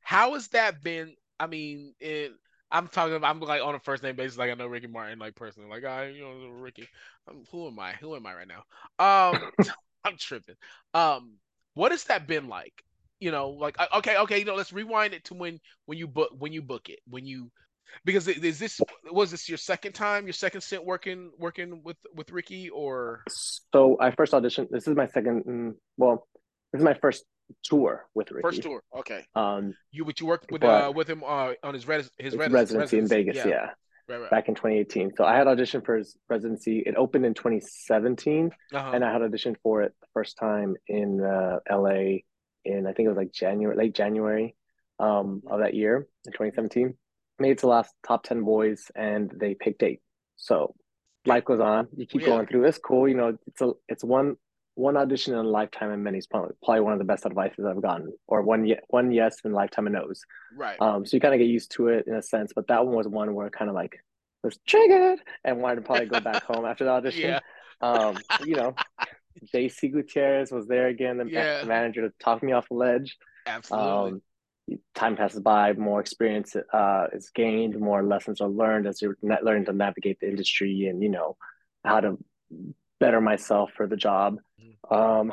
how 0.00 0.34
has 0.34 0.48
that 0.48 0.82
been? 0.82 1.14
I 1.40 1.46
mean, 1.46 1.94
it, 1.98 2.32
I'm 2.70 2.88
talking. 2.88 3.14
About, 3.14 3.30
I'm 3.30 3.40
like 3.40 3.62
on 3.62 3.74
a 3.74 3.80
first 3.80 4.02
name 4.02 4.16
basis. 4.16 4.38
Like 4.38 4.50
I 4.50 4.54
know 4.54 4.66
Ricky 4.66 4.86
Martin, 4.86 5.18
like 5.18 5.34
personally. 5.34 5.68
Like 5.68 5.84
I, 5.84 6.08
you 6.08 6.22
know, 6.22 6.48
Ricky. 6.50 6.88
Um, 7.28 7.42
who 7.50 7.66
am 7.66 7.78
I? 7.78 7.92
Who 7.94 8.14
am 8.14 8.26
I 8.26 8.34
right 8.34 8.48
now? 8.48 9.32
Um, 9.34 9.50
I'm 10.06 10.16
tripping. 10.16 10.56
Um, 10.94 11.34
what 11.74 11.92
has 11.92 12.04
that 12.04 12.26
been 12.26 12.48
like? 12.48 12.84
You 13.20 13.30
know, 13.30 13.50
like 13.50 13.76
okay, 13.96 14.16
okay. 14.18 14.38
You 14.38 14.44
know, 14.44 14.54
let's 14.54 14.72
rewind 14.72 15.14
it 15.14 15.24
to 15.24 15.34
when 15.34 15.58
when 15.86 15.98
you 15.98 16.06
book 16.06 16.30
when 16.38 16.52
you 16.52 16.62
book 16.62 16.88
it 16.88 17.00
when 17.08 17.26
you 17.26 17.50
because 18.04 18.28
is 18.28 18.58
this 18.58 18.80
was 19.10 19.30
this 19.30 19.48
your 19.48 19.58
second 19.58 19.92
time 19.92 20.26
your 20.26 20.32
second 20.32 20.60
stint 20.60 20.84
working 20.84 21.30
working 21.38 21.82
with 21.82 21.96
with 22.14 22.30
ricky 22.30 22.68
or 22.68 23.22
so 23.28 23.96
i 24.00 24.10
first 24.10 24.32
auditioned 24.32 24.68
this 24.70 24.86
is 24.86 24.96
my 24.96 25.06
second 25.06 25.44
mm, 25.44 25.74
well 25.96 26.26
this 26.72 26.80
is 26.80 26.84
my 26.84 26.94
first 26.94 27.24
tour 27.62 28.06
with 28.14 28.30
ricky 28.30 28.42
first 28.42 28.62
tour 28.62 28.82
okay 28.94 29.24
um 29.34 29.74
you 29.92 30.04
but 30.04 30.20
you 30.20 30.26
worked 30.26 30.50
with 30.50 30.62
uh 30.64 30.92
with 30.94 31.08
him 31.08 31.22
uh 31.24 31.52
on 31.62 31.74
his 31.74 31.86
res- 31.86 32.10
his 32.18 32.36
res- 32.36 32.50
residency, 32.50 32.76
residency, 32.76 32.98
in 32.98 33.08
vegas 33.08 33.36
yeah, 33.36 33.48
yeah. 33.48 33.70
Right, 34.08 34.20
right. 34.20 34.30
back 34.30 34.48
in 34.48 34.54
2018 34.54 35.14
so 35.16 35.24
i 35.24 35.36
had 35.36 35.48
auditioned 35.48 35.84
for 35.84 35.96
his 35.96 36.16
residency 36.28 36.82
it 36.86 36.94
opened 36.96 37.26
in 37.26 37.34
2017 37.34 38.52
uh-huh. 38.72 38.90
and 38.94 39.04
i 39.04 39.12
had 39.12 39.20
auditioned 39.20 39.56
for 39.64 39.82
it 39.82 39.94
the 40.00 40.06
first 40.14 40.38
time 40.38 40.76
in 40.86 41.20
uh, 41.24 41.58
la 41.70 41.90
in 41.90 42.86
i 42.86 42.92
think 42.92 43.06
it 43.06 43.08
was 43.08 43.16
like 43.16 43.32
january 43.32 43.76
late 43.76 43.94
january 43.94 44.54
um, 45.00 45.42
of 45.48 45.58
that 45.60 45.74
year 45.74 46.06
in 46.24 46.32
2017 46.32 46.94
made 47.38 47.52
it 47.52 47.58
to 47.58 47.62
the 47.62 47.68
last 47.68 47.94
top 48.06 48.22
10 48.24 48.42
boys 48.44 48.90
and 48.94 49.32
they 49.38 49.54
picked 49.54 49.82
eight. 49.82 50.00
So 50.36 50.74
life 51.24 51.44
goes 51.44 51.60
on. 51.60 51.88
You 51.96 52.06
keep 52.06 52.22
yeah. 52.22 52.28
going 52.28 52.46
through. 52.46 52.64
It's 52.64 52.78
cool. 52.78 53.08
You 53.08 53.14
know, 53.14 53.36
it's 53.46 53.60
a 53.60 53.72
it's 53.88 54.04
one 54.04 54.36
one 54.76 54.96
audition 54.96 55.32
in 55.32 55.38
a 55.40 55.42
lifetime 55.42 55.90
and 55.90 56.04
many 56.04 56.20
probably, 56.30 56.54
probably 56.62 56.82
one 56.82 56.92
of 56.92 56.98
the 56.98 57.04
best 57.04 57.26
advices 57.26 57.64
I've 57.64 57.82
gotten. 57.82 58.12
Or 58.28 58.42
one 58.42 58.70
one 58.88 59.10
yes 59.10 59.38
and 59.42 59.52
lifetime 59.54 59.86
and 59.86 59.94
no's. 59.96 60.22
Right. 60.56 60.76
Um 60.80 61.04
so 61.04 61.16
you 61.16 61.20
kind 61.20 61.34
of 61.34 61.38
get 61.40 61.48
used 61.48 61.72
to 61.72 61.88
it 61.88 62.06
in 62.06 62.14
a 62.14 62.22
sense, 62.22 62.52
but 62.54 62.68
that 62.68 62.86
one 62.86 62.94
was 62.94 63.08
one 63.08 63.34
where 63.34 63.50
kind 63.50 63.68
of 63.70 63.74
like 63.74 63.98
was 64.44 64.58
triggered 64.66 65.18
and 65.44 65.60
wanted 65.60 65.76
to 65.76 65.82
probably 65.82 66.06
go 66.06 66.20
back 66.20 66.44
home 66.44 66.64
after 66.64 66.84
the 66.84 66.90
audition. 66.98 67.30
Yeah. 67.30 67.40
Um, 67.80 68.16
you 68.44 68.54
know, 68.56 68.74
JC 69.54 69.92
Gutierrez 69.92 70.52
was 70.52 70.66
there 70.66 70.88
again, 70.88 71.18
the 71.18 71.26
Yeah. 71.26 71.64
manager 71.66 72.02
to 72.02 72.14
talk 72.20 72.42
me 72.42 72.52
off 72.52 72.68
the 72.68 72.74
ledge. 72.74 73.16
Absolutely. 73.46 74.12
Um, 74.12 74.22
time 74.94 75.16
passes 75.16 75.40
by, 75.40 75.72
more 75.72 76.00
experience 76.00 76.54
uh, 76.72 77.06
is 77.12 77.30
gained, 77.30 77.78
more 77.78 78.02
lessons 78.02 78.40
are 78.40 78.48
learned 78.48 78.86
as 78.86 79.00
you're 79.00 79.16
learning 79.22 79.64
to 79.66 79.72
navigate 79.72 80.18
the 80.20 80.28
industry 80.28 80.86
and 80.86 81.02
you 81.02 81.08
know 81.08 81.36
how 81.84 82.00
to 82.00 82.18
better 83.00 83.20
myself 83.20 83.70
for 83.76 83.86
the 83.86 83.96
job. 83.96 84.38
Mm-hmm. 84.60 84.94
Um, 84.94 85.32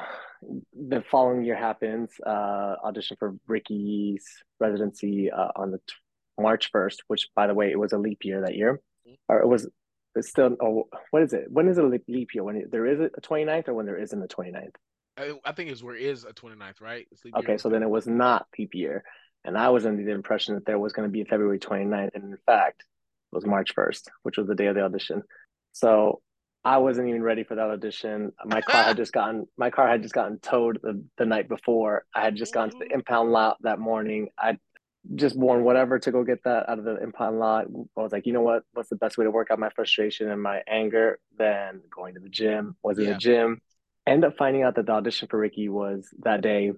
the 0.73 1.03
following 1.10 1.44
year 1.45 1.56
happens. 1.56 2.11
Uh, 2.26 2.76
audition 2.84 3.18
for 3.19 3.35
Ricky's 3.48 4.26
residency 4.60 5.31
uh, 5.31 5.49
on 5.56 5.72
the 5.72 5.77
t- 5.77 5.94
March 6.40 6.69
first, 6.72 7.03
which 7.07 7.30
by 7.35 7.48
the 7.48 7.53
way, 7.53 7.72
it 7.72 7.80
was 7.80 7.94
a 7.94 7.98
leap 7.98 8.26
year 8.26 8.41
that 8.41 8.56
year, 8.56 8.81
Mhm. 9.07 9.18
or 9.30 9.40
it 9.41 9.48
was. 9.48 9.69
It's 10.15 10.30
still. 10.30 10.56
Oh, 10.61 10.90
what 11.11 11.23
is 11.23 11.34
it? 11.34 11.49
When 11.49 11.68
is 11.68 11.77
it 11.77 11.84
a 11.84 11.88
leap 11.88 12.03
leap 12.07 12.34
year? 12.35 12.44
When 12.44 12.57
it, 12.57 12.72
there 12.72 12.85
is 12.85 12.99
a 12.99 13.22
29th 13.22 13.68
or 13.69 13.73
when 13.73 13.85
there 13.85 13.98
isn't 13.98 14.22
a 14.22 14.27
29th? 14.27 14.76
I, 15.18 15.34
I 15.45 15.52
think 15.53 15.69
it's 15.72 15.81
where 15.81 15.95
it 15.95 16.03
is 16.03 16.23
a 16.23 16.34
29th, 16.34 16.81
right? 16.81 17.07
It's 17.11 17.23
leap 17.23 17.34
year. 17.35 17.44
Okay, 17.44 17.57
so 17.57 17.69
then 17.69 17.81
it 17.84 17.90
was 17.90 18.07
not 18.07 18.48
leap 18.57 18.76
year. 18.76 19.03
And 19.45 19.57
I 19.57 19.69
was 19.69 19.85
under 19.85 20.03
the 20.03 20.11
impression 20.11 20.56
that 20.56 20.65
there 20.65 20.80
was 20.80 20.94
going 20.94 21.07
to 21.07 21.11
be 21.11 21.22
a 21.22 21.26
February 21.26 21.60
29th. 21.60 22.11
And 22.14 22.23
in 22.26 22.38
fact, 22.45 22.81
it 22.81 23.35
was 23.35 23.45
March 23.45 23.76
1st, 23.76 24.07
which 24.23 24.38
was 24.38 24.48
the 24.48 24.56
day 24.56 24.68
of 24.68 24.76
the 24.76 24.81
audition. 24.84 25.23
So 25.73 26.22
I 26.65 26.77
wasn't 26.77 27.10
even 27.10 27.23
ready 27.23 27.44
for 27.44 27.56
that 27.56 27.69
audition. 27.69 28.31
My 28.45 28.61
car 28.69 28.84
had 28.84 28.98
just 28.98 29.11
gotten 29.14 29.48
my 29.57 29.69
car 29.69 29.88
had 29.88 30.02
just 30.02 30.14
gotten 30.14 30.40
towed 30.40 30.80
the, 30.81 31.03
the 31.18 31.26
night 31.26 31.49
before. 31.49 32.06
I 32.15 32.22
had 32.23 32.35
just 32.35 32.53
gone 32.53 32.69
to 32.69 32.77
the 32.77 32.94
impound 32.94 33.31
lot 33.31 33.57
that 33.61 33.80
morning. 33.80 34.30
I 34.38 34.57
just 35.15 35.35
worn 35.35 35.65
whatever 35.65 35.99
to 35.99 36.11
go 36.11 36.23
get 36.23 36.44
that 36.45 36.69
out 36.69 36.80
of 36.80 36.85
the 36.85 36.98
impound 37.03 37.38
lot. 37.38 37.65
I 37.98 38.02
was 38.02 38.14
like, 38.14 38.26
you 38.26 38.31
know 38.31 38.41
what? 38.41 38.64
What's 38.73 38.90
the 38.90 38.95
best 38.95 39.18
way 39.18 39.26
to 39.26 39.31
work 39.31 39.49
out 39.52 39.60
my 39.60 39.69
frustration 39.76 40.30
and 40.31 40.41
my 40.41 40.61
anger 40.68 41.19
than 41.38 41.81
going 41.94 42.14
to 42.14 42.22
the 42.22 42.30
gym? 42.30 42.77
Was 42.84 42.98
in 42.98 43.06
Yeah. 43.06 43.14
the 43.14 43.19
gym. 43.19 43.61
End 44.07 44.23
up 44.23 44.38
finding 44.38 44.64
out 44.64 44.76
that 44.76 44.85
the 44.85 44.94
audition 44.94 45.27
for 45.30 45.40
Ricky 45.40 45.68
was 45.69 46.07
that 46.23 46.41
day, 46.41 46.72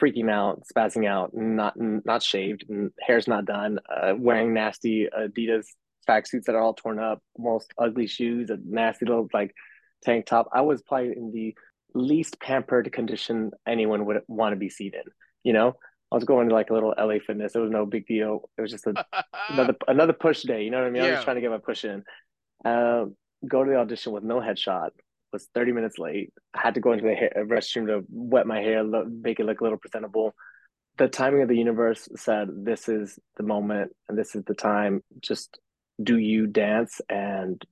freaking 0.00 0.30
out, 0.30 0.62
spazzing 0.74 1.06
out, 1.06 1.34
not 1.34 1.74
not 1.78 2.22
shaved, 2.22 2.64
and 2.68 2.92
hair's 3.00 3.28
not 3.28 3.44
done, 3.46 3.78
uh, 3.88 4.14
wearing 4.16 4.52
nasty 4.54 5.08
Adidas 5.18 5.66
tracksuits 6.08 6.44
that 6.44 6.54
are 6.54 6.60
all 6.60 6.74
torn 6.74 6.98
up, 6.98 7.22
most 7.38 7.72
ugly 7.78 8.06
shoes, 8.06 8.50
a 8.50 8.58
nasty 8.64 9.06
little 9.06 9.28
like 9.32 9.54
tank 10.02 10.26
top. 10.26 10.48
I 10.52 10.62
was 10.62 10.82
probably 10.82 11.12
in 11.16 11.32
the 11.32 11.54
least 11.94 12.40
pampered 12.40 12.92
condition 12.92 13.50
anyone 13.66 14.04
would 14.06 14.22
want 14.28 14.52
to 14.52 14.56
be 14.56 14.70
seen 14.70 14.92
in. 14.94 15.10
You 15.42 15.52
know, 15.52 15.76
I 16.10 16.14
was 16.14 16.24
going 16.24 16.48
to 16.48 16.54
like 16.54 16.70
a 16.70 16.74
little 16.74 16.94
LA 16.96 17.16
Fitness. 17.26 17.54
It 17.54 17.60
was 17.60 17.70
no 17.70 17.86
big 17.86 18.06
deal. 18.06 18.48
It 18.56 18.62
was 18.62 18.70
just 18.70 18.86
a, 18.86 19.04
another 19.50 19.76
another 19.88 20.12
push 20.12 20.42
day. 20.42 20.62
You 20.62 20.70
know 20.70 20.78
what 20.78 20.86
I 20.86 20.90
mean? 20.90 21.02
I 21.02 21.10
was 21.12 21.24
trying 21.24 21.36
to 21.36 21.40
get 21.40 21.50
my 21.50 21.58
push 21.58 21.84
in. 21.84 22.04
Uh, 22.64 23.06
go 23.46 23.64
to 23.64 23.70
the 23.70 23.76
audition 23.76 24.12
with 24.12 24.24
no 24.24 24.40
headshot. 24.40 24.90
Was 25.32 25.48
thirty 25.54 25.72
minutes 25.72 25.98
late. 25.98 26.32
I 26.54 26.60
had 26.62 26.74
to 26.74 26.80
go 26.80 26.92
into 26.92 27.04
the 27.04 27.14
hair, 27.14 27.32
restroom 27.46 27.88
to 27.88 28.04
wet 28.08 28.46
my 28.46 28.60
hair, 28.60 28.84
look, 28.84 29.08
make 29.08 29.40
it 29.40 29.46
look 29.46 29.60
a 29.60 29.64
little 29.64 29.78
presentable. 29.78 30.34
The 30.98 31.08
timing 31.08 31.42
of 31.42 31.48
the 31.48 31.56
universe 31.56 32.08
said, 32.16 32.48
"This 32.50 32.88
is 32.88 33.18
the 33.36 33.42
moment, 33.42 33.92
and 34.08 34.16
this 34.16 34.34
is 34.34 34.44
the 34.44 34.54
time. 34.54 35.02
Just 35.20 35.58
do 36.02 36.18
you 36.18 36.46
dance, 36.46 37.00
and 37.08 37.62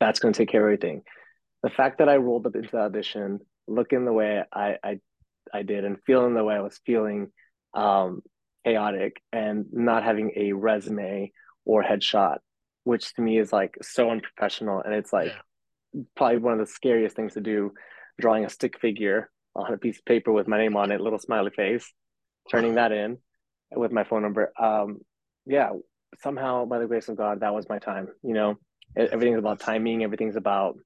that's 0.00 0.20
going 0.20 0.32
to 0.32 0.38
take 0.38 0.50
care 0.50 0.62
of 0.62 0.66
everything." 0.66 1.02
The 1.62 1.70
fact 1.70 1.98
that 1.98 2.08
I 2.08 2.16
rolled 2.16 2.46
up 2.46 2.54
into 2.56 2.70
the 2.70 2.78
audition, 2.78 3.40
looking 3.66 4.04
the 4.04 4.12
way 4.12 4.42
I 4.52 4.76
I, 4.82 5.00
I 5.52 5.62
did, 5.62 5.84
and 5.84 5.98
feeling 6.06 6.34
the 6.34 6.44
way 6.44 6.54
I 6.54 6.60
was 6.60 6.80
feeling, 6.86 7.32
um, 7.74 8.22
chaotic, 8.64 9.20
and 9.32 9.66
not 9.72 10.04
having 10.04 10.32
a 10.36 10.52
resume 10.52 11.32
or 11.64 11.82
headshot, 11.82 12.38
which 12.84 13.12
to 13.14 13.22
me 13.22 13.38
is 13.38 13.52
like 13.52 13.76
so 13.82 14.10
unprofessional, 14.10 14.80
and 14.80 14.94
it's 14.94 15.12
like 15.12 15.28
Yeah. 15.94 16.02
probably 16.16 16.38
one 16.38 16.52
of 16.54 16.58
the 16.60 16.66
scariest 16.66 17.16
things 17.16 17.34
to 17.34 17.40
do, 17.40 17.72
drawing 18.20 18.44
a 18.44 18.48
stick 18.48 18.78
figure 18.78 19.30
on 19.54 19.72
a 19.72 19.78
piece 19.78 19.98
of 19.98 20.04
paper 20.04 20.32
with 20.32 20.46
my 20.48 20.58
name 20.58 20.76
on 20.76 20.92
it, 20.92 21.00
little 21.00 21.18
smiley 21.18 21.50
face, 21.50 21.92
turning 22.50 22.76
that 22.76 22.92
in 22.92 23.18
with 23.72 23.90
my 23.90 24.04
phone 24.04 24.22
number. 24.22 24.52
Um, 24.58 25.00
yeah, 25.46 25.70
somehow 26.20 26.64
by 26.64 26.78
the 26.78 26.86
grace 26.86 27.08
of 27.08 27.16
God, 27.16 27.40
that 27.40 27.54
was 27.54 27.68
my 27.68 27.78
time. 27.78 28.08
You 28.22 28.34
know, 28.34 28.58
everything's 28.96 29.38
about 29.38 29.60
timing. 29.60 30.02
Everything's 30.02 30.36
about 30.36 30.76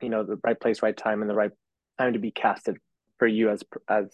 you 0.00 0.08
know 0.08 0.24
the 0.24 0.38
right 0.44 0.58
place, 0.58 0.82
right 0.82 0.96
time, 0.96 1.22
and 1.22 1.30
the 1.30 1.34
right 1.34 1.52
time 1.98 2.12
to 2.12 2.18
be 2.18 2.30
casted 2.30 2.78
for 3.18 3.26
you 3.26 3.50
as 3.50 3.62
as 3.88 4.06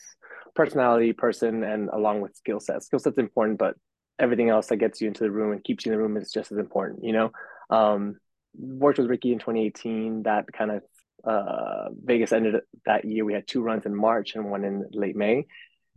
personality, 0.54 1.12
person, 1.12 1.64
and 1.64 1.88
along 1.90 2.20
with 2.20 2.36
skill 2.36 2.60
set. 2.60 2.82
Skill 2.82 2.98
set's 2.98 3.18
important, 3.18 3.58
but 3.58 3.74
everything 4.18 4.50
else 4.50 4.66
that 4.66 4.76
gets 4.76 5.00
you 5.00 5.08
into 5.08 5.24
the 5.24 5.30
room 5.30 5.52
and 5.52 5.62
keeps 5.62 5.86
you 5.86 5.92
in 5.92 5.98
the 5.98 6.02
room 6.02 6.16
is 6.16 6.32
just 6.32 6.52
as 6.52 6.58
important. 6.58 7.04
You 7.04 7.12
know, 7.12 7.32
um, 7.70 8.16
worked 8.54 8.98
with 8.98 9.08
Ricky 9.08 9.32
in 9.32 9.38
2018. 9.38 10.24
That 10.24 10.46
kind 10.52 10.72
of 10.72 10.82
uh, 11.24 11.88
Vegas 12.04 12.32
ended 12.32 12.56
that 12.86 13.04
year. 13.04 13.24
We 13.24 13.34
had 13.34 13.46
two 13.46 13.62
runs 13.62 13.86
in 13.86 13.94
March 13.94 14.34
and 14.34 14.50
one 14.50 14.64
in 14.64 14.84
late 14.92 15.16
May, 15.16 15.46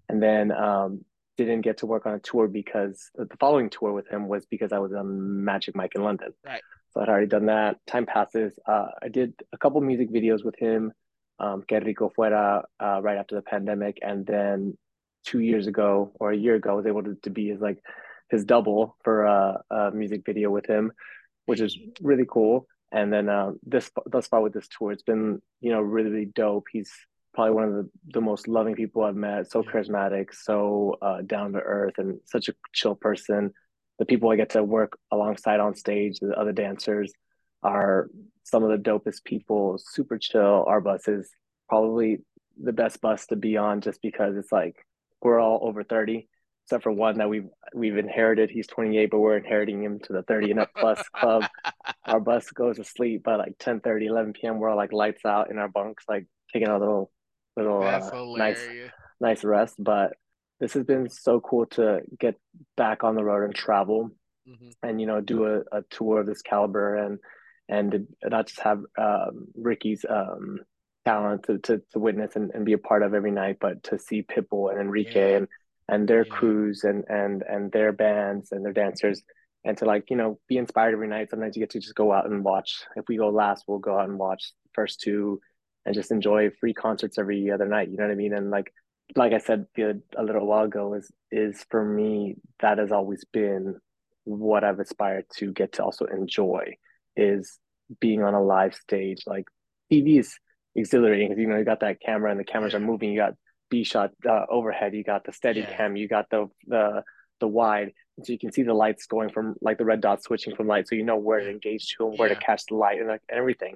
and 0.07 0.22
then 0.22 0.52
um, 0.52 1.03
didn't 1.45 1.63
get 1.63 1.80
to 1.80 1.85
work 1.85 2.05
on 2.05 2.13
a 2.13 2.19
tour 2.19 2.47
because 2.47 3.09
the 3.15 3.38
following 3.39 3.69
tour 3.69 3.91
with 3.93 4.07
him 4.07 4.27
was 4.27 4.45
because 4.45 4.72
I 4.72 4.80
was 4.80 4.93
on 4.93 5.43
Magic 5.43 5.76
Mike 5.76 5.93
in 5.95 6.03
London. 6.03 6.34
Right. 6.45 6.61
So 6.91 7.01
I'd 7.01 7.09
already 7.09 7.27
done 7.27 7.45
that. 7.45 7.77
Time 7.88 8.05
passes. 8.05 8.57
Uh, 8.65 8.88
I 9.01 9.07
did 9.07 9.34
a 9.53 9.57
couple 9.57 9.80
music 9.81 10.11
videos 10.11 10.43
with 10.43 10.57
him, 10.57 10.91
um, 11.39 11.63
Que 11.68 11.80
Rico 11.80 12.11
Fuera, 12.15 12.63
uh, 12.80 13.01
right 13.01 13.18
after 13.18 13.35
the 13.35 13.41
pandemic, 13.41 13.99
and 14.01 14.26
then 14.26 14.77
two 15.26 15.39
years 15.39 15.68
ago 15.68 16.11
or 16.19 16.31
a 16.31 16.38
year 16.38 16.55
ago, 16.55 16.72
I 16.72 16.73
was 16.73 16.85
able 16.85 17.03
to, 17.03 17.15
to 17.23 17.30
be 17.30 17.49
his 17.49 17.61
like 17.61 17.81
his 18.30 18.43
double 18.43 18.95
for 19.03 19.23
a, 19.23 19.61
a 19.69 19.91
music 19.91 20.23
video 20.26 20.49
with 20.49 20.65
him, 20.65 20.91
which 21.45 21.61
is 21.61 21.77
really 22.01 22.26
cool. 22.30 22.68
And 22.91 23.11
then 23.11 23.30
uh, 23.30 23.51
this 23.63 23.89
thus 24.05 24.27
far 24.27 24.41
with 24.41 24.53
this 24.53 24.68
tour, 24.68 24.91
it's 24.91 25.03
been 25.03 25.41
you 25.61 25.72
know 25.72 25.81
really, 25.81 26.09
really 26.09 26.26
dope. 26.26 26.68
He's 26.72 26.91
probably 27.33 27.53
one 27.53 27.63
of 27.63 27.73
the, 27.73 27.89
the 28.13 28.21
most 28.21 28.47
loving 28.47 28.75
people 28.75 29.03
I've 29.03 29.15
met. 29.15 29.51
So 29.51 29.63
charismatic, 29.63 30.33
so 30.33 30.97
uh, 31.01 31.21
down 31.21 31.53
to 31.53 31.59
earth, 31.59 31.95
and 31.97 32.19
such 32.25 32.49
a 32.49 32.53
chill 32.73 32.95
person. 32.95 33.53
The 33.99 34.05
people 34.05 34.31
I 34.31 34.35
get 34.35 34.51
to 34.51 34.63
work 34.63 34.97
alongside 35.11 35.59
on 35.59 35.75
stage, 35.75 36.19
the 36.19 36.33
other 36.37 36.51
dancers, 36.51 37.13
are 37.63 38.09
some 38.43 38.63
of 38.63 38.71
the 38.71 38.89
dopest 38.89 39.23
people. 39.23 39.77
Super 39.77 40.17
chill. 40.17 40.65
Our 40.67 40.81
bus 40.81 41.07
is 41.07 41.29
probably 41.69 42.19
the 42.61 42.73
best 42.73 42.99
bus 43.01 43.27
to 43.27 43.35
be 43.35 43.57
on, 43.57 43.81
just 43.81 44.01
because 44.01 44.35
it's 44.35 44.51
like 44.51 44.75
we're 45.21 45.39
all 45.39 45.59
over 45.61 45.83
thirty, 45.83 46.27
except 46.65 46.83
for 46.83 46.91
one 46.91 47.19
that 47.19 47.29
we've 47.29 47.47
we've 47.73 47.97
inherited. 47.97 48.49
He's 48.49 48.67
twenty 48.67 48.97
eight, 48.97 49.11
but 49.11 49.19
we're 49.19 49.37
inheriting 49.37 49.83
him 49.83 49.99
to 49.99 50.13
the 50.13 50.23
thirty 50.23 50.51
and 50.51 50.59
up 50.59 50.71
plus 50.75 51.01
club 51.09 51.43
our 52.05 52.19
bus 52.19 52.49
goes 52.49 52.77
to 52.77 52.83
sleep 52.83 53.23
by 53.23 53.35
like 53.35 53.53
10 53.59 53.81
30 53.81 54.07
11 54.07 54.33
p.m 54.33 54.59
we're 54.59 54.69
all 54.69 54.77
like 54.77 54.91
lights 54.91 55.25
out 55.25 55.51
in 55.51 55.57
our 55.57 55.67
bunks 55.67 56.03
like 56.09 56.25
taking 56.51 56.67
a 56.67 56.77
little 56.77 57.11
little 57.57 57.84
uh, 57.84 58.10
nice 58.40 58.60
nice 59.19 59.44
rest 59.44 59.76
but 59.80 60.14
this 60.60 60.73
has 60.73 60.84
been 60.84 61.10
so 61.10 61.40
cool 61.40 61.65
to 61.65 62.02
get 62.19 62.36
back 62.78 63.03
on 63.03 63.15
the 63.15 63.23
road 63.23 63.44
and 63.44 63.56
travel 63.56 64.10
Mhm. 64.48 64.72
and 64.82 64.99
you 64.99 65.06
know 65.07 65.22
do 65.22 65.45
a, 65.45 65.60
a 65.72 65.82
tour 65.91 66.22
of 66.22 66.26
this 66.26 66.41
caliber 66.41 66.95
and 66.95 67.19
and 67.69 67.91
to 67.91 68.30
not 68.30 68.48
just 68.48 68.60
have 68.61 68.82
um, 68.98 69.48
Ricky's 69.56 70.03
um, 70.10 70.60
talent 71.06 71.44
to, 71.44 71.57
to, 71.60 71.82
to 71.91 71.99
witness 71.99 72.36
and, 72.36 72.52
and 72.53 72.65
be 72.65 72.73
a 72.73 72.78
part 72.78 73.02
of 73.03 73.14
every 73.14 73.32
night, 73.32 73.57
but 73.61 73.82
to 73.84 73.98
see 73.98 74.23
Pitbull 74.23 74.72
and 74.72 74.80
Enrique 74.82 75.32
Yeah. 75.32 75.38
and 75.38 75.48
and 75.88 76.07
their 76.07 76.26
Yeah. 76.26 76.36
crews 76.36 76.84
and 76.84 77.03
and 77.07 77.44
and 77.44 77.72
their 77.72 77.91
bands 77.94 78.52
and 78.52 78.65
their 78.65 78.73
dancers 78.73 79.22
and 79.64 79.78
to 79.78 79.86
like 79.86 80.10
you 80.10 80.18
know 80.18 80.40
be 80.49 80.57
inspired 80.57 80.94
every 80.94 81.07
night. 81.07 81.30
Sometimes 81.30 81.56
you 81.56 81.61
get 81.61 81.69
to 81.72 81.80
just 81.80 81.95
go 81.95 82.11
out 82.11 82.26
and 82.26 82.44
watch. 82.44 82.84
If 82.95 83.06
we 83.07 83.15
go 83.18 83.30
last, 83.30 83.65
we'll 83.68 83.80
go 83.80 83.98
out 83.98 84.10
and 84.10 84.18
watch 84.18 84.53
the 84.64 84.69
first 84.73 84.99
two 85.02 85.40
and 85.85 85.95
just 85.95 86.11
enjoy 86.11 86.49
free 86.59 86.73
concerts 86.73 87.17
every 87.17 87.49
other 87.51 87.67
night. 87.67 87.89
You 87.89 87.97
know 87.97 88.03
what 88.03 88.11
I 88.11 88.15
mean? 88.15 88.33
And 88.33 88.51
like 88.51 88.73
like 89.15 89.33
I 89.33 89.39
said 89.39 89.65
a 89.77 90.23
little 90.23 90.45
while 90.47 90.65
ago, 90.65 90.93
is 90.93 91.11
is 91.31 91.65
for 91.69 91.83
me 91.83 92.35
that 92.59 92.77
has 92.77 92.91
always 92.91 93.25
been 93.25 93.75
what 94.23 94.63
I've 94.63 94.79
aspired 94.79 95.25
to 95.37 95.51
get 95.51 95.73
to 95.73 95.83
also 95.83 96.05
enjoy 96.05 96.75
is 97.15 97.59
being 97.99 98.23
on 98.23 98.33
a 98.33 98.41
live 98.41 98.73
stage. 98.75 99.23
Like 99.25 99.45
TV 99.91 100.19
is 100.19 100.37
exhilarating 100.75 101.29
because 101.29 101.41
you 101.41 101.47
know 101.47 101.57
you 101.57 101.65
got 101.65 101.81
that 101.81 101.99
camera 101.99 102.31
and 102.31 102.39
the 102.39 102.43
cameras 102.45 102.73
Yeah. 102.73 102.79
are 102.79 102.83
moving. 102.83 103.11
You 103.11 103.19
got 103.19 103.33
B 103.69 103.83
shot 103.83 104.11
uh, 104.27 104.45
overhead. 104.49 104.93
You 104.93 105.03
got 105.03 105.23
the 105.25 105.33
steady 105.33 105.61
Yeah. 105.61 105.75
cam. 105.77 105.95
You 105.95 106.07
got 106.07 106.29
the 106.29 106.47
the 106.67 107.03
the 107.39 107.47
wide, 107.47 107.91
so 108.23 108.31
you 108.31 108.37
can 108.37 108.51
see 108.51 108.61
the 108.61 108.73
lights 108.73 109.07
going 109.07 109.29
from 109.31 109.55
like 109.61 109.79
the 109.79 109.85
red 109.85 109.99
dots 109.99 110.25
switching 110.25 110.55
from 110.55 110.67
light, 110.67 110.87
so 110.87 110.93
you 110.95 111.03
know 111.03 111.17
where 111.17 111.39
to 111.39 111.49
engage 111.49 111.87
to 111.97 112.07
and 112.07 112.17
where 112.19 112.29
Yeah. 112.29 112.35
to 112.35 112.39
catch 112.45 112.65
the 112.67 112.75
light 112.75 112.99
and 112.99 113.07
like 113.07 113.23
everything. 113.29 113.75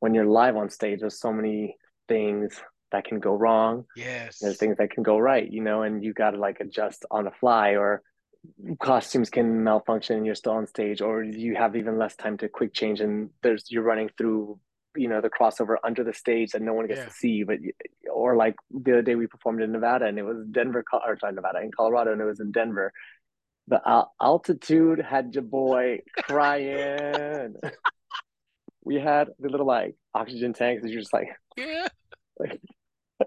When 0.00 0.14
you're 0.14 0.26
live 0.26 0.56
on 0.56 0.70
stage, 0.70 1.00
there's 1.00 1.18
so 1.18 1.32
many 1.32 1.76
things 2.08 2.60
that 2.92 3.04
can 3.04 3.18
go 3.18 3.34
wrong 3.34 3.84
Yes. 3.96 4.38
there's 4.40 4.58
things 4.58 4.76
that 4.78 4.90
can 4.90 5.02
go 5.02 5.18
right, 5.18 5.50
you 5.50 5.60
know, 5.62 5.82
and 5.82 6.02
you 6.04 6.12
got 6.12 6.30
to 6.32 6.38
like 6.38 6.60
adjust 6.60 7.04
on 7.10 7.24
the 7.24 7.30
fly, 7.30 7.70
or 7.76 8.02
costumes 8.80 9.30
can 9.30 9.64
malfunction 9.64 10.16
and 10.16 10.26
you're 10.26 10.34
still 10.34 10.52
on 10.52 10.66
stage, 10.66 11.00
or 11.00 11.22
you 11.22 11.54
have 11.56 11.76
even 11.76 11.98
less 11.98 12.14
time 12.16 12.36
to 12.38 12.48
quick 12.48 12.72
change, 12.74 13.00
and 13.00 13.30
there's 13.42 13.70
you're 13.70 13.82
running 13.82 14.10
through, 14.18 14.58
you 14.96 15.08
know, 15.08 15.20
the 15.20 15.30
crossover 15.30 15.76
under 15.82 16.04
the 16.04 16.12
stage 16.12 16.52
that 16.52 16.62
no 16.62 16.74
one 16.74 16.86
gets 16.86 17.00
Yeah. 17.00 17.06
to 17.06 17.10
see, 17.12 17.42
but 17.44 17.58
or 18.12 18.36
like 18.36 18.54
the 18.70 18.92
other 18.92 19.02
day 19.02 19.14
we 19.14 19.26
performed 19.26 19.62
in 19.62 19.72
Nevada 19.72 20.06
and 20.06 20.18
it 20.18 20.22
was 20.24 20.44
Denver, 20.50 20.84
or 20.92 21.16
not 21.22 21.34
Nevada, 21.34 21.60
in 21.62 21.70
Colorado, 21.72 22.12
and 22.12 22.20
it 22.20 22.24
was 22.24 22.40
in 22.40 22.52
Denver. 22.52 22.92
The 23.68 23.80
al- 23.86 24.12
altitude 24.20 25.00
had 25.00 25.34
your 25.34 25.42
boy 25.44 26.00
crying. 26.22 27.54
we 28.84 28.96
had 28.96 29.28
the 29.38 29.48
little 29.48 29.66
like 29.66 29.96
oxygen 30.14 30.52
tanks, 30.52 30.82
and 30.82 30.92
you're 30.92 31.00
just 31.02 31.12
like 31.12 31.28
Yeah. 31.56 31.88
like, 32.38 32.60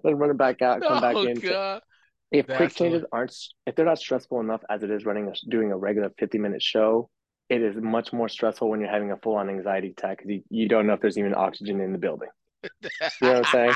then 0.04 0.16
run 0.18 0.32
it 0.32 0.38
back 0.38 0.62
out, 0.62 0.86
come 0.86 1.02
back 1.02 1.16
Oh 1.16 1.24
in. 1.24 1.42
So 1.42 1.54
God. 1.54 1.82
if 2.32 2.50
quick 2.52 2.76
changes 2.76 3.04
hilarious. 3.04 3.10
aren't, 3.12 3.36
if 3.66 3.76
they're 3.76 3.86
not 3.86 4.00
stressful 4.00 4.40
enough 4.40 4.62
as 4.70 4.84
it 4.84 4.92
is 4.92 5.06
running, 5.06 5.28
a, 5.30 5.34
doing 5.50 5.72
a 5.72 5.78
regular 5.78 6.12
50 6.20 6.38
minute 6.40 6.62
show, 6.62 7.10
it 7.50 7.62
is 7.62 7.76
much 7.78 8.14
more 8.14 8.30
stressful 8.30 8.70
when 8.70 8.82
you're 8.82 8.90
having 8.92 9.12
a 9.12 9.18
full 9.18 9.36
on 9.36 9.50
anxiety 9.50 9.90
attack 9.92 10.18
because 10.20 10.32
you, 10.32 10.44
you 10.50 10.68
don't 10.70 10.88
know 10.88 10.94
if 10.94 11.02
there's 11.02 11.18
even 11.18 11.34
oxygen 11.36 11.82
in 11.82 11.92
the 11.94 12.00
building. 12.00 12.30
You 13.22 13.30
know 13.30 13.34
what 13.36 13.38
I'm 13.40 13.46
saying? 13.46 13.76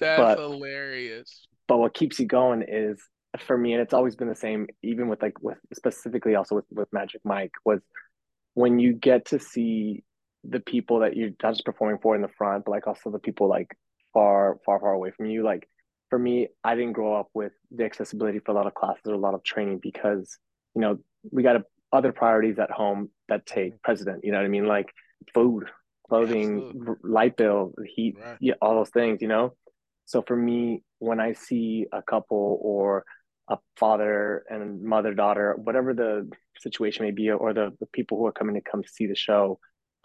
That's 0.00 0.16
But 0.16 0.34
hilarious. 0.34 1.46
but 1.66 1.78
what 1.78 1.94
keeps 1.94 2.18
you 2.18 2.26
going 2.26 2.64
is 2.66 3.02
for 3.46 3.56
me, 3.56 3.72
and 3.74 3.82
it's 3.82 3.94
always 3.94 4.16
been 4.16 4.28
the 4.28 4.34
same, 4.34 4.66
even 4.82 5.08
with 5.08 5.22
like 5.22 5.40
with 5.42 5.58
specifically 5.74 6.34
also 6.34 6.54
with 6.56 6.64
with 6.70 6.88
Magic 6.92 7.20
Mike, 7.24 7.52
was 7.64 7.80
when 8.54 8.78
you 8.78 8.92
get 8.94 9.26
to 9.26 9.38
see 9.38 10.04
the 10.48 10.60
people 10.60 11.00
that 11.00 11.16
you're 11.16 11.30
not 11.42 11.52
just 11.52 11.64
performing 11.64 11.98
for 12.02 12.14
in 12.14 12.22
the 12.22 12.28
front, 12.28 12.64
but 12.64 12.70
like 12.70 12.86
also 12.86 13.10
the 13.10 13.18
people 13.18 13.48
like 13.48 13.76
far, 14.12 14.58
far, 14.64 14.80
far 14.80 14.92
away 14.92 15.10
from 15.10 15.26
you. 15.26 15.44
Like 15.44 15.68
for 16.10 16.18
me, 16.18 16.48
I 16.64 16.74
didn't 16.74 16.92
grow 16.92 17.14
up 17.14 17.28
with 17.34 17.52
the 17.70 17.84
accessibility 17.84 18.38
for 18.38 18.52
a 18.52 18.54
lot 18.54 18.66
of 18.66 18.74
classes 18.74 19.02
or 19.06 19.14
a 19.14 19.18
lot 19.18 19.34
of 19.34 19.44
training 19.44 19.80
because, 19.82 20.38
you 20.74 20.80
know, 20.80 20.98
we 21.30 21.42
got 21.42 21.56
a, 21.56 21.64
other 21.92 22.12
priorities 22.12 22.58
at 22.58 22.70
home 22.70 23.10
that 23.28 23.46
take 23.46 23.72
mm-hmm. 23.72 23.84
precedent. 23.84 24.24
You 24.24 24.32
know 24.32 24.38
what 24.38 24.44
I 24.44 24.48
mean? 24.48 24.66
Like 24.66 24.92
food, 25.34 25.64
clothing, 26.08 26.84
r- 26.86 26.98
light 27.02 27.36
bill, 27.36 27.74
heat, 27.86 28.16
Right. 28.18 28.36
yeah, 28.40 28.54
all 28.62 28.74
those 28.76 28.90
things, 28.90 29.20
you 29.20 29.28
know? 29.28 29.54
So 30.06 30.22
for 30.22 30.36
me, 30.36 30.82
when 30.98 31.20
I 31.20 31.34
see 31.34 31.86
a 31.92 32.02
couple 32.02 32.58
or 32.62 33.04
a 33.50 33.58
father 33.76 34.44
and 34.48 34.82
mother 34.82 35.14
daughter, 35.14 35.54
whatever 35.56 35.94
the 35.94 36.30
situation 36.60 37.04
may 37.04 37.10
be, 37.10 37.30
or 37.30 37.52
the, 37.52 37.72
the 37.80 37.86
people 37.86 38.18
who 38.18 38.26
are 38.26 38.32
coming 38.32 38.54
to 38.54 38.60
come 38.60 38.82
see 38.86 39.06
the 39.06 39.14
show, 39.14 39.58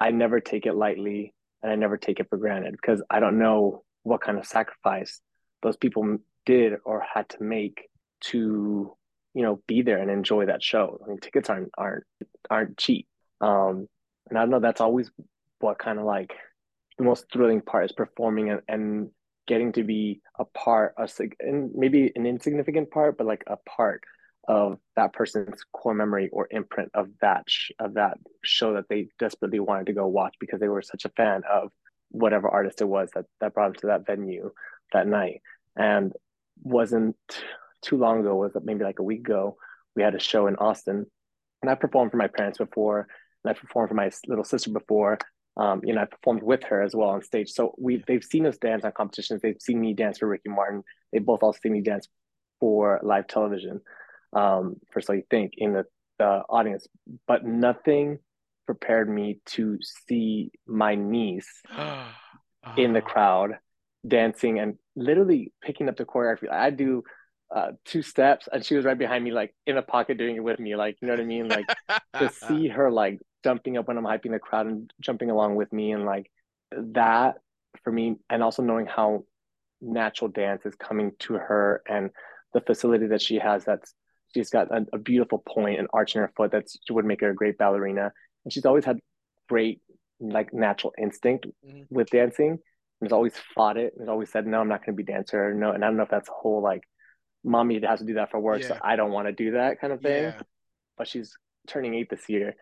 I 0.03 0.11
never 0.11 0.41
take 0.41 0.65
it 0.65 0.75
lightly 0.75 1.33
and 1.61 1.71
I 1.71 1.75
never 1.75 1.95
take 1.97 2.19
it 2.19 2.27
for 2.29 2.37
granted 2.37 2.73
because 2.73 3.01
I 3.09 3.21
don't 3.21 3.39
know 3.39 3.85
what 4.03 4.19
kind 4.19 4.37
of 4.37 4.45
sacrifice 4.45 5.21
those 5.61 5.77
people 5.77 6.17
did 6.45 6.73
or 6.83 7.01
had 7.01 7.29
to 7.29 7.41
make 7.41 7.87
to, 8.25 8.97
you 9.33 9.41
know, 9.41 9.61
be 9.65 9.81
there 9.81 9.99
and 9.99 10.11
enjoy 10.11 10.47
that 10.47 10.61
show. 10.61 10.99
I 11.01 11.07
mean, 11.07 11.19
tickets 11.19 11.49
aren't 11.49 11.69
aren't 11.77 12.03
aren't 12.49 12.77
cheap. 12.77 13.07
Um, 13.39 13.87
and 14.29 14.37
I 14.37 14.43
know 14.43 14.59
that's 14.59 14.81
always 14.81 15.09
what 15.59 15.79
kind 15.79 15.99
of 15.99 16.03
like 16.03 16.33
the 16.97 17.05
most 17.05 17.27
thrilling 17.31 17.61
part 17.61 17.85
is 17.85 17.93
performing 17.93 18.49
and, 18.49 18.61
and 18.67 19.09
getting 19.47 19.71
to 19.71 19.83
be 19.83 20.19
a 20.37 20.43
part 20.43 20.95
of 20.97 21.09
and 21.39 21.71
maybe 21.73 22.11
an 22.15 22.25
insignificant 22.25 22.91
part, 22.91 23.17
but 23.17 23.25
like 23.25 23.45
a 23.47 23.55
part 23.55 24.01
of 24.47 24.77
that 24.95 25.13
person's 25.13 25.63
core 25.71 25.93
memory 25.93 26.29
or 26.31 26.47
imprint 26.51 26.91
of 26.93 27.07
that 27.21 27.43
sh- 27.47 27.71
of 27.79 27.93
that 27.93 28.17
show 28.43 28.73
that 28.73 28.85
they 28.89 29.07
desperately 29.19 29.59
wanted 29.59 29.85
to 29.85 29.93
go 29.93 30.07
watch 30.07 30.35
because 30.39 30.59
they 30.59 30.67
were 30.67 30.81
such 30.81 31.05
a 31.05 31.09
fan 31.09 31.41
of 31.49 31.71
whatever 32.09 32.47
artist 32.47 32.81
it 32.81 32.85
was 32.85 33.09
that 33.15 33.25
that 33.39 33.53
brought 33.53 33.73
them 33.73 33.81
to 33.81 33.87
that 33.87 34.05
venue 34.05 34.51
that 34.91 35.07
night. 35.07 35.41
And 35.75 36.13
wasn't 36.61 37.15
too 37.81 37.97
long 37.97 38.19
ago, 38.19 38.35
was 38.35 38.51
maybe 38.63 38.83
like 38.83 38.99
a 38.99 39.03
week 39.03 39.21
ago, 39.21 39.57
we 39.95 40.03
had 40.03 40.15
a 40.15 40.19
show 40.19 40.47
in 40.47 40.55
Austin, 40.57 41.05
and 41.61 41.69
I 41.69 41.75
performed 41.75 42.11
for 42.11 42.17
my 42.17 42.27
parents 42.27 42.57
before, 42.57 43.07
and 43.43 43.51
I 43.51 43.59
performed 43.59 43.89
for 43.89 43.95
my 43.95 44.11
little 44.27 44.43
sister 44.43 44.71
before. 44.71 45.17
Um, 45.55 45.81
you 45.83 45.93
know, 45.93 46.01
I 46.01 46.05
performed 46.05 46.41
with 46.41 46.63
her 46.63 46.81
as 46.81 46.95
well 46.95 47.09
on 47.09 47.21
stage. 47.21 47.51
So 47.51 47.75
we 47.77 48.03
they've 48.07 48.23
seen 48.23 48.45
us 48.45 48.57
dance 48.57 48.83
on 48.83 48.91
competitions. 48.91 49.41
They've 49.41 49.61
seen 49.61 49.79
me 49.79 49.93
dance 49.93 50.17
for 50.17 50.27
Ricky 50.27 50.49
Martin. 50.49 50.83
They 51.11 51.19
both 51.19 51.43
also 51.43 51.59
seen 51.61 51.73
me 51.73 51.81
dance 51.81 52.07
for 52.59 52.99
live 53.03 53.27
television. 53.27 53.81
Um, 54.33 54.77
for 54.91 55.01
so 55.01 55.13
you 55.13 55.23
think 55.29 55.53
in 55.57 55.73
the, 55.73 55.85
the 56.19 56.43
audience, 56.49 56.87
but 57.27 57.45
nothing 57.45 58.19
prepared 58.65 59.09
me 59.09 59.39
to 59.45 59.77
see 60.07 60.51
my 60.67 60.95
niece 60.95 61.63
in 62.75 62.93
the 62.93 63.01
Ah, 63.01 63.01
crowd 63.01 63.51
dancing 64.07 64.59
and 64.59 64.75
literally 64.95 65.51
picking 65.61 65.89
up 65.89 65.97
the 65.97 66.05
choreography. 66.05 66.51
I 66.51 66.69
do 66.71 67.03
uh, 67.55 67.71
two 67.85 68.01
steps 68.01 68.47
and 68.51 68.65
she 68.65 68.75
was 68.75 68.85
right 68.85 68.97
behind 68.97 69.23
me, 69.23 69.31
like 69.31 69.53
in 69.65 69.75
the 69.75 69.81
pocket 69.81 70.17
doing 70.17 70.35
it 70.35 70.43
with 70.43 70.59
me. 70.59 70.75
Like, 70.75 70.97
you 71.01 71.07
know 71.07 71.13
what 71.13 71.21
I 71.21 71.25
mean? 71.25 71.47
Like 71.49 71.67
to 72.17 72.29
see 72.47 72.67
her 72.69 72.91
like 72.91 73.19
jumping 73.43 73.77
up 73.77 73.87
when 73.87 73.97
I'm 73.97 74.03
hyping 74.05 74.31
the 74.31 74.39
crowd 74.39 74.67
and 74.67 74.91
jumping 74.99 75.29
along 75.29 75.55
with 75.55 75.71
me 75.71 75.91
and 75.91 76.05
like 76.05 76.29
that 76.71 77.35
for 77.83 77.91
me, 77.91 78.15
and 78.29 78.43
also 78.43 78.61
knowing 78.61 78.85
how 78.85 79.25
natural 79.81 80.29
dance 80.29 80.65
is 80.65 80.75
coming 80.75 81.11
to 81.19 81.33
her 81.33 81.81
and 81.87 82.09
the 82.53 82.61
facility 82.61 83.07
that 83.07 83.21
she 83.21 83.37
has 83.39 83.65
that's 83.65 83.93
she's 84.33 84.49
got 84.49 84.71
a, 84.71 84.85
a 84.93 84.97
beautiful 84.97 85.43
point 85.47 85.79
and 85.79 85.87
arch 85.93 86.15
in 86.15 86.21
her 86.21 86.31
foot 86.35 86.51
that 86.51 86.65
would 86.89 87.05
make 87.05 87.21
her 87.21 87.29
a 87.29 87.35
great 87.35 87.57
ballerina. 87.57 88.11
And 88.43 88.53
she's 88.53 88.65
always 88.65 88.85
had 88.85 88.99
great 89.49 89.81
like 90.19 90.53
natural 90.53 90.93
instinct 90.97 91.47
Mhm. 91.65 91.85
with 91.89 92.09
dancing. 92.09 92.51
And 93.01 93.09
has 93.09 93.11
always 93.11 93.33
fought 93.53 93.77
it 93.77 93.93
and 93.93 94.01
has 94.03 94.09
always 94.09 94.31
said 94.31 94.47
no 94.47 94.61
i'm 94.61 94.69
not 94.69 94.85
going 94.85 94.95
to 94.95 95.03
be 95.03 95.11
a 95.11 95.13
dancer 95.13 95.53
no 95.53 95.71
and 95.71 95.83
i 95.83 95.87
don't 95.87 95.97
know 95.97 96.03
if 96.03 96.09
that's 96.09 96.29
a 96.29 96.31
whole 96.31 96.61
like 96.61 96.83
mommy 97.43 97.77
has 97.85 97.99
to 97.99 98.05
do 98.05 98.13
that 98.13 98.31
for 98.31 98.39
work 98.39 98.61
so 98.63 98.77
i 98.81 98.95
don't 98.95 99.11
want 99.11 99.27
to 99.27 99.33
do 99.33 99.51
that 99.51 99.81
kind 99.81 99.91
of 99.91 99.99
thing. 100.01 100.23
Yeah. 100.23 100.41
but 100.97 101.05
she's 101.09 101.35
turning 101.67 101.93
eight 101.95 102.09
this 102.09 102.29
year. 102.29 102.55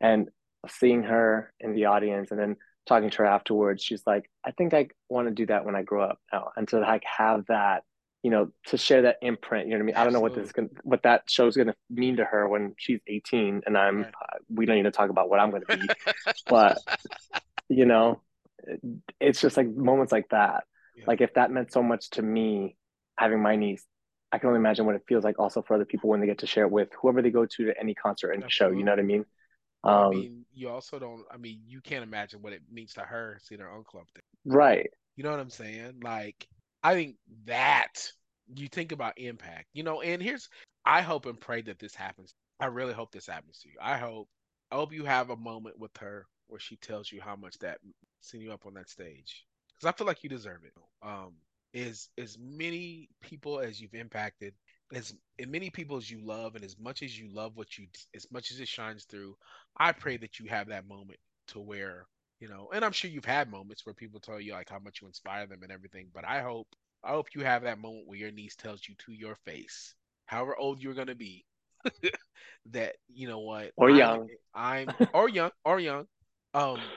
And 0.00 0.28
seeing 0.68 1.02
her 1.04 1.52
in 1.58 1.74
the 1.74 1.86
audience 1.86 2.30
and 2.30 2.38
then 2.38 2.56
talking 2.86 3.10
to 3.10 3.18
her 3.18 3.26
afterwards 3.26 3.82
she's 3.82 4.02
like 4.06 4.30
i 4.44 4.52
think 4.52 4.74
i 4.74 4.86
want 5.08 5.26
to 5.26 5.34
do 5.34 5.46
that 5.46 5.64
when 5.64 5.74
i 5.74 5.82
grow 5.82 6.04
up 6.04 6.18
now 6.32 6.50
and 6.56 6.68
to 6.68 6.78
like 6.78 7.02
have 7.04 7.46
that 7.46 7.82
you 8.22 8.30
know 8.30 8.50
to 8.66 8.76
share 8.76 9.02
that 9.02 9.16
imprint 9.22 9.66
you 9.66 9.72
know 9.72 9.78
what 9.78 9.82
i 9.82 9.86
mean 9.86 9.96
i 9.96 10.04
don't 10.04 10.12
know 10.12 10.20
what 10.20 10.34
this 10.34 10.44
is 10.46 10.52
Absolutely. 10.52 10.52
going 10.52 10.70
what 10.82 11.02
that 11.02 11.22
show's 11.28 11.56
going 11.56 11.68
to 11.68 11.74
mean 11.90 12.16
to 12.16 12.24
her 12.24 12.48
when 12.48 12.74
she's 12.78 13.00
18 13.06 13.62
and 13.66 13.78
i'm 13.78 14.02
Right. 14.02 14.14
uh, 14.20 14.36
we 14.54 14.66
don't 14.66 14.76
need 14.76 14.82
to 14.84 14.90
talk 14.90 15.10
about 15.10 15.30
what 15.30 15.40
i'm 15.40 15.50
going 15.50 15.62
to 15.62 15.68
be 15.68 15.94
but 16.48 16.82
you 17.68 17.86
know 17.86 18.22
it's 19.20 19.40
just 19.40 19.56
like 19.56 19.68
moments 19.68 20.12
like 20.12 20.28
that 20.30 20.64
Yeah. 20.94 21.04
like 21.06 21.20
if 21.20 21.34
that 21.34 21.50
meant 21.50 21.72
so 21.72 21.82
much 21.82 22.10
to 22.10 22.22
me 22.22 22.76
having 23.16 23.40
my 23.42 23.56
niece 23.56 23.84
i 24.32 24.38
can 24.38 24.48
only 24.48 24.58
imagine 24.60 24.86
what 24.86 24.94
it 24.94 25.02
feels 25.08 25.24
like 25.24 25.38
also 25.38 25.62
for 25.62 25.74
other 25.74 25.84
people 25.84 26.10
when 26.10 26.20
they 26.20 26.26
get 26.26 26.38
to 26.38 26.46
share 26.46 26.64
it 26.64 26.70
with 26.70 26.88
whoever 27.00 27.22
they 27.22 27.30
go 27.30 27.46
to 27.46 27.64
to 27.66 27.74
any 27.80 27.94
concert 27.94 28.32
and 28.32 28.44
show 28.48 28.70
you 28.70 28.84
know 28.84 28.92
what 28.92 28.98
i 28.98 29.02
mean 29.02 29.24
Well, 29.82 29.96
I 29.98 30.04
um 30.04 30.10
mean, 30.10 30.44
you 30.52 30.68
also 30.68 30.98
don't. 30.98 31.24
I 31.30 31.36
mean, 31.38 31.60
you 31.66 31.80
can't 31.80 32.02
imagine 32.02 32.42
what 32.42 32.52
it 32.52 32.62
means 32.70 32.92
to 32.94 33.00
her 33.02 33.38
seeing 33.42 33.60
her 33.60 33.72
uncle 33.72 34.00
up 34.00 34.08
there. 34.14 34.22
right 34.44 34.90
You 35.16 35.24
know 35.24 35.30
what 35.30 35.40
I'm 35.40 35.50
saying? 35.50 36.00
Like, 36.02 36.46
I 36.82 36.94
think 36.94 37.16
that 37.46 38.12
you 38.54 38.68
think 38.68 38.92
about 38.92 39.18
impact, 39.18 39.66
you 39.72 39.82
know, 39.82 40.00
and 40.00 40.22
here's 40.22 40.48
I 40.84 41.02
hope 41.02 41.26
and 41.26 41.38
pray 41.38 41.62
that 41.62 41.78
this 41.78 41.94
happens. 41.94 42.34
I 42.58 42.66
really 42.66 42.94
hope 42.94 43.12
this 43.12 43.26
happens 43.26 43.58
to 43.60 43.68
you. 43.68 43.76
I 43.80 43.98
hope 43.98 44.28
I 44.70 44.76
hope 44.76 44.92
you 44.92 45.04
have 45.04 45.30
a 45.30 45.36
moment 45.36 45.78
with 45.78 45.96
her 45.98 46.26
where 46.48 46.60
she 46.60 46.76
tells 46.76 47.10
you 47.10 47.20
how 47.20 47.36
much 47.36 47.58
that 47.58 47.78
seeing 48.20 48.44
you 48.44 48.52
up 48.52 48.66
on 48.66 48.74
that 48.74 48.88
stage. 48.88 49.44
Because 49.68 49.88
I 49.88 49.96
feel 49.96 50.06
like 50.06 50.22
you 50.22 50.30
deserve 50.30 50.64
it. 50.64 50.72
Um, 51.02 51.34
is 51.72 52.08
as 52.18 52.36
many 52.38 53.08
people 53.20 53.60
as 53.60 53.80
you've 53.80 53.94
impacted, 53.94 54.54
as, 54.92 55.14
as 55.38 55.46
many 55.46 55.70
people 55.70 55.96
as 55.96 56.10
you 56.10 56.20
love, 56.24 56.56
and 56.56 56.64
as 56.64 56.76
much 56.78 57.02
as 57.02 57.16
you 57.16 57.28
love 57.32 57.56
what 57.56 57.78
you, 57.78 57.86
as 58.14 58.26
much 58.32 58.50
as 58.50 58.60
it 58.60 58.68
shines 58.68 59.04
through, 59.04 59.36
I 59.76 59.92
pray 59.92 60.16
that 60.16 60.38
you 60.38 60.46
have 60.46 60.68
that 60.68 60.88
moment 60.88 61.20
to 61.48 61.60
where 61.60 62.06
you 62.40 62.48
know, 62.48 62.70
and 62.74 62.84
I'm 62.84 62.92
sure 62.92 63.10
you've 63.10 63.24
had 63.24 63.50
moments 63.50 63.86
where 63.86 63.94
people 63.94 64.20
tell 64.20 64.40
you 64.40 64.52
like 64.52 64.70
how 64.70 64.80
much 64.80 65.00
you 65.02 65.08
inspire 65.08 65.46
them 65.46 65.62
and 65.62 65.72
everything, 65.72 66.08
but 66.14 66.24
I 66.26 66.40
hope 66.42 66.68
I 67.04 67.10
hope 67.10 67.34
you 67.34 67.42
have 67.42 67.62
that 67.62 67.78
moment 67.80 68.06
where 68.08 68.18
your 68.18 68.32
niece 68.32 68.56
tells 68.56 68.88
you 68.88 68.94
to 69.06 69.12
your 69.12 69.36
face, 69.36 69.94
however 70.26 70.56
old 70.56 70.82
you're 70.82 70.94
gonna 70.94 71.14
be, 71.14 71.44
that 72.66 72.96
you 73.08 73.28
know 73.28 73.40
what, 73.40 73.72
or 73.76 73.90
I'm 73.90 73.90
young 73.90 74.28
I'm 74.54 74.94
or 75.14 75.28
young 75.28 75.50
or 75.64 75.80
young, 75.80 76.06
um, 76.54 76.92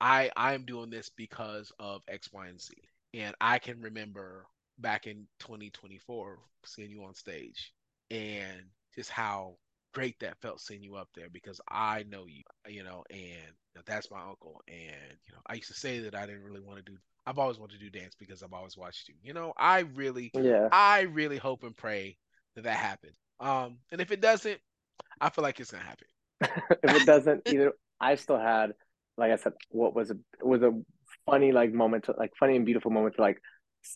I 0.00 0.30
I'm 0.36 0.64
doing 0.64 0.90
this 0.90 1.10
because 1.10 1.72
of 1.78 2.02
X, 2.08 2.30
Y, 2.32 2.46
and 2.48 2.60
Z. 2.60 2.74
And 3.14 3.34
I 3.40 3.58
can 3.58 3.80
remember 3.80 4.46
back 4.78 5.06
in 5.06 5.26
2024 5.40 6.38
seeing 6.64 6.90
you 6.90 7.04
on 7.04 7.14
stage 7.14 7.72
and 8.10 8.62
just 8.94 9.10
how 9.10 9.56
great 9.92 10.18
that 10.20 10.40
felt 10.40 10.60
seeing 10.60 10.82
you 10.82 10.96
up 10.96 11.08
there 11.14 11.28
because 11.30 11.60
I 11.68 12.04
know 12.08 12.26
you, 12.26 12.42
you 12.68 12.84
know, 12.84 13.04
and 13.10 13.84
that's 13.86 14.10
my 14.10 14.20
uncle. 14.20 14.60
And 14.68 15.16
you 15.26 15.32
know, 15.32 15.40
I 15.46 15.54
used 15.54 15.68
to 15.68 15.74
say 15.74 16.00
that 16.00 16.14
I 16.14 16.26
didn't 16.26 16.44
really 16.44 16.60
want 16.60 16.84
to 16.84 16.92
do. 16.92 16.98
I've 17.26 17.38
always 17.38 17.58
wanted 17.58 17.78
to 17.80 17.90
do 17.90 17.98
dance 17.98 18.14
because 18.18 18.42
I've 18.42 18.52
always 18.52 18.76
watched 18.76 19.08
you. 19.08 19.14
You 19.22 19.34
know, 19.34 19.52
I 19.56 19.80
really, 19.80 20.30
yeah 20.34 20.68
I 20.72 21.02
really 21.02 21.38
hope 21.38 21.62
and 21.62 21.76
pray 21.76 22.16
that 22.54 22.64
that 22.64 22.76
happens. 22.76 23.16
Um, 23.40 23.78
and 23.92 24.00
if 24.00 24.10
it 24.10 24.20
doesn't, 24.20 24.58
I 25.20 25.30
feel 25.30 25.42
like 25.42 25.60
it's 25.60 25.70
gonna 25.70 25.84
happen. 25.84 26.06
if 26.40 27.02
it 27.02 27.06
doesn't 27.06 27.42
either 27.46 27.72
i 28.00 28.14
still 28.14 28.38
had 28.38 28.72
like 29.16 29.32
i 29.32 29.36
said 29.36 29.52
what 29.70 29.94
was 29.94 30.10
a 30.10 30.16
was 30.40 30.62
a 30.62 30.72
funny 31.26 31.52
like 31.52 31.72
moment 31.72 32.04
to 32.04 32.14
like 32.16 32.32
funny 32.38 32.56
and 32.56 32.64
beautiful 32.64 32.90
moment 32.90 33.16
to 33.16 33.20
like 33.20 33.40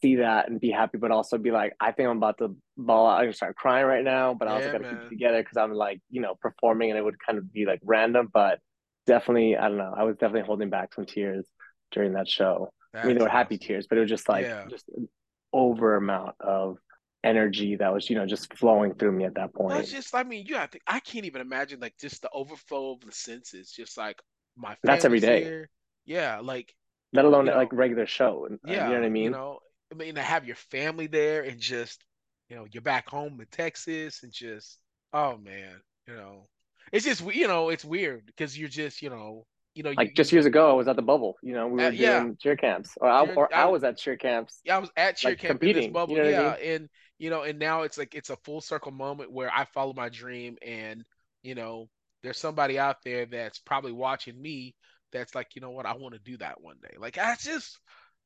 see 0.01 0.17
that 0.17 0.49
and 0.49 0.61
be 0.61 0.71
happy 0.71 0.99
but 0.99 1.11
also 1.11 1.39
be 1.39 1.51
like 1.51 1.73
i 1.81 1.93
think 1.93 2.09
i'm 2.09 2.17
about 2.17 2.39
to 2.39 2.57
bawl 2.77 3.07
out 3.07 3.25
and 3.25 3.35
start 3.35 3.57
crying 3.57 3.87
right 3.87 4.05
now 4.05 4.35
but 4.35 4.49
i 4.49 4.53
also 4.53 4.71
Yeah, 4.71 4.71
got 4.71 4.79
to 4.79 4.85
keep 4.85 5.01
it 5.03 5.09
together 5.09 5.43
because 5.43 5.57
i'm 5.57 5.73
like 5.73 6.01
you 6.11 6.21
know 6.21 6.35
performing 6.41 6.91
and 6.91 6.99
it 6.99 7.05
would 7.05 7.19
kind 7.25 7.39
of 7.39 7.53
be 7.53 7.67
like 7.67 7.81
random 7.85 8.29
but 8.33 8.59
definitely 9.07 9.57
i 9.57 9.69
don't 9.69 9.79
know 9.79 9.95
i 9.97 10.03
was 10.05 10.17
definitely 10.17 10.47
holding 10.47 10.71
back 10.71 10.95
some 10.95 11.05
tears 11.07 11.47
during 11.91 12.15
that 12.15 12.29
show 12.29 12.71
i 13.03 13.07
mean 13.07 13.17
they 13.17 13.23
That's 13.23 13.25
were 13.25 13.29
happy 13.29 13.59
awesome. 13.59 13.59
tears 13.59 13.87
but 13.89 13.99
it 13.99 14.01
was 14.03 14.11
just 14.11 14.29
like 14.29 14.51
Yeah. 14.51 14.69
just 14.69 14.85
an 14.97 15.09
over 15.53 15.97
amount 15.97 16.35
of 16.41 16.79
energy 17.25 17.77
that 17.77 17.93
was 17.93 18.09
you 18.09 18.17
know 18.17 18.27
just 18.27 18.57
flowing 18.57 18.95
through 18.95 19.13
me 19.13 19.25
at 19.25 19.35
that 19.35 19.55
point 19.55 19.91
just, 19.91 20.15
I 20.15 20.23
mean, 20.25 20.47
you 20.47 20.57
have 20.57 20.71
to, 20.71 20.81
I 20.87 21.01
can't 21.01 21.25
even 21.25 21.41
imagine 21.41 21.81
like 21.81 21.97
just 21.99 22.23
the 22.23 22.31
overflow 22.33 22.93
of 22.93 23.01
the 23.01 23.13
senses. 23.13 23.71
Just 23.71 23.97
like 23.97 24.21
my 24.57 24.77
that's 24.83 25.05
every 25.05 25.21
day. 25.21 25.53
here. 25.53 25.71
Yeah, 26.05 26.41
like 26.41 26.75
let 27.13 27.25
alone 27.25 27.47
you 27.47 27.51
know, 27.51 27.57
like 27.57 27.73
regular 27.73 28.07
show. 28.07 28.49
yeah, 28.63 28.69
uh, 28.69 28.71
You 28.89 28.95
know 28.95 29.01
what 29.01 29.07
I 29.07 29.11
mean? 29.11 29.29
you 29.29 29.31
know, 29.31 29.61
I 29.93 29.95
mean 29.97 30.17
to 30.17 30.23
have 30.23 30.47
your 30.47 30.57
family 30.57 31.07
there 31.07 31.43
and 31.43 31.61
just, 31.61 32.05
you 32.49 32.57
know, 32.57 32.67
you're 32.73 32.83
back 32.83 33.09
home 33.09 33.41
in 33.41 33.47
Texas 33.53 34.23
and 34.23 34.33
just, 34.33 34.79
oh 35.13 35.37
man, 35.39 35.81
you 36.09 36.15
know, 36.17 36.49
it's 36.93 37.05
just 37.07 37.23
you 37.35 37.49
know, 37.49 37.71
it's 37.71 37.85
weird 37.85 38.27
because 38.27 38.59
you're 38.59 38.69
just, 38.69 39.03
you 39.03 39.11
know, 39.11 39.47
you 39.75 39.83
know, 39.85 39.91
you, 39.91 39.99
like 39.99 40.15
just 40.15 40.33
you 40.33 40.39
years 40.39 40.47
ago, 40.47 40.71
I 40.71 40.75
was 40.75 40.89
at 40.89 40.97
the 40.97 41.03
bubble. 41.03 41.37
You 41.43 41.55
know, 41.55 41.69
we 41.69 41.79
uh, 41.79 41.83
were 41.83 41.93
yeah, 41.93 42.25
doing 42.25 42.37
cheer 42.41 42.57
camps, 42.57 42.97
or 43.01 43.09
I, 43.09 43.23
or 43.23 43.55
I 43.55 43.65
I 43.65 43.67
was 43.67 43.85
at 43.85 43.99
cheer 43.99 44.17
camps, 44.17 44.61
yeah, 44.65 44.77
I 44.77 44.79
was 44.79 44.91
at 44.97 45.17
cheer 45.17 45.35
like 45.35 45.37
camp 45.37 45.63
in 45.65 45.73
this 45.73 45.87
competing. 45.87 46.01
You 46.05 46.17
bubble, 46.17 46.19
know 46.19 46.25
what 46.25 46.35
I 46.35 46.35
yeah, 46.35 46.43
mean? 46.45 46.57
and 46.63 46.89
you 47.19 47.31
know, 47.31 47.43
and 47.43 47.59
now 47.59 47.83
it's 47.83 47.99
like 47.99 48.15
it's 48.15 48.31
a 48.31 48.37
full 48.37 48.61
circle 48.61 48.93
moment 48.93 49.33
where 49.33 49.51
I 49.53 49.65
follow 49.67 49.93
my 49.93 50.09
dream, 50.09 50.57
and 50.63 51.05
you 51.43 51.55
know, 51.55 51.89
there's 52.23 52.39
somebody 52.39 52.79
out 52.79 52.97
there 53.05 53.27
that's 53.27 53.59
probably 53.59 53.93
watching 53.93 54.41
me 54.41 54.75
that's 55.13 55.35
like, 55.35 55.55
you 55.55 55.61
know 55.61 55.71
what, 55.71 55.87
I 55.87 55.95
want 55.95 56.15
to 56.15 56.21
do 56.21 56.39
that 56.39 56.61
one 56.61 56.77
day. 56.83 56.97
Like 56.99 57.19
I 57.19 57.37
just, 57.39 57.79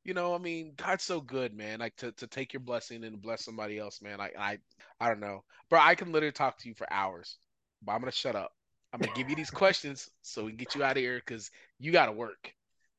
you 0.06 0.14
know, 0.14 0.34
I 0.34 0.38
mean, 0.38 0.72
God's 0.76 1.02
so 1.02 1.20
good, 1.20 1.52
man. 1.52 1.80
Like 1.80 1.96
to 1.96 2.12
to 2.12 2.26
take 2.28 2.52
your 2.52 2.60
blessing 2.60 3.02
and 3.02 3.20
bless 3.20 3.44
somebody 3.44 3.78
else, 3.78 4.00
man. 4.00 4.20
I 4.20 4.30
I 4.38 4.58
I 5.00 5.08
don't 5.08 5.20
know, 5.20 5.42
bro. 5.68 5.80
I 5.82 5.96
can 5.96 6.12
literally 6.12 6.32
talk 6.32 6.58
to 6.58 6.68
you 6.68 6.74
for 6.74 6.86
hours, 6.92 7.38
but 7.82 7.92
I'm 7.92 8.00
gonna 8.00 8.12
shut 8.12 8.36
up. 8.36 8.52
I'm 8.92 9.00
gonna 9.00 9.12
give 9.16 9.28
you 9.28 9.34
these 9.34 9.50
questions 9.50 10.08
so 10.22 10.44
we 10.44 10.52
can 10.52 10.58
get 10.58 10.74
you 10.76 10.84
out 10.84 10.96
of 10.96 11.02
here 11.02 11.16
because 11.16 11.50
you 11.80 11.90
gotta 11.90 12.12
work. 12.12 12.52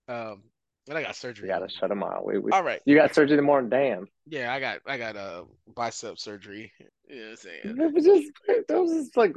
Um, 0.10 0.44
and 0.90 0.98
I 0.98 1.04
got 1.04 1.16
surgery 1.16 1.50
in 1.50 1.56
gotta 1.56 1.70
shut 1.70 1.90
them 1.90 2.04
out. 2.04 2.26
We, 2.26 2.40
we 2.40 2.52
All 2.52 2.64
right. 2.64 2.82
you 2.86 2.96
got 2.96 3.16
surgery 3.16 3.34
in 3.34 3.38
the 3.38 3.44
morning. 3.44 3.70
Damn. 3.70 4.08
Yeah, 4.26 4.54
I 4.54 4.60
got 4.60 4.80
I 4.86 4.98
got 4.98 5.16
a 5.16 5.20
uh, 5.20 5.44
bicep 5.76 6.20
surgery. 6.20 6.72
You 7.10 7.16
know 7.16 7.22
what 7.22 7.30
I'm 7.30 7.38
saying? 7.38 7.78
It 7.80 7.94
was 7.94 8.04
just 8.04 8.32
it 8.50 8.66
was 8.70 8.92
just 8.92 9.16
like 9.16 9.34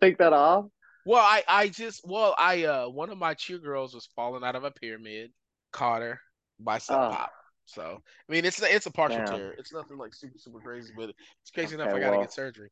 take 0.00 0.16
that 0.16 0.32
off. 0.32 0.64
Well, 1.04 1.22
I 1.22 1.44
I 1.46 1.68
just 1.68 2.00
well 2.08 2.34
I 2.38 2.64
uh 2.64 2.88
one 2.88 3.10
of 3.10 3.18
my 3.18 3.34
cheer 3.34 3.58
girls 3.58 3.94
was 3.94 4.08
falling 4.16 4.42
out 4.42 4.56
of 4.56 4.64
a 4.64 4.70
pyramid, 4.70 5.32
caught 5.72 6.00
her, 6.00 6.18
bicep 6.60 6.96
Oh, 6.96 7.10
pop. 7.10 7.32
So 7.66 8.00
I 8.28 8.32
mean 8.32 8.44
it's 8.44 8.62
it's 8.62 8.86
a 8.86 8.90
partial 8.90 9.22
damn. 9.22 9.38
tear. 9.38 9.54
It's 9.58 9.72
nothing 9.72 9.98
like 9.98 10.14
super 10.14 10.38
super 10.38 10.60
crazy, 10.60 10.92
but 10.96 11.10
it's 11.10 11.50
crazy 11.52 11.74
enough 11.74 11.88
I 11.88 11.98
gotta 11.98 12.10
well, 12.10 12.20
get 12.22 12.32
surgery. 12.32 12.70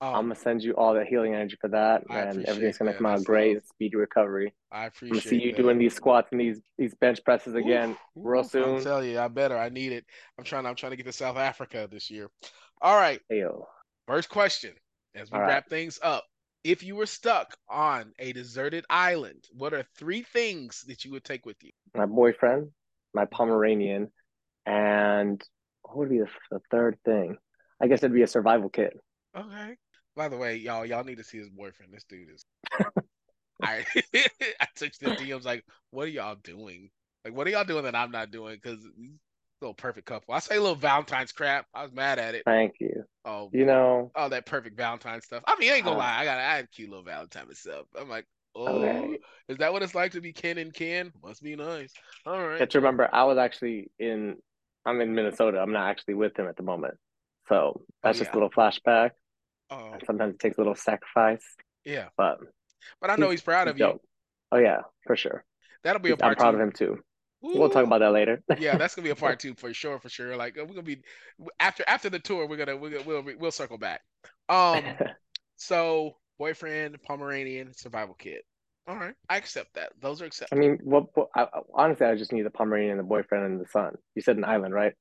I'm 0.00 0.12
Um, 0.18 0.24
gonna 0.24 0.34
send 0.36 0.62
you 0.62 0.74
all 0.74 0.94
that 0.94 1.06
healing 1.06 1.34
energy 1.34 1.56
for 1.60 1.68
that, 1.68 2.02
I 2.10 2.20
and 2.20 2.44
everything's 2.46 2.78
gonna 2.78 2.92
that. 2.92 2.98
come 2.98 3.06
out 3.06 3.12
That's 3.12 3.24
great. 3.24 3.54
love. 3.54 3.64
Speedy 3.66 3.96
recovery. 3.96 4.54
I 4.70 4.86
appreciate. 4.86 5.10
I'm 5.10 5.16
gonna 5.16 5.20
see 5.22 5.36
you 5.48 5.52
that. 5.52 5.62
doing 5.62 5.78
these 5.78 5.94
squats 5.94 6.28
and 6.32 6.40
these 6.40 6.60
these 6.78 6.94
bench 6.94 7.24
presses 7.24 7.54
Oof, 7.54 7.62
again 7.64 7.96
real 8.14 8.42
oof, 8.42 8.46
I'm 8.46 8.52
soon. 8.52 8.82
telling 8.82 9.10
you, 9.10 9.18
I 9.18 9.28
better. 9.28 9.56
I 9.58 9.68
need 9.68 9.92
it. 9.92 10.04
I'm 10.38 10.44
trying. 10.44 10.66
I'm 10.66 10.74
trying 10.74 10.90
to 10.90 10.96
get 10.96 11.06
to 11.06 11.12
South 11.12 11.36
Africa 11.36 11.88
this 11.90 12.10
year. 12.10 12.30
All 12.82 12.96
right. 12.96 13.20
Ayo. 13.32 13.64
First 14.06 14.28
question 14.28 14.72
as 15.14 15.30
we 15.30 15.38
All 15.38 15.42
right. 15.44 15.48
wrap 15.48 15.68
things 15.68 15.98
up. 16.02 16.24
If 16.64 16.82
you 16.82 16.96
were 16.96 17.06
stuck 17.06 17.56
on 17.68 18.12
a 18.18 18.32
deserted 18.32 18.84
island, 18.90 19.44
what 19.52 19.72
are 19.72 19.84
three 19.96 20.22
things 20.22 20.84
that 20.88 21.04
you 21.04 21.12
would 21.12 21.24
take 21.24 21.46
with 21.46 21.62
you? 21.62 21.70
My 21.94 22.06
boyfriend, 22.06 22.70
my. 23.16 23.24
Pomeranian, 23.24 24.12
and 24.64 25.42
what 25.82 25.96
would 25.96 26.10
be 26.10 26.18
the, 26.18 26.28
the 26.50 26.60
third 26.70 26.98
thing? 27.04 27.36
I 27.80 27.88
guess 27.88 28.00
it'd 28.00 28.14
be 28.14 28.22
a 28.22 28.26
survival 28.28 28.68
kit. 28.68 28.98
Okay. 29.36 29.76
By 30.14 30.28
the 30.28 30.36
way, 30.36 30.56
y'all, 30.56 30.86
y'all 30.86 31.04
need 31.04 31.18
to 31.18 31.24
see 31.24 31.38
his 31.38 31.50
boyfriend. 31.50 31.92
This 31.92 32.04
dude 32.04 32.30
is. 32.30 32.44
I 33.62 33.84
I 34.60 34.66
took 34.74 34.92
the 34.94 35.10
DMs 35.10 35.44
like, 35.44 35.64
what 35.90 36.04
are 36.04 36.10
y'all 36.10 36.36
doing? 36.42 36.90
Like, 37.24 37.34
what 37.34 37.46
are 37.46 37.50
y'all 37.50 37.64
doing 37.64 37.84
that 37.84 37.94
I'm 37.94 38.10
not 38.10 38.30
doing? 38.30 38.54
Because 38.54 38.86
little 39.60 39.74
perfect 39.74 40.06
couple. 40.06 40.34
I 40.34 40.38
say 40.38 40.58
little 40.58 40.74
Valentine's 40.74 41.32
crap. 41.32 41.66
I 41.74 41.82
was 41.82 41.92
mad 41.92 42.18
at 42.18 42.34
it. 42.34 42.42
Thank 42.44 42.74
you. 42.80 43.04
Oh, 43.24 43.50
You 43.52 43.64
know, 43.64 44.10
oh, 44.14 44.28
that 44.28 44.46
perfect 44.46 44.76
Valentine 44.76 45.20
stuff. 45.22 45.42
I 45.46 45.56
mean, 45.58 45.72
I 45.72 45.76
ain't 45.76 45.84
gonna 45.84 45.96
uh, 45.96 46.00
lie. 46.00 46.18
I 46.18 46.24
got 46.24 46.38
I 46.38 46.56
had 46.56 46.64
a 46.64 46.68
cute 46.68 46.90
little 46.90 47.04
Valentine 47.04 47.46
myself. 47.46 47.86
I'm 47.98 48.08
like, 48.08 48.26
oh, 48.56 49.16
is 49.48 49.58
that 49.58 49.72
what 49.72 49.82
it's 49.82 49.94
like 49.94 50.12
to 50.12 50.20
be 50.20 50.32
Ken 50.32 50.58
and 50.58 50.72
Ken? 50.74 51.12
Must 51.22 51.42
be 51.42 51.56
nice. 51.56 51.92
All 52.24 52.46
right. 52.46 52.68
To 52.70 52.78
remember, 52.78 53.08
I 53.12 53.24
was 53.24 53.38
actually 53.38 53.90
in. 53.98 54.36
I'm 54.84 55.00
in 55.00 55.14
Minnesota. 55.14 55.58
I'm 55.60 55.72
not 55.72 55.88
actually 55.90 56.14
with 56.14 56.38
him 56.38 56.46
at 56.48 56.56
the 56.56 56.62
moment, 56.62 56.94
so 57.48 57.82
Oh 58.02 58.12
that's 58.12 58.18
just 58.18 58.32
a 58.32 58.34
little 58.34 58.50
flashback. 58.50 59.10
Oh 59.70 59.98
sometimes 60.06 60.34
it 60.34 60.40
takes 60.40 60.56
a 60.58 60.60
little 60.60 60.74
sacrifice, 60.76 61.44
yeah. 61.84 62.08
but 62.16 62.38
But 63.00 63.10
I 63.10 63.16
know 63.16 63.30
he's 63.30 63.40
he's 63.40 63.42
proud 63.42 63.68
he's 63.68 63.74
of 63.74 63.78
you. 63.78 63.92
dope. 63.92 64.02
Oh 64.52 64.58
yeah, 64.58 64.82
for 65.06 65.16
sure. 65.16 65.44
That'll 65.82 66.00
be 66.02 66.10
a 66.10 66.16
He's, 66.16 66.22
I'm 66.22 66.34
part 66.34 66.38
proud 66.38 66.52
two. 66.52 66.56
of 66.56 66.60
him 66.60 66.72
too. 66.72 67.02
We'll 67.42 67.70
talk 67.70 67.84
about 67.84 68.00
that 68.00 68.12
later. 68.12 68.42
Yeah, 68.56 68.76
that's 68.76 68.94
gonna 68.94 69.04
be 69.04 69.10
a 69.10 69.16
part 69.16 69.38
two 69.40 69.54
for 69.54 69.72
sure, 69.74 69.98
for 70.00 70.08
sure. 70.08 70.36
Like 70.36 70.56
we're 70.56 70.66
gonna 70.66 70.82
be 70.82 71.02
after 71.60 71.84
after 71.86 72.10
the 72.10 72.18
tour, 72.18 72.46
we're 72.46 72.56
gonna 72.56 72.76
we're 72.76 72.90
gonna 72.90 73.04
we'll 73.04 73.24
we'll 73.38 73.50
circle 73.50 73.78
back. 73.78 74.02
Um, 74.48 74.84
so 75.56 76.16
boyfriend, 76.38 77.02
Pomeranian, 77.02 77.72
survival 77.74 78.14
kit. 78.18 78.42
All 78.88 78.96
right, 78.96 79.14
I 79.28 79.36
accept 79.36 79.74
that. 79.74 79.92
Those 80.00 80.22
are 80.22 80.26
acceptable. 80.26 80.62
I 80.62 80.66
mean, 80.66 80.78
what, 80.82 81.06
what 81.14 81.28
I, 81.34 81.46
honestly, 81.74 82.06
I 82.06 82.14
just 82.14 82.32
need 82.32 82.42
the 82.42 82.50
Pomeranian 82.50 82.92
and 82.92 83.00
the 83.00 83.04
boyfriend 83.04 83.44
and 83.46 83.60
the 83.60 83.66
son. 83.68 83.94
You 84.14 84.22
said 84.22 84.36
an 84.36 84.44
island, 84.44 84.74
right? 84.74 84.92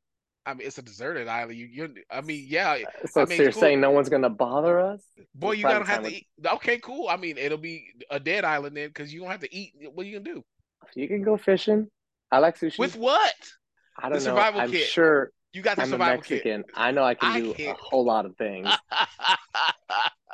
I 0.47 0.53
mean, 0.53 0.67
it's 0.67 0.77
a 0.77 0.81
deserted 0.81 1.27
island. 1.27 1.57
You 1.57 1.67
you. 1.67 1.93
I 2.11 2.21
mean, 2.21 2.45
yeah. 2.47 2.71
Uh, 2.71 3.07
so, 3.07 3.21
I 3.21 3.25
so 3.25 3.29
mean, 3.29 3.41
you're 3.41 3.51
cool. 3.51 3.61
saying 3.61 3.81
no 3.81 3.91
one's 3.91 4.09
gonna 4.09 4.29
bother 4.29 4.79
us? 4.79 5.03
Boy, 5.35 5.53
you 5.53 5.63
don't 5.63 5.87
have 5.87 6.03
to 6.03 6.11
eat. 6.11 6.27
Okay, 6.45 6.79
cool. 6.79 7.07
I 7.09 7.17
mean, 7.17 7.37
it'll 7.37 7.57
be 7.57 7.87
a 8.09 8.19
dead 8.19 8.43
island 8.43 8.75
then, 8.77 8.87
because 8.87 9.13
you 9.13 9.21
don't 9.21 9.31
have 9.31 9.41
to 9.41 9.55
eat. 9.55 9.73
What 9.93 10.05
are 10.05 10.09
you 10.09 10.19
gonna 10.19 10.35
do 10.35 10.43
you 10.93 11.07
can 11.07 11.23
go 11.23 11.37
fishing. 11.37 11.87
I 12.31 12.39
like 12.39 12.59
sushi. 12.59 12.79
with 12.79 12.95
what? 12.95 13.33
I 13.97 14.09
don't 14.09 14.13
know. 14.13 14.19
survival 14.19 14.61
I'm 14.61 14.71
kit. 14.71 14.87
sure 14.87 15.31
You 15.53 15.61
got 15.61 15.77
the 15.77 15.83
I'm 15.83 15.87
a 15.89 15.91
survival 15.91 16.21
kit. 16.21 16.45
Mexican. 16.45 16.63
I 16.75 16.91
know 16.91 17.03
I 17.03 17.13
can 17.15 17.31
I 17.31 17.39
do 17.39 17.51
a 17.51 17.53
can't. 17.53 17.77
whole 17.79 18.05
lot 18.05 18.25
of 18.25 18.35
things. 18.37 18.67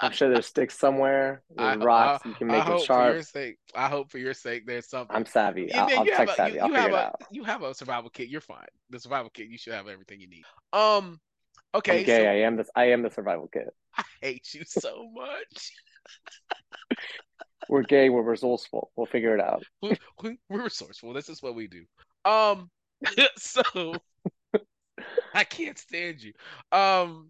I'm 0.02 0.11
sure 0.11 0.30
there's 0.30 0.48
sticks 0.48 0.78
somewhere. 0.78 1.44
I, 1.57 1.72
There's 1.72 1.84
I 1.84 1.86
rocks. 1.86 2.26
You 2.26 2.34
can 2.34 2.48
make 2.48 2.56
I 2.57 2.65
them 2.65 2.73
hope 2.73 2.88
for 2.88 3.14
your 3.14 3.22
sake. 3.23 3.57
I 3.76 3.88
hope 3.88 4.11
for 4.11 4.18
your 4.18 4.34
sake 4.34 4.65
there's 4.65 4.90
something. 4.90 5.15
I'm 5.15 5.26
savvy. 5.26 5.68
Yeah, 5.69 5.86
I'll, 5.86 5.99
I'll 5.99 6.06
tech 6.06 6.19
a 6.28 6.32
you, 6.32 6.36
savvy. 6.36 6.60
I'll 6.60 6.68
you 6.69 6.73
figure 6.73 6.82
have 6.82 6.91
it 6.91 6.95
a 6.95 7.06
out. 7.06 7.22
you 7.32 7.44
have 7.44 7.61
a 7.64 7.73
survival 7.73 8.10
kit. 8.10 8.28
You're 8.30 8.41
fine. 8.41 8.65
The 8.90 8.99
survival 8.99 9.30
kit. 9.34 9.48
You 9.48 9.57
should 9.57 9.73
have 9.73 9.88
everything 9.88 10.19
you 10.19 10.28
need. 10.30 10.44
Um. 10.73 11.19
I'm 11.73 11.80
Okay. 11.80 12.03
gay. 12.03 12.23
So 12.23 12.30
I 12.30 12.34
am 12.45 12.57
this. 12.57 12.69
I 12.76 12.86
am 12.86 13.02
the 13.03 13.10
survival 13.11 13.48
kit. 13.48 13.68
I 13.98 14.03
hate 14.22 14.53
you 14.53 14.64
so 14.65 15.07
much. 15.14 15.72
We're 17.69 17.84
gay. 17.84 18.10
We're 18.10 18.23
resourceful. 18.23 18.91
We'll 18.95 19.06
figure 19.06 19.34
it 19.36 19.41
out. 19.41 19.64
We, 19.82 19.95
we, 20.22 20.38
we're 20.49 20.64
resourceful. 20.64 21.14
This 21.14 21.30
is 21.30 21.41
what 21.41 21.56
we 21.56 21.68
do. 21.68 21.86
Um. 22.26 22.69
So 23.38 23.61
I 25.34 25.44
can't 25.44 25.78
stand 25.78 26.22
you. 26.22 26.34
Um. 26.72 27.30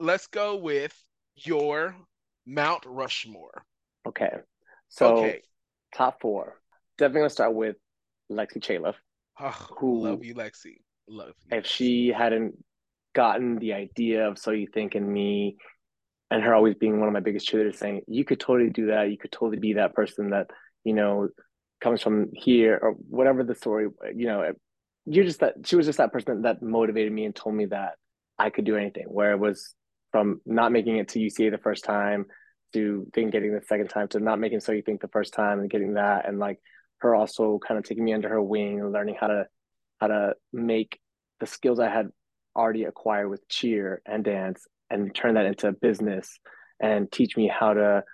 Let's 0.00 0.26
go 0.26 0.56
with 0.56 0.94
your 1.36 1.94
Mount 2.46 2.84
Rushmore. 2.86 3.64
Okay. 4.06 4.30
So 4.88 5.16
Okay. 5.18 5.42
top 5.94 6.20
four. 6.20 6.60
Definitely 6.98 7.20
gonna 7.20 7.30
start 7.30 7.54
with 7.54 7.76
Lexi 8.30 8.58
Chaliff. 8.60 8.94
Oh, 9.40 9.50
Who- 9.78 10.02
love 10.02 10.24
you, 10.24 10.34
Lexi. 10.34 10.76
Love 11.08 11.34
you. 11.50 11.58
If 11.58 11.66
she 11.66 12.08
hadn't 12.08 12.54
gotten 13.14 13.58
the 13.58 13.72
idea 13.74 14.28
of 14.28 14.38
So 14.38 14.50
You 14.52 14.66
Think 14.66 14.94
and 14.94 15.10
Me, 15.12 15.56
and 16.30 16.42
her 16.42 16.54
always 16.54 16.74
being 16.76 16.98
one 16.98 17.08
of 17.08 17.12
my 17.12 17.20
biggest 17.20 17.48
cheerleaders, 17.48 17.76
saying 17.76 18.02
you 18.06 18.24
could 18.24 18.40
totally 18.40 18.70
do 18.70 18.86
that. 18.86 19.10
You 19.10 19.18
could 19.18 19.32
totally 19.32 19.58
be 19.58 19.74
that 19.74 19.94
person 19.94 20.30
that 20.30 20.50
you 20.84 20.94
know 20.94 21.28
comes 21.80 22.00
from 22.02 22.30
here 22.32 22.78
or 22.80 22.92
whatever 22.92 23.42
the 23.44 23.54
story. 23.54 23.88
You 24.14 24.26
know, 24.26 24.52
you're 25.04 25.24
just 25.24 25.40
that. 25.40 25.54
She 25.66 25.76
was 25.76 25.86
just 25.86 25.98
that 25.98 26.12
person 26.12 26.42
that 26.42 26.62
motivated 26.62 27.12
me 27.12 27.24
and 27.24 27.34
told 27.34 27.54
me 27.54 27.66
that 27.66 27.96
I 28.38 28.50
could 28.50 28.64
do 28.64 28.76
anything. 28.76 29.04
Where 29.08 29.32
it 29.32 29.38
was 29.40 29.74
from 30.12 30.40
not 30.46 30.72
making 30.72 30.98
it 30.98 31.08
to 31.08 31.18
UCA 31.18 31.50
the 31.50 31.58
first 31.58 31.84
time 31.84 32.26
to 32.74 33.06
then 33.12 33.30
getting 33.30 33.52
the 33.52 33.62
second 33.66 33.88
time 33.88 34.08
to 34.08 34.20
not 34.20 34.38
making 34.38 34.60
so 34.60 34.72
you 34.72 34.82
think 34.82 35.00
the 35.00 35.08
first 35.08 35.34
time 35.34 35.60
and 35.60 35.70
getting 35.70 35.94
that 35.94 36.28
and 36.28 36.38
like 36.38 36.58
her 36.98 37.14
also 37.14 37.58
kind 37.66 37.78
of 37.78 37.84
taking 37.84 38.04
me 38.04 38.12
under 38.12 38.28
her 38.28 38.42
wing 38.42 38.80
and 38.80 38.92
learning 38.92 39.16
how 39.20 39.26
to 39.26 39.46
how 40.00 40.06
to 40.06 40.34
make 40.52 41.00
the 41.40 41.46
skills 41.46 41.80
I 41.80 41.88
had 41.88 42.08
already 42.56 42.84
acquired 42.84 43.28
with 43.28 43.46
cheer 43.48 44.02
and 44.06 44.24
dance 44.24 44.66
and 44.90 45.14
turn 45.14 45.34
that 45.34 45.46
into 45.46 45.72
business 45.72 46.38
and 46.80 47.10
teach 47.10 47.36
me 47.36 47.48
how 47.48 47.74
to 47.74 48.04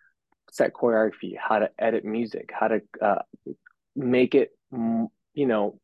set 0.51 0.73
choreography, 0.73 1.35
how 1.39 1.59
to 1.59 1.70
edit 1.79 2.05
music, 2.05 2.51
how 2.53 2.69
to 2.69 2.81
uh, 3.03 3.23
make 3.97 4.35
it, 4.35 4.51
you 4.73 5.47
know, 5.47 5.79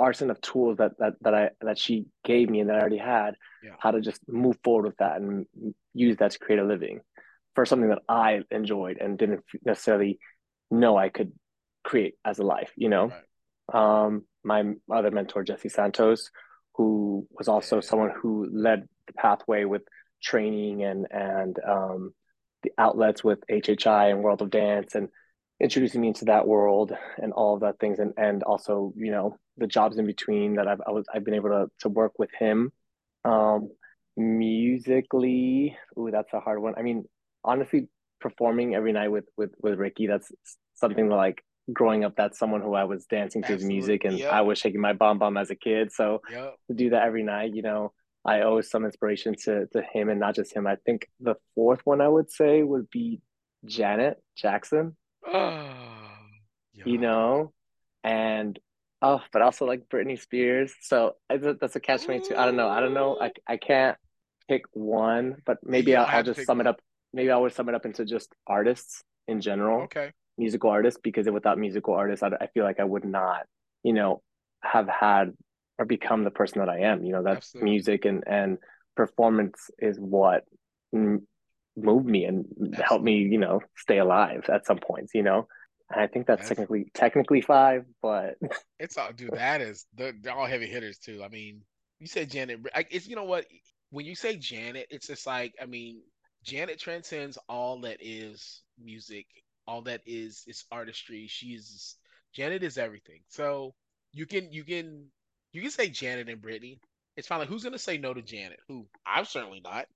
arsenal 0.00 0.32
of 0.32 0.40
tools 0.40 0.78
that 0.78 0.92
that 0.98 1.14
that 1.22 1.34
I 1.34 1.50
that 1.60 1.78
she 1.78 2.06
gave 2.24 2.48
me 2.50 2.60
and 2.60 2.68
that 2.70 2.76
I 2.76 2.80
already 2.80 2.98
had, 2.98 3.34
Yeah. 3.62 3.76
how 3.78 3.90
to 3.92 4.00
just 4.00 4.20
move 4.28 4.56
forward 4.64 4.86
with 4.86 4.96
that 4.98 5.20
and 5.20 5.46
use 5.94 6.16
that 6.18 6.32
to 6.32 6.38
create 6.38 6.58
a 6.60 6.64
living 6.64 7.00
for 7.54 7.66
something 7.66 7.88
that 7.90 8.02
I 8.08 8.42
enjoyed 8.50 8.98
and 9.00 9.18
didn't 9.18 9.44
necessarily 9.64 10.18
know 10.70 10.96
I 10.96 11.08
could 11.08 11.32
create 11.84 12.14
as 12.24 12.38
a 12.38 12.44
life, 12.44 12.72
you 12.76 12.88
know. 12.88 13.06
Right. 13.72 14.04
Um, 14.04 14.24
my 14.44 14.72
other 14.90 15.10
mentor, 15.10 15.42
Jesse 15.44 15.68
Santos, 15.68 16.30
who 16.74 17.26
was 17.38 17.48
also 17.48 17.76
Yeah. 17.76 17.80
someone 17.82 18.12
who 18.20 18.48
led 18.52 18.88
the 19.06 19.12
pathway 19.14 19.64
with 19.64 19.82
training 20.22 20.82
and 20.84 21.06
and 21.10 21.58
um, 21.66 22.14
the 22.62 22.72
outlets 22.78 23.24
with 23.24 23.40
HHI 23.50 24.10
and 24.10 24.22
World 24.22 24.42
of 24.42 24.50
Dance 24.50 24.94
and 24.94 25.08
introducing 25.60 26.00
me 26.00 26.08
into 26.08 26.24
that 26.26 26.46
world 26.46 26.92
and 27.22 27.32
all 27.32 27.54
of 27.54 27.60
that 27.60 27.78
things 27.78 27.98
and 27.98 28.12
and 28.16 28.42
also 28.42 28.92
you 28.96 29.10
know 29.10 29.36
the 29.60 29.66
jobs 29.68 29.98
in 29.98 30.06
between 30.06 30.56
that 30.56 30.66
I've 30.66 30.80
I 30.86 30.90
was 30.90 31.06
I've 31.14 31.24
been 31.24 31.34
able 31.34 31.50
to 31.50 31.70
to 31.80 31.88
work 31.88 32.18
with 32.18 32.30
him. 32.38 32.72
Um, 33.24 33.70
musically, 34.16 35.76
ooh, 35.98 36.10
that's 36.10 36.32
a 36.32 36.40
hard 36.40 36.60
one. 36.60 36.74
I 36.76 36.82
mean, 36.82 37.04
honestly, 37.44 37.88
performing 38.20 38.74
every 38.74 38.92
night 38.92 39.08
with 39.08 39.26
with 39.36 39.52
with 39.62 39.78
Ricky, 39.78 40.06
that's 40.06 40.32
something 40.74 41.08
like 41.08 41.44
growing 41.72 42.04
up, 42.04 42.16
that's 42.16 42.38
someone 42.38 42.62
who 42.62 42.74
I 42.74 42.84
was 42.84 43.06
dancing 43.06 43.42
to 43.42 43.52
his 43.52 43.64
music, 43.64 44.04
and 44.04 44.18
Yep. 44.18 44.32
I 44.32 44.40
was 44.42 44.58
shaking 44.58 44.80
my 44.80 44.92
bum 44.94 45.18
bum 45.18 45.36
as 45.36 45.50
a 45.50 45.54
kid. 45.54 45.92
So 45.92 46.22
Yep. 46.32 46.54
to 46.68 46.74
do 46.74 46.90
that 46.90 47.04
every 47.04 47.22
night, 47.22 47.54
you 47.54 47.62
know, 47.62 47.92
I 48.24 48.40
owe 48.42 48.60
some 48.62 48.84
inspiration 48.84 49.34
to 49.44 49.66
to 49.74 49.82
him, 49.82 50.08
and 50.08 50.20
not 50.20 50.34
just 50.34 50.54
him. 50.54 50.66
I 50.66 50.76
think 50.86 51.06
the 51.20 51.36
fourth 51.54 51.80
one 51.84 52.00
I 52.00 52.08
would 52.08 52.30
say 52.30 52.62
would 52.62 52.88
be 52.90 53.20
Janet 53.64 54.16
Jackson. 54.36 54.96
Oh, 55.26 55.52
You 56.84 56.98
know, 56.98 57.52
and 58.02 58.58
oh, 59.02 59.20
but 59.32 59.42
also 59.42 59.66
like 59.66 59.88
Britney 59.88 60.20
Spears. 60.20 60.74
So 60.80 61.16
that's 61.28 61.76
a 61.76 61.80
catch 61.80 62.04
twenty 62.04 62.20
two. 62.26 62.36
I 62.36 62.44
don't 62.46 62.56
know. 62.56 62.68
I 62.68 62.80
don't 62.80 62.94
know. 62.94 63.18
I 63.20 63.32
I 63.46 63.56
can't 63.56 63.96
pick 64.48 64.62
one, 64.72 65.36
but 65.46 65.58
maybe 65.64 65.94
I'll, 65.96 66.06
I'll 66.06 66.22
just 66.22 66.44
sum 66.44 66.60
it 66.60 66.66
up. 66.66 66.80
Maybe 67.12 67.30
I 67.30 67.36
would 67.36 67.52
sum 67.52 67.68
it 67.68 67.74
up 67.74 67.86
into 67.86 68.04
just 68.04 68.34
artists 68.46 69.02
in 69.28 69.40
general, 69.40 69.82
Okay. 69.84 70.12
musical 70.38 70.70
artists, 70.70 71.00
because 71.02 71.28
without 71.30 71.58
musical 71.58 71.94
artists, 71.94 72.22
I, 72.22 72.28
I 72.40 72.46
feel 72.48 72.64
like 72.64 72.80
I 72.80 72.84
would 72.84 73.04
not, 73.04 73.46
you 73.82 73.92
know, 73.92 74.22
have 74.62 74.88
had 74.88 75.32
or 75.78 75.84
become 75.86 76.24
the 76.24 76.30
person 76.30 76.58
that 76.60 76.68
I 76.68 76.80
am. 76.80 77.04
You 77.04 77.12
know, 77.12 77.22
that 77.24 77.38
Absolutely. 77.38 77.70
music 77.70 78.04
and 78.04 78.24
and 78.26 78.58
performance 78.96 79.70
is 79.78 79.98
what 79.98 80.44
m- 80.94 81.26
moved 81.76 82.06
me 82.06 82.24
and 82.24 82.44
helped 82.82 83.04
me, 83.04 83.18
you 83.18 83.38
know, 83.38 83.60
stay 83.76 83.98
alive 83.98 84.50
at 84.52 84.66
some 84.66 84.78
points. 84.78 85.14
You 85.14 85.22
know, 85.22 85.48
I 85.92 86.06
think 86.06 86.26
that's 86.26 86.40
That's 86.40 86.48
technically 86.50 86.90
technically 86.94 87.40
five, 87.40 87.84
but 88.00 88.36
it's 88.78 88.96
all 88.96 89.12
dude. 89.12 89.32
That 89.32 89.60
is 89.60 89.86
they're, 89.94 90.12
they're 90.20 90.36
all 90.36 90.46
heavy 90.46 90.66
hitters 90.66 90.98
too. 90.98 91.22
I 91.24 91.28
mean, 91.28 91.62
you 91.98 92.06
said 92.06 92.30
Janet. 92.30 92.60
It's 92.90 93.08
you 93.08 93.16
know 93.16 93.24
what? 93.24 93.46
When 93.90 94.06
you 94.06 94.14
say 94.14 94.36
Janet, 94.36 94.86
it's 94.90 95.08
just 95.08 95.26
like 95.26 95.54
I 95.60 95.66
mean, 95.66 96.00
Janet 96.44 96.78
transcends 96.78 97.38
all 97.48 97.80
that 97.80 97.98
is 98.00 98.62
music, 98.82 99.26
all 99.66 99.82
that 99.82 100.02
is 100.06 100.44
is 100.46 100.64
artistry. 100.70 101.26
She's 101.28 101.96
Janet 102.34 102.62
is 102.62 102.78
everything. 102.78 103.20
So 103.28 103.74
you 104.12 104.26
can 104.26 104.52
you 104.52 104.64
can 104.64 105.06
you 105.52 105.60
can 105.62 105.70
say 105.70 105.88
Janet 105.88 106.28
and 106.28 106.40
Britney. 106.40 106.78
It's 107.16 107.26
fine. 107.26 107.40
Like 107.40 107.48
who's 107.48 107.64
gonna 107.64 107.78
say 107.78 107.98
no 107.98 108.14
to 108.14 108.22
Janet? 108.22 108.60
Who? 108.68 108.86
I'm 109.04 109.24
certainly 109.24 109.60
not. 109.60 109.86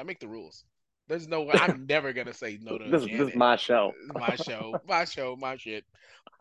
I 0.00 0.04
make 0.04 0.20
the 0.20 0.28
rules. 0.28 0.64
There's 1.08 1.28
no 1.28 1.42
way. 1.42 1.54
I'm 1.54 1.86
never 1.86 2.12
gonna 2.12 2.32
say 2.32 2.58
no 2.62 2.78
to 2.78 2.88
this 2.88 3.02
this 3.02 3.28
is 3.28 3.36
my 3.36 3.56
show. 3.56 3.92
My 4.14 4.36
show, 4.36 4.80
my 4.86 5.04
show, 5.04 5.36
my 5.38 5.56
shit. 5.56 5.84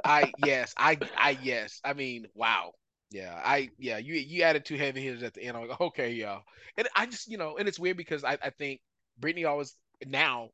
I 0.03 0.33
yes, 0.37 0.73
I 0.77 0.97
I 1.17 1.37
yes. 1.43 1.79
I 1.83 1.93
mean, 1.93 2.27
wow. 2.35 2.71
Yeah, 3.11 3.39
I 3.43 3.69
yeah, 3.77 3.97
you 3.97 4.13
you 4.13 4.43
added 4.43 4.65
two 4.65 4.77
heavy 4.77 5.01
hitters 5.01 5.23
at 5.23 5.33
the 5.33 5.43
end. 5.43 5.57
I'm 5.57 5.67
like, 5.67 5.81
okay, 5.81 6.11
yeah. 6.11 6.39
And 6.77 6.87
I 6.95 7.05
just, 7.05 7.29
you 7.29 7.37
know, 7.37 7.57
and 7.57 7.67
it's 7.67 7.79
weird 7.79 7.97
because 7.97 8.23
I, 8.23 8.37
I 8.41 8.51
think 8.51 8.79
Britney 9.19 9.47
always 9.47 9.75
now 10.05 10.49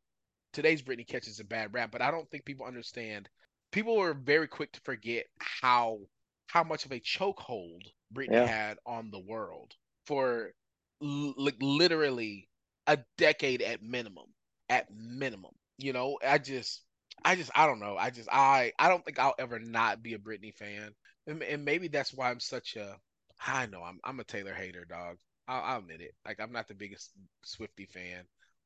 today's 0.54 0.82
Britney 0.82 1.08
catches 1.08 1.40
a 1.40 1.44
bad 1.44 1.74
rap, 1.74 1.92
but 1.92 2.02
I 2.02 2.10
don't 2.10 2.30
think 2.32 2.46
people 2.46 2.66
understand. 2.66 3.30
People 3.72 4.00
are 4.02 4.14
very 4.14 4.48
quick 4.48 4.72
to 4.74 4.82
forget 4.84 5.26
how 5.40 6.00
how 6.48 6.64
much 6.64 6.86
of 6.86 6.92
a 6.92 7.00
chokehold 7.00 7.84
Britney 8.14 8.32
Yeah. 8.32 8.48
had 8.48 8.78
on 8.86 9.12
the 9.12 9.20
world 9.20 9.74
for 10.08 10.52
like 11.00 11.58
literally 11.62 12.48
a 12.88 12.98
decade 13.18 13.62
at 13.62 13.82
minimum. 13.84 14.26
At 14.70 14.88
minimum, 14.92 15.52
you 15.78 15.94
know. 15.94 16.18
I 16.28 16.40
just, 16.40 16.84
I 17.24 17.36
just, 17.36 17.52
I 17.56 17.66
don't 17.68 17.80
know. 17.80 17.98
I 17.98 18.10
just, 18.10 18.30
I, 18.32 18.74
I 18.80 18.90
don't 18.90 19.04
think 19.06 19.20
I'll 19.20 19.36
ever 19.40 19.60
not 19.60 20.04
be 20.04 20.14
a 20.14 20.20
Britney 20.20 20.54
fan, 20.54 20.94
and, 21.28 21.42
and 21.44 21.64
maybe 21.66 21.88
that's 21.88 22.14
why 22.14 22.30
I'm 22.30 22.40
such 22.42 22.76
a. 22.76 22.98
I 23.46 23.66
know 23.68 23.84
I'm, 23.84 24.00
I'm 24.04 24.20
a 24.20 24.24
Taylor 24.26 24.54
hater, 24.54 24.86
dog. 24.86 25.18
I'll, 25.48 25.64
I'll 25.64 25.80
admit 25.80 26.02
it. 26.02 26.16
Like 26.26 26.40
I'm 26.42 26.52
not 26.52 26.68
the 26.68 26.74
biggest 26.76 27.12
Swiftie 27.46 27.90
fan, 27.90 28.24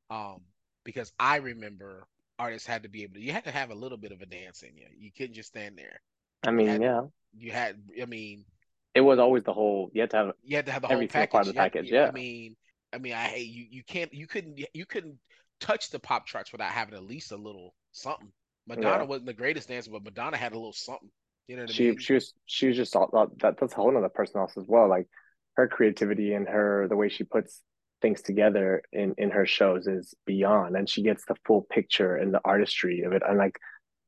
um, 0.10 0.41
because 0.84 1.11
I 1.19 1.38
remember 1.38 2.07
artists 2.39 2.68
had 2.68 2.84
to 2.84 2.89
be 2.89 3.03
able 3.03 3.15
to. 3.15 3.22
You 3.22 3.31
had 3.34 3.43
to 3.45 3.52
have 3.52 3.69
a 3.69 3.76
little 3.76 3.98
bit 3.98 4.11
of 4.11 4.22
a 4.22 4.26
dance 4.26 4.64
in 4.64 4.76
you. 4.76 4.88
You 4.98 5.11
couldn't 5.15 5.35
just 5.35 5.49
stand 5.49 5.77
there. 5.77 6.02
I 6.43 6.52
You 6.57 6.65
mean, 6.65 6.68
had, 6.68 6.81
yeah, 6.81 7.02
you 7.38 7.52
had. 7.52 7.77
I 8.02 8.06
mean, 8.06 8.45
it 8.93 9.02
was 9.02 9.19
always 9.19 9.43
the 9.43 9.53
whole. 9.53 9.89
You 9.93 10.02
had 10.02 10.10
to 10.11 10.18
have 10.18 10.31
you 10.43 10.56
had 10.56 10.65
to 10.65 10.72
have 10.72 10.81
the 10.81 10.88
whole 10.89 11.03
every 11.03 11.07
part 11.07 11.48
of 11.48 11.48
the 11.48 11.53
You 11.53 11.60
had, 11.60 11.72
package. 11.72 11.91
you- 11.91 11.98
I 12.03 12.07
Yeah, 12.07 12.11
mean, 12.11 12.56
I 12.93 12.97
mean, 12.97 13.13
I 13.13 13.23
hate 13.23 13.49
you. 13.49 13.65
You 13.69 13.84
can't. 13.84 14.13
You 14.13 14.27
couldn't. 14.27 14.59
You 14.73 14.85
couldn't 14.85 15.18
touch 15.59 15.89
the 15.89 15.99
pop 15.99 16.26
charts 16.26 16.51
without 16.51 16.72
having 16.72 16.95
at 16.95 17.03
least 17.03 17.31
a 17.31 17.38
little 17.38 17.73
something. 17.91 18.31
Madonna 18.68 19.03
yeah. 19.03 19.09
wasn't 19.09 19.27
the 19.27 19.34
greatest 19.34 19.69
dancer, 19.69 19.91
but 19.91 20.03
Madonna 20.03 20.38
had 20.38 20.51
a 20.51 20.55
little 20.55 20.73
something. 20.73 21.09
You 21.47 21.55
know 21.55 21.63
what 21.63 21.72
I 21.72 21.73
She 21.73 21.89
mean? 21.89 21.99
she 21.99 22.13
was 22.13 22.34
she 22.45 22.68
was 22.68 22.77
just 22.77 22.95
all, 22.95 23.09
that. 23.39 23.57
That's 23.59 23.73
a 23.73 23.76
whole 23.76 23.95
other 23.95 24.09
person 24.09 24.39
else 24.39 24.53
as 24.57 24.65
well. 24.68 24.88
Like 24.88 25.07
her 25.55 25.68
creativity 25.68 26.34
and 26.34 26.47
her 26.47 26.88
the 26.88 26.95
way 26.95 27.09
she 27.09 27.23
puts 27.23 27.61
things 28.01 28.22
together 28.22 28.84
in 28.91 29.13
in 29.18 29.31
her 29.31 29.45
shows 29.45 29.88
is 29.88 30.13
beyond, 30.26 30.76
and 30.76 30.89
she 30.89 31.03
gets 31.03 31.26
the 31.26 31.35
full 31.45 31.65
picture 31.69 32.15
and 32.15 32.34
the 32.34 32.41
artistry 32.43 33.01
of 33.01 33.13
it, 33.13 33.22
and 33.27 33.38
like 33.38 33.57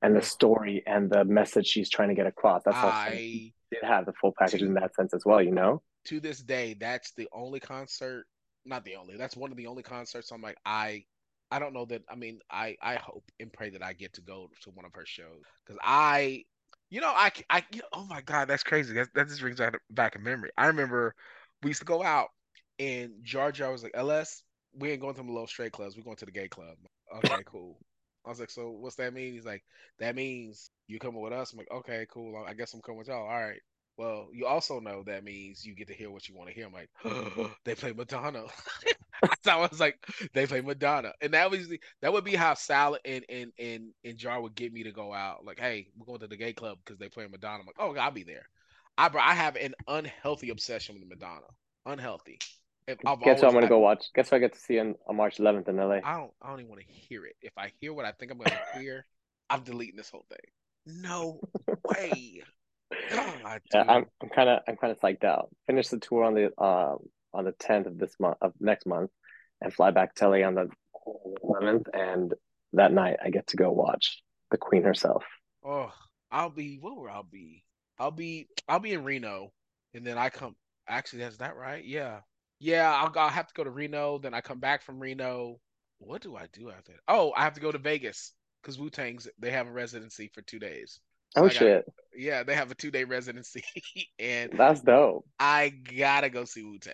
and 0.01 0.15
the 0.15 0.19
mm. 0.19 0.26
story 0.26 0.84
and 0.85 1.10
the 1.10 1.26
message 1.26 1.68
she's 1.68 1.89
trying 1.89 2.10
to 2.10 2.15
get 2.15 2.27
across. 2.27 2.61
That's 2.65 2.77
she 2.77 3.53
I 3.72 3.76
did 3.76 3.88
have 3.88 4.05
the 4.05 4.14
full 4.14 4.34
package 4.38 4.60
to 4.60 4.65
in 4.68 4.73
that 4.76 4.95
sense 4.95 5.14
as 5.14 5.23
well. 5.26 5.41
You 5.41 5.51
know. 5.51 5.81
to 6.05 6.19
this 6.19 6.39
day, 6.39 6.76
that's 6.80 7.14
the 7.14 7.27
only 7.34 7.60
concert. 7.60 8.26
Not 8.65 8.85
the 8.85 8.95
only. 8.95 9.18
That's 9.18 9.35
one 9.35 9.52
of 9.52 9.57
the 9.57 9.68
only 9.68 9.84
concerts. 9.84 10.31
I'm 10.31 10.41
like, 10.41 10.57
I, 10.65 11.03
I 11.52 11.60
don't 11.60 11.73
know 11.73 11.85
that. 11.85 12.03
I 12.10 12.15
mean, 12.15 12.40
I, 12.49 12.76
I 12.81 12.95
hope 12.95 13.23
and 13.40 13.52
pray 13.52 13.69
that 13.72 13.84
I 13.84 13.94
get 13.94 14.14
to 14.14 14.22
go 14.22 14.49
to 14.61 14.69
one 14.72 14.85
of 14.85 14.94
her 14.95 15.06
shows 15.06 15.44
because 15.65 15.80
I, 15.84 16.44
you 16.90 17.02
know, 17.02 17.11
I, 17.14 17.31
you 17.72 17.80
know, 17.80 17.88
oh 17.94 18.06
my 18.06 18.22
God, 18.22 18.48
that's 18.48 18.64
crazy. 18.64 18.94
That, 18.94 19.10
that 19.15 19.27
just 19.27 19.41
brings 19.41 19.57
back 19.57 19.77
back 19.90 20.15
a 20.15 20.19
memory. 20.19 20.52
I 20.57 20.68
remember 20.68 21.14
we 21.61 21.69
used 21.69 21.81
to 21.81 21.85
go 21.85 22.03
out 22.03 22.30
and 22.80 23.14
Jar 23.23 23.52
Jar 23.52 23.72
was 23.72 23.84
like, 23.84 23.94
LS, 23.95 24.44
we 24.73 24.91
ain't 24.91 25.02
going 25.02 25.15
to 25.15 25.22
the 25.23 25.31
little 25.31 25.48
straight 25.48 25.72
clubs. 25.72 25.95
We're 25.95 26.03
going 26.03 26.18
to 26.18 26.26
the 26.26 26.31
gay 26.31 26.48
club. 26.48 26.76
Okay, 27.18 27.44
cool. 27.45 27.80
I 28.26 28.30
was 28.30 28.40
like, 28.40 28.49
so 28.49 28.69
what's 28.69 28.95
that 28.95 29.14
mean? 29.14 29.34
He's 29.34 29.45
like, 29.45 29.64
that 29.99 30.15
means 30.15 30.72
you 30.88 30.99
coming 30.99 31.22
with 31.22 31.34
us. 31.34 31.52
I'm 31.52 31.57
like, 31.57 31.72
okay, 31.72 32.06
cool. 32.11 32.44
I 32.48 32.53
guess 32.53 32.73
I'm 32.73 32.81
coming 32.81 32.99
with 32.99 33.07
y'all. 33.07 33.27
All 33.27 33.41
right. 33.41 33.60
Well, 33.98 34.30
you 34.34 34.48
also 34.48 34.80
know 34.80 35.03
that 35.03 35.24
means 35.24 35.65
you 35.65 35.76
get 35.76 35.88
to 35.88 35.94
hear 35.94 36.10
what 36.10 36.28
you 36.28 36.36
want 36.36 36.49
to 36.49 36.56
hear. 36.56 36.65
I'm 36.65 36.74
like, 36.74 36.90
they 37.65 37.76
play 37.76 37.94
Madonna. 37.94 38.44
so 39.44 39.52
I 39.52 39.56
was 39.57 39.80
like, 39.80 40.03
they 40.34 40.48
play 40.48 40.61
Madonna, 40.61 41.14
and 41.22 41.34
that 41.34 41.52
was 41.52 41.68
the, 41.68 41.80
that 42.02 42.11
would 42.11 42.24
be 42.24 42.36
how 42.36 42.56
Sal 42.56 42.98
and 43.06 43.24
and 43.30 43.52
and 43.60 43.91
and 44.03 44.18
Jar 44.18 44.41
would 44.41 44.56
get 44.56 44.74
me 44.74 44.84
to 44.84 44.91
go 44.91 45.14
out. 45.14 45.45
Like, 45.45 45.60
hey, 45.60 45.88
we're 45.95 46.07
going 46.07 46.20
to 46.22 46.28
the 46.28 46.38
gay 46.38 46.53
club 46.53 46.80
because 46.84 46.98
they 46.98 47.10
play 47.10 47.28
Madonna. 47.28 47.60
I'm 47.60 47.65
like, 47.68 47.76
oh, 47.78 47.95
I'll 47.95 48.11
be 48.11 48.24
there. 48.24 48.48
I 48.98 49.10
bro, 49.10 49.22
I 49.22 49.34
have 49.34 49.56
an 49.56 49.76
unhealthy 49.88 50.49
obsession 50.49 50.95
with 50.99 51.07
Madonna. 51.07 51.48
Unhealthy. 51.86 52.40
I've 52.88 52.98
Guess 52.99 53.41
what 53.41 53.45
I'm 53.45 53.53
gonna 53.53 53.68
I, 53.68 53.70
go 53.70 53.80
watch. 53.80 54.06
Guess 54.14 54.32
what 54.32 54.38
I 54.38 54.40
get 54.40 54.53
to 54.53 54.60
see 54.60 54.80
on, 54.80 54.95
on 55.07 55.15
March 55.15 55.38
11th 55.38 55.70
in 55.70 55.78
LA. 55.78 55.99
I 56.03 56.18
don't 56.18 56.32
I 56.41 56.49
don't 56.49 56.60
even 56.60 56.70
want 56.70 56.82
to 56.82 56.88
hear 56.88 57.26
it. 57.26 57.36
If 57.41 57.53
I 57.57 57.72
hear 57.80 57.94
what 57.94 58.06
I 58.06 58.11
think 58.11 58.32
I'm 58.32 58.38
gonna 58.38 58.57
hear, 58.78 59.06
I'm 59.49 59.61
deleting 59.64 59.95
this 59.95 60.10
whole 60.10 60.26
thing. 60.30 61.02
No 61.02 61.40
way. 61.86 62.44
God, 63.10 63.61
Yeah. 63.74 63.86
I'm 63.88 64.06
I'm 64.22 64.30
kind 64.30 64.49
of 64.49 64.60
I'm 64.68 64.78
kind 64.78 64.91
of 64.91 64.99
psyched 64.99 65.24
out. 65.24 65.49
Finish 65.68 65.90
the 65.90 65.99
tour 65.99 66.24
on 66.24 66.34
the 66.34 66.45
um 66.61 66.99
on 67.34 67.45
the 67.45 67.53
10th 67.53 67.88
of 67.88 67.98
this 67.98 68.15
month 68.20 68.38
of 68.41 68.53
next 68.60 68.86
month, 68.86 69.11
and 69.61 69.74
fly 69.74 69.91
back 69.91 70.14
to 70.15 70.30
LA 70.30 70.45
on 70.45 70.56
the 70.56 70.70
11th. 71.44 71.88
And 71.94 72.34
that 72.74 72.91
night, 72.91 73.18
I 73.24 73.30
get 73.30 73.48
to 73.48 73.57
go 73.57 73.72
watch 73.72 74.22
the 74.52 74.57
Queen 74.57 74.84
herself. 74.84 75.24
Oh, 75.64 75.91
I'll 76.32 76.49
be 76.49 76.78
where 76.78 76.94
will 76.94 77.10
I 77.10 77.22
be? 77.30 77.64
I'll 77.99 78.11
be 78.11 78.48
I'll 78.68 78.80
be 78.80 78.94
in 78.94 79.03
Reno, 79.03 79.52
and 79.94 80.06
then 80.06 80.18
I 80.18 80.30
come. 80.30 80.56
Actually, 80.88 81.24
is 81.24 81.38
that 81.38 81.56
right? 81.56 81.84
Yeah, 81.84 82.20
yeah. 82.60 82.91
I'll 82.91 83.11
I'll 83.18 83.30
have 83.30 83.48
to 83.48 83.53
go 83.53 83.64
to 83.64 83.70
Reno. 83.70 84.18
Then 84.18 84.34
I 84.34 84.41
come 84.41 84.60
back 84.60 84.84
from 84.84 84.99
Reno. 84.99 85.60
What 85.99 86.22
do 86.22 86.36
I 86.36 86.48
do 86.52 86.70
after 86.70 86.91
that? 86.91 87.02
Oh, 87.07 87.34
I 87.36 87.44
have 87.44 87.53
to 87.53 87.61
go 87.61 87.72
to 87.72 87.78
Vegas 87.78 88.34
because 88.61 88.78
Wu 88.78 88.90
Tang's 88.90 89.28
they 89.40 89.52
have 89.52 89.68
a 89.68 89.72
residency 89.72 90.30
for 90.34 90.41
two 90.41 90.60
days. 90.60 90.99
Oh 91.35 91.49
shit, 91.49 91.85
yeah, 92.15 92.43
they 92.43 92.55
have 92.55 92.72
a 92.72 92.76
two 92.76 92.91
day 92.91 93.03
residency, 93.03 93.64
and 94.19 94.51
that's 94.55 94.81
dope. 94.81 95.26
I 95.39 95.69
gotta 95.69 96.30
go 96.30 96.45
see 96.45 96.64
Wu 96.64 96.80
Tang. 96.80 96.93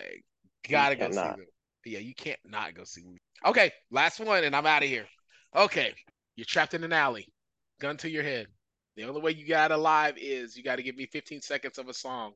Gotta 0.68 0.96
go 0.96 1.02
can't 1.02 1.14
see 1.14 1.20
them. 1.20 1.46
Yeah, 1.84 1.98
you 1.98 2.14
can't 2.14 2.38
not 2.44 2.74
go 2.74 2.84
see 2.84 3.02
Wu. 3.04 3.16
Okay, 3.46 3.70
last 3.90 4.20
one, 4.20 4.44
and 4.44 4.54
I'm 4.54 4.66
out 4.66 4.82
of 4.82 4.88
here. 4.88 5.06
Okay, 5.54 5.94
you're 6.36 6.44
trapped 6.44 6.74
in 6.74 6.84
an 6.84 6.92
alley, 6.92 7.26
gun 7.80 7.96
to 7.98 8.10
your 8.10 8.22
head. 8.22 8.46
The 8.96 9.04
only 9.04 9.20
way 9.20 9.32
you 9.32 9.46
got 9.46 9.72
alive 9.72 10.14
is 10.18 10.56
you 10.56 10.62
got 10.62 10.76
to 10.76 10.82
give 10.82 10.96
me 10.96 11.06
15 11.06 11.40
seconds 11.40 11.78
of 11.78 11.88
a 11.88 11.94
song. 11.94 12.32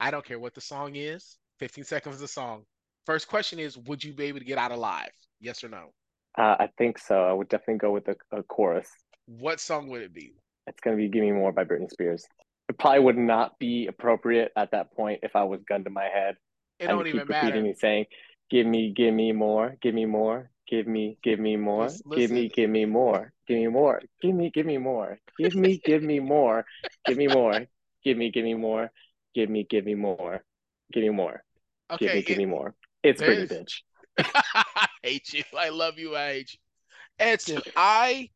I 0.00 0.10
don't 0.10 0.24
care 0.24 0.38
what 0.38 0.54
the 0.54 0.60
song 0.60 0.96
is. 0.96 1.36
15 1.58 1.84
seconds 1.84 2.14
of 2.16 2.20
the 2.20 2.28
song. 2.28 2.64
First 3.04 3.28
question 3.28 3.58
is, 3.58 3.76
would 3.76 4.02
you 4.02 4.12
be 4.12 4.24
able 4.24 4.38
to 4.38 4.44
get 4.44 4.58
out 4.58 4.72
alive? 4.72 5.10
Yes 5.40 5.62
or 5.62 5.68
no? 5.68 5.92
Uh, 6.38 6.56
I 6.58 6.68
think 6.78 6.98
so. 6.98 7.24
I 7.24 7.32
would 7.32 7.48
definitely 7.48 7.78
go 7.78 7.92
with 7.92 8.08
a, 8.08 8.16
a 8.32 8.42
chorus. 8.42 8.88
What 9.26 9.60
song 9.60 9.88
would 9.88 10.02
it 10.02 10.14
be? 10.14 10.34
It's 10.66 10.80
gonna 10.80 10.96
be 10.96 11.08
"Give 11.08 11.22
Me 11.22 11.32
More" 11.32 11.52
by 11.52 11.64
Britney 11.64 11.90
Spears. 11.90 12.26
It 12.68 12.78
probably 12.78 13.00
would 13.00 13.16
not 13.18 13.58
be 13.58 13.86
appropriate 13.86 14.52
at 14.56 14.72
that 14.72 14.92
point 14.94 15.20
if 15.22 15.36
I 15.36 15.44
was 15.44 15.62
gun 15.62 15.84
to 15.84 15.90
my 15.90 16.04
head. 16.04 16.36
It 16.78 16.88
don't 16.88 17.06
even 17.06 17.28
matter. 17.28 17.56
and 17.56 17.78
saying, 17.78 18.06
"Give 18.50 18.66
me, 18.66 18.92
give 18.92 19.14
me 19.14 19.32
more, 19.32 19.76
give 19.80 19.94
me 19.94 20.04
more, 20.04 20.50
give 20.68 20.86
me, 20.86 21.18
give 21.22 21.38
me 21.38 21.56
more, 21.56 21.88
give 22.14 22.30
me, 22.30 22.48
give 22.48 22.70
me 22.70 22.84
more, 22.84 23.32
give 23.46 23.58
me 23.58 23.68
more, 23.68 24.02
give 24.20 24.34
me, 24.34 24.50
give 24.50 24.66
me 24.66 24.78
more, 24.78 25.18
give 25.38 25.54
me, 25.54 25.80
give 25.84 26.02
me 26.02 26.20
more, 26.20 26.64
give 27.06 27.16
me 27.16 27.28
more, 27.28 27.66
give 28.04 28.16
me, 28.16 28.30
give 28.30 28.44
me 28.44 28.54
more, 28.54 28.90
give 29.34 29.48
me, 29.48 29.64
give 29.68 29.84
me 29.84 29.94
more, 29.94 30.42
give 30.92 31.02
me 31.04 31.10
more, 31.10 31.44
give 31.98 32.12
me, 32.12 32.22
give 32.22 32.38
me 32.38 32.46
more." 32.46 32.74
It's 33.02 33.20
there's. 33.20 33.50
bitch. 33.50 33.82
I 34.18 34.88
hate 35.02 35.32
you. 35.32 35.44
I 35.56 35.68
love 35.68 35.98
you. 35.98 36.16
I 36.16 36.32
hate 36.32 36.52
you. 36.54 36.58
It's 37.18 37.50
I 37.76 38.30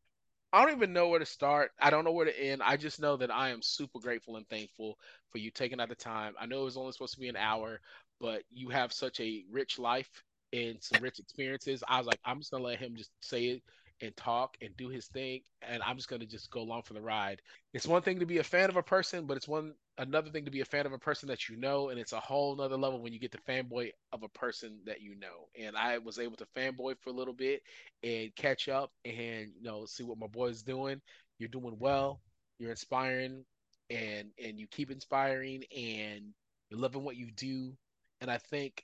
I 0.53 0.65
don't 0.65 0.75
even 0.75 0.93
know 0.93 1.07
where 1.07 1.19
to 1.19 1.25
start. 1.25 1.71
I 1.79 1.89
don't 1.89 2.03
know 2.03 2.11
where 2.11 2.25
to 2.25 2.37
end. 2.39 2.61
I 2.61 2.75
just 2.75 2.99
know 2.99 3.15
that 3.17 3.31
I 3.31 3.49
am 3.49 3.61
super 3.61 3.99
grateful 3.99 4.35
and 4.35 4.47
thankful 4.49 4.97
for 5.29 5.37
you 5.37 5.49
taking 5.49 5.79
out 5.79 5.89
the 5.89 5.95
time. 5.95 6.33
I 6.39 6.45
know 6.45 6.61
it 6.61 6.65
was 6.65 6.77
only 6.77 6.91
supposed 6.91 7.13
to 7.13 7.19
be 7.21 7.29
an 7.29 7.37
hour, 7.37 7.79
but 8.19 8.43
you 8.49 8.69
have 8.69 8.91
such 8.91 9.19
a 9.21 9.45
rich 9.49 9.79
life 9.79 10.09
and 10.51 10.81
some 10.83 10.99
rich 10.99 11.19
experiences. 11.19 11.83
I 11.87 11.97
was 11.97 12.07
like, 12.07 12.19
I'm 12.25 12.39
just 12.39 12.51
gonna 12.51 12.65
let 12.65 12.79
him 12.79 12.95
just 12.97 13.11
say 13.21 13.45
it 13.45 13.63
and 14.01 14.15
talk 14.17 14.57
and 14.61 14.75
do 14.77 14.89
his 14.89 15.07
thing, 15.07 15.41
and 15.61 15.81
I'm 15.83 15.95
just 15.97 16.09
gonna 16.09 16.25
just 16.25 16.49
go 16.51 16.61
along 16.61 16.83
for 16.83 16.93
the 16.93 17.01
ride. 17.01 17.41
It's 17.73 17.87
one 17.87 18.01
thing 18.01 18.19
to 18.19 18.25
be 18.25 18.39
a 18.39 18.43
fan 18.43 18.69
of 18.69 18.77
a 18.77 18.83
person, 18.83 19.25
but 19.25 19.37
it's 19.37 19.47
one 19.47 19.73
another 19.97 20.31
thing 20.31 20.45
to 20.45 20.51
be 20.51 20.61
a 20.61 20.65
fan 20.65 20.85
of 20.85 20.93
a 20.93 20.97
person 20.97 21.27
that 21.29 21.47
you 21.49 21.57
know, 21.57 21.89
and 21.89 21.99
it's 21.99 22.13
a 22.13 22.19
whole 22.19 22.55
nother 22.55 22.77
level 22.77 23.01
when 23.01 23.13
you 23.13 23.19
get 23.19 23.31
to 23.33 23.37
fanboy 23.39 23.91
of 24.11 24.23
a 24.23 24.29
person 24.29 24.79
that 24.85 25.01
you 25.01 25.15
know. 25.15 25.47
And 25.59 25.77
I 25.77 25.97
was 25.99 26.19
able 26.19 26.37
to 26.37 26.45
fanboy 26.55 26.95
for 27.01 27.09
a 27.09 27.13
little 27.13 27.33
bit 27.33 27.61
and 28.03 28.35
catch 28.35 28.69
up 28.69 28.91
and 29.05 29.51
you 29.55 29.63
know 29.63 29.85
see 29.85 30.03
what 30.03 30.17
my 30.17 30.27
boy's 30.27 30.63
doing. 30.63 31.01
You're 31.39 31.49
doing 31.49 31.77
well. 31.79 32.21
You're 32.59 32.71
inspiring, 32.71 33.45
and 33.89 34.29
and 34.43 34.59
you 34.59 34.67
keep 34.67 34.91
inspiring, 34.91 35.63
and 35.75 36.33
you're 36.69 36.79
loving 36.79 37.03
what 37.03 37.17
you 37.17 37.31
do. 37.31 37.73
And 38.21 38.29
I 38.29 38.37
think 38.37 38.83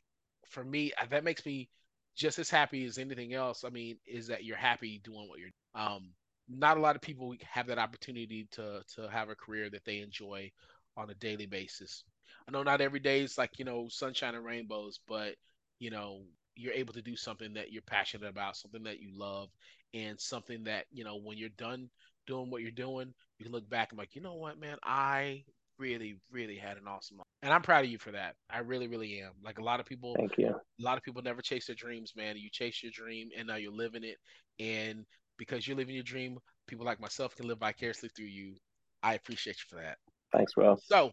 for 0.49 0.63
me, 0.63 0.91
that 1.09 1.23
makes 1.23 1.45
me 1.45 1.69
just 2.17 2.39
as 2.39 2.49
happy 2.49 2.85
as 2.85 2.97
anything 2.97 3.33
else. 3.33 3.63
I 3.63 3.69
mean, 3.69 3.97
is 4.05 4.27
that 4.27 4.43
you're 4.43 4.57
happy 4.57 4.99
doing 5.03 5.29
what 5.29 5.39
you're. 5.39 5.51
Um, 5.75 6.09
not 6.49 6.77
a 6.77 6.81
lot 6.81 6.95
of 6.95 7.01
people 7.01 7.33
have 7.43 7.67
that 7.67 7.77
opportunity 7.77 8.47
to 8.51 8.81
to 8.95 9.09
have 9.09 9.29
a 9.29 9.35
career 9.35 9.69
that 9.69 9.85
they 9.85 9.99
enjoy 9.99 10.51
on 10.97 11.09
a 11.09 11.15
daily 11.15 11.45
basis. 11.45 12.03
I 12.47 12.51
know 12.51 12.63
not 12.63 12.81
every 12.81 12.99
day 12.99 13.21
is 13.21 13.37
like 13.37 13.59
you 13.59 13.65
know 13.65 13.87
sunshine 13.89 14.35
and 14.35 14.45
rainbows, 14.45 14.99
but 15.07 15.35
you 15.79 15.91
know 15.91 16.23
you're 16.55 16.73
able 16.73 16.93
to 16.93 17.01
do 17.01 17.15
something 17.15 17.53
that 17.53 17.71
you're 17.71 17.83
passionate 17.83 18.27
about, 18.27 18.55
something 18.55 18.83
that 18.83 18.99
you 18.99 19.11
love, 19.13 19.49
and 19.93 20.19
something 20.19 20.63
that 20.63 20.85
you 20.91 21.03
know 21.03 21.17
when 21.17 21.37
you're 21.37 21.49
done 21.49 21.89
doing 22.25 22.49
what 22.49 22.61
you're 22.61 22.71
doing, 22.71 23.13
you 23.37 23.45
can 23.45 23.53
look 23.53 23.69
back 23.69 23.91
and 23.91 23.99
like, 23.99 24.15
you 24.15 24.21
know 24.21 24.35
what, 24.35 24.59
man, 24.59 24.77
I 24.83 25.43
really, 25.79 26.19
really 26.31 26.57
had 26.57 26.77
an 26.77 26.87
awesome 26.87 27.17
life. 27.17 27.27
And 27.41 27.53
I'm 27.53 27.61
proud 27.61 27.85
of 27.85 27.91
you 27.91 27.97
for 27.97 28.11
that. 28.11 28.35
I 28.49 28.59
really, 28.59 28.87
really 28.87 29.21
am. 29.21 29.31
Like 29.43 29.59
a 29.59 29.63
lot 29.63 29.79
of 29.79 29.85
people 29.85 30.15
Thank 30.17 30.37
you. 30.37 30.49
A 30.49 30.83
lot 30.83 30.97
of 30.97 31.03
people 31.03 31.21
never 31.21 31.41
chase 31.41 31.67
their 31.67 31.75
dreams, 31.75 32.13
man. 32.15 32.35
You 32.37 32.49
chase 32.51 32.81
your 32.83 32.91
dream 32.91 33.29
and 33.37 33.47
now 33.47 33.55
you're 33.55 33.71
living 33.71 34.03
it. 34.03 34.17
And 34.59 35.05
because 35.37 35.67
you're 35.67 35.77
living 35.77 35.95
your 35.95 36.03
dream, 36.03 36.37
people 36.67 36.85
like 36.85 36.99
myself 36.99 37.35
can 37.35 37.47
live 37.47 37.59
vicariously 37.59 38.09
through 38.15 38.25
you. 38.25 38.55
I 39.03 39.13
appreciate 39.13 39.57
you 39.57 39.77
for 39.77 39.81
that. 39.81 39.97
Thanks, 40.33 40.53
bro. 40.53 40.77
So 40.83 41.11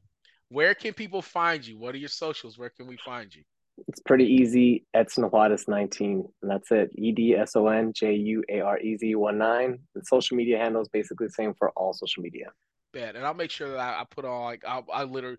where 0.49 0.75
can 0.75 0.95
people 0.95 1.23
find 1.23 1.67
you? 1.67 1.79
What 1.79 1.95
are 1.95 1.99
your 1.99 2.09
socials? 2.09 2.59
Where 2.59 2.71
can 2.71 2.87
we 2.87 2.97
find 3.05 3.35
you? 3.35 3.43
It's 3.89 4.01
pretty 4.01 4.27
easy. 4.27 4.87
Edson 4.95 5.25
Juarez 5.25 5.67
19. 5.67 6.25
And 6.43 6.51
that's 6.51 6.71
it. 6.71 6.91
E 6.97 7.13
D 7.13 7.35
S 7.35 7.57
O 7.57 7.67
N 7.69 7.93
J 7.93 8.15
U 8.15 8.45
A 8.49 8.61
R 8.61 8.79
E 8.79 8.97
Z 8.97 9.15
1 9.15 9.39
9. 9.39 9.79
The 9.95 10.05
social 10.05 10.37
media 10.37 10.59
handle 10.59 10.81
is 10.81 10.89
basically 10.89 11.27
the 11.27 11.33
same 11.33 11.55
for 11.55 11.71
all 11.71 11.93
social 11.93 12.23
media 12.23 12.47
bad, 12.95 13.17
and 13.17 13.27
I'll 13.27 13.35
make 13.35 13.51
sure 13.51 13.71
that 13.71 13.79
I, 13.79 14.01
I 14.01 14.05
put 14.09 14.25
on 14.25 14.45
like 14.45 14.65
I, 14.67 14.83
I 14.93 15.05
literally 15.05 15.37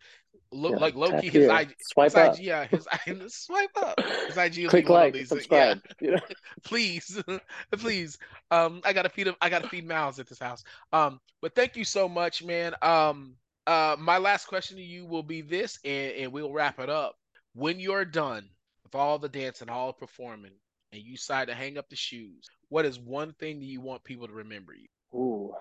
look 0.52 0.74
yeah, 0.74 0.78
like 0.78 0.96
Loki 0.96 1.30
his 1.30 1.50
IG 1.50 1.76
swipe 1.82 2.12
his 2.12 2.16
up. 2.16 2.36
IG, 2.36 2.44
yeah 2.44 2.68
his 3.06 3.34
swipe 3.34 3.76
up. 3.78 4.00
His 4.28 4.38
IG 4.38 4.70
click 4.70 4.90
like 4.90 5.14
these, 5.14 5.30
subscribe 5.30 5.82
yeah. 6.00 6.20
please 6.64 7.22
please. 7.78 8.18
Um 8.52 8.82
I 8.86 8.94
gotta 8.94 9.10
feed 9.10 9.28
him 9.28 9.36
I 9.42 9.50
gotta 9.50 9.68
feed 9.68 9.88
mouths 9.88 10.20
at 10.20 10.28
this 10.28 10.40
house. 10.40 10.64
Um 10.94 11.20
but 11.42 11.56
thank 11.56 11.76
you 11.76 11.84
so 11.84 12.08
much 12.08 12.44
man. 12.44 12.76
Um 12.82 13.36
uh 13.66 13.96
my 13.98 14.18
last 14.18 14.48
question 14.48 14.78
to 14.78 14.84
you 14.84 15.06
will 15.06 15.24
be 15.24 15.42
this 15.42 15.80
and 15.84 16.14
and 16.14 16.32
we'll 16.32 16.52
wrap 16.52 16.80
it 16.80 16.90
up. 16.90 17.16
When 17.54 17.80
you're 17.80 18.06
done 18.06 18.48
with 18.84 18.96
all 18.96 19.18
the 19.18 19.30
dancing 19.30 19.70
all 19.70 19.88
the 19.88 19.94
performing 19.94 20.52
and 20.92 21.02
you 21.02 21.16
decide 21.16 21.48
to 21.48 21.56
hang 21.56 21.78
up 21.78 21.90
the 21.90 21.96
shoes 21.96 22.48
what 22.70 22.86
is 22.86 23.00
one 23.00 23.34
thing 23.34 23.60
that 23.60 23.66
you 23.66 23.82
want 23.82 24.04
people 24.04 24.28
to 24.28 24.34
remember 24.34 24.74
you? 24.74 24.88
Ooh, 25.18 25.54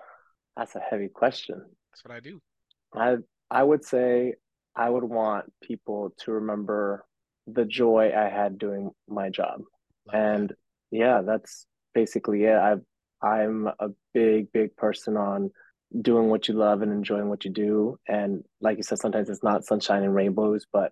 that's 0.57 0.75
a 0.75 0.79
heavy 0.79 1.07
question. 1.07 1.61
That's 1.95 2.03
what 2.03 2.13
I 2.13 2.19
do. 2.19 2.41
I 2.93 3.15
I 3.49 3.63
would 3.63 3.85
say 3.85 4.33
I 4.75 4.89
would 4.89 5.05
want 5.05 5.45
people 5.63 6.13
to 6.19 6.33
remember 6.33 7.05
the 7.47 7.63
joy 7.63 8.11
I 8.13 8.27
had 8.27 8.59
doing 8.59 8.91
my 9.07 9.29
job. 9.29 9.61
Love 10.07 10.13
and 10.13 10.49
that. 10.49 10.57
yeah, 10.91 11.21
that's 11.21 11.65
basically 11.93 12.43
it. 12.43 12.57
I 12.57 12.75
I'm 13.21 13.67
a 13.79 13.91
big 14.13 14.51
big 14.51 14.75
person 14.75 15.15
on 15.15 15.51
doing 16.01 16.27
what 16.27 16.49
you 16.49 16.55
love 16.55 16.81
and 16.81 16.91
enjoying 16.91 17.29
what 17.29 17.45
you 17.45 17.51
do 17.51 17.97
and 18.09 18.43
like 18.59 18.75
you 18.75 18.83
said 18.83 18.99
sometimes 18.99 19.29
it's 19.29 19.43
not 19.43 19.63
sunshine 19.63 20.03
and 20.03 20.13
rainbows 20.13 20.65
but 20.73 20.91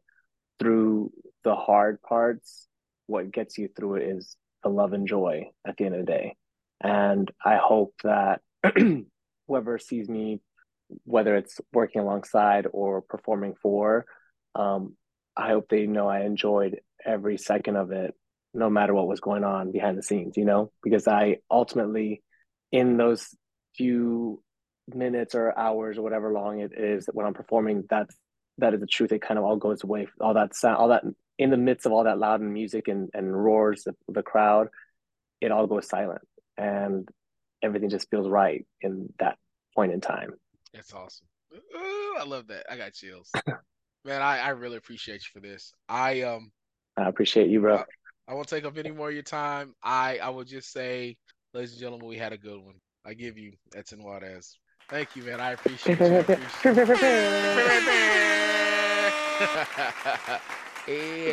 through 0.59 1.11
the 1.43 1.55
hard 1.55 2.01
parts 2.01 2.67
what 3.07 3.31
gets 3.31 3.57
you 3.57 3.67
through 3.75 3.95
it 3.95 4.03
is 4.03 4.38
the 4.61 4.69
love 4.69 4.93
and 4.93 5.07
joy 5.07 5.43
at 5.67 5.75
the 5.75 5.85
end 5.85 5.95
of 5.95 6.05
the 6.05 6.11
day 6.11 6.35
and 6.80 7.31
i 7.43 7.57
hope 7.57 7.93
that 8.03 8.39
whoever 9.47 9.77
sees 9.77 10.07
me 10.07 10.39
whether 11.03 11.36
it's 11.36 11.60
working 11.72 12.02
alongside 12.02 12.68
or 12.72 13.02
performing 13.02 13.56
for. 13.61 14.06
Um, 14.56 14.95
I 15.36 15.49
hope 15.49 15.68
they 15.70 15.88
know 15.88 16.07
I 16.07 16.22
enjoyed 16.22 16.80
every 17.06 17.38
second 17.38 17.76
of 17.76 17.91
it, 17.91 18.14
no 18.53 18.70
matter 18.70 18.94
what 18.94 19.07
was 19.07 19.20
going 19.20 19.44
on 19.44 19.72
behind 19.72 19.98
the 19.98 20.03
scenes, 20.03 20.38
you 20.38 20.45
know, 20.45 20.72
because 20.84 21.07
I 21.07 21.38
ultimately, 21.49 22.22
in 22.72 22.98
those 22.98 23.28
few 23.76 24.41
minutes 24.88 25.34
or 25.34 25.57
hours 25.57 25.98
or 25.98 26.02
whatever 26.02 26.32
long 26.32 26.60
it 26.60 26.72
is 26.78 27.07
when 27.11 27.26
I'm 27.26 27.34
performing, 27.34 27.84
that's 27.90 28.15
that 28.60 28.74
is 28.74 28.80
the 28.80 28.88
truth. 28.88 29.11
It 29.11 29.22
kind 29.22 29.40
of 29.40 29.45
all 29.45 29.56
goes 29.56 29.84
away. 29.84 30.07
All 30.22 30.36
that 30.36 30.56
sound, 30.56 30.78
all 30.78 30.90
that 30.90 31.03
in 31.40 31.49
the 31.49 31.57
midst 31.57 31.86
of 31.86 31.91
all 31.91 32.03
that 32.03 32.20
loud 32.20 32.41
music 32.41 32.88
and, 32.88 33.10
and 33.14 33.36
roars 33.36 33.88
of 33.88 33.95
the 34.07 34.22
crowd, 34.22 34.68
it 35.41 35.52
all 35.52 35.68
goes 35.68 35.90
silent 35.90 36.22
and 36.57 37.10
everything 37.64 37.90
just 37.90 38.10
feels 38.10 38.30
right 38.30 38.65
in 38.82 39.11
that 39.20 39.38
point 39.76 39.91
in 39.91 40.02
time. 40.02 40.34
That's 40.74 40.94
awesome. 40.94 41.28
Ooh, 41.54 42.16
I 42.20 42.24
love 42.26 42.48
that. 42.48 42.66
I 42.70 42.78
got 42.78 42.94
chills. 42.94 43.32
Man, 44.06 44.22
I, 44.22 44.40
I 44.40 44.50
really 44.50 44.78
appreciate 44.78 45.22
you 45.22 45.30
for 45.34 45.40
this. 45.40 45.74
I 45.88 46.22
um 46.22 46.52
I 46.98 47.08
appreciate 47.08 47.50
you, 47.50 47.62
bro. 47.62 47.78
I, 47.78 47.84
I 48.28 48.34
won't 48.34 48.48
take 48.48 48.66
up 48.66 48.78
any 48.78 48.91
more 48.91 49.10
of 49.10 49.14
your 49.14 49.24
time. 49.24 49.74
I 49.84 50.18
I 50.18 50.30
will 50.30 50.44
just 50.44 50.72
say, 50.72 51.16
ladies 51.54 51.72
and 51.72 51.80
gentlemen, 51.80 52.08
we 52.08 52.18
had 52.18 52.34
a 52.34 52.38
good 52.38 52.60
one. 52.60 52.76
I 53.06 53.14
give 53.14 53.38
you 53.38 53.54
Edson 53.76 54.04
Juarez. 54.04 54.58
Thank 54.90 55.16
you, 55.16 55.24
man. 55.24 55.40
I 55.40 55.52
appreciate 55.52 56.00
you. 56.00 56.06
I 56.06 56.20
appreciate 56.20 56.76
you. 56.76 56.82
yeah. 60.94 61.24